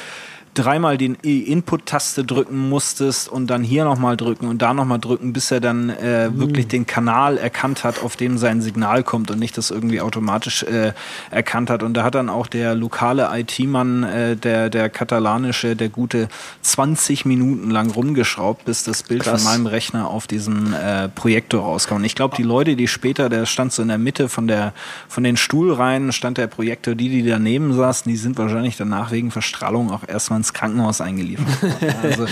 dreimal 0.55 0.99
die 0.99 1.43
Input-Taste 1.51 2.25
drücken 2.25 2.69
musstest 2.69 3.29
und 3.29 3.47
dann 3.47 3.63
hier 3.63 3.85
nochmal 3.85 4.17
drücken 4.17 4.49
und 4.49 4.61
da 4.61 4.75
nochmal 4.75 4.99
drücken, 4.99 5.33
bis 5.33 5.51
er 5.51 5.61
dann 5.61 5.91
äh, 5.91 6.29
mhm. 6.29 6.41
wirklich 6.41 6.67
den 6.67 6.87
Kanal 6.87 7.39
erkannt 7.39 7.85
hat, 7.85 8.03
auf 8.03 8.17
dem 8.17 8.37
sein 8.37 8.61
Signal 8.61 9.05
kommt 9.05 9.31
und 9.31 9.39
nicht 9.39 9.57
das 9.57 9.71
irgendwie 9.71 10.01
automatisch 10.01 10.65
äh, 10.65 10.93
erkannt 11.31 11.71
hat. 11.71 11.85
Und 11.85 11.95
da 11.95 12.03
hat 12.03 12.17
dann 12.17 12.29
auch 12.29 12.49
der 12.49 12.75
lokale 12.75 13.29
IT-Mann, 13.33 14.03
äh, 14.03 14.37
der, 14.37 14.71
der 14.71 14.89
katalanische, 14.89 15.77
der 15.77 15.89
gute 15.89 16.29
20 16.63 17.25
Minuten 17.27 17.71
lang 17.71 17.91
rumgeschraubt, 17.91 18.65
bis 18.65 18.83
das 18.83 19.05
Bild 19.05 19.23
Krass. 19.23 19.45
von 19.45 19.53
meinem 19.53 19.67
Rechner 19.67 20.09
auf 20.09 20.27
diesem 20.27 20.75
äh, 20.75 21.09
Projektor 21.09 21.63
rauskam. 21.63 21.97
Und 21.97 22.05
ich 22.05 22.17
glaube, 22.17 22.35
die 22.37 22.43
Leute, 22.43 22.75
die 22.75 22.89
später, 22.89 23.29
der 23.29 23.47
stand 23.47 23.73
so 23.73 23.83
in 23.83 23.89
der 23.89 23.99
Mitte 23.99 24.29
von 24.29 24.49
der 24.49 24.73
von 25.09 25.23
den 25.23 25.37
Stuhlreihen, 25.37 26.13
stand 26.13 26.39
der 26.39 26.49
Projektor, 26.49 26.95
die, 26.97 27.09
die 27.09 27.29
daneben 27.29 27.73
saßen, 27.73 28.11
die 28.11 28.17
sind 28.17 28.37
wahrscheinlich 28.37 28.77
danach 28.77 29.13
wegen 29.13 29.31
Verstrahlung 29.31 29.91
auch 29.91 30.07
erstmal 30.07 30.40
ins 30.41 30.53
Krankenhaus 30.53 31.01
eingeliefert 31.01 31.47
Also, 32.03 32.25
äh, 32.25 32.29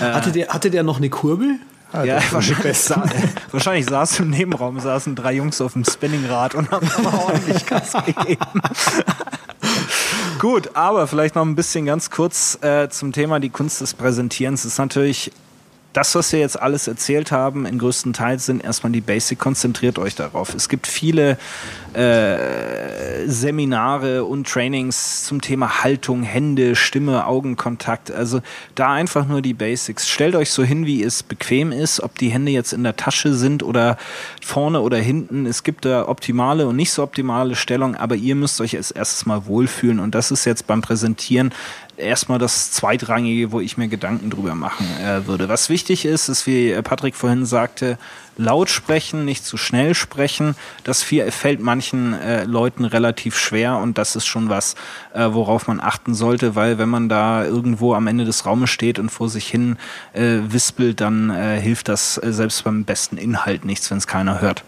hatte, 0.00 0.32
der, 0.32 0.48
hatte 0.48 0.70
der 0.70 0.82
noch 0.82 0.98
eine 0.98 1.10
Kurbel? 1.10 1.58
Ah, 1.92 2.04
ja, 2.04 2.20
wahrscheinlich, 2.30 2.78
sa 2.78 3.04
wahrscheinlich 3.50 3.84
saß 3.86 4.20
im 4.20 4.30
Nebenraum 4.30 4.80
saßen 4.80 5.14
drei 5.14 5.34
Jungs 5.34 5.60
auf 5.60 5.74
dem 5.74 5.84
Spinningrad 5.84 6.54
und 6.54 6.70
haben 6.70 6.88
ordentlich 7.04 7.66
Gas 7.66 7.92
gegeben. 8.06 8.62
Gut, 10.38 10.70
aber 10.74 11.06
vielleicht 11.06 11.34
noch 11.34 11.44
ein 11.44 11.54
bisschen 11.54 11.84
ganz 11.84 12.10
kurz 12.10 12.58
äh, 12.62 12.88
zum 12.88 13.12
Thema 13.12 13.40
die 13.40 13.50
Kunst 13.50 13.82
des 13.82 13.92
Präsentierens. 13.92 14.62
Das 14.62 14.72
ist 14.72 14.78
natürlich 14.78 15.32
das, 15.92 16.14
was 16.14 16.32
wir 16.32 16.40
jetzt 16.40 16.60
alles 16.60 16.88
erzählt 16.88 17.32
haben, 17.32 17.66
in 17.66 17.78
größten 17.78 18.12
Teil 18.12 18.38
sind 18.38 18.64
erstmal 18.64 18.92
die 18.92 19.00
Basic. 19.00 19.38
Konzentriert 19.38 19.98
euch 19.98 20.14
darauf. 20.14 20.54
Es 20.54 20.68
gibt 20.68 20.86
viele 20.86 21.36
äh, 21.92 23.26
Seminare 23.26 24.24
und 24.24 24.48
Trainings 24.48 25.24
zum 25.24 25.40
Thema 25.40 25.82
Haltung, 25.82 26.22
Hände, 26.22 26.76
Stimme, 26.76 27.26
Augenkontakt. 27.26 28.10
Also 28.10 28.40
da 28.74 28.92
einfach 28.92 29.26
nur 29.26 29.42
die 29.42 29.54
Basics. 29.54 30.08
Stellt 30.08 30.34
euch 30.34 30.50
so 30.50 30.62
hin, 30.62 30.86
wie 30.86 31.02
es 31.02 31.22
bequem 31.22 31.72
ist, 31.72 32.00
ob 32.00 32.16
die 32.16 32.30
Hände 32.30 32.52
jetzt 32.52 32.72
in 32.72 32.84
der 32.84 32.96
Tasche 32.96 33.34
sind 33.34 33.62
oder 33.62 33.98
vorne 34.40 34.80
oder 34.80 34.96
hinten. 34.96 35.44
Es 35.44 35.62
gibt 35.62 35.84
da 35.84 36.08
optimale 36.08 36.66
und 36.66 36.76
nicht 36.76 36.92
so 36.92 37.02
optimale 37.02 37.54
Stellungen, 37.54 37.96
aber 37.96 38.14
ihr 38.14 38.34
müsst 38.34 38.60
euch 38.60 38.76
als 38.76 38.90
erstes 38.90 39.26
mal 39.26 39.46
wohlfühlen. 39.46 40.00
Und 40.00 40.14
das 40.14 40.30
ist 40.30 40.46
jetzt 40.46 40.66
beim 40.66 40.80
Präsentieren 40.80 41.52
erstmal 42.02 42.38
das 42.38 42.72
Zweitrangige, 42.72 43.52
wo 43.52 43.60
ich 43.60 43.76
mir 43.76 43.88
Gedanken 43.88 44.30
drüber 44.30 44.54
machen 44.54 44.86
äh, 45.00 45.26
würde. 45.26 45.48
Was 45.48 45.68
wichtig 45.68 46.04
ist, 46.04 46.28
ist, 46.28 46.46
wie 46.46 46.72
Patrick 46.82 47.14
vorhin 47.14 47.46
sagte, 47.46 47.98
laut 48.36 48.70
sprechen, 48.70 49.24
nicht 49.24 49.44
zu 49.44 49.56
schnell 49.56 49.94
sprechen. 49.94 50.54
Das 50.84 51.02
fällt 51.02 51.60
manchen 51.60 52.14
äh, 52.14 52.44
Leuten 52.44 52.84
relativ 52.84 53.38
schwer 53.38 53.78
und 53.78 53.98
das 53.98 54.16
ist 54.16 54.26
schon 54.26 54.48
was, 54.48 54.74
äh, 55.14 55.28
worauf 55.30 55.66
man 55.66 55.80
achten 55.80 56.14
sollte, 56.14 56.54
weil 56.54 56.78
wenn 56.78 56.88
man 56.88 57.08
da 57.08 57.44
irgendwo 57.44 57.94
am 57.94 58.06
Ende 58.06 58.24
des 58.24 58.46
Raumes 58.46 58.70
steht 58.70 58.98
und 58.98 59.10
vor 59.10 59.28
sich 59.28 59.48
hin 59.48 59.76
äh, 60.12 60.38
wispelt, 60.48 61.00
dann 61.00 61.30
äh, 61.30 61.60
hilft 61.60 61.88
das 61.88 62.18
äh, 62.18 62.32
selbst 62.32 62.64
beim 62.64 62.84
besten 62.84 63.16
Inhalt 63.16 63.64
nichts, 63.64 63.90
wenn 63.90 63.98
es 63.98 64.06
keiner 64.06 64.40
hört. 64.40 64.64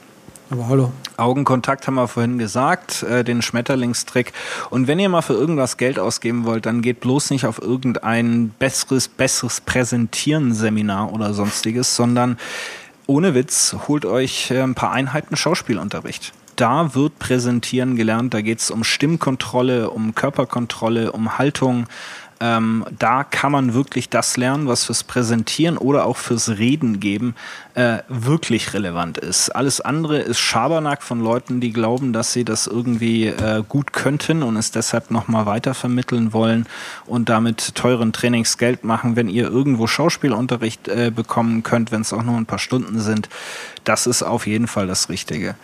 Aber 0.51 0.69
hallo. 0.69 0.93
Augenkontakt 1.17 1.87
haben 1.87 1.95
wir 1.95 2.09
vorhin 2.09 2.39
gesagt, 2.39 3.03
äh, 3.03 3.25
den 3.25 3.43
Schmetterlingstrick. 3.43 4.33
Und 4.71 4.89
wenn 4.89 4.99
ihr 4.99 5.09
mal 5.09 5.23
für 5.23 5.35
irgendwas 5.35 5.77
Geld 5.77 5.99
ausgeben 5.99 6.45
wollt, 6.45 6.67
dann 6.67 6.83
geht 6.83 7.01
bloß 7.01 7.31
nicht 7.31 7.47
auf 7.47 7.61
irgendein 7.61 8.51
besseres, 8.59 9.09
besseres 9.09 9.61
Präsentieren-Seminar 9.61 11.13
oder 11.13 11.35
sonstiges, 11.35 11.95
sondern 11.97 12.39
ohne 13.07 13.35
Witz, 13.35 13.77
holt 13.87 14.05
euch 14.07 14.51
äh, 14.51 14.63
ein 14.63 14.75
paar 14.75 14.93
Einheiten 14.93 15.37
Schauspielunterricht. 15.37 16.33
Da 16.57 16.95
wird 16.95 17.19
Präsentieren 17.19 17.97
gelernt, 17.97 18.33
da 18.33 18.41
geht 18.41 18.61
es 18.61 18.71
um 18.71 18.85
Stimmkontrolle, 18.85 19.91
um 19.91 20.15
Körperkontrolle, 20.15 21.11
um 21.11 21.37
Haltung, 21.37 21.87
ähm, 22.41 22.85
da 22.99 23.25
kann 23.25 23.53
man 23.53 23.75
wirklich 23.75 24.09
das 24.09 24.37
lernen, 24.37 24.67
was 24.67 24.85
fürs 24.85 25.05
Präsentieren 25.05 25.79
oder 25.79 26.07
auch 26.07 26.17
fürs 26.17 26.49
Reden 26.51 27.01
geben 27.01 27.35
äh, 27.75 27.99
wirklich 28.09 28.75
relevant 28.75 29.19
ist. 29.19 29.51
Alles 29.51 29.81
andere 29.81 30.19
ist 30.19 30.39
Schabernack 30.39 31.03
von 31.03 31.21
Leuten, 31.21 31.61
die 31.61 31.73
glauben, 31.73 32.13
dass 32.13 32.33
sie 32.33 32.45
das 32.45 32.67
irgendwie 32.67 33.27
äh, 33.27 33.63
gut 33.69 33.93
könnten 33.93 34.43
und 34.43 34.57
es 34.57 34.71
deshalb 34.71 35.11
nochmal 35.11 35.47
weitervermitteln 35.47 36.33
wollen 36.33 36.67
und 37.07 37.29
damit 37.29 37.75
teuren 37.75 38.13
Trainings 38.13 38.59
Geld 38.59 38.85
machen. 38.85 39.17
Wenn 39.17 39.29
ihr 39.29 39.45
irgendwo 39.45 39.87
Schauspielunterricht 39.87 40.89
äh, 40.89 41.11
bekommen 41.15 41.63
könnt, 41.63 41.93
wenn 41.93 42.01
es 42.01 42.13
auch 42.13 42.23
nur 42.23 42.37
ein 42.37 42.47
paar 42.47 42.59
Stunden 42.59 43.01
sind, 43.01 43.29
das 43.85 44.07
ist 44.07 44.23
auf 44.23 44.47
jeden 44.47 44.67
Fall 44.67 44.87
das 44.87 45.09
Richtige. 45.09 45.55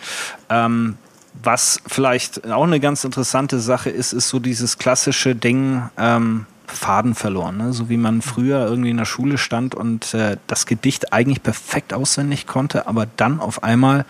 Ähm, 0.49 0.97
was 1.43 1.81
vielleicht 1.87 2.51
auch 2.51 2.65
eine 2.65 2.81
ganz 2.81 3.05
interessante 3.05 3.61
Sache 3.61 3.91
ist, 3.91 4.13
ist 4.13 4.29
so 4.29 4.39
dieses 4.39 4.79
klassische 4.79 5.35
Ding, 5.35 5.83
ähm, 5.97 6.47
Faden 6.73 7.15
verloren. 7.15 7.57
Ne? 7.57 7.73
So 7.73 7.89
wie 7.89 7.97
man 7.97 8.23
früher 8.23 8.67
irgendwie 8.67 8.91
in 8.91 8.97
der 8.97 9.05
Schule 9.05 9.39
stand 9.39 9.75
und 9.75 10.15
äh, 10.15 10.37
das 10.47 10.67
Gedicht 10.67 11.13
eigentlich 11.13 11.43
perfekt 11.43 11.93
auswendig 11.93 12.47
konnte, 12.47 12.87
aber 12.87 13.07
dann 13.17 13.41
auf 13.41 13.63
einmal 13.63 14.05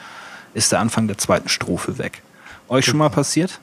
ist 0.54 0.72
der 0.72 0.80
Anfang 0.80 1.06
der 1.06 1.18
zweiten 1.18 1.48
Strophe 1.48 1.98
weg. 1.98 2.22
Euch 2.68 2.84
schon 2.84 2.98
mal 2.98 3.10
passiert? 3.10 3.60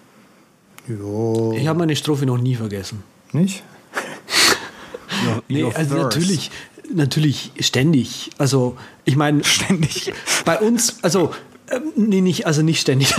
Jo. 0.87 1.53
Ich 1.57 1.67
habe 1.67 1.79
meine 1.79 1.95
Strophe 1.95 2.25
noch 2.25 2.37
nie 2.37 2.55
vergessen. 2.55 3.03
Nicht? 3.31 3.63
your, 5.25 5.43
nee, 5.47 5.71
also 5.73 5.95
natürlich, 5.95 6.51
natürlich 6.93 7.51
ständig. 7.59 8.31
Also 8.37 8.77
ich 9.05 9.15
meine 9.15 9.43
ständig. 9.43 10.13
Bei 10.45 10.59
uns, 10.59 11.03
also 11.03 11.33
äh, 11.67 11.79
nee, 11.95 12.21
nicht, 12.21 12.45
also 12.47 12.61
nicht 12.61 12.79
ständig, 12.79 13.13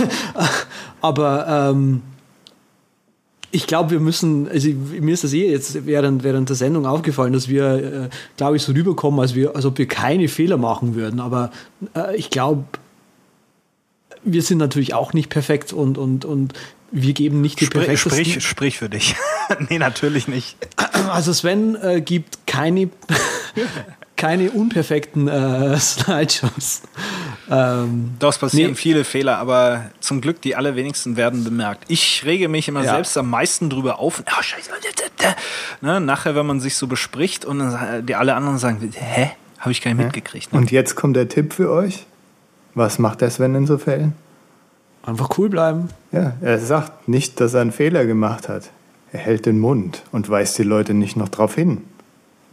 aber 1.01 1.71
ähm, 1.71 2.01
ich 3.51 3.67
glaube, 3.67 3.91
wir 3.91 3.99
müssen, 3.99 4.47
also 4.47 4.69
mir 4.69 5.13
ist 5.13 5.23
das 5.23 5.33
eh 5.33 5.49
jetzt 5.49 5.85
während, 5.85 6.23
während 6.23 6.49
der 6.49 6.55
Sendung 6.55 6.85
aufgefallen, 6.85 7.33
dass 7.33 7.49
wir, 7.49 7.65
äh, 7.65 8.09
glaube 8.37 8.57
ich, 8.57 8.63
so 8.63 8.73
rüberkommen, 8.73 9.19
als, 9.19 9.35
wir, 9.35 9.55
als 9.55 9.65
ob 9.65 9.77
wir 9.77 9.87
keine 9.87 10.27
Fehler 10.27 10.57
machen 10.57 10.95
würden. 10.95 11.19
Aber 11.19 11.51
äh, 11.95 12.15
ich 12.15 12.29
glaube, 12.29 12.65
wir 14.23 14.41
sind 14.41 14.57
natürlich 14.57 14.93
auch 14.93 15.13
nicht 15.13 15.29
perfekt 15.29 15.73
und, 15.73 15.97
und, 15.97 16.25
und 16.25 16.53
wir 16.91 17.13
geben 17.13 17.41
nicht 17.41 17.59
die 17.59 17.65
sprich, 17.65 17.85
perfektesten... 17.85 18.25
Sprich, 18.25 18.47
sprich 18.47 18.77
für 18.77 18.89
dich. 18.89 19.15
nee, 19.69 19.79
natürlich 19.79 20.27
nicht. 20.27 20.55
Also 21.09 21.33
Sven 21.33 21.75
äh, 21.81 22.01
gibt 22.01 22.45
keine 22.45 22.89
keine 24.19 24.51
unperfekten 24.51 25.27
äh, 25.27 25.77
Slideshows. 25.79 26.81
Ähm, 27.49 28.15
Doch, 28.19 28.29
es 28.29 28.37
passieren 28.37 28.71
nee. 28.71 28.77
viele 28.77 29.03
Fehler, 29.03 29.37
aber 29.37 29.85
zum 29.99 30.21
Glück 30.21 30.41
die 30.41 30.55
allerwenigsten 30.55 31.17
werden 31.17 31.43
bemerkt. 31.43 31.85
Ich 31.87 32.23
rege 32.25 32.47
mich 32.47 32.67
immer 32.67 32.83
ja. 32.83 32.93
selbst 32.93 33.17
am 33.17 33.29
meisten 33.29 33.69
drüber 33.69 33.99
auf. 33.99 34.23
Oh, 34.25 34.41
scheiße. 34.41 34.69
Ne, 35.81 35.99
nachher, 35.99 36.35
wenn 36.35 36.45
man 36.45 36.59
sich 36.59 36.75
so 36.75 36.87
bespricht 36.87 37.45
und 37.45 37.59
dann, 37.59 38.05
die 38.05 38.15
alle 38.15 38.35
anderen 38.35 38.57
sagen, 38.57 38.93
hä? 38.93 39.31
Habe 39.59 39.71
ich 39.71 39.81
gar 39.81 39.91
nicht 39.91 39.99
ja. 39.99 40.05
mitgekriegt. 40.05 40.53
Ne? 40.53 40.59
Und 40.59 40.71
jetzt 40.71 40.95
kommt 40.95 41.15
der 41.15 41.27
Tipp 41.27 41.53
für 41.53 41.69
euch. 41.69 42.05
Was 42.75 42.97
macht 42.99 43.21
der 43.21 43.29
Sven 43.29 43.55
in 43.55 43.67
so 43.67 43.77
Fällen? 43.77 44.13
Einfach 45.03 45.37
cool 45.37 45.49
bleiben. 45.49 45.89
Ja, 46.11 46.33
er 46.39 46.59
sagt 46.59 47.07
nicht, 47.07 47.39
dass 47.41 47.53
er 47.53 47.61
einen 47.61 47.71
Fehler 47.71 48.05
gemacht 48.05 48.47
hat. 48.47 48.69
Er 49.11 49.19
hält 49.19 49.45
den 49.45 49.59
Mund 49.59 50.03
und 50.11 50.29
weist 50.29 50.57
die 50.57 50.63
Leute 50.63 50.93
nicht 50.93 51.17
noch 51.17 51.29
drauf 51.29 51.55
hin. 51.55 51.83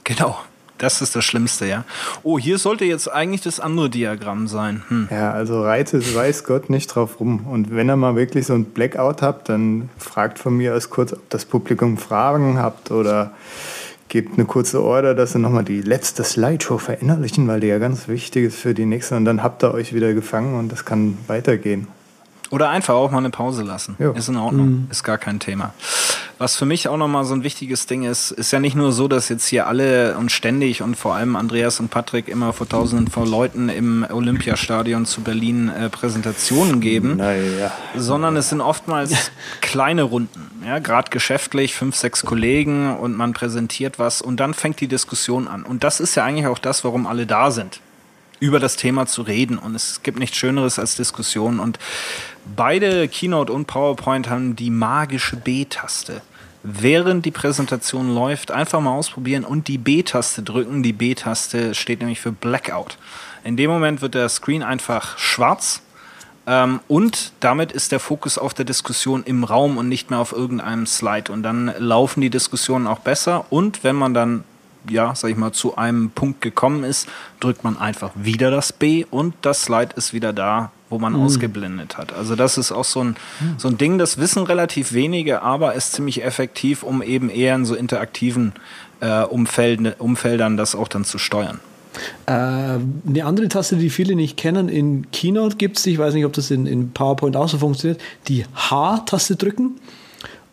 Genau. 0.04 0.38
Das 0.78 1.00
ist 1.00 1.16
das 1.16 1.24
Schlimmste, 1.24 1.66
ja. 1.66 1.84
Oh, 2.22 2.38
hier 2.38 2.58
sollte 2.58 2.84
jetzt 2.84 3.10
eigentlich 3.10 3.40
das 3.40 3.60
andere 3.60 3.88
Diagramm 3.88 4.46
sein. 4.46 4.82
Hm. 4.88 5.08
Ja, 5.10 5.32
also 5.32 5.62
reitet, 5.62 6.14
weiß 6.14 6.44
Gott 6.44 6.70
nicht 6.70 6.88
drauf 6.88 7.20
rum. 7.20 7.46
Und 7.46 7.74
wenn 7.74 7.88
ihr 7.88 7.96
mal 7.96 8.16
wirklich 8.16 8.46
so 8.46 8.54
ein 8.54 8.64
Blackout 8.64 9.22
habt, 9.22 9.48
dann 9.48 9.88
fragt 9.98 10.38
von 10.38 10.56
mir 10.56 10.74
aus 10.74 10.90
kurz, 10.90 11.12
ob 11.12 11.30
das 11.30 11.44
Publikum 11.44 11.96
Fragen 11.96 12.58
habt 12.58 12.90
oder 12.90 13.32
gebt 14.08 14.34
eine 14.34 14.44
kurze 14.44 14.82
Order, 14.82 15.14
dass 15.14 15.34
ihr 15.34 15.40
nochmal 15.40 15.64
die 15.64 15.80
letzte 15.80 16.24
Slideshow 16.24 16.78
verinnerlichen, 16.78 17.48
weil 17.48 17.60
die 17.60 17.66
ja 17.68 17.78
ganz 17.78 18.08
wichtig 18.08 18.46
ist 18.46 18.58
für 18.58 18.74
die 18.74 18.86
nächste. 18.86 19.16
Und 19.16 19.24
dann 19.24 19.42
habt 19.42 19.64
ihr 19.64 19.72
euch 19.72 19.94
wieder 19.94 20.14
gefangen 20.14 20.58
und 20.58 20.70
das 20.70 20.84
kann 20.84 21.18
weitergehen. 21.26 21.88
Oder 22.50 22.68
einfach 22.70 22.94
auch 22.94 23.10
mal 23.10 23.18
eine 23.18 23.30
Pause 23.30 23.62
lassen. 23.62 23.96
Jo. 23.98 24.12
Ist 24.12 24.28
in 24.28 24.36
Ordnung. 24.36 24.68
Mhm. 24.68 24.86
Ist 24.90 25.02
gar 25.02 25.18
kein 25.18 25.40
Thema. 25.40 25.74
Was 26.38 26.56
für 26.56 26.66
mich 26.66 26.86
auch 26.88 26.98
nochmal 26.98 27.24
so 27.24 27.34
ein 27.34 27.42
wichtiges 27.44 27.86
Ding 27.86 28.02
ist, 28.04 28.30
ist 28.30 28.52
ja 28.52 28.60
nicht 28.60 28.76
nur 28.76 28.92
so, 28.92 29.08
dass 29.08 29.30
jetzt 29.30 29.46
hier 29.46 29.66
alle 29.66 30.18
und 30.18 30.30
ständig 30.30 30.82
und 30.82 30.94
vor 30.94 31.14
allem 31.14 31.34
Andreas 31.34 31.80
und 31.80 31.88
Patrick 31.90 32.28
immer 32.28 32.52
vor 32.52 32.68
tausenden 32.68 33.08
von 33.08 33.26
Leuten 33.26 33.70
im 33.70 34.06
Olympiastadion 34.08 35.06
zu 35.06 35.22
Berlin 35.22 35.70
äh, 35.70 35.88
Präsentationen 35.88 36.80
geben, 36.82 37.16
Naja. 37.16 37.72
sondern 37.96 38.36
es 38.36 38.50
sind 38.50 38.60
oftmals 38.60 39.30
kleine 39.62 40.02
Runden. 40.02 40.50
Ja, 40.64 40.78
gerade 40.78 41.10
geschäftlich, 41.10 41.74
fünf, 41.74 41.96
sechs 41.96 42.22
Kollegen 42.24 42.96
und 42.96 43.16
man 43.16 43.32
präsentiert 43.32 43.98
was 43.98 44.20
und 44.20 44.38
dann 44.38 44.52
fängt 44.52 44.80
die 44.80 44.88
Diskussion 44.88 45.48
an. 45.48 45.62
Und 45.62 45.84
das 45.84 46.00
ist 46.00 46.16
ja 46.16 46.24
eigentlich 46.24 46.46
auch 46.46 46.58
das, 46.58 46.84
warum 46.84 47.06
alle 47.06 47.24
da 47.26 47.50
sind 47.50 47.80
über 48.40 48.60
das 48.60 48.76
Thema 48.76 49.06
zu 49.06 49.22
reden. 49.22 49.56
Und 49.56 49.74
es 49.74 50.02
gibt 50.02 50.18
nichts 50.18 50.36
Schöneres 50.36 50.78
als 50.78 50.94
Diskussionen. 50.96 51.58
Und 51.58 51.78
beide 52.54 53.08
Keynote 53.08 53.52
und 53.52 53.66
PowerPoint 53.66 54.28
haben 54.28 54.56
die 54.56 54.70
magische 54.70 55.36
B-Taste. 55.36 56.22
Während 56.62 57.24
die 57.24 57.30
Präsentation 57.30 58.14
läuft, 58.14 58.50
einfach 58.50 58.80
mal 58.80 58.92
ausprobieren 58.92 59.44
und 59.44 59.68
die 59.68 59.78
B-Taste 59.78 60.42
drücken. 60.42 60.82
Die 60.82 60.92
B-Taste 60.92 61.74
steht 61.74 62.00
nämlich 62.00 62.20
für 62.20 62.32
Blackout. 62.32 62.98
In 63.44 63.56
dem 63.56 63.70
Moment 63.70 64.02
wird 64.02 64.14
der 64.14 64.28
Screen 64.28 64.62
einfach 64.62 65.16
schwarz. 65.18 65.82
Ähm, 66.46 66.80
und 66.88 67.32
damit 67.40 67.72
ist 67.72 67.92
der 67.92 68.00
Fokus 68.00 68.36
auf 68.38 68.52
der 68.52 68.64
Diskussion 68.64 69.22
im 69.24 69.44
Raum 69.44 69.76
und 69.78 69.88
nicht 69.88 70.10
mehr 70.10 70.18
auf 70.18 70.32
irgendeinem 70.32 70.86
Slide. 70.86 71.30
Und 71.30 71.42
dann 71.42 71.72
laufen 71.78 72.20
die 72.20 72.30
Diskussionen 72.30 72.86
auch 72.86 73.00
besser. 73.00 73.46
Und 73.50 73.84
wenn 73.84 73.96
man 73.96 74.14
dann 74.14 74.44
ja, 74.90 75.14
sag 75.14 75.30
ich 75.30 75.36
mal, 75.36 75.52
zu 75.52 75.76
einem 75.76 76.10
Punkt 76.10 76.40
gekommen 76.40 76.84
ist, 76.84 77.08
drückt 77.40 77.64
man 77.64 77.78
einfach 77.78 78.10
wieder 78.14 78.50
das 78.50 78.72
B 78.72 79.04
und 79.10 79.34
das 79.42 79.62
Slide 79.62 79.94
ist 79.96 80.12
wieder 80.12 80.32
da, 80.32 80.70
wo 80.88 80.98
man 80.98 81.14
mhm. 81.14 81.22
ausgeblendet 81.22 81.98
hat. 81.98 82.12
Also 82.12 82.36
das 82.36 82.58
ist 82.58 82.72
auch 82.72 82.84
so 82.84 83.02
ein, 83.02 83.16
so 83.58 83.68
ein 83.68 83.78
Ding, 83.78 83.98
das 83.98 84.18
wissen 84.18 84.44
relativ 84.44 84.92
wenige, 84.92 85.42
aber 85.42 85.74
ist 85.74 85.92
ziemlich 85.92 86.24
effektiv, 86.24 86.82
um 86.82 87.02
eben 87.02 87.28
eher 87.28 87.54
in 87.54 87.64
so 87.64 87.74
interaktiven 87.74 88.52
äh, 89.00 89.22
Umfelden, 89.22 89.92
Umfeldern 89.98 90.56
das 90.56 90.74
auch 90.74 90.88
dann 90.88 91.04
zu 91.04 91.18
steuern. 91.18 91.60
Äh, 92.26 92.32
eine 92.32 93.24
andere 93.24 93.48
Taste, 93.48 93.76
die 93.76 93.90
viele 93.90 94.14
nicht 94.14 94.36
kennen, 94.36 94.68
in 94.68 95.10
Keynote 95.10 95.56
gibt 95.56 95.78
es, 95.78 95.86
ich 95.86 95.98
weiß 95.98 96.14
nicht, 96.14 96.26
ob 96.26 96.32
das 96.32 96.50
in, 96.50 96.66
in 96.66 96.92
PowerPoint 96.92 97.36
auch 97.36 97.48
so 97.48 97.58
funktioniert, 97.58 98.00
die 98.28 98.44
H-Taste 98.54 99.36
drücken 99.36 99.76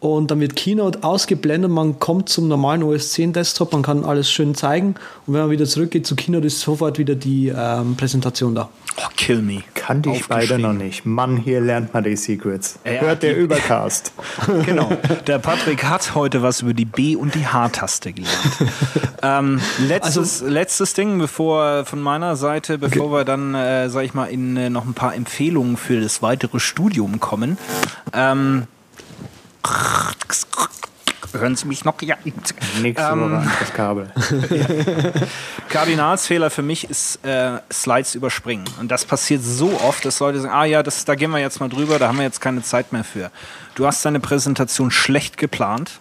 und 0.03 0.31
dann 0.31 0.41
wird 0.41 0.57
Keynote 0.57 1.01
ausgeblendet, 1.01 1.71
man 1.71 1.97
kommt 1.97 2.27
zum 2.27 2.49
normalen 2.49 2.84
OS 2.84 3.13
10 3.13 3.31
Desktop, 3.31 3.71
man 3.71 3.84
kann 3.84 4.03
alles 4.03 4.30
schön 4.30 4.53
zeigen 4.53 4.95
und 5.25 5.34
wenn 5.34 5.41
man 5.43 5.49
wieder 5.49 5.65
zurückgeht 5.65 6.05
zu 6.05 6.17
Keynote, 6.17 6.45
ist 6.45 6.59
sofort 6.59 6.97
wieder 6.97 7.15
die 7.15 7.47
ähm, 7.47 7.95
Präsentation 7.95 8.53
da. 8.53 8.67
Oh, 8.97 9.09
kill 9.15 9.41
me. 9.41 9.63
Kann 9.73 10.03
ich 10.03 10.30
weiter 10.30 10.57
noch 10.57 10.73
nicht. 10.73 11.05
Mann, 11.05 11.38
hier 11.38 11.61
lernt 11.61 11.93
man 11.93 12.03
die 12.03 12.17
Secrets. 12.17 12.80
Ja, 12.85 13.01
Hört 13.01 13.23
der 13.23 13.38
Übercast. 13.38 14.13
genau. 14.65 14.91
Der 15.25 15.39
Patrick 15.39 15.85
hat 15.85 16.15
heute 16.15 16.41
was 16.41 16.61
über 16.61 16.73
die 16.73 16.85
B- 16.85 17.15
und 17.15 17.34
die 17.34 17.47
H-Taste 17.47 18.11
gelernt. 18.11 18.38
ähm, 19.23 19.61
letztes, 19.88 20.43
also, 20.43 20.47
letztes 20.47 20.93
Ding, 20.93 21.17
bevor 21.17 21.85
von 21.85 22.01
meiner 22.01 22.35
Seite, 22.35 22.77
bevor 22.77 23.05
okay. 23.05 23.13
wir 23.13 23.25
dann, 23.25 23.55
äh, 23.55 23.89
sag 23.89 24.03
ich 24.03 24.13
mal, 24.13 24.25
in 24.25 24.57
äh, 24.57 24.69
noch 24.69 24.85
ein 24.85 24.93
paar 24.93 25.15
Empfehlungen 25.15 25.77
für 25.77 25.99
das 25.99 26.21
weitere 26.21 26.59
Studium 26.59 27.19
kommen. 27.19 27.57
Ähm, 28.13 28.67
Hören 31.34 31.56
Sie 31.56 31.65
mich 31.65 31.84
noch? 31.84 31.99
Ja. 32.02 32.15
Nächste 32.81 33.07
ähm, 33.11 33.22
Woche 33.22 33.52
das 33.60 33.73
Kabel. 33.73 34.11
Kardinalsfehler 35.69 36.52
für 36.52 36.61
mich 36.61 36.90
ist 36.90 37.26
äh, 37.26 37.60
Slides 37.72 38.14
überspringen. 38.14 38.65
Und 38.80 38.91
das 38.91 39.03
passiert 39.03 39.41
so 39.41 39.80
oft, 39.81 40.06
dass 40.06 40.19
Leute 40.19 40.41
sagen, 40.41 40.53
ah 40.53 40.65
ja, 40.65 40.84
das, 40.84 41.06
da 41.06 41.15
gehen 41.15 41.31
wir 41.31 41.40
jetzt 41.40 41.60
mal 41.60 41.69
drüber, 41.69 41.98
da 41.98 42.10
haben 42.10 42.18
wir 42.18 42.23
jetzt 42.23 42.40
keine 42.40 42.61
Zeit 42.61 42.94
mehr 42.94 43.03
für. 43.03 43.31
Du 43.73 43.88
hast 43.88 44.06
deine 44.06 44.19
Präsentation 44.19 44.91
schlecht 44.91 45.38
geplant. 45.38 45.99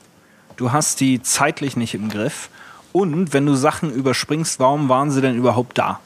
Du 0.57 0.73
hast 0.73 1.01
die 1.01 1.23
zeitlich 1.23 1.77
nicht 1.77 1.95
im 1.95 2.11
Griff. 2.11 2.51
Und 2.93 3.33
wenn 3.33 3.47
du 3.47 3.55
Sachen 3.55 3.91
überspringst, 3.91 4.61
warum 4.61 4.91
waren 4.91 5.11
sie 5.11 5.23
denn 5.23 5.37
überhaupt 5.37 5.79
da? 5.79 6.01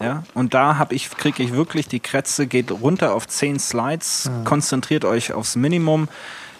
Ja, 0.00 0.24
und 0.34 0.54
da 0.54 0.76
habe 0.76 0.96
ich, 0.96 1.08
kriege 1.10 1.40
ich 1.44 1.52
wirklich 1.52 1.86
die 1.86 2.00
Krätze, 2.00 2.48
geht 2.48 2.72
runter 2.72 3.14
auf 3.14 3.28
zehn 3.28 3.60
Slides, 3.60 4.24
ja. 4.24 4.42
konzentriert 4.44 5.04
euch 5.04 5.32
aufs 5.32 5.54
Minimum 5.54 6.08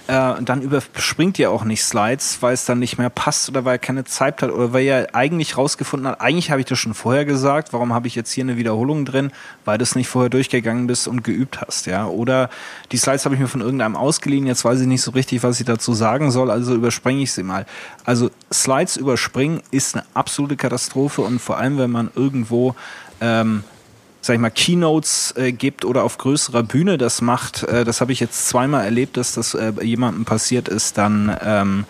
äh, 0.06 0.34
dann 0.42 0.60
überspringt 0.60 1.38
ihr 1.38 1.50
auch 1.50 1.64
nicht 1.64 1.82
Slides, 1.82 2.38
weil 2.40 2.52
es 2.52 2.66
dann 2.66 2.78
nicht 2.78 2.98
mehr 2.98 3.10
passt 3.10 3.48
oder 3.48 3.64
weil 3.64 3.76
er 3.76 3.78
keine 3.78 4.04
Zeit 4.04 4.42
hat 4.42 4.50
oder 4.50 4.72
weil 4.72 4.84
ihr 4.84 5.14
eigentlich 5.14 5.56
rausgefunden 5.56 6.08
hat, 6.08 6.20
eigentlich 6.20 6.50
habe 6.50 6.60
ich 6.60 6.66
das 6.66 6.78
schon 6.78 6.94
vorher 6.94 7.24
gesagt, 7.24 7.72
warum 7.72 7.94
habe 7.94 8.06
ich 8.06 8.14
jetzt 8.14 8.30
hier 8.30 8.44
eine 8.44 8.56
Wiederholung 8.56 9.06
drin, 9.06 9.32
weil 9.64 9.78
du 9.78 9.82
es 9.82 9.94
nicht 9.94 10.08
vorher 10.08 10.28
durchgegangen 10.28 10.86
bist 10.86 11.08
und 11.08 11.24
geübt 11.24 11.60
hast, 11.60 11.86
ja. 11.86 12.06
Oder 12.06 12.50
die 12.92 12.98
Slides 12.98 13.24
habe 13.24 13.34
ich 13.34 13.40
mir 13.40 13.48
von 13.48 13.62
irgendeinem 13.62 13.96
ausgeliehen, 13.96 14.46
jetzt 14.46 14.64
weiß 14.64 14.80
ich 14.80 14.86
nicht 14.86 15.02
so 15.02 15.12
richtig, 15.12 15.42
was 15.42 15.58
ich 15.58 15.66
dazu 15.66 15.94
sagen 15.94 16.30
soll, 16.30 16.50
also 16.50 16.74
überspringe 16.74 17.22
ich 17.22 17.32
sie 17.32 17.42
mal. 17.42 17.64
Also 18.04 18.30
Slides 18.52 18.96
überspringen 18.96 19.62
ist 19.70 19.94
eine 19.94 20.04
absolute 20.12 20.56
Katastrophe 20.56 21.22
und 21.22 21.40
vor 21.40 21.56
allem, 21.56 21.78
wenn 21.78 21.90
man 21.90 22.10
irgendwo 22.14 22.74
ähm, 23.20 23.64
sag 24.24 24.34
ich 24.34 24.40
mal, 24.40 24.48
Keynotes 24.48 25.34
äh, 25.36 25.52
gibt 25.52 25.84
oder 25.84 26.02
auf 26.02 26.16
größerer 26.16 26.62
Bühne 26.62 26.96
das 26.96 27.20
macht, 27.20 27.62
äh, 27.64 27.84
das 27.84 28.00
habe 28.00 28.12
ich 28.12 28.20
jetzt 28.20 28.48
zweimal 28.48 28.82
erlebt, 28.82 29.18
dass 29.18 29.34
das 29.34 29.52
äh, 29.52 29.74
jemandem 29.82 30.24
passiert 30.24 30.66
ist, 30.66 30.96
dann 30.96 31.36
ähm, 31.42 31.84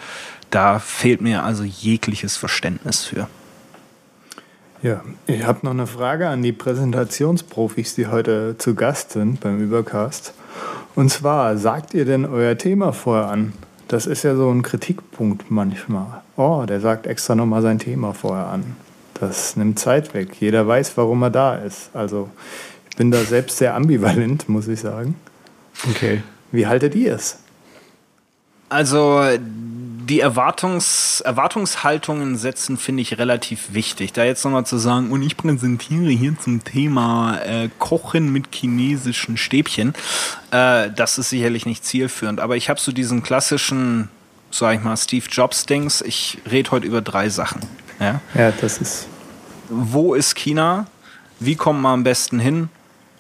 da 0.51 0.81
fehlt 0.81 1.21
mir 1.21 1.45
also 1.45 1.63
jegliches 1.63 2.37
Verständnis 2.37 3.05
für. 3.05 3.29
Ja, 4.83 5.03
ich 5.29 5.45
habe 5.45 5.61
noch 5.63 5.71
eine 5.71 5.87
Frage 5.87 6.29
an 6.29 6.43
die 6.43 6.51
Präsentationsprofis, 6.51 7.95
die 7.95 8.09
heute 8.09 8.57
zu 8.59 8.75
Gast 8.75 9.13
sind 9.13 9.39
beim 9.39 9.61
Übercast. 9.61 10.35
Und 10.97 11.11
zwar, 11.11 11.57
sagt 11.57 11.95
ihr 11.95 12.05
denn 12.05 12.25
euer 12.27 12.59
Thema 12.59 12.93
vorher 12.93 13.29
an? 13.29 13.53
Das 13.87 14.07
ist 14.07 14.25
ja 14.25 14.35
so 14.35 14.51
ein 14.51 14.63
Kritikpunkt 14.63 15.53
manchmal. 15.53 16.23
Oh, 16.37 16.65
der 16.67 16.81
sagt 16.81 17.07
extra 17.07 17.37
nochmal 17.37 17.63
sein 17.63 17.79
Thema 17.79 18.13
vorher 18.13 18.49
an. 18.49 18.77
Das 19.27 19.57
nimmt 19.57 19.79
Zeit 19.79 20.15
weg. 20.15 20.29
Jeder 20.41 20.67
weiß, 20.67 20.97
warum 20.97 21.23
er 21.23 21.31
da 21.31 21.57
ist. 21.57 21.91
Also 21.95 22.31
ich 22.91 22.97
bin 22.97 23.11
da 23.11 23.19
selbst 23.25 23.59
sehr 23.59 23.75
ambivalent, 23.75 24.49
muss 24.49 24.69
ich 24.69 24.81
sagen. 24.81 25.17
Okay. 25.91 26.23
Wie 26.53 26.67
haltet 26.67 26.95
ihr 26.95 27.15
es? 27.15 27.39
Also 28.69 29.23
die 29.39 30.21
Erwartungs 30.21 31.21
Erwartungshaltungen 31.21 32.37
setzen 32.37 32.77
finde 32.77 33.03
ich 33.03 33.19
relativ 33.19 33.73
wichtig. 33.73 34.13
Da 34.13 34.25
jetzt 34.25 34.45
nochmal 34.45 34.67
zu 34.67 34.77
sagen, 34.77 35.11
und 35.11 35.23
ich 35.23 35.37
präsentiere 35.37 36.11
hier 36.11 36.39
zum 36.39 36.63
Thema 36.63 37.39
äh, 37.39 37.69
Kochen 37.79 38.33
mit 38.33 38.55
chinesischen 38.55 39.37
Stäbchen, 39.37 39.95
äh, 40.51 40.91
das 40.95 41.19
ist 41.19 41.31
sicherlich 41.31 41.67
nicht 41.67 41.85
zielführend. 41.85 42.41
Aber 42.41 42.57
ich 42.57 42.69
habe 42.69 42.79
so 42.79 42.93
diesen 42.93 43.23
klassischen, 43.23 44.09
sag 44.51 44.77
ich 44.77 44.85
mal, 44.85 44.97
Steve 44.97 45.27
Jobs-Dings. 45.31 46.03
Ich 46.03 46.39
rede 46.51 46.71
heute 46.71 46.87
über 46.87 47.01
drei 47.01 47.29
Sachen. 47.29 47.63
Ja, 48.01 48.21
ja 48.35 48.53
das 48.61 48.79
ist. 48.79 49.09
Wo 49.69 50.15
ist 50.15 50.35
China? 50.35 50.87
Wie 51.41 51.57
kommt 51.57 51.81
man 51.81 51.93
am 51.95 52.05
besten 52.05 52.39
hin? 52.39 52.69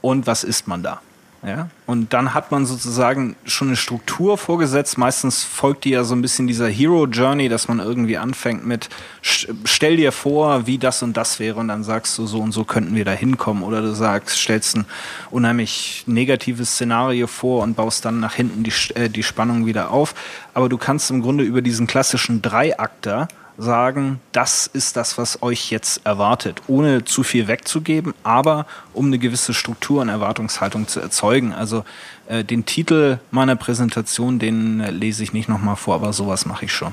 Und 0.00 0.26
was 0.26 0.44
isst 0.44 0.68
man 0.68 0.82
da? 0.82 1.00
Ja? 1.44 1.68
Und 1.86 2.14
dann 2.14 2.32
hat 2.32 2.50
man 2.50 2.64
sozusagen 2.64 3.36
schon 3.44 3.68
eine 3.68 3.76
Struktur 3.76 4.38
vorgesetzt. 4.38 4.96
Meistens 4.96 5.44
folgt 5.44 5.84
die 5.84 5.90
ja 5.90 6.02
so 6.02 6.14
ein 6.14 6.22
bisschen 6.22 6.46
dieser 6.46 6.68
Hero 6.68 7.06
Journey, 7.06 7.48
dass 7.48 7.68
man 7.68 7.80
irgendwie 7.80 8.16
anfängt 8.16 8.66
mit, 8.66 8.88
stell 9.22 9.96
dir 9.96 10.10
vor, 10.10 10.66
wie 10.66 10.78
das 10.78 11.02
und 11.02 11.16
das 11.16 11.40
wäre 11.40 11.60
und 11.60 11.68
dann 11.68 11.84
sagst 11.84 12.16
du, 12.16 12.26
so 12.26 12.40
und 12.40 12.52
so 12.52 12.64
könnten 12.64 12.94
wir 12.94 13.04
da 13.04 13.12
hinkommen. 13.12 13.62
Oder 13.62 13.82
du 13.82 13.94
sagst, 13.94 14.38
stellst 14.38 14.76
ein 14.76 14.86
unheimlich 15.30 16.04
negatives 16.06 16.70
Szenario 16.70 17.26
vor 17.26 17.62
und 17.62 17.74
baust 17.74 18.04
dann 18.06 18.20
nach 18.20 18.34
hinten 18.34 18.62
die, 18.62 18.72
äh, 18.94 19.10
die 19.10 19.22
Spannung 19.22 19.66
wieder 19.66 19.90
auf. 19.90 20.14
Aber 20.54 20.70
du 20.70 20.78
kannst 20.78 21.10
im 21.10 21.20
Grunde 21.20 21.44
über 21.44 21.60
diesen 21.60 21.86
klassischen 21.86 22.40
Dreiakter 22.40 23.28
sagen, 23.58 24.20
das 24.32 24.66
ist 24.66 24.96
das, 24.96 25.16
was 25.18 25.42
euch 25.42 25.70
jetzt 25.70 26.04
erwartet, 26.04 26.62
ohne 26.66 27.04
zu 27.04 27.22
viel 27.22 27.46
wegzugeben, 27.48 28.14
aber 28.22 28.66
um 28.92 29.06
eine 29.06 29.18
gewisse 29.18 29.54
Struktur 29.54 30.02
und 30.02 30.08
Erwartungshaltung 30.08 30.88
zu 30.88 31.00
erzeugen. 31.00 31.52
Also 31.52 31.84
äh, 32.26 32.44
den 32.44 32.66
Titel 32.66 33.18
meiner 33.30 33.56
Präsentation, 33.56 34.38
den 34.38 34.80
äh, 34.80 34.90
lese 34.90 35.22
ich 35.22 35.32
nicht 35.32 35.48
nochmal 35.48 35.76
vor, 35.76 35.94
aber 35.94 36.12
sowas 36.12 36.46
mache 36.46 36.64
ich 36.64 36.72
schon. 36.72 36.92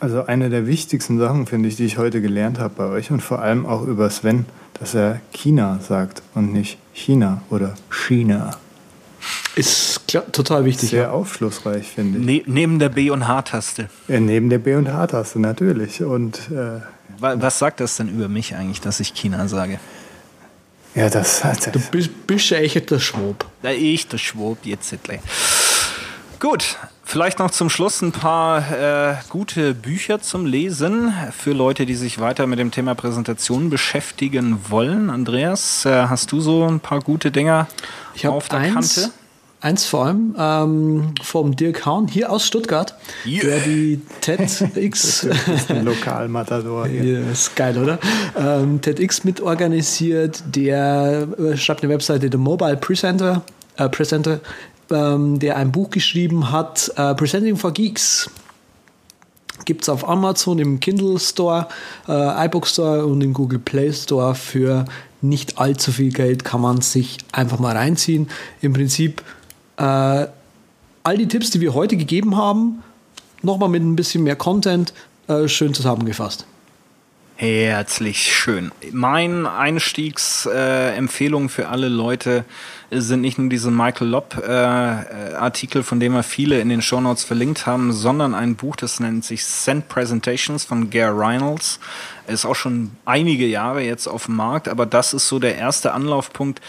Also 0.00 0.26
eine 0.26 0.50
der 0.50 0.66
wichtigsten 0.66 1.18
Sachen, 1.18 1.46
finde 1.46 1.68
ich, 1.68 1.76
die 1.76 1.84
ich 1.84 1.96
heute 1.96 2.20
gelernt 2.20 2.58
habe 2.58 2.74
bei 2.76 2.86
euch 2.86 3.10
und 3.10 3.22
vor 3.22 3.40
allem 3.40 3.64
auch 3.64 3.82
über 3.82 4.10
Sven, 4.10 4.44
dass 4.74 4.94
er 4.94 5.20
China 5.32 5.78
sagt 5.80 6.22
und 6.34 6.52
nicht 6.52 6.78
China 6.92 7.42
oder 7.48 7.74
China. 7.90 8.50
Ist 9.56 10.06
klar, 10.08 10.24
total 10.32 10.64
wichtig. 10.64 10.90
Sehr 10.90 11.02
ja. 11.04 11.10
aufschlussreich, 11.10 11.86
finde 11.88 12.18
ich. 12.18 12.24
Ne 12.24 12.42
neben 12.46 12.78
der 12.78 12.88
B- 12.88 13.10
und 13.10 13.28
H-Taste. 13.28 13.88
Ja, 14.08 14.20
neben 14.20 14.50
der 14.50 14.58
B- 14.58 14.74
und 14.74 14.92
H-Taste, 14.92 15.38
natürlich. 15.40 16.02
Und 16.02 16.38
äh, 16.50 16.80
Wa- 17.18 17.36
Was 17.38 17.58
sagt 17.58 17.80
das 17.80 17.96
denn 17.96 18.08
über 18.08 18.28
mich 18.28 18.54
eigentlich, 18.56 18.80
dass 18.80 19.00
ich 19.00 19.14
China 19.14 19.46
sage? 19.48 19.78
ja, 20.94 21.08
das, 21.10 21.40
das 21.40 21.58
Du 21.72 21.80
bist, 21.90 22.26
bist 22.26 22.50
ja 22.50 22.58
echt 22.58 22.90
der 22.90 22.98
Schwab. 23.00 23.44
Da 23.62 23.70
ich, 23.70 24.06
der 24.08 24.18
Schwab, 24.18 24.58
jetzt. 24.64 24.94
Gut, 26.40 26.76
vielleicht 27.04 27.38
noch 27.38 27.50
zum 27.50 27.70
Schluss 27.70 28.02
ein 28.02 28.12
paar 28.12 29.10
äh, 29.10 29.14
gute 29.28 29.74
Bücher 29.74 30.20
zum 30.20 30.46
Lesen 30.46 31.12
für 31.36 31.52
Leute, 31.52 31.86
die 31.86 31.94
sich 31.94 32.18
weiter 32.20 32.46
mit 32.46 32.58
dem 32.58 32.70
Thema 32.70 32.94
Präsentation 32.94 33.70
beschäftigen 33.70 34.58
wollen. 34.68 35.10
Andreas, 35.10 35.84
äh, 35.84 36.06
hast 36.08 36.32
du 36.32 36.40
so 36.40 36.64
ein 36.66 36.80
paar 36.80 37.00
gute 37.00 37.30
Dinger 37.30 37.66
Ich 38.14 38.26
auf 38.26 38.48
der 38.48 38.58
eins, 38.60 38.94
Kante? 38.96 39.10
eins 39.60 39.86
vor 39.86 40.06
allem 40.06 40.34
ähm, 40.38 41.14
vom 41.22 41.56
Dirk 41.56 41.86
Hahn 41.86 42.06
hier 42.08 42.30
aus 42.30 42.46
Stuttgart, 42.46 42.94
Yeah. 43.26 43.44
der 43.44 43.60
die 43.60 44.00
TEDx 44.20 45.26
Lokalmatador 45.82 46.86
hier. 46.86 47.20
Ja, 47.20 47.30
ist 47.30 47.56
geil, 47.56 47.78
oder? 47.78 47.98
Ähm, 48.38 48.80
TEDx 48.82 49.24
mitorganisiert, 49.24 50.42
der 50.54 51.26
äh, 51.38 51.56
schreibt 51.56 51.82
eine 51.82 51.92
Webseite, 51.92 52.28
The 52.30 52.36
Mobile 52.38 52.76
Presenter, 52.76 53.42
äh, 53.76 53.88
Presenter 53.88 54.40
ähm, 54.90 55.38
der 55.38 55.56
ein 55.56 55.72
Buch 55.72 55.90
geschrieben 55.90 56.50
hat, 56.50 56.92
äh, 56.96 57.14
Presenting 57.14 57.56
for 57.56 57.72
Geeks. 57.72 58.30
Gibt 59.64 59.82
es 59.82 59.88
auf 59.88 60.06
Amazon, 60.08 60.58
im 60.58 60.80
Kindle 60.80 61.18
Store, 61.18 61.68
äh, 62.08 62.46
iBook 62.46 62.66
Store 62.66 63.06
und 63.06 63.20
im 63.22 63.32
Google 63.32 63.60
Play 63.60 63.92
Store 63.92 64.34
für 64.34 64.84
nicht 65.22 65.58
allzu 65.58 65.90
viel 65.90 66.12
Geld 66.12 66.44
kann 66.44 66.60
man 66.60 66.82
sich 66.82 67.18
einfach 67.32 67.58
mal 67.58 67.74
reinziehen. 67.74 68.28
Im 68.60 68.74
Prinzip 68.74 69.22
äh, 69.78 69.82
all 71.02 71.16
die 71.16 71.28
Tipps, 71.28 71.50
die 71.50 71.60
wir 71.60 71.72
heute 71.72 71.96
gegeben 71.96 72.36
haben, 72.36 72.82
nochmal 73.42 73.70
mit 73.70 73.82
ein 73.82 73.96
bisschen 73.96 74.24
mehr 74.24 74.36
Content 74.36 74.92
äh, 75.28 75.48
schön 75.48 75.72
zusammengefasst. 75.72 76.46
Herzlich 77.36 78.32
schön. 78.32 78.70
Mein 78.92 79.44
Einstiegsempfehlung 79.44 81.46
äh, 81.46 81.48
für 81.48 81.68
alle 81.68 81.88
Leute 81.88 82.44
sind 82.92 83.22
nicht 83.22 83.38
nur 83.38 83.48
diese 83.48 83.72
Michael 83.72 84.06
Lopp 84.06 84.36
äh, 84.38 85.82
von 85.82 85.98
dem 85.98 86.12
wir 86.12 86.22
viele 86.22 86.60
in 86.60 86.68
den 86.68 86.80
Shownotes 86.80 87.24
verlinkt 87.24 87.66
haben, 87.66 87.92
sondern 87.92 88.36
ein 88.36 88.54
Buch, 88.54 88.76
das 88.76 89.00
nennt 89.00 89.24
sich 89.24 89.44
Send 89.44 89.88
Presentations 89.88 90.64
von 90.64 90.90
Gare 90.90 91.18
Reynolds. 91.18 91.80
Ist 92.28 92.46
auch 92.46 92.54
schon 92.54 92.92
einige 93.04 93.46
Jahre 93.46 93.82
jetzt 93.82 94.06
auf 94.06 94.26
dem 94.26 94.36
Markt, 94.36 94.68
aber 94.68 94.86
das 94.86 95.12
ist 95.12 95.26
so 95.26 95.40
der 95.40 95.56
erste 95.56 95.92
Anlaufpunkt. 95.92 96.60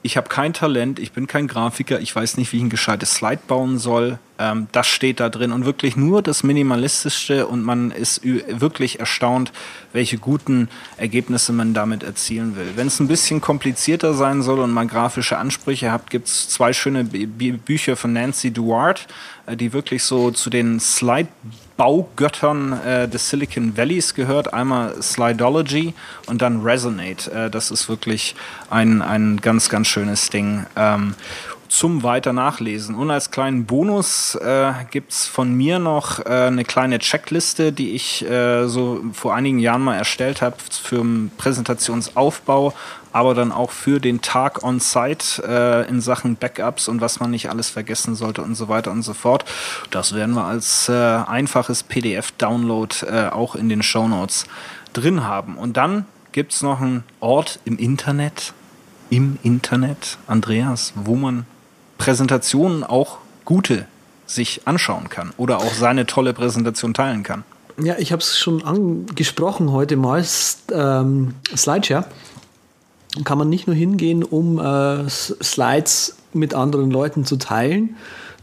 Ich 0.00 0.16
habe 0.16 0.28
kein 0.28 0.52
Talent, 0.52 1.00
ich 1.00 1.10
bin 1.10 1.26
kein 1.26 1.48
Grafiker, 1.48 1.98
ich 1.98 2.14
weiß 2.14 2.36
nicht, 2.36 2.52
wie 2.52 2.58
ich 2.58 2.62
ein 2.62 2.70
gescheites 2.70 3.14
Slide 3.14 3.40
bauen 3.48 3.78
soll. 3.78 4.20
Ähm, 4.38 4.68
das 4.70 4.86
steht 4.86 5.18
da 5.18 5.28
drin 5.28 5.50
und 5.50 5.64
wirklich 5.64 5.96
nur 5.96 6.22
das 6.22 6.44
Minimalistischste 6.44 7.48
und 7.48 7.64
man 7.64 7.90
ist 7.90 8.20
wirklich 8.24 9.00
erstaunt, 9.00 9.52
welche 9.92 10.18
guten 10.18 10.68
Ergebnisse 10.98 11.52
man 11.52 11.74
damit 11.74 12.04
erzielen 12.04 12.54
will. 12.54 12.74
Wenn 12.76 12.86
es 12.86 13.00
ein 13.00 13.08
bisschen 13.08 13.40
komplizierter 13.40 14.14
sein 14.14 14.42
soll 14.42 14.60
und 14.60 14.70
man 14.70 14.86
grafische 14.86 15.36
Ansprüche 15.36 15.90
habt, 15.90 16.10
gibt 16.10 16.28
es 16.28 16.48
zwei 16.48 16.72
schöne 16.72 17.02
B 17.02 17.26
Bücher 17.26 17.96
von 17.96 18.12
Nancy 18.12 18.52
Duarte, 18.52 19.02
äh, 19.46 19.56
die 19.56 19.72
wirklich 19.72 20.04
so 20.04 20.30
zu 20.30 20.48
den 20.48 20.78
Slide 20.78 21.28
Baugöttern 21.78 22.72
äh, 22.84 23.08
des 23.08 23.30
Silicon 23.30 23.76
Valleys 23.76 24.12
gehört. 24.14 24.52
Einmal 24.52 25.00
Slidology 25.00 25.94
und 26.26 26.42
dann 26.42 26.60
Resonate. 26.60 27.30
Äh, 27.30 27.50
das 27.50 27.70
ist 27.70 27.88
wirklich 27.88 28.34
ein, 28.68 29.00
ein 29.00 29.40
ganz, 29.40 29.70
ganz 29.70 29.86
schönes 29.86 30.28
Ding. 30.28 30.66
Ähm, 30.76 31.14
zum 31.68 32.02
weiter 32.02 32.32
nachlesen. 32.32 32.94
Und 32.94 33.10
als 33.10 33.30
kleinen 33.30 33.66
Bonus 33.66 34.34
äh, 34.34 34.72
gibt's 34.90 35.26
von 35.26 35.52
mir 35.54 35.78
noch 35.78 36.18
äh, 36.20 36.46
eine 36.46 36.64
kleine 36.64 36.98
Checkliste, 36.98 37.72
die 37.72 37.92
ich 37.92 38.24
äh, 38.28 38.66
so 38.66 39.04
vor 39.12 39.34
einigen 39.34 39.58
Jahren 39.58 39.82
mal 39.82 39.96
erstellt 39.96 40.42
habe 40.42 40.56
für 40.70 40.96
den 40.96 41.30
Präsentationsaufbau, 41.36 42.74
aber 43.12 43.34
dann 43.34 43.52
auch 43.52 43.70
für 43.70 44.00
den 44.00 44.20
Tag 44.20 44.62
on-site 44.62 45.42
äh, 45.46 45.88
in 45.88 46.00
Sachen 46.00 46.36
Backups 46.36 46.88
und 46.88 47.00
was 47.00 47.20
man 47.20 47.30
nicht 47.30 47.50
alles 47.50 47.70
vergessen 47.70 48.14
sollte 48.14 48.42
und 48.42 48.54
so 48.54 48.68
weiter 48.68 48.90
und 48.90 49.02
so 49.02 49.14
fort. 49.14 49.44
Das 49.90 50.14
werden 50.14 50.34
wir 50.34 50.44
als 50.44 50.88
äh, 50.88 50.92
einfaches 50.92 51.82
PDF-Download 51.82 52.94
äh, 53.06 53.28
auch 53.28 53.54
in 53.54 53.68
den 53.68 53.82
Show 53.82 54.08
Notes 54.08 54.46
drin 54.92 55.24
haben. 55.24 55.56
Und 55.56 55.76
dann 55.76 56.06
gibt's 56.32 56.62
noch 56.62 56.80
einen 56.80 57.04
Ort 57.20 57.60
im 57.64 57.78
Internet, 57.78 58.52
im 59.10 59.38
Internet, 59.42 60.18
Andreas, 60.26 60.92
wo 60.94 61.16
man 61.16 61.46
Präsentationen 61.98 62.84
auch 62.84 63.18
gute 63.44 63.86
sich 64.26 64.62
anschauen 64.66 65.08
kann 65.08 65.32
oder 65.36 65.58
auch 65.58 65.72
seine 65.74 66.06
tolle 66.06 66.32
Präsentation 66.32 66.94
teilen 66.94 67.22
kann. 67.22 67.44
Ja, 67.80 67.96
ich 67.98 68.12
habe 68.12 68.20
es 68.20 68.38
schon 68.38 68.64
angesprochen 68.64 69.72
heute 69.72 69.96
mal. 69.96 70.24
Ähm, 70.72 71.34
Slideshare 71.56 72.06
kann 73.24 73.38
man 73.38 73.48
nicht 73.48 73.66
nur 73.66 73.76
hingehen, 73.76 74.22
um 74.24 74.58
äh, 74.58 75.08
Slides 75.08 76.16
mit 76.32 76.54
anderen 76.54 76.90
Leuten 76.90 77.24
zu 77.24 77.36
teilen, 77.36 77.96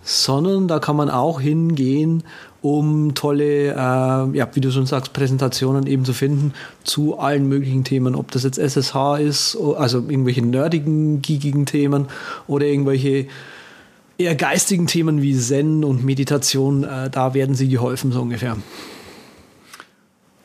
sondern 0.03 0.67
da 0.67 0.79
kann 0.79 0.95
man 0.95 1.09
auch 1.09 1.39
hingehen, 1.41 2.23
um 2.65 3.13
tolle, 3.13 3.73
äh, 3.73 3.75
ja, 3.75 4.49
wie 4.53 4.59
du 4.59 4.71
schon 4.71 4.87
sagst, 4.87 5.13
Präsentationen 5.13 5.85
eben 5.85 6.03
zu 6.03 6.13
finden 6.13 6.51
zu 6.83 7.19
allen 7.19 7.47
möglichen 7.47 7.83
Themen, 7.83 8.15
ob 8.15 8.31
das 8.31 8.41
jetzt 8.41 8.57
SSH 8.57 9.19
ist, 9.19 9.55
also 9.77 9.99
irgendwelche 9.99 10.41
nerdigen, 10.43 11.21
geekigen 11.21 11.67
Themen 11.67 12.07
oder 12.47 12.65
irgendwelche 12.65 13.27
eher 14.17 14.33
geistigen 14.33 14.87
Themen 14.87 15.21
wie 15.21 15.37
Zen 15.37 15.83
und 15.83 16.03
Meditation, 16.03 16.85
äh, 16.85 17.11
da 17.11 17.35
werden 17.35 17.53
sie 17.53 17.69
geholfen, 17.69 18.11
so 18.11 18.23
ungefähr. 18.23 18.57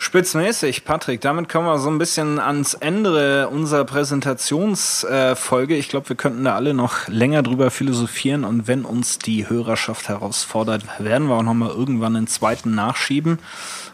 Spitzmäßig, 0.02 0.86
Patrick. 0.86 1.20
Damit 1.20 1.50
kommen 1.50 1.66
wir 1.66 1.78
so 1.78 1.90
ein 1.90 1.98
bisschen 1.98 2.38
ans 2.38 2.72
Ende 2.72 3.48
unserer 3.48 3.84
Präsentationsfolge. 3.84 5.76
ich 5.76 5.90
glaube, 5.90 6.08
wir 6.08 6.16
könnten 6.16 6.42
da 6.42 6.54
alle 6.54 6.72
noch 6.72 7.06
länger 7.06 7.42
drüber 7.42 7.70
philosophieren 7.70 8.44
und 8.44 8.66
wenn 8.66 8.86
uns 8.86 9.18
die 9.18 9.50
Hörerschaft 9.50 10.08
herausfordert, 10.08 10.84
werden 10.98 11.28
wir 11.28 11.34
auch 11.34 11.42
noch 11.42 11.52
mal 11.52 11.68
irgendwann 11.68 12.16
einen 12.16 12.28
zweiten 12.28 12.74
nachschieben. 12.74 13.40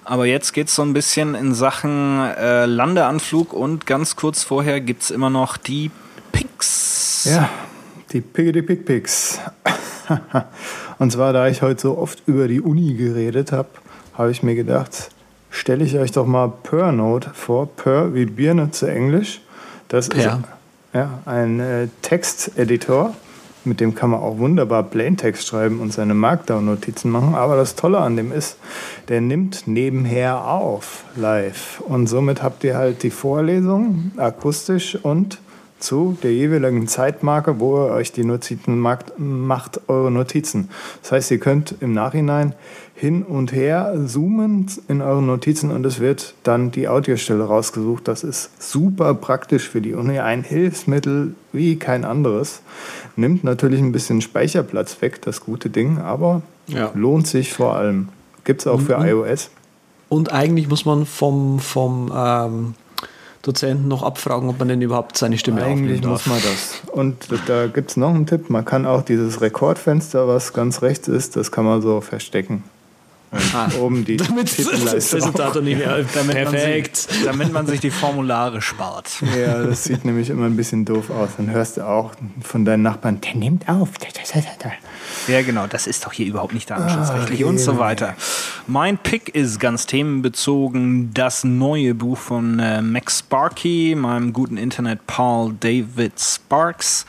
Aber 0.05 0.27
jetzt 0.27 0.53
geht's 0.53 0.77
so 0.77 0.83
ein 0.83 0.93
bisschen 0.93 1.35
in 1.35 1.55
Sachen 1.55 2.21
äh, 2.21 2.67
Landeanflug 2.67 3.53
und 3.53 3.85
ganz 3.85 4.15
kurz 4.15 4.45
vorher 4.45 4.81
gibt's 4.81 5.11
immer 5.11 5.29
noch 5.29 5.57
die 5.57 5.91
Picks. 6.31 7.25
Ja, 7.25 7.51
die 8.13 8.21
Piggity 8.21 8.63
Pig 8.63 8.87
Pigs. 8.87 9.41
Und 11.01 11.11
zwar, 11.11 11.33
da 11.33 11.49
ich 11.49 11.63
heute 11.63 11.83
so 11.83 11.99
oft 11.99 12.23
über 12.27 12.47
die 12.47 12.61
Uni 12.61 12.95
geredet 12.95 13.51
habe, 13.51 13.69
habe 14.15 14.31
ich 14.31 14.45
mir 14.45 14.55
gedacht, 14.55 15.11
stelle 15.51 15.85
ich 15.85 15.99
euch 15.99 16.13
doch 16.13 16.27
mal 16.27 16.53
Pernote 16.63 17.31
vor. 17.35 17.67
Per 17.67 18.15
wie 18.15 18.27
Birne 18.27 18.71
zu 18.71 18.87
Englisch. 18.87 19.41
Das 19.89 20.09
Per. 20.09 20.19
ist 20.19 20.39
ja, 20.93 21.19
ein 21.27 21.61
äh, 21.61 21.89
Texteditor. 22.03 23.15
Mit 23.65 23.81
dem 23.81 23.97
kann 23.97 24.11
man 24.11 24.21
auch 24.21 24.39
wunderbar 24.39 24.85
Plaintext 24.85 25.49
schreiben 25.49 25.81
und 25.81 25.93
seine 25.93 26.15
Markdown-Notizen 26.15 27.11
machen. 27.11 27.35
Aber 27.35 27.57
das 27.57 27.75
Tolle 27.75 27.99
an 27.99 28.17
dem 28.17 28.31
ist, 28.31 28.59
der 29.09 29.21
nimmt 29.21 29.67
nebenher 29.67 30.47
auf 30.47 31.05
live. 31.17 31.81
Und 31.81 32.07
somit 32.07 32.45
habt 32.45 32.63
ihr 32.63 32.77
halt 32.77 33.03
die 33.03 33.11
Vorlesung 33.11 34.13
akustisch 34.17 34.97
und 35.03 35.39
zu 35.79 36.17
der 36.23 36.33
jeweiligen 36.33 36.89
Zeitmarke, 36.89 37.61
wo 37.61 37.77
ihr 37.77 37.91
euch 37.93 38.13
die 38.13 38.25
Notizen 38.25 38.79
macht, 38.79 39.19
macht 39.19 39.81
eure 39.89 40.11
Notizen. 40.11 40.71
Das 41.03 41.13
heißt, 41.13 41.31
ihr 41.31 41.39
könnt 41.39 41.75
im 41.81 41.93
Nachhinein 41.93 42.55
hin 42.95 43.23
und 43.23 43.53
her 43.53 43.95
zoomen 44.07 44.67
in 44.89 45.03
euren 45.03 45.27
Notizen 45.27 45.71
und 45.71 45.85
es 45.85 46.01
wird 46.01 46.35
dann 46.45 46.71
die 46.71 46.89
Audiostelle 46.89 47.45
rausgesucht. 47.45 48.09
Das 48.09 48.25
ist 48.25 48.51
super 48.63 49.13
praktisch 49.15 49.69
für 49.69 49.83
die 49.83 49.93
Uni. 49.93 50.19
Ein 50.19 50.43
Hilfsmittel 50.43 51.35
wie 51.53 51.77
kein 51.77 52.07
anderes. 52.07 52.63
Nimmt 53.15 53.45
natürlich 53.45 53.81
ein 53.81 53.93
bisschen 53.93 54.23
Speicherplatz 54.23 55.01
weg, 55.03 55.21
das 55.23 55.41
gute 55.43 55.69
Ding, 55.69 55.99
aber 55.99 56.41
Ja. 56.69 56.91
lohnt 56.95 57.27
sich 57.27 57.53
vor 57.53 57.77
allem. 57.77 58.09
Gibt 58.45 58.63
es 58.63 58.67
auch 58.67 58.81
für 58.81 58.95
iOS. 58.95 59.51
Und 60.09 60.33
eigentlich 60.33 60.69
muss 60.69 60.85
man 60.85 61.05
vom, 61.05 61.59
vom 61.59 62.11
ähm, 62.15 62.75
Dozenten 63.47 63.89
noch 63.89 64.03
abfragen, 64.03 64.49
ob 64.49 64.59
man 64.59 64.69
denn 64.69 64.83
überhaupt 64.83 65.17
seine 65.17 65.39
Stimme 65.39 65.63
Eigentlich 65.63 65.99
aufnehmen 65.99 66.13
muss 66.13 66.27
man 66.27 66.39
das. 66.43 66.83
Und 66.93 67.29
da 67.47 67.67
gibt 67.69 67.91
es 67.91 67.97
noch 67.97 68.15
einen 68.15 68.27
Tipp. 68.27 68.51
Man 68.51 68.65
kann 68.65 68.87
auch 68.87 69.03
dieses 69.03 69.41
Rekordfenster, 69.41 70.27
was 70.27 70.53
ganz 70.53 70.83
rechts 70.83 71.07
ist, 71.07 71.37
das 71.37 71.53
kann 71.53 71.65
man 71.65 71.81
so 71.81 72.01
verstecken. 72.01 72.65
Ah. 73.53 73.69
Oben 73.81 74.05
die 74.05 74.17
Damit 74.17 74.59
das. 74.59 75.13
Resultat 75.13 75.63
nicht 75.63 75.79
mehr. 75.79 76.05
Perfekt. 76.05 76.37
Man 76.47 76.53
sich, 76.57 77.25
damit 77.25 77.53
man 77.53 77.67
sich 77.67 77.81
die 77.81 77.91
Formulare 77.91 78.63
spart. 78.63 79.11
Ja, 79.37 79.63
das 79.65 79.85
sieht 79.85 80.05
nämlich 80.05 80.31
immer 80.31 80.47
ein 80.47 80.57
bisschen 80.57 80.85
doof 80.85 81.11
aus. 81.11 81.31
Dann 81.37 81.51
hörst 81.51 81.77
du 81.77 81.87
auch 81.87 82.13
von 82.41 82.65
deinen 82.65 82.83
Nachbarn, 82.83 83.21
der 83.21 83.35
nimmt 83.35 83.69
auf. 83.69 83.91
Ja, 85.29 85.43
genau, 85.43 85.67
das 85.67 85.87
ist 85.87 86.05
doch 86.05 86.13
hier 86.13 86.27
überhaupt 86.27 86.55
nicht 86.55 86.71
datenschutzrechtlich 86.71 87.45
und 87.45 87.59
so 87.59 87.79
weiter. 87.79 88.15
Mein 88.67 88.99
Pick 88.99 89.35
ist 89.35 89.61
ganz 89.61 89.87
themenbezogen 89.87 91.13
das 91.15 91.45
neue 91.45 91.95
Buch 91.95 92.19
von 92.19 92.59
äh, 92.59 92.83
Max 92.83 93.21
Sparky, 93.21 93.95
meinem 93.97 94.33
guten 94.33 94.57
Internet-Pal 94.57 95.55
David 95.61 96.21
Sparks. 96.21 97.07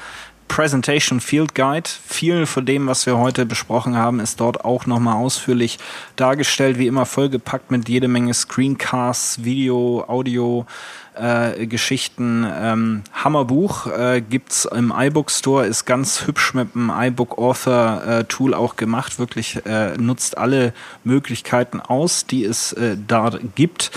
Presentation 0.48 1.20
Field 1.20 1.56
Guide. 1.56 1.90
Viel 2.06 2.46
von 2.46 2.66
dem, 2.66 2.88
was 2.88 3.06
wir 3.06 3.18
heute 3.18 3.46
besprochen 3.46 3.98
haben, 3.98 4.20
ist 4.20 4.40
dort 4.40 4.64
auch 4.64 4.86
nochmal 4.86 5.16
ausführlich 5.16 5.78
dargestellt, 6.16 6.80
wie 6.80 6.88
immer 6.88 7.06
vollgepackt 7.06 7.70
mit 7.70 7.90
jede 7.90 8.08
Menge 8.08 8.34
Screencasts, 8.34 9.44
Video, 9.44 10.06
Audio, 10.08 10.66
äh, 11.20 11.68
Geschichten. 11.68 12.46
Ähm, 12.50 13.04
Hammerbuch 13.14 13.88
äh, 13.88 14.22
gibt's 14.22 14.66
im 14.66 14.94
iBook 14.96 15.32
Store, 15.32 15.66
ist 15.66 15.86
ganz 15.86 16.28
hübsch 16.28 16.54
mit 16.54 16.76
dem 16.76 16.92
iBook 16.94 17.38
Author 17.38 18.04
äh, 18.06 18.24
Tool 18.26 18.54
auch 18.54 18.76
gemacht. 18.76 19.20
Wirklich 19.20 19.66
äh, 19.66 19.98
nutzt 19.98 20.38
alle 20.38 20.74
Möglichkeiten 21.04 21.80
aus, 21.80 22.26
die 22.26 22.46
es 22.46 22.74
äh, 22.74 22.98
da 23.08 23.32
gibt. 23.56 23.92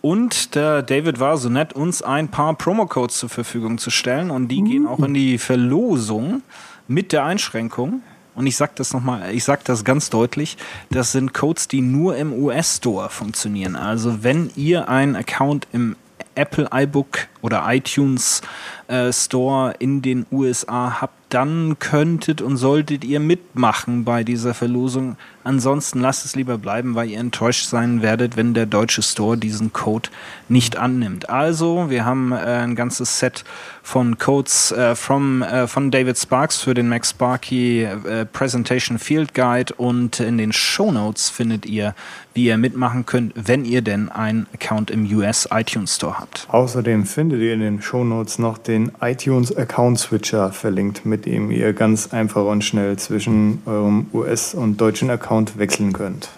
Und 0.00 0.54
der 0.54 0.82
David 0.82 1.20
war 1.20 1.36
so 1.36 1.48
nett, 1.48 1.72
uns 1.72 2.02
ein 2.02 2.28
paar 2.28 2.54
Promo-Codes 2.54 3.18
zur 3.18 3.28
Verfügung 3.28 3.78
zu 3.78 3.90
stellen 3.90 4.30
und 4.30 4.48
die 4.48 4.62
gehen 4.62 4.86
auch 4.86 5.00
in 5.00 5.14
die 5.14 5.38
Verlosung 5.38 6.42
mit 6.88 7.12
der 7.12 7.24
Einschränkung. 7.24 8.02
Und 8.34 8.46
ich 8.46 8.56
sage 8.56 8.72
das 8.76 8.94
nochmal, 8.94 9.34
ich 9.34 9.44
sage 9.44 9.60
das 9.64 9.84
ganz 9.84 10.08
deutlich, 10.08 10.56
das 10.90 11.12
sind 11.12 11.34
Codes, 11.34 11.68
die 11.68 11.82
nur 11.82 12.16
im 12.16 12.32
US-Store 12.32 13.10
funktionieren. 13.10 13.76
Also 13.76 14.24
wenn 14.24 14.50
ihr 14.56 14.88
einen 14.88 15.16
Account 15.16 15.68
im 15.72 15.96
Apple 16.36 16.66
iBook 16.72 17.26
oder 17.42 17.64
iTunes 17.68 18.40
äh, 18.88 19.12
Store 19.12 19.74
in 19.78 20.00
den 20.00 20.26
USA 20.30 21.00
habt, 21.00 21.14
dann 21.32 21.78
könntet 21.78 22.42
und 22.42 22.58
solltet 22.58 23.04
ihr 23.04 23.18
mitmachen 23.18 24.04
bei 24.04 24.22
dieser 24.22 24.52
Verlosung. 24.52 25.16
Ansonsten 25.44 26.00
lasst 26.00 26.26
es 26.26 26.36
lieber 26.36 26.58
bleiben, 26.58 26.94
weil 26.94 27.08
ihr 27.08 27.18
enttäuscht 27.18 27.64
sein 27.64 28.02
werdet, 28.02 28.36
wenn 28.36 28.52
der 28.52 28.66
deutsche 28.66 29.02
Store 29.02 29.38
diesen 29.38 29.72
Code 29.72 30.10
nicht 30.50 30.76
annimmt. 30.76 31.30
Also, 31.30 31.88
wir 31.88 32.04
haben 32.04 32.32
äh, 32.32 32.36
ein 32.36 32.76
ganzes 32.76 33.18
Set 33.18 33.44
von 33.82 34.18
Codes 34.18 34.72
äh, 34.72 34.94
from, 34.94 35.40
äh, 35.40 35.66
von 35.66 35.90
David 35.90 36.18
Sparks 36.18 36.60
für 36.60 36.74
den 36.74 36.88
Mac 36.88 37.06
Sparky 37.06 37.84
äh, 37.84 38.26
Presentation 38.26 38.98
Field 38.98 39.32
Guide 39.32 39.72
und 39.74 40.20
in 40.20 40.36
den 40.36 40.52
Show 40.52 40.92
Notes 40.92 41.30
findet 41.30 41.64
ihr, 41.64 41.94
wie 42.34 42.44
ihr 42.44 42.58
mitmachen 42.58 43.06
könnt, 43.06 43.32
wenn 43.34 43.64
ihr 43.64 43.80
denn 43.80 44.10
einen 44.10 44.46
Account 44.52 44.90
im 44.90 45.10
US 45.16 45.48
iTunes 45.50 45.96
Store 45.96 46.18
habt. 46.18 46.46
Außerdem 46.50 47.06
findet 47.06 47.31
ihr 47.40 47.54
in 47.54 47.60
den 47.60 47.82
Show 47.82 48.04
Notes 48.04 48.38
noch 48.38 48.58
den 48.58 48.92
iTunes 49.00 49.56
Account 49.56 49.98
Switcher 49.98 50.52
verlinkt, 50.52 51.06
mit 51.06 51.26
dem 51.26 51.50
ihr 51.50 51.72
ganz 51.72 52.12
einfach 52.12 52.44
und 52.44 52.62
schnell 52.62 52.98
zwischen 52.98 53.62
eurem 53.66 54.06
US- 54.12 54.54
und 54.54 54.80
deutschen 54.80 55.10
Account 55.10 55.58
wechseln 55.58 55.92
könnt. 55.92 56.28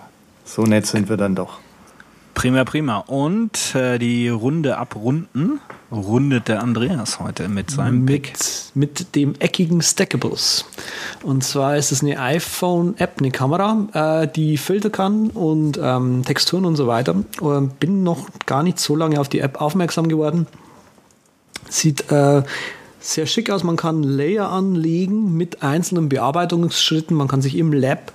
So 0.45 0.63
nett 0.63 0.87
sind 0.87 1.09
wir 1.09 1.17
dann 1.17 1.35
doch. 1.35 1.59
Prima, 2.35 2.65
prima. 2.65 2.99
Und 2.99 3.75
äh, 3.75 3.99
die 3.99 4.29
Runde 4.29 4.77
abrunden 4.77 5.61
rundet 5.91 6.49
der 6.49 6.63
Andreas 6.63 7.21
heute 7.21 7.49
mit 7.49 7.71
seinem 7.71 8.05
Pick. 8.05 8.33
Mit, 8.33 8.73
mit 8.75 9.15
dem 9.15 9.35
eckigen 9.39 9.81
Stackables. 9.81 10.65
Und 11.23 11.45
zwar 11.45 11.77
ist 11.77 11.93
es 11.93 12.03
eine 12.03 12.21
iPhone-App, 12.21 13.19
eine 13.19 13.31
Kamera, 13.31 14.23
äh, 14.25 14.29
die 14.29 14.59
filtern 14.59 14.93
kann 14.93 15.31
und 15.31 15.79
ähm, 15.81 16.25
Texturen 16.25 16.65
und 16.65 16.77
so 16.77 16.87
weiter. 16.89 17.15
Und 17.41 17.79
bin 17.79 18.03
noch 18.03 18.29
gar 18.47 18.63
nicht 18.63 18.81
so 18.81 18.97
lange 18.97 19.21
auf 19.21 19.29
die 19.29 19.39
App 19.39 19.61
aufmerksam 19.61 20.09
geworden. 20.09 20.47
Sieht 21.69 22.11
äh, 22.11 22.43
sehr 23.01 23.27
schick 23.27 23.51
aus. 23.51 23.65
Man 23.65 23.77
kann 23.77 24.03
Layer 24.03 24.51
anlegen 24.51 25.37
mit 25.37 25.63
einzelnen 25.63 26.09
Bearbeitungsschritten. 26.09 27.17
Man 27.17 27.29
kann 27.29 27.43
sich 27.43 27.57
im 27.57 27.73
Lab 27.73 28.13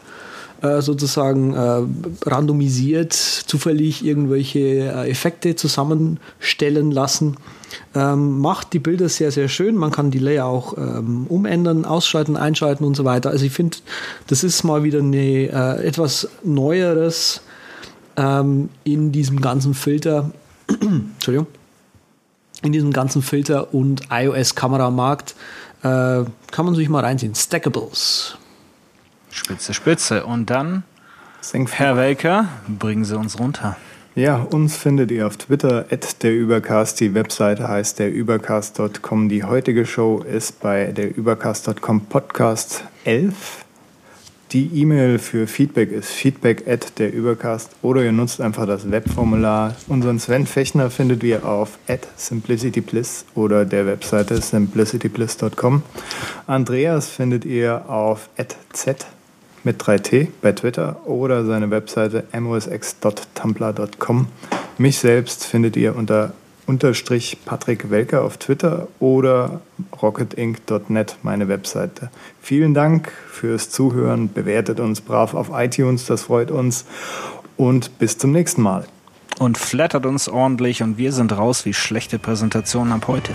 äh, 0.62 0.82
sozusagen 0.82 1.54
äh, 1.54 2.28
randomisiert, 2.28 3.14
zufällig 3.14 4.04
irgendwelche 4.04 4.60
äh, 4.60 5.10
Effekte 5.10 5.56
zusammenstellen 5.56 6.92
lassen. 6.92 7.38
Ähm, 7.96 8.40
macht 8.40 8.74
die 8.74 8.80
Bilder 8.80 9.10
sehr, 9.10 9.32
sehr 9.32 9.48
schön. 9.48 9.76
Man 9.76 9.92
kann 9.92 10.12
die 10.12 10.20
Layer 10.20 10.46
auch 10.46 10.78
ähm, 10.78 11.28
umändern, 11.30 11.86
ausschalten, 11.86 12.36
einschalten 12.36 12.84
und 12.84 12.96
so 12.96 13.06
weiter. 13.06 13.30
Also 13.30 13.46
ich 13.46 13.54
finde, 13.54 13.78
das 14.28 14.44
ist 14.44 14.64
mal 14.64 14.84
wieder 14.84 15.00
eine, 15.00 15.18
äh, 15.18 15.86
etwas 15.86 16.28
Neueres 16.44 17.42
ähm, 18.18 18.70
in 18.84 19.12
diesem 19.12 19.40
ganzen 19.42 19.74
Filter. 19.74 20.32
Entschuldigung. 20.68 21.48
In 22.62 22.72
diesem 22.72 22.92
ganzen 22.92 23.22
Filter- 23.22 23.74
und 23.74 24.04
iOS-Kameramarkt 24.12 25.36
äh, 25.82 25.86
kann 26.52 26.66
man 26.66 26.76
sich 26.76 26.90
mal 26.90 27.04
reinziehen. 27.04 27.36
Stackables. 27.36 28.38
Spitze, 29.32 29.74
spitze. 29.74 30.26
Und 30.26 30.50
dann, 30.50 30.84
Herr 31.54 31.96
Welker, 31.96 32.50
bringen 32.68 33.06
Sie 33.06 33.18
uns 33.18 33.40
runter. 33.40 33.78
Ja, 34.16 34.38
uns 34.38 34.76
findet 34.76 35.12
ihr 35.12 35.26
auf 35.28 35.38
Twitter, 35.38 35.86
at 35.92 36.24
der 36.24 36.34
Übercast. 36.36 37.00
Die 37.00 37.14
Webseite 37.14 37.70
heißt 37.70 38.00
derübercast.com. 38.00 39.30
Die 39.30 39.44
heutige 39.46 39.86
Show 39.86 40.22
ist 40.22 40.60
bei 40.60 40.88
derübercast.com 40.88 42.08
Podcast 42.08 42.84
11. 43.06 43.64
Die 44.52 44.82
E-Mail 44.82 45.20
für 45.20 45.46
Feedback 45.46 45.92
ist 45.92 46.10
feedback 46.10 46.68
at 46.68 46.98
derübercast 46.98 47.70
oder 47.84 48.04
ihr 48.04 48.12
nutzt 48.12 48.42
einfach 48.42 48.66
das 48.66 48.90
Webformular. 48.90 49.76
Unseren 49.88 50.18
Sven 50.18 50.48
Fechner 50.48 50.90
findet 50.90 51.22
ihr 51.22 51.46
auf 51.46 51.78
at 51.88 52.08
simplicitybliss 52.16 53.26
oder 53.36 53.64
der 53.64 53.86
Webseite 53.86 54.42
simplicitybliss.com. 54.42 55.84
Andreas 56.48 57.10
findet 57.10 57.46
ihr 57.46 57.88
auf 57.92 58.30
at 58.38 58.56
z 58.74 59.06
mit 59.64 59.80
3T 59.80 60.30
bei 60.42 60.52
Twitter 60.54 61.06
oder 61.06 61.46
seine 61.46 61.70
Webseite 61.70 62.24
mosx.tumblr.com. 62.34 64.28
Mich 64.80 64.98
selbst 64.98 65.46
findet 65.46 65.78
ihr 65.78 65.96
unter 65.96 66.34
unterstrich 66.70 67.40
Patrick 67.46 67.90
Welker 67.90 68.24
auf 68.24 68.38
Twitter 68.38 68.88
oder 69.00 69.60
rocketinc.net, 70.00 71.18
meine 71.24 71.48
Webseite. 71.48 72.12
Vielen 72.44 72.76
Dank 72.76 73.12
fürs 73.28 73.72
Zuhören. 73.72 74.32
Bewertet 74.32 74.80
uns 74.80 75.02
brav 75.02 75.34
auf 75.34 75.50
iTunes, 75.52 76.06
das 76.06 76.22
freut 76.22 76.52
uns. 76.52 76.86
Und 77.58 77.98
bis 77.98 78.20
zum 78.20 78.32
nächsten 78.32 78.62
Mal. 78.62 78.86
Und 79.40 79.58
flattert 79.58 80.06
uns 80.06 80.30
ordentlich 80.30 80.84
und 80.84 81.00
wir 81.00 81.12
sind 81.12 81.36
raus 81.36 81.66
wie 81.66 81.74
schlechte 81.74 82.20
Präsentationen 82.20 82.94
ab 82.94 83.08
heute. 83.08 83.34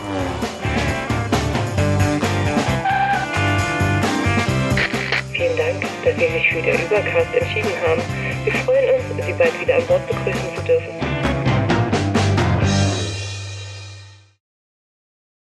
Vielen 5.32 5.56
Dank, 5.56 5.82
dass 6.04 6.14
Sie 6.14 6.32
sich 6.32 6.48
für 6.52 6.62
den 6.62 6.74
Übercast 6.86 7.34
entschieden 7.34 7.72
haben. 7.84 8.00
Wir 8.44 8.52
freuen 8.52 8.94
uns, 8.94 9.26
Sie 9.26 9.32
bald 9.32 9.60
wieder 9.60 9.74
an 9.74 9.86
Bord. 9.88 10.13